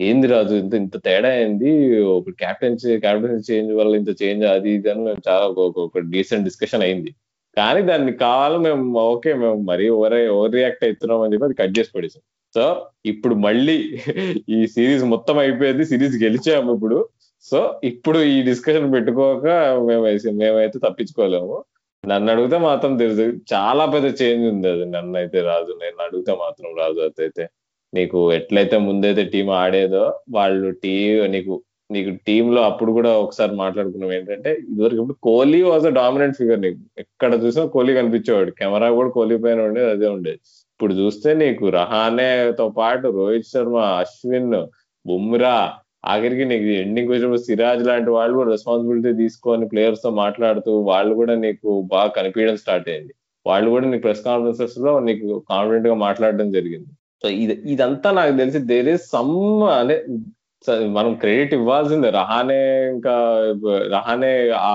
ఏంది 0.00 0.26
రాజు 0.26 0.54
ఇంత 0.54 0.74
ఇంత 0.74 0.96
తేడా 1.06 1.30
ఏంది? 1.34 1.70
ఒక 2.16 2.30
క్యాప్టెన్సీ 2.42 2.98
క్యాప్టెన్సీ 2.98 3.54
చేంజ్ 3.54 3.72
వల్ల 3.72 3.92
ఇంత 3.96 4.12
చేంజ్ 4.22 4.44
అది 4.44 4.70
ఇది 4.70 4.90
అని 4.90 5.02
మేము 5.04 5.22
చాలా 5.28 5.46
ఒక 5.86 5.98
డీసెంట్ 6.14 6.44
డిస్కషన్ 6.44 6.82
అయింది. 6.82 7.10
కానీ 7.56 7.82
దాన్ని 7.82 8.12
కావాలి 8.12 8.58
మేము 8.58 8.84
ఓకే 8.98 9.34
మేము 9.34 9.58
మరీ 9.70 9.88
ఓవర్ 9.88 10.14
ఓవర్ 10.36 10.52
రియాక్ట్ 10.52 10.84
అవుతున్నాం 10.84 11.20
అని 11.24 11.32
చెప్పి 11.34 11.46
అది 11.48 11.54
కట్ 11.54 11.74
చేసి 11.78 11.90
పడేసాం. 11.96 12.22
సో 12.54 12.64
ఇప్పుడు 13.06 13.34
మళ్ళీ 13.34 13.76
ఈ 14.48 14.66
సిరీస్ 14.66 15.04
మొత్తం 15.04 15.38
అయిపోయింది 15.38 15.84
సిరీస్ 15.86 16.16
గెలిచాము 16.24 16.74
ఇప్పుడు. 16.74 17.08
సో 17.50 17.80
ఇప్పుడు 17.84 18.18
ఈ 18.34 18.42
డిస్కషన్ 18.42 18.92
పెట్టుకోక 18.94 19.46
మేము 19.88 20.02
మేమైతే 20.42 20.78
తప్పించుకోలేము. 20.78 21.64
నన్ను 22.04 22.32
అడిగితే 22.32 22.58
మాత్రం 22.58 22.96
తెలుసు. 22.96 23.24
చాలా 23.54 23.86
పెద్ద 23.86 24.06
చేంజ్ 24.22 24.44
ఉంది 24.48 24.68
అది. 24.68 24.84
నన్ను 24.84 25.18
అయితే 25.18 25.40
రాజు 25.40 25.72
నేను 25.82 25.98
అడిగితే 26.02 26.32
మాత్రం 26.32 26.70
రాజు 26.78 27.00
అయితే 27.00 27.44
నీకు 27.94 28.32
ఎట్లయితే 28.32 28.76
ముందైతే 28.78 29.24
టీం 29.24 29.50
ఆడేదో 29.50 30.04
వాళ్ళు 30.30 30.70
టీ 30.82 30.94
నీకు 31.28 31.62
నీకు 31.94 32.10
టీమ్లో 32.26 32.60
అప్పుడు 32.62 32.92
కూడా 32.92 33.10
ఒకసారి 33.24 33.54
మాట్లాడుకున్నాం 33.54 34.12
ఏంటంటే 34.12 34.50
ఇదివరకు 34.70 35.00
ఇప్పుడు 35.02 35.18
Kohli 35.22 35.62
was 35.62 35.86
a 35.86 35.90
dominant 35.90 36.36
figure 36.36 36.60
నీకు. 36.60 36.80
ఎక్కడ 36.98 37.32
చూసినా 37.44 37.64
కోహ్లీ 37.66 37.94
కనిపించేవాడు. 37.94 38.50
కెమెరా 38.50 38.90
కూడా 38.90 39.10
కోహ్లీ 39.10 39.36
పైన 39.38 39.60
ఉండేది 39.60 39.90
అదే 39.90 40.06
ఉండేది. 40.06 40.40
ఇప్పుడు 40.82 40.96
చూస్తే 41.00 41.30
నీకు 41.40 41.64
రహానేతో 41.80 42.64
పాటు 42.78 43.06
రోహిత్ 43.16 43.50
శర్మ 43.50 43.76
అశ్విన్ 43.98 44.54
బుమ్రా 45.04 45.52
ఆఖరికి 46.12 46.44
నీకు 46.52 46.68
ఎండింగ్ 46.84 47.10
వచ్చినప్పుడు 47.12 47.42
సిరాజ్ 47.44 47.82
లాంటి 47.88 48.10
వాళ్ళు 48.16 48.34
కూడా 48.38 48.50
రెస్పాన్సిబిలిటీ 48.54 49.10
తీసుకొని 49.20 49.66
ప్లేయర్స్తో 49.72 50.10
మాట్లాడుతూ 50.20 50.72
వాళ్ళు 50.88 51.12
కూడా 51.20 51.34
నీకు 51.44 51.68
బాగా 51.92 52.10
కనిపించడం 52.16 52.56
స్టార్ట్ 52.62 52.88
అయింది. 52.92 53.12
వాళ్ళు 53.46 53.68
కూడా 53.74 53.86
నీకు 53.90 54.04
ప్రెస్ 54.06 54.24
కాన్ఫరెన్సెస్లో 54.28 54.94
నీకు 55.08 55.28
కాన్ఫిడెంట్గా 55.52 55.96
మాట్లాడడం 56.06 56.48
జరిగింది. 56.56 56.90
సో 57.22 57.30
ఇది 57.44 57.56
ఇదంతా 57.74 58.10
నాకు 58.18 58.34
తెలిసి 58.42 58.62
దేర్ 58.72 58.90
ఇస్ 58.94 59.06
సమ్ 59.14 59.36
అనే 59.80 59.96
మనం 60.96 61.12
క్రెడిట్ 61.22 61.54
ఇవ్వాల్సిందే. 61.58 62.10
రహానే 62.20 62.60
ఇంకా 62.94 63.14
రహానే 63.94 64.32
ఆ 64.70 64.72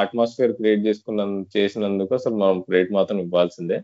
అట్మాస్ఫియర్ 0.00 0.56
క్రియేట్ 0.60 0.82
చేసుకున్న 0.88 1.20
చేసినందుకు 1.56 2.14
అసలు 2.20 2.36
మనం 2.44 2.56
క్రెడిట్ 2.68 2.96
మాత్రం 2.98 3.20
ఇవ్వాల్సిందే. 3.26 3.78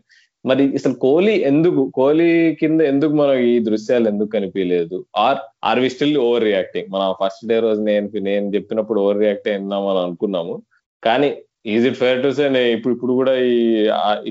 మరి 0.45 0.63
అసలు 0.75 0.93
కోహ్లీ 0.93 1.33
ఎందుకు 1.41 1.81
కోహ్లీ 1.95 2.27
కింద 2.61 2.81
ఎందుకు 2.91 3.13
మనం 3.13 3.35
ఈ 3.49 3.59
దృశ్యాలు 3.59 4.07
ఎందుకు 4.07 4.29
కనిపించలేదు 4.29 4.97
are 5.25 5.39
are 5.63 5.81
we 5.83 5.89
still 5.89 6.17
overreacting 6.43 6.89
మనం 6.93 7.09
ఫస్ట్ 7.21 7.47
డే 7.47 7.59
రోజు 7.59 7.81
నేను 7.81 8.23
నేను 8.29 8.47
చెప్పినప్పుడు 8.55 8.99
ఓవర్ 9.01 9.19
రియాక్ట్ 9.19 9.49
అయినాం 9.51 9.87
అని 9.87 9.99
అనుకున్నాము. 9.99 10.55
కానీ 11.03 11.29
is 11.65 11.85
it 11.87 11.97
fair 11.97 12.23
to 12.23 12.29
say 12.29 12.45
ఇప్పుడు 12.75 12.93
ఇప్పుడు 12.93 13.13
కూడా 13.13 13.33
ఈ 13.53 13.57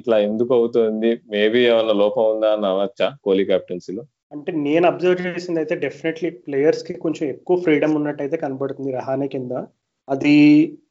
ఇట్లా 0.00 0.18
ఎందుకు 0.18 0.52
అవుతుంది? 0.54 1.10
మేబీ 1.30 1.60
ఏమైనా 1.70 1.94
లోపం 2.02 2.24
ఉందా 2.34 2.50
అని 2.52 2.66
అనొచ్చా 2.72 3.08
కోహ్లీ 3.24 3.44
కెప్టెన్సీలో 3.44 4.04
అంటే 4.32 4.50
నేను 4.66 4.84
అబ్జర్వ్ 4.86 5.20
చేసింది 5.26 5.60
అయితే 5.60 5.74
డెఫినెట్లీ 5.84 6.30
ప్లేయర్స్కి 6.46 6.94
కొంచెం 7.04 7.24
ఎక్కువ 7.28 7.56
ఫ్రీడమ్ 7.64 7.94
ఉన్నట్టయితే 7.96 8.36
కనబడుతుంది 8.36 8.90
రహానే 8.92 9.28
కింద. 9.34 9.52
అది 10.08 10.34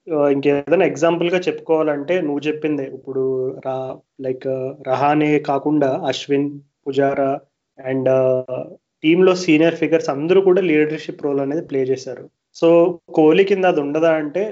ఇంకేదైనా 0.07 0.85
ఎగ్జాంపుల్గా 0.85 1.39
చెప్పుకోవాలంటే 1.39 2.21
నువ్వు 2.21 2.41
చెప్పిందే. 2.47 2.85
ఇప్పుడు 2.97 3.23
రా 3.65 3.77
లైక్ 4.21 4.47
రహానే 4.87 5.39
కాకుండా 5.39 5.89
అశ్విన్ 6.07 6.49
పుజారా 6.87 7.31
అండ్ 7.79 8.09
టీంలో 9.03 9.35
సీనియర్ 9.35 9.75
ఫిగర్స్ 9.75 10.09
అందరూ 10.09 10.41
కూడా 10.41 10.61
లీడర్షిప్ 10.61 11.25
రోల్ 11.25 11.39
అనేది 11.39 11.61
ప్లే 11.61 11.81
చేశారు. 11.83 12.25
సో 12.55 12.99
కోహ్లీ 13.13 13.43
కింద 13.43 13.65
అది 13.65 13.79
ఉండదా 13.81 14.11
అంటే 14.11 14.43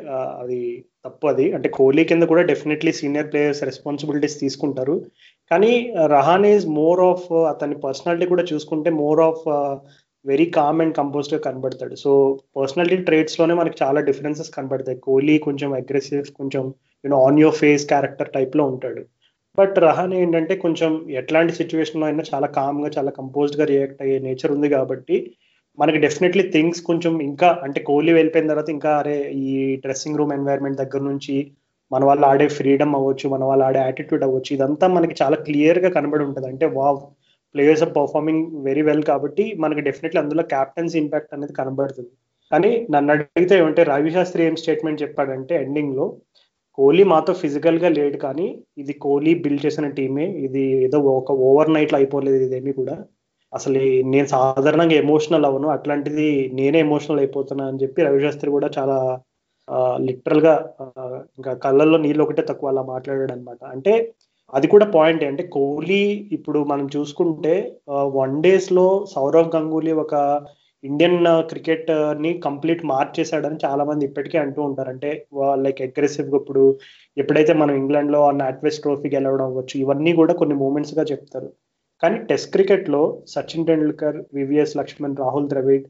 అది 0.41 0.59
తప్పు 1.05 1.27
అది. 1.27 1.45
అంటే 1.53 1.69
కోహ్లీ 1.69 2.03
కింద 2.03 2.23
కూడా 2.23 2.41
డెఫినెట్లీ 2.41 2.91
సీనియర్ 2.91 3.31
ప్లేయర్స్ 3.31 3.63
రెస్పాన్సిబిలిటీస్ 3.63 4.39
తీసుకుంటారు. 4.39 4.95
కానీ 5.51 5.93
రహానే 6.07 6.59
మోర్ 6.67 6.99
ఆఫ్ 6.99 7.33
అతని 7.33 7.75
పర్సనాలిటీ 7.75 8.25
కూడా 8.25 8.43
చూసుకుంటే 8.53 8.89
more 8.89 9.19
of 9.19 9.45
very 10.25 10.45
calm 10.57 10.79
and 10.83 10.95
కంపోజ్డ్గా 10.99 11.39
కనబడతాడు. 11.47 11.95
సో 12.03 12.11
పర్సనాలిటీ 12.57 12.97
ట్రేడ్స్లోనే 13.09 13.53
మనకి 13.61 13.77
చాలా 13.83 13.99
డిఫరెన్సెస్ 14.09 14.55
కనబడతాయి. 14.57 14.97
కోహ్లీ 15.07 15.35
కొంచెం 15.47 15.71
అగ్రెసివ్ 15.81 16.29
కొంచెం 16.39 16.63
you know 17.03 17.19
on 17.27 17.39
your 17.43 17.59
face 17.63 17.85
character 17.91 18.33
టైప్లో 18.37 18.65
ఉంటాడు. 18.73 19.01
బట్ 19.57 19.75
రహానే 19.87 20.15
ఏంటంటే 20.21 20.53
కొంచెం 20.63 20.91
ఎట్లాంటి 21.19 21.53
సిచ్యువేషన్లో 21.59 22.05
అయినా 22.07 22.23
చాలా 22.33 22.47
కామ్గా 22.57 22.89
చాలా 22.97 23.11
కంపోజ్డ్గా 23.19 23.65
రియాక్ట్ 23.73 24.01
అయ్యే 24.05 24.17
నేచర్ 24.27 24.53
ఉంది 24.55 24.69
కాబట్టి 24.75 25.17
మనకి 25.77 25.99
డెఫినెట్లీ 26.05 26.43
థింగ్స్ 26.55 26.81
కొంచెం 26.89 27.13
ఇంకా 27.29 27.49
అంటే 27.65 27.79
కోహ్లీ 27.89 28.11
వెళ్ళిపోయిన 28.17 28.49
తర్వాత 28.51 28.69
ఇంకా 28.75 28.91
అరే 29.01 29.15
ఈ 29.43 29.53
డ్రెస్సింగ్ 29.83 30.19
రూమ్ 30.19 30.33
ఎన్వైర్న్మెంట్ 30.37 30.81
దగ్గర 30.81 31.01
నుంచి 31.11 31.35
మన 31.91 32.03
వాళ్ళు 32.09 32.25
ఆడే 32.31 32.47
ఫ్రీడమ్ 32.57 32.93
అవ్వచ్చు 32.99 33.25
మన 33.33 33.43
వాళ్ళు 33.49 33.63
ఆడే 33.65 33.79
యాటిట్యూడ్ 33.79 34.23
అవ్వచ్చు 34.27 34.51
ఇదంతా 34.55 34.85
మనకి 34.87 35.15
చాలా 35.21 35.37
క్లియర్గా 35.47 35.89
కనబడి 35.97 36.23
ఉంటుంది. 36.27 36.47
అంటే 36.51 36.65
wow 36.77 37.01
players 37.55 37.83
are 37.85 37.93
performing 37.97 38.45
very 38.67 38.83
well 38.89 39.03
కాబట్టి 39.11 39.43
మనకి 39.63 39.81
డెఫినెట్లీ 39.87 40.19
అందులో 40.23 40.43
క్యాప్టెన్స్ 40.53 40.95
ఇంపాక్ట్ 41.03 41.35
అనేది 41.37 41.53
కనబడుతుంది. 41.59 42.11
కానీ 42.51 42.71
నన్ను 42.93 43.11
అడిగితే 43.15 43.53
ఏమంటే 43.61 43.81
రవి 43.91 44.11
శాస్త్రి 44.15 44.41
ఏం 44.47 44.55
స్టేట్మెంట్ 44.63 45.03
చెప్పాడంటే 45.03 45.53
ఎండింగ్లో 45.65 46.05
కోహ్లీ 46.77 47.03
మాతో 47.11 47.33
ఫిజికల్గా 47.41 47.89
లేడు 47.97 48.17
కానీ 48.25 48.47
ఇది 48.81 48.93
కోహ్లీ 49.05 49.33
బిల్డ్ 49.43 49.63
చేసిన 49.65 49.87
టీమే 49.97 50.25
ఇది 50.47 50.63
ఏదో 50.87 50.97
ఒక 51.19 51.31
ఓవర్ 51.49 51.71
నైట్లో 51.75 51.97
అయిపోలేదు 52.01 52.39
ఇదేమి 52.47 52.73
కూడా. 52.79 52.95
అసలు 53.53 53.81
నేను 54.13 54.27
సాధారణంగా 54.35 54.95
ఎమోషనల్ 55.03 55.45
అవ్వను. 55.49 55.67
అట్లాంటిది 55.75 56.27
నేనే 56.59 56.79
ఎమోషనల్ 56.87 57.21
అయిపోతున్నా 57.23 57.65
అని 57.71 57.81
చెప్పి 57.83 57.99
రవిశాస్త్రి 58.09 58.49
కూడా 58.57 58.69
చాలా 58.77 58.97
లిటరల్గా 60.07 60.53
ఇంకా 61.37 61.51
కళ్ళల్లో 61.65 61.97
నీళ్ళు 62.05 62.23
ఒకటే 62.25 62.43
తక్కువ 62.49 62.71
అలా 62.73 62.83
మాట్లాడాడు 62.93 63.33
అనమాట 63.35 63.61
అంటే 63.75 63.93
అది 64.55 64.67
కూడా 64.73 64.85
పాయింట్ 64.95 65.23
అంటే 65.29 65.43
కోహ్లీ 65.55 66.03
ఇప్పుడు 66.37 66.59
మనం 66.71 66.85
చూసుకుంటే 66.95 67.55
వన్ 68.19 68.35
డేస్లో 68.45 68.85
సౌరవ్ 69.15 69.49
గంగూలీ 69.55 69.93
ఒక 70.03 70.13
ఇండియన్ 70.83 71.19
క్రికెట్ని 71.51 72.31
కంప్లీట్ 72.45 72.81
మార్చేశాడని 72.91 73.57
చాలా 73.65 73.83
మంది 73.89 74.03
ఇప్పటికే 74.09 74.37
అంటూ 74.43 74.59
ఉంటారు. 74.69 74.89
అంటే 74.93 75.09
లైక్ 75.65 75.79
అగ్రెసివ్గా 75.87 76.37
ఇప్పుడు 76.41 76.63
ఎప్పుడైతే 77.17 77.53
మనం 77.61 77.73
ఇంగ్లాండ్లో 77.81 78.21
నాట్వెస్ట్ 78.43 78.83
ట్రోఫీ 78.85 79.09
గెలవడం 79.15 79.45
అవ్వచ్చు 79.49 79.75
ఇవన్నీ 79.83 80.13
కూడా 80.21 80.35
కొన్ని 80.41 80.57
మూమెంట్స్గా 80.63 81.05
చెప్తారు. 81.11 81.49
కానీ 82.03 82.17
టెస్ట్ 82.29 82.51
క్రికెట్లో 82.55 83.01
సచిన్ 83.33 83.67
టెండూల్కర్ 83.69 84.17
వివిఎస్ 84.39 84.77
లక్ష్మణ్ 84.79 85.19
రాహుల్ 85.23 85.49
ద్రవిడ్ 85.53 85.85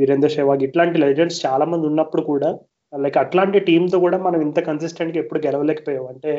వీరేంద్ర 0.00 0.30
సెహ్వాగ్ 0.36 0.62
ఇట్లాంటి 0.68 0.98
లెజెండ్స్ 1.04 1.38
చాలా 1.46 1.64
మంది 1.72 1.86
ఉన్నప్పుడు 1.90 2.22
కూడా 2.32 2.50
లైక్ 2.92 3.18
అట్లాంటి 3.22 3.58
టీంతో 3.68 3.96
కూడా 4.04 4.18
మనం 4.26 4.38
ఇంత 4.46 4.58
కన్సిస్టెంట్గా 4.68 5.18
ఎప్పుడు 5.22 5.40
గెలవలేకపోయాం. 5.46 6.04
అంటే 6.12 6.32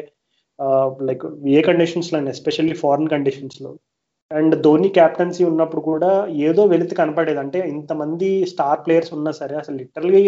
లైక్ 1.08 1.26
ఏ 1.48 1.62
కండిషన్స్లో 1.62 2.20
ఎస్పెషల్లీ 2.34 2.76
ఫారిన్ 2.76 3.10
కండిషన్స్లో 3.10 3.72
అండ్ 4.32 4.56
ధోని 4.56 4.90
క్యాప్టెన్సీ 4.90 5.44
ఉన్నప్పుడు 5.44 5.82
కూడా 5.82 6.10
ఏదో 6.48 6.62
వెలితి 6.66 6.96
కనపడేది. 6.96 7.40
అంటే 7.40 7.60
ఇంతమంది 7.74 8.28
స్టార్ 8.46 8.84
ప్లేయర్స్ 8.86 9.14
ఉన్నా 9.14 9.32
సరే 9.32 9.56
అసలు 9.56 9.76
లిటరల్గా 9.78 10.22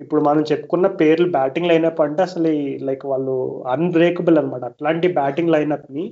ఇప్పుడు 0.00 0.20
మనం 0.20 0.42
చెప్పుకున్న 0.50 0.86
పేర్లు 1.00 1.26
బ్యాటింగ్ 1.30 1.68
లైనప్ 1.68 2.00
అంటే 2.00 2.22
అసలు 2.22 2.52
లైక్ 2.88 3.04
వాళ్ళు 3.06 3.34
అన్బ్రేకబుల్ 3.74 4.38
అనమాట 4.38 4.64
అట్లాంటి 4.64 5.08
బ్యాటింగ్ 5.20 5.50
లైనప్ని 5.50 6.04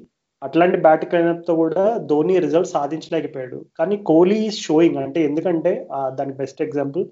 అట్లాంటి 0.42 0.76
బ్యాటింగ్ 0.76 1.14
లైనప్తో 1.14 1.52
కూడా 1.54 1.82
ధోని 2.10 2.34
రిజల్ట్ 2.38 2.70
సాధించలేకపోయాడు. 2.76 3.58
కానీ 3.78 3.96
కోహ్లీ 4.10 4.38
షోయింగ్ 4.64 4.96
అంటే 4.96 5.20
ఎందుకంటే 5.24 5.72
దానికి 6.18 6.38
బెస్ట్ 6.38 6.62
ఎగ్జాంపుల్ 6.62 7.04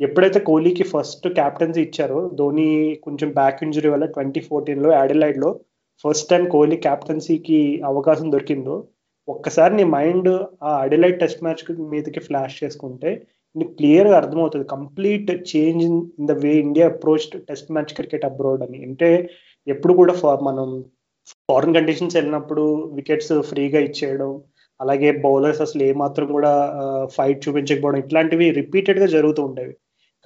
ఎప్పుడైతే 0.00 0.40
కోహ్లీకి 0.40 0.84
ఫస్ట్ 0.84 1.26
క్యాప్టెన్సీ 1.28 1.80
ఇచ్చారో 1.82 2.18
ధోని 2.34 2.68
కొంచెం 3.04 3.28
బ్యాక్ 3.32 3.62
ఇంజరీ 3.64 3.88
వల్ల 3.88 4.06
ట్వంటీ 4.06 4.40
ఫోర్టీన్లో 4.40 4.90
యాడిలైడ్లో 4.92 5.46
లో 5.46 5.50
ఫస్ట్ 6.04 6.30
టైం 6.30 6.44
కోహ్లీ 6.48 6.76
క్యాప్టెన్సీకి 6.76 7.60
అవకాశం 7.90 8.26
దొరికిందో 8.32 8.76
ఒక్కసారి 9.28 9.72
నీ 9.76 9.84
మైండ్ 9.96 10.28
ఆ 10.68 10.72
అడిలైట్ 10.84 11.20
టెస్ట్ 11.20 11.42
మ్యాచ్ 11.44 11.62
మీదకి 11.92 12.20
ఫ్లాష్ 12.20 12.56
చేసుకుంటే 12.64 13.10
నీకు 13.56 13.72
క్లియర్గా 13.72 14.16
అర్థమవుతుంది. 14.16 14.64
Complete 14.74 15.30
change 15.52 15.82
in 15.88 16.28
the 16.28 16.34
way 16.44 16.52
India 16.66 16.86
approach 16.86 17.26
test 17.48 17.72
match 17.72 17.94
cricket 17.94 18.26
abroad 18.30 18.62
అని. 18.66 18.78
అంటే 18.84 19.08
ఎప్పుడు 19.66 19.94
కూడా 19.94 20.14
మనం 20.48 20.68
ఫారిన్ 21.48 21.76
కండిషన్స్ 21.76 22.16
వెళ్ళినప్పుడు 22.16 22.64
వికెట్స్ 22.98 23.32
ఫ్రీగా 23.50 23.80
ఇచ్చేయడం 23.80 24.30
అలాగే 24.80 25.10
బౌలర్స్ 25.24 25.60
అసలు 25.60 25.82
ఏమాత్రం 25.82 26.26
కూడా 26.32 26.52
ఫైట్ 27.16 27.44
చూపించకపోవడం 27.44 27.98
ఇట్లాంటివి 27.98 28.46
రిపీటెడ్గా 28.60 29.06
జరుగుతూ 29.16 29.42
ఉండేవి. 29.44 29.74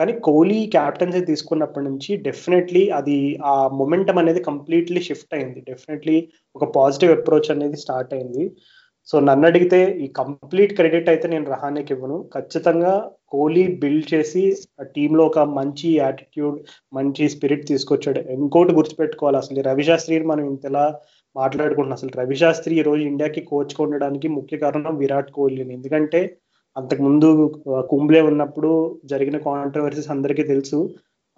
కానీ 0.00 0.12
కోహ్లీ 0.26 0.58
క్యాప్టెన్సీ 0.66 1.20
తీసుకున్నప్పటి 1.30 1.84
నుంచి 1.86 2.10
డెఫినెట్లీ 2.26 2.82
అది 2.98 3.16
ఆ 3.52 3.54
మొమెంటం 3.80 4.18
అనేది 4.18 4.40
కంప్లీట్లీ 4.50 5.00
షిఫ్ట్ 5.08 5.34
అయింది. 5.34 5.60
డెఫినెట్లీ 5.70 6.16
ఒక 6.56 6.66
పాజిటివ్ 6.76 7.12
అప్రోచ్ 7.16 7.50
అనేది 7.54 7.76
స్టార్ట్ 7.76 8.14
అయింది. 8.18 8.44
సో 9.08 9.20
నన్ను 9.20 9.46
అడిగితే 9.46 9.78
ఈ 10.04 10.06
కంప్లీట్ 10.20 10.72
క్రెడిట్ 10.78 11.08
అయితే 11.12 11.26
నేను 11.28 11.46
రహానేకి 11.50 11.92
ఇవ్వను. 11.94 12.16
ఖచ్చితంగా 12.34 12.92
కోహ్లీ 13.34 13.64
బిల్డ్ 13.82 14.08
చేసి 14.14 14.42
టీంలో 14.96 15.22
ఒక 15.30 15.38
మంచి 15.58 15.88
యాటిట్యూడ్ 15.96 16.58
మంచి 16.98 17.28
స్పిరిట్ 17.34 17.68
తీసుకొచ్చాడు. 17.72 18.20
ఇంకోటి 18.36 18.72
గుర్తుపెట్టుకోవాలి 18.74 19.38
అసలు 19.42 19.62
రవిశాస్త్రి 19.70 20.18
మనం 20.32 20.44
ఇంతలా 20.52 20.84
మాట్లాడుకుంటున్నాం. 21.36 21.98
అసలు 21.98 22.12
రవిశాస్త్రి 22.20 22.74
ఈ 22.80 22.82
రోజు 22.82 23.02
ఇండియాకి 23.12 23.40
కోచ్ 23.50 23.74
ఉండడానికి 23.86 24.28
ముఖ్య 24.38 24.56
కారణం 24.56 24.96
విరాట్ 24.96 25.32
కోహ్లీని. 25.38 25.74
ఎందుకంటే 25.74 26.20
అంతకుముందు 26.76 27.28
కుంబ్లే 27.90 28.20
ఉన్నప్పుడు 28.30 28.70
జరిగిన 29.04 29.36
కాంట్రవర్సీస్ 29.46 30.10
అందరికీ 30.14 30.42
తెలుసు. 30.52 30.78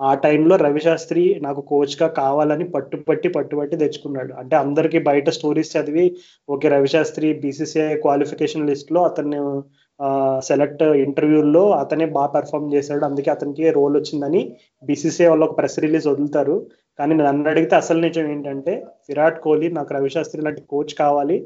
ఆ 0.00 0.10
టైంలో 0.24 0.54
రవిశాస్త్రి 0.56 1.22
నాకు 1.42 1.60
కోచ్గా 1.70 2.06
కావాలని 2.20 2.64
పట్టుపట్టి 2.74 3.28
పట్టుబట్టి 3.36 3.76
తెచ్చుకున్నాడు. 3.82 4.32
అంటే 4.40 4.54
అందరికి 4.56 4.98
బయట 5.08 5.28
స్టోరీస్ 5.36 5.72
చదివి 5.76 6.06
ఓకే 6.48 6.68
రవిశాస్త్రి 6.68 7.28
బీసీసీఐ 7.42 7.94
క్వాలిఫికేషన్ 8.04 8.68
లిస్ట్లో 8.70 9.00
అతన్ని 9.10 9.40
సెలెక్ట్ 10.48 10.82
ఇంటర్వ్యూల్లో 11.04 11.64
అతనే 11.82 12.06
బాగా 12.16 12.30
పెర్ఫామ్ 12.36 12.72
చేశాడు. 12.74 13.02
అందుకే 13.08 13.30
అతనికి 13.36 13.64
రోల్ 13.78 13.96
వచ్చిందని 13.98 14.42
బీసీసీఐ 14.82 15.28
వాళ్ళు 15.32 15.46
ఒక 15.48 15.56
ప్రెస్ 15.58 15.78
రిలీజ్ 15.86 16.06
వదులుతారు. 16.12 16.56
కానీ 16.98 17.14
నన్ను 17.20 17.50
అడిగితే 17.52 17.74
అసలు 17.82 18.00
నిజం 18.06 18.26
ఏంటంటే 18.34 18.72
విరాట్ 19.08 19.38
కోహ్లీ 19.44 19.68
నాకు 19.78 19.92
రవిశాస్త్రి 19.98 20.42
లాంటి 20.46 20.62
కోచ్ 20.72 20.94
కావాలి. 21.02 21.36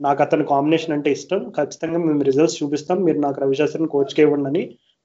నాకు 0.00 0.20
అతని 0.24 0.44
కాంబినేషన్ 0.52 0.94
అంటే 0.96 1.08
ఇష్టం. 1.16 1.40
ఖచ్చితంగా 1.56 1.98
మేము 2.04 2.22
రిజల్ట్స్ 2.28 2.58
చూపిస్తాం. 2.60 2.98
మీరు 3.06 3.18
నాకు 3.18 3.38
రవిశాస్త్రిని 3.44 3.90
కోచ్కి 3.94 4.22
ఇవ్వండి 4.26 4.62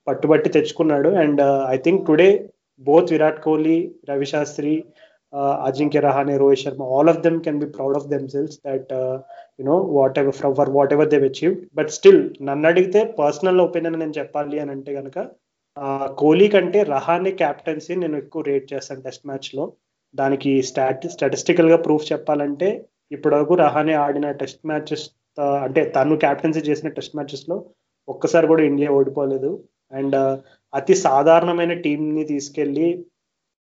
పట్టుబట్టి 0.08 0.50
తెచ్చుకున్నాడు. 0.56 1.10
And 1.24 1.42
I 1.76 1.78
think 1.86 2.04
today 2.10 2.30
both 2.82 3.12
Virat 3.14 3.42
Kohli 3.46 3.80
Ravi Shastri 4.12 4.74
uh, 5.34 5.54
Ajinkya 5.68 6.00
Rahane 6.06 6.34
Rohit 6.42 6.62
Sharma 6.64 6.88
all 6.96 7.10
of 7.12 7.22
them 7.24 7.38
can 7.46 7.60
be 7.62 7.68
proud 7.76 7.96
of 8.00 8.08
them 8.12 8.28
cells 8.34 8.58
that 8.66 8.92
you know 9.60 9.78
what 9.96 10.18
ever 10.22 10.36
from 10.40 10.56
for 10.60 10.72
what 10.76 10.94
ever 10.96 11.10
they've 11.14 11.26
achieve 11.30 11.56
but 11.80 11.90
still 11.96 12.22
నన్ను 12.48 12.68
అడిగితే 12.72 13.02
పర్సనల్ 13.20 13.62
ఒపీనియన్ 13.66 13.98
నేను 14.00 14.16
చెప్పాలి 14.20 14.58
అని 14.64 14.74
అంటే 14.76 14.94
కనుక 14.94 15.20
కోహ్లీ 16.18 16.48
కంటే 16.56 16.80
రహానే 16.92 17.32
క్యాప్టెన్సీ 17.42 17.94
నేను 17.96 18.18
ఎక్కువ 18.18 18.44
రేట్ 18.50 18.68
చేస్తాను 18.74 19.02
టెస్ట్ 19.02 19.26
మ్యాచ్లో 19.26 19.66
దానికి 20.14 20.52
స్టాట్ 20.70 21.06
స్టాటిస్టికల్గా 21.14 21.78
ప్రూఫ్ 21.86 22.06
చెప్పాలంటే 22.12 22.70
ఇప్పటివరకు 23.12 23.54
రహానే 23.66 23.94
ఆడిన 24.06 24.28
టెస్ట్ 24.42 24.62
మ్యాచెస్ 24.70 25.06
అంటే 25.66 25.82
తను 25.96 26.16
క్యాప్టెన్సీ 26.24 26.62
చేసిన 26.70 26.90
టెస్ట్ 26.98 27.16
మ్యాచెస్లో 27.18 27.56
ఒక్కసారి 28.08 28.46
కూడా 28.52 28.64
ఇండియా 28.70 28.90
ఓడిపోలేదు. 28.98 29.52
అండ్ 29.92 30.16
అతి 30.74 30.96
సాధారణమైన 31.08 31.74
టీంని 31.86 32.24
తీసుకెళ్ళి 32.32 32.88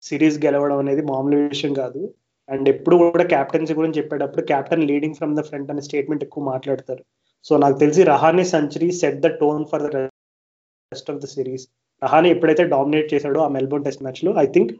సిరీస్ 0.03 0.38
గెలవడం 0.45 0.79
అనేది 0.84 1.01
మామూలు 1.11 1.36
విషయం 1.53 1.73
కాదు. 1.81 2.01
అండ్ 2.49 2.67
ఎప్పుడు 2.73 2.95
కూడా 3.01 3.25
క్యాప్టెన్సీ 3.34 3.73
గురించి 3.79 3.97
చెప్పేటప్పుడు 3.99 4.43
captain 4.51 4.88
leading 4.89 5.17
from 5.19 5.36
the 5.38 5.43
front 5.49 5.69
అనే 5.73 5.84
స్టేట్మెంట్ 5.88 6.25
ఎక్కువ 6.27 6.43
మాట్లాడతారు. 6.53 7.03
సో 7.45 7.53
నాకు 7.63 7.77
తెలిసి 7.84 8.01
Rahane 8.13 8.43
century 8.53 8.89
set 9.01 9.21
the 9.25 9.29
tone 9.41 9.63
for 9.71 9.84
the 9.86 9.89
rest 9.95 11.11
of 11.13 11.21
the 11.23 11.27
series. 11.36 11.65
Rahane 12.01 12.29
ఎప్పుడైతే 12.36 12.63
డామినేట్ 12.73 13.07
చేశాడో 13.13 13.39
ఆ 13.45 13.49
మెల్బోర్న్ 13.57 13.86
టెస్ట్ 13.88 14.03
మ్యాచ్లో 14.05 14.31
ఐ 14.43 14.47
థింక్ 14.55 14.71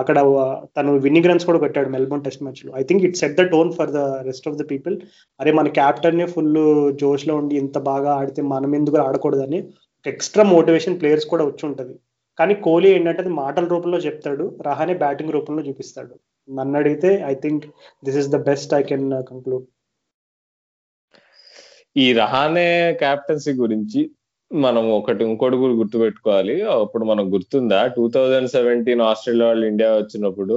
అక్కడ 0.00 0.18
తను 0.76 0.90
విన్నింగ్ 1.04 1.28
రన్స్ 1.30 1.46
కూడా 1.46 1.58
కొట్టాడు 1.58 1.90
మెల్బోర్న్ 1.94 2.24
టెస్ట్ 2.24 2.42
మ్యాచ్లో 2.42 2.72
I 2.80 2.82
think 2.82 3.04
it 3.08 3.18
set 3.22 3.36
the 3.40 3.44
tone 3.54 3.70
for 3.78 3.92
the 3.96 4.00
rest 4.28 4.48
of 4.48 4.58
the 4.60 4.64
people 4.72 4.96
అరే 5.40 5.52
మన 5.52 5.68
క్యాప్టెన్ 5.78 6.22
ఫుల్ 6.34 6.52
జోష్లో 7.02 7.36
ఉండి 7.36 7.56
ఇంత 7.56 7.78
బాగా 7.90 8.10
ఆడితే 8.20 8.42
మనం 8.54 8.72
ఎందుకు 8.80 8.98
ఆడకూడదని 9.06 9.60
ఎక్స్ట్రా 10.06 10.44
మోటివేషన్ 10.54 10.98
ప్లేయర్స్ 11.00 11.26
కూడా 11.26 11.44
వచ్చి 11.44 11.64
ఉంటది. 11.68 11.94
కానీ 12.38 12.54
కోహ్లీ 12.66 12.88
ఏంటంటే 12.94 13.20
అది 13.24 13.32
మాటల 13.42 13.64
రూపంలో 13.72 13.98
చెప్తాడు 14.06 14.44
రహానే 14.66 14.94
బ్యాటింగ్ 15.02 15.34
రూపంలో 15.36 15.62
చూపిస్తాడు. 15.68 16.14
నన్ను 16.48 16.76
అడిగితే 16.80 17.10
I 17.30 17.34
think 17.44 17.64
this 18.02 18.18
is 18.22 18.30
the 18.34 18.38
best 18.50 18.74
I 18.74 18.82
can 18.90 19.06
conclude 19.30 19.66
ఈ 21.96 22.06
రహానే 22.12 22.68
క్యాప్టెన్సీ 23.02 23.52
గురించి 23.62 24.00
మనం 24.62 24.84
ఒకటి 24.96 25.22
ఇంకోటి 25.24 25.56
కూడా 25.60 25.74
గుర్తుపెట్టుకోవాలి. 25.78 26.54
అప్పుడు 26.72 27.04
మనకు 27.04 27.28
గుర్తుందా? 27.34 27.78
టూ 27.96 28.02
థౌజండ్ 28.16 28.50
సెవెంటీన్ 28.54 29.00
ఆస్ట్రేలియా 29.06 29.46
వాళ్ళు 29.48 29.64
ఇండియా 29.66 29.88
వచ్చినప్పుడు 29.94 30.56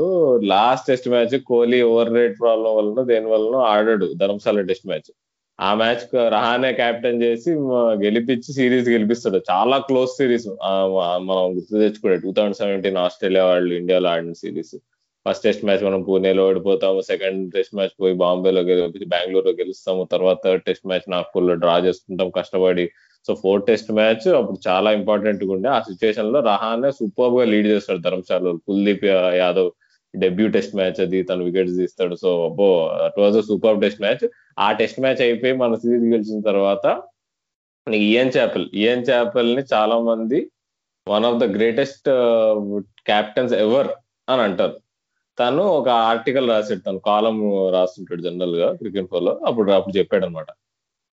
last 0.51 0.87
test 0.89 1.07
match 1.13 1.33
Kohli 1.49 1.79
over 1.91 2.11
rate 2.17 2.35
problem 2.43 2.75
వలన 2.79 3.03
దేని 3.11 3.29
వలన 3.33 3.55
ఆడాడు 3.75 4.07
ధర్మశాల 4.21 4.65
టెస్ట్ 4.71 4.87
మ్యాచ్. 4.91 5.09
ఆ 5.59 5.69
మ్యాచ్ 5.81 6.03
రహానే 6.35 6.71
క్యాప్టెన్ 6.81 7.23
చేసి 7.23 7.51
గెలిపించి 8.03 8.53
సిరీస్ 8.57 8.89
గెలిపిస్తాడు. 8.95 9.41
చాలా 9.51 9.77
క్లోజ్ 9.87 10.11
సిరీస్. 10.19 10.47
మనం 11.29 11.43
గుర్తు 11.55 11.81
తెచ్చుకోలేదు 11.83 12.21
టూ 12.25 12.33
థౌజండ్ 12.37 12.59
సెవెంటీన్ 12.61 13.01
ఆస్ట్రేలియా 13.05 13.45
వాళ్ళు 13.51 13.73
ఇండియాలో 13.81 14.09
ఆడిన 14.09 14.35
సిరీస్. 14.43 14.75
ఫస్ట్ 15.25 15.43
టెస్ట్ 15.43 15.65
మ్యాచ్ 15.65 15.83
మనం 15.85 16.01
పూణేలో 16.03 16.43
ఓడిపోతాము 16.49 17.01
సెకండ్ 17.01 17.41
టెస్ట్ 17.53 17.75
మ్యాచ్ 17.75 17.95
పోయి 18.01 18.13
బాంబేలో 18.23 18.61
గెలిపి 18.61 19.11
బెంగళూరులో 19.15 19.53
గెలుస్తాము 19.61 20.03
తర్వాత 20.11 20.37
థర్డ్ 20.45 20.63
టెస్ట్ 20.63 20.87
మ్యాచ్ 20.87 21.07
నాగ్పూర్లో 21.11 21.55
డ్రా 21.63 21.75
చేసుకుంటాం 21.79 22.29
కష్టపడి 22.29 22.85
సో 23.27 23.33
ఫోర్త్ 23.43 23.67
టెస్ట్ 23.67 23.91
మ్యాచ్ 23.91 24.27
అప్పుడు 24.39 24.59
చాలా 24.67 24.89
ఇంపార్టెంట్గా 24.91 25.51
ఉండే. 25.55 25.69
ఆ 25.69 25.79
సిచ్యువేషన్లో 25.81 26.39
రహానే 26.51 26.91
సూపర్గా 26.91 27.45
లీడ్ 27.53 27.67
చేస్తాడు 27.67 28.01
Dharamsala 28.07 28.51
Kuldeep 28.67 29.05
Yadav 29.41 29.69
debut 30.13 30.47
test 30.55 30.75
match 30.75 30.99
అది 31.05 31.19
తను 31.23 31.43
వికెట్స్ 31.47 31.75
తీస్తాడు. 31.77 32.15
సో 32.15 32.29
అబ్బో 32.45 32.67
it 33.05 33.19
was 33.19 33.37
super 33.47 33.81
test 33.81 34.01
match 34.01 34.25
ఆ 34.59 34.67
టెస్ట్ 34.71 34.99
మ్యాచ్ 35.05 35.21
అయిపోయి 35.21 35.53
మన 35.63 35.75
సిరీస్ 35.83 36.05
గెలిచిన 36.13 36.39
తర్వాత 36.41 36.85
ఈఎన్ 37.87 38.31
చాపెల్ 38.37 38.67
ఈఎన్ 38.81 39.05
చాపెల్ని 39.09 39.63
చాలా 39.73 39.97
మంది 40.09 40.39
one 41.07 41.25
of 41.25 41.39
the 41.43 41.45
greatest 41.57 42.09
captains 43.09 43.53
ever 43.65 43.89
అని 44.29 44.41
అంటారు. 44.41 44.75
తను 45.37 45.63
ఒక 45.79 45.89
ఆర్టికల్ 46.11 46.47
రాసాడు 46.49 46.81
తను 46.87 46.99
కాలం 47.09 47.35
రాస్తుంటాడు 47.75 48.21
జనరల్గా 48.21 48.67
క్రికెట్ 48.73 49.09
ఫోర్లో. 49.11 49.33
అప్పుడు 49.47 49.69
అప్పుడు 49.71 49.95
చెప్పాడు 49.97 50.25
అనమాట 50.25 50.49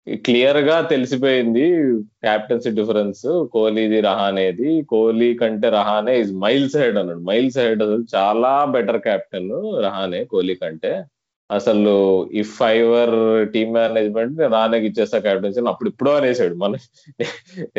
క్లియర్గా 0.10 0.82
తెలిసిపోయింది 0.82 1.94
క్యాప్టెన్సీ 2.04 2.70
డిఫరెన్స్ 2.70 3.50
కోహ్లీది 3.52 4.02
రహానేది 4.02 4.82
కోహ్లీ 4.82 5.34
కంటే 5.34 5.70
రహానే 5.70 6.20
ఇస్ 6.20 6.32
మైల్స్ 6.34 6.78
హెడ్ 6.78 6.98
అన్నాడు. 6.98 7.20
మైల్స్ 7.20 7.58
హెడ్ 7.58 7.84
అసలు 7.84 8.06
చాలా 8.16 8.66
బెటర్ 8.66 9.02
క్యాప్టెన్ 9.02 9.52
రహానే 9.84 10.24
కోహ్లీ 10.24 10.56
కంటే. 10.56 11.04
అసలు 11.52 12.28
if 12.32 12.64
I were 12.64 13.48
team 13.52 13.74
management 13.74 14.40
రానేకి 14.40 14.86
ఇచ్చేస్తా 14.86 15.20
క్యాప్టెన్సీ 15.20 15.62
అప్పుడు 15.68 15.90
ఇప్పుడు 15.90 16.10
అనేసాడు. 16.10 16.56
మన 16.56 16.76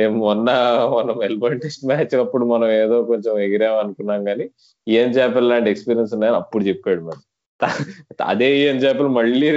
మొన్న 0.09 0.51
మన 0.97 1.15
మెల్బోర్న్ 1.19 1.61
టెస్ట్ 1.61 1.87
మ్యాచ్ 1.87 2.15
అప్పుడు 2.15 2.45
మనం 2.45 2.71
ఏదో 2.71 3.03
కొంచెం 3.03 3.39
ఎగిరాం 3.39 3.79
అనుకున్నాం 3.79 4.25
కానీ 4.25 4.51
ఏం 4.89 5.11
చేపలు 5.11 5.49
లాంటి 5.49 5.71
ఎక్స్పీరియన్స్ 5.71 6.15
ఉన్నాయని 6.15 6.37
అప్పుడు 6.37 6.65
చెప్పాడు 6.65 7.01
మరి. 7.01 7.34
అదే 8.31 8.49
అని 8.71 8.83
చేపలు 8.85 9.11
మళ్ళీ 9.19 9.49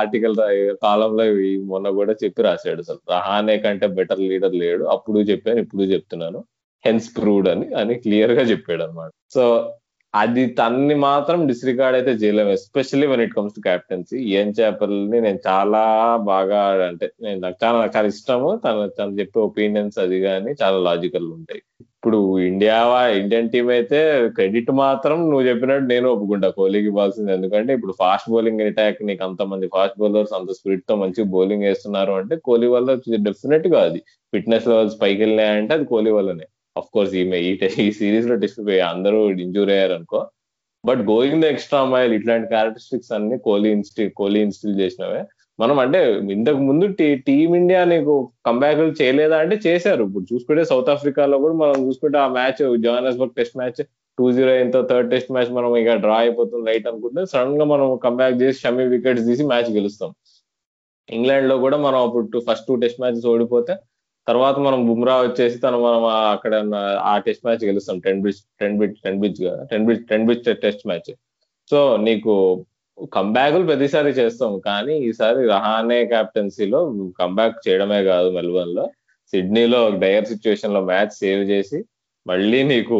ఆర్టికల్ 0.00 0.36
కాలంలో 0.84 1.24
మొన్న 1.72 1.88
కూడా 1.98 2.12
చెప్పి 2.24 2.40
రాశాడు 2.42 2.80
అసలు 2.80 3.00
రహానే 3.12 3.56
కంటే 3.58 3.86
బెటర్ 3.98 4.22
లీడర్ 4.30 4.56
లేడు. 4.64 4.84
అప్పుడు 4.94 5.20
చెప్పాను 5.30 5.60
ఇప్పుడు 5.60 5.82
చెప్తున్నాను. 5.94 6.40
హెన్స్ 6.84 7.08
ప్రూవ్డ్ 7.16 7.48
అని 7.48 7.66
అని 7.74 7.94
క్లియర్గా 8.04 8.42
చెప్పాడు 8.50 8.82
అనమాట 8.82 9.10
సో 9.34 9.42
అది 10.14 10.44
తన్ని 10.60 10.94
మాత్రం 11.04 11.40
డిస్రికార్డ్ 11.46 11.96
అయితే 11.96 12.12
చేయలేము 12.22 12.50
especially 12.50 13.06
when 13.06 13.20
it 13.20 13.34
comes 13.34 13.54
to 13.54 13.60
captaincy 13.60 14.18
ఏం 14.38 14.48
చేపల్ని 14.50 15.18
నేను 15.20 15.40
చాలా 15.48 15.82
బాగా 16.30 16.60
అంటే 16.88 17.06
నేను 17.22 17.40
నాకు 17.40 17.58
చాలా 17.64 17.78
చాలా 17.96 18.08
ఇష్టము. 18.14 18.50
తను 18.64 18.88
తను 18.98 19.18
చెప్పే 19.20 19.40
ఒపీనియన్స్ 19.40 19.98
అది 19.98 20.18
కానీ 20.20 20.52
చాలా 20.62 20.78
లాజికల్ 20.88 21.28
ఉంటాయి. 21.38 21.62
ఇప్పుడు 22.02 22.18
ఇండియా 22.50 22.76
ఇండియన్ 23.16 23.48
టీం 23.54 23.66
అయితే 23.74 23.98
క్రెడిట్ 24.36 24.70
మాత్రం 24.78 25.16
నువ్వు 25.30 25.42
చెప్పినట్టు 25.48 25.86
నేను 25.90 26.06
ఒప్పుకుంటా. 26.12 26.48
కోహ్లీకి 26.58 26.86
ఇవ్వాల్సింది. 26.90 27.30
ఎందుకంటే 27.36 27.70
ఇప్పుడు 27.76 27.94
ఫాస్ట్ 27.98 28.28
బౌలింగ్ 28.34 28.62
అటాక్ 28.66 29.00
నీకు 29.08 29.22
అంత 29.26 29.42
మంది 29.50 29.66
ఫాస్ట్ 29.74 29.98
బౌలర్స్ 30.02 30.32
అంత 30.38 30.52
స్పీడ్తో 30.58 30.94
మంచి 31.02 31.22
బౌలింగ్ 31.34 31.66
వేస్తున్నారు 31.68 32.12
అంటే 32.20 32.36
కోహ్లీ 32.46 32.68
వల్ల 32.76 32.94
డెఫినెట్గా 33.28 33.80
అది. 33.88 34.00
ఫిట్నెస్ 34.32 34.68
లెవెల్స్ 34.72 34.96
పైకి 35.02 35.20
వెళ్ళినాయంటే 35.24 35.74
అది 35.78 35.86
కోహ్లీ 35.92 36.14
వల్లనే. 36.18 36.46
అఫ్ 36.76 36.90
కోర్స్ 36.94 37.14
ఈమె 37.22 37.40
ఈ 37.48 37.52
ఈ 37.86 37.88
సిరీస్లో 38.00 38.36
టెస్ట్ 38.44 38.60
అందరూ 38.92 39.20
ఇంజూర్ 39.46 39.72
అయ్యారు 39.76 39.94
అనుకో 39.98 40.20
but 40.84 41.02
going 41.12 41.42
the 41.42 41.46
extra 41.54 41.82
mile 41.94 42.12
ఇట్లాంటి 42.18 42.48
క్యారెక్టరిస్టిక్స్ 42.54 43.12
అన్ని 43.18 43.38
కోహ్లీ 43.48 43.70
ఇన్స్టి 43.78 44.04
కోహ్లీ 44.20 44.40
ఇన్స్టిల్ 44.46 44.76
చేసినవే. 44.82 45.22
మనం 45.60 45.76
అంటే 45.84 46.00
ఇంతకు 46.34 46.60
ముందు 46.68 46.86
టీ 46.98 47.06
టీమిండియా 47.28 47.80
నీకు 47.92 48.14
కంబ్యాక్ 48.48 48.80
చేయలేదా 49.00 49.36
అంటే 49.44 49.56
చేశారు. 49.66 50.02
ఇప్పుడు 50.08 50.26
చూసుకుంటే 50.32 50.62
సౌత్ 50.70 50.90
ఆఫ్రికాలో 50.94 51.38
కూడా 51.44 51.54
మనం 51.62 51.76
చూసుకుంటే 51.86 52.18
ఆ 52.24 52.28
match 52.36 52.62
Johannesburg 52.84 53.34
test 53.38 53.56
match 53.60 53.80
two 54.18 54.26
zero 54.36 54.52
ఎంతో 54.62 54.80
థర్డ్ 54.90 55.10
టెస్ట్ 55.12 55.30
మ్యాచ్ 55.34 55.50
మనం 55.58 55.70
ఇక 55.82 55.92
డ్రా 56.04 56.16
అయిపోతుంది 56.24 56.64
రైట్ 56.70 56.86
అనుకుంటే 56.90 57.22
సడన్గా 57.32 57.66
మనం 57.74 57.86
కంబ్యాక్ 58.06 58.40
చేసి 58.42 58.58
షమీ 58.64 58.84
వికెట్స్ 58.94 59.26
తీసి 59.28 59.44
మ్యాచ్ 59.52 59.70
గెలుస్తాం. 59.78 60.10
ఇంగ్లాండ్లో 61.08 61.56
కూడా 61.64 61.76
మనం 61.86 61.98
అప్పుడు 62.06 62.40
ఫస్ట్ 62.48 62.66
టూ 62.68 62.74
టెస్ట్ 62.82 63.00
మ్యాచెస్ 63.02 63.28
ఓడిపోతే 63.32 63.74
తర్వాత 64.26 64.56
మనం 64.66 64.80
బుమ్రా 64.88 65.14
వచ్చేసి 65.26 65.56
తను 65.62 65.78
మనం 65.86 66.02
అక్కడ 66.34 66.54
ఆ 67.12 67.14
టెస్ట్ 67.26 67.44
మ్యాచ్ 67.46 67.62
గెలుస్తాం. 67.70 67.96
Ten 68.06 68.20
bitch 68.24 68.40
ten 68.60 68.76
bitch 68.80 68.96
ten 69.04 69.20
bitch 69.22 69.40
ten 69.70 69.86
bitch 69.88 70.04
ten 70.10 70.26
bitch 70.28 70.44
test 70.64 70.84
match 70.90 71.10
so 71.70 71.80
నీకు 72.06 72.34
కంబ్యాక్లు 73.16 73.64
ప్రతిసారి 73.70 74.10
చేస్తాం. 74.20 74.52
కానీ 74.68 74.94
ఈసారి 75.08 75.40
రహానే 75.54 76.00
క్యాప్టెన్సీలో 76.12 76.80
కంబ్యాక్ 77.22 77.62
చేయడమే 77.66 78.00
కాదు 78.10 78.28
మెల్బర్న్లో 78.36 78.84
సిడ్నీలో 79.32 79.80
డయర్ 80.02 80.30
సిచ్యువేషన్లో 80.32 80.80
మ్యాచ్ 80.92 81.14
సేవ్ 81.22 81.42
చేసి 81.52 81.78
మళ్ళీ 82.26 82.60
నీకు 82.70 82.96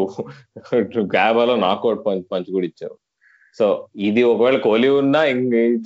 గ్యాబాలో 1.16 1.54
నాకౌట్ 1.66 2.04
పంచ్ 2.06 2.26
పంచ్ 2.32 2.50
కూడా 2.56 2.66
ఇచ్చారు 2.70 2.96
సో 3.58 3.66
ఇది 4.08 4.22
ఒకవేళ 4.32 4.56
కోహ్లీ 4.66 4.90
ఉన్నా 5.00 5.20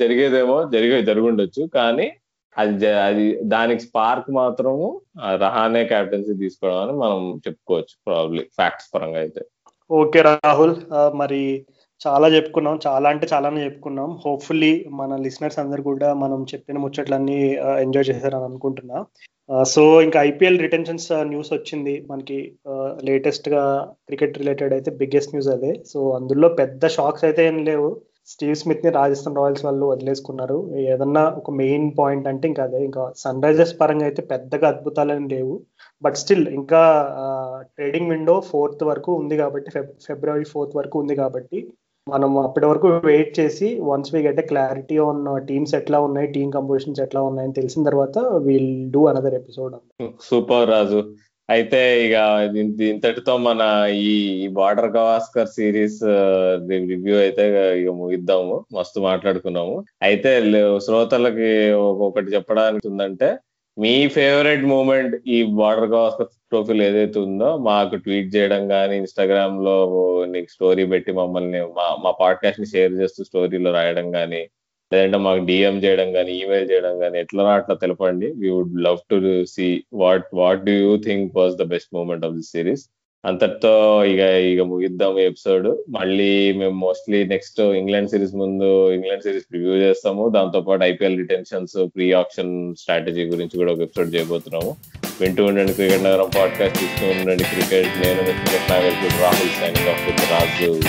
జరిగేదేమో 0.03 0.57
జరిగే 0.75 0.99
జరుగుండొచ్చు. 1.09 1.62
కానీ 1.79 2.07
అది 2.57 2.89
అది 3.07 3.25
దానికి 3.53 3.83
స్పార్క్ 3.87 4.29
మాత్రము 4.41 4.89
రహానే 5.45 5.83
క్యాప్టెన్సీ 5.93 6.35
తీసుకోవడం 6.43 6.79
అని 6.83 6.95
మనం 7.05 7.21
చెప్పుకోవచ్చు 7.47 7.95
ప్రాబ్లీ 8.09 8.43
ఫ్యాక్ట్స్ 8.59 8.91
పరంగా 8.95 9.19
అయితే. 9.25 9.43
ఓకే 9.91 10.21
రాహుల్ 10.29 10.75
మరి 11.21 11.41
చాలా 12.01 12.27
చెప్పుకున్నాం. 12.35 12.77
చాలా 12.87 13.07
అంటే 13.13 13.27
చాలానే 13.33 13.61
చెప్పుకున్నాం. 13.67 14.11
హోప్ఫుల్లీ 14.25 14.73
మన 15.01 15.17
లిసనర్స్ 15.27 15.59
అందరు 15.63 15.83
కూడా 15.91 16.09
మనం 16.23 16.41
చెప్పిన 16.53 16.79
ముచ్చట్లన్నీ 16.85 17.39
ఎంజాయ్ 17.85 18.09
చేశారని 18.11 18.47
అనుకుంటున్నా. 18.51 18.99
సో 19.73 19.83
ఇంకా 20.07 20.19
ఐపీఎల్ 20.29 20.63
రిటెన్షన్స్ 20.65 21.09
న్యూస్ 21.31 21.51
వచ్చింది. 21.55 21.95
మనకి 22.11 22.39
లేటెస్ట్గా 23.09 23.63
క్రికెట్ 24.09 24.39
రిలేటెడ్ 24.43 24.75
అయితే 24.77 24.91
బిగ్గెస్ట్ 25.01 25.35
న్యూస్ 25.35 25.51
అదే. 25.57 25.73
సో 25.93 25.99
అందులో 26.19 26.49
పెద్ద 26.61 26.87
షాక్స్ 26.97 27.27
అయితే 27.29 27.43
ఏం 27.51 27.59
లేవు. 27.71 27.89
స్టీవ్ 28.33 28.55
స్మిత్ని 28.61 28.91
రాజస్థాన్ 28.99 29.39
రాయల్స్ 29.41 29.65
వాళ్ళు 29.67 29.87
వదిలేసుకున్నారు. 29.93 30.59
ఏదన్నా 30.93 31.25
ఒక 31.41 31.51
మెయిన్ 31.63 31.89
పాయింట్ 31.99 32.29
అంటే 32.31 32.45
ఇంకా 32.51 32.63
అదే. 32.69 32.81
ఇంకా 32.89 33.03
సన్ 33.23 33.43
రైజర్స్ 33.47 33.75
పరంగా 33.81 34.07
అయితే 34.09 34.23
పెద్దగా 34.33 34.67
అద్భుతాలని 34.75 35.29
లేవు. 35.35 35.55
బట్ 36.03 36.17
స్టిల్ 36.23 36.47
ఇంకా 36.61 36.83
ట్రేడింగ్ 37.77 38.11
విండో 38.15 38.37
ఫోర్త్ 38.51 38.85
వరకు 38.91 39.11
ఉంది 39.23 39.37
కాబట్టి 39.43 39.71
ఫిబ్రవరి 40.07 40.47
ఫోర్త్ 40.55 40.77
వరకు 40.81 40.97
ఉంది 41.03 41.17
కాబట్టి 41.23 41.61
మనం 42.09 42.39
అప్పటి 42.39 42.67
వరకు 42.67 42.89
వెయిట్ 43.05 43.41
చేసి 43.41 43.69
once 43.83 44.11
we 44.15 44.21
get 44.23 44.41
clarity 44.49 44.97
on 45.05 45.21
teams 45.47 45.75
ఎట్లా 45.75 45.99
ఉన్నాయి 46.01 46.27
టీమ్ 46.27 46.51
కంపోజిషన్స్ 46.53 47.01
ఎట్లా 47.01 47.21
ఉన్నాయని 47.23 47.53
తెలిసిన 47.53 47.85
తర్వాత 47.85 48.19
will 48.47 48.91
do 48.91 49.03
another 49.07 49.35
episode 49.35 49.77
super 50.23 50.71
Raju. 50.71 51.01
అయితే 51.49 51.81
ఇక 52.07 52.17
ఇంతటితో 52.89 53.37
మన 53.37 53.63
ఈ 53.95 54.13
బార్డర్ 54.59 54.91
గవాస్కర్ 54.97 55.49
సిరీస్ 55.49 55.99
రివ్యూ 56.93 57.17
అయితే 57.17 57.45
ఇక 57.81 57.91
ముగిద్దాము. 58.03 58.55
మస్తు 58.75 59.01
మాట్లాడుకున్నాము. 59.01 59.75
అయితే 60.03 60.31
శ్రోతలకి 60.87 61.51
ఒకటి 62.09 62.31
చెప్పడానికి 62.37 62.89
ఉందంటే 62.89 63.31
మీ 63.79 64.09
ఫేవరెట్ 64.09 64.64
మూమెంట్ 64.64 65.29
ఈ 65.29 65.43
బార్డర్ 65.43 65.85
గవాస్కర్ 65.85 66.27
ట్రోఫీలు 66.27 66.83
ఏదైతే 66.83 67.20
ఉందో 67.20 67.57
మాకు 67.57 67.97
ట్వీట్ 67.97 68.37
చేయడం 68.37 68.68
కానీ 68.68 68.97
ఇన్స్టాగ్రామ్లో 68.97 69.77
నీకు 70.25 70.51
స్టోరీ 70.51 70.87
పెట్టి 70.87 71.12
మమ్మల్ని 71.12 71.61
మా 71.61 71.97
మా 72.05 72.11
పాడ్కాస్ట్ని 72.11 72.66
షేర్ 72.66 72.93
చేస్తూ 72.93 73.25
స్టోరీలో 73.25 73.72
రాయడం 73.72 74.11
కానీ 74.11 74.49
లేదంటే 74.93 75.16
మాకు 75.18 75.45
డిఎం 75.45 75.79
చేయడం 75.79 76.12
కానీ 76.12 76.33
ఈమెయిల్ 76.33 76.70
చేయడం 76.70 76.99
కానీ 76.99 77.18
ఎట్లా 77.18 77.45
అట్లా 77.53 77.75
తెలపండి. 77.75 78.33
We 78.39 78.51
would 78.51 78.83
love 78.83 78.99
to 79.11 79.45
see 79.45 79.85
what 79.93 80.25
what 80.35 80.64
do 80.64 80.72
you 80.72 80.97
think 80.97 81.37
was 81.37 81.55
the 81.55 81.62
best 81.62 81.95
moment 81.95 82.25
of 82.25 82.35
the 82.35 82.43
series 82.43 82.89
అంతటితో 83.27 84.05
ఇక 84.05 84.20
ఇక 84.20 84.61
ముగిద్దాం 84.61 85.18
ఎపిసోడ్. 85.18 85.79
మళ్ళీ 85.89 86.53
మేము 86.53 86.75
మోస్ట్లీ 86.75 87.25
నెక్స్ట్ 87.25 87.61
ఇంగ్లాండ్ 87.61 88.11
సిరీస్ 88.11 88.35
ముందు 88.35 88.93
ఇంగ్లాండ్ 88.93 89.22
సిరీస్ 89.22 89.45
రివ్యూ 89.53 89.75
చేస్తాము. 89.75 90.29
దాంతో 90.29 90.61
పాటు 90.61 90.85
IPL 90.85 91.18
retentions 91.18 91.87
pre 91.97 92.12
auction 92.12 92.75
strategy 92.75 93.25
గురించి 93.25 93.57
కూడా 93.57 93.72
ఒక 93.72 93.81
ఎపిసోడ్ 93.81 94.14
చేయబోతున్నాము. 94.14 94.77
వింటూ 95.20 95.45
ఉండండి 95.45 95.72
క్రికెట్ 95.72 96.05
నగరం 96.05 96.31
పాడ్కాస్ట్ 96.37 96.85
ఇస్తూ 96.85 97.07
ఉండండి 97.07 97.45
క్రికెట్. 97.45 98.07
నేను 98.07 98.22
cricket 98.22 99.20
Rahul 99.20 99.55
signing 99.61 99.89
off 99.89 100.33
Raju. 100.33 100.81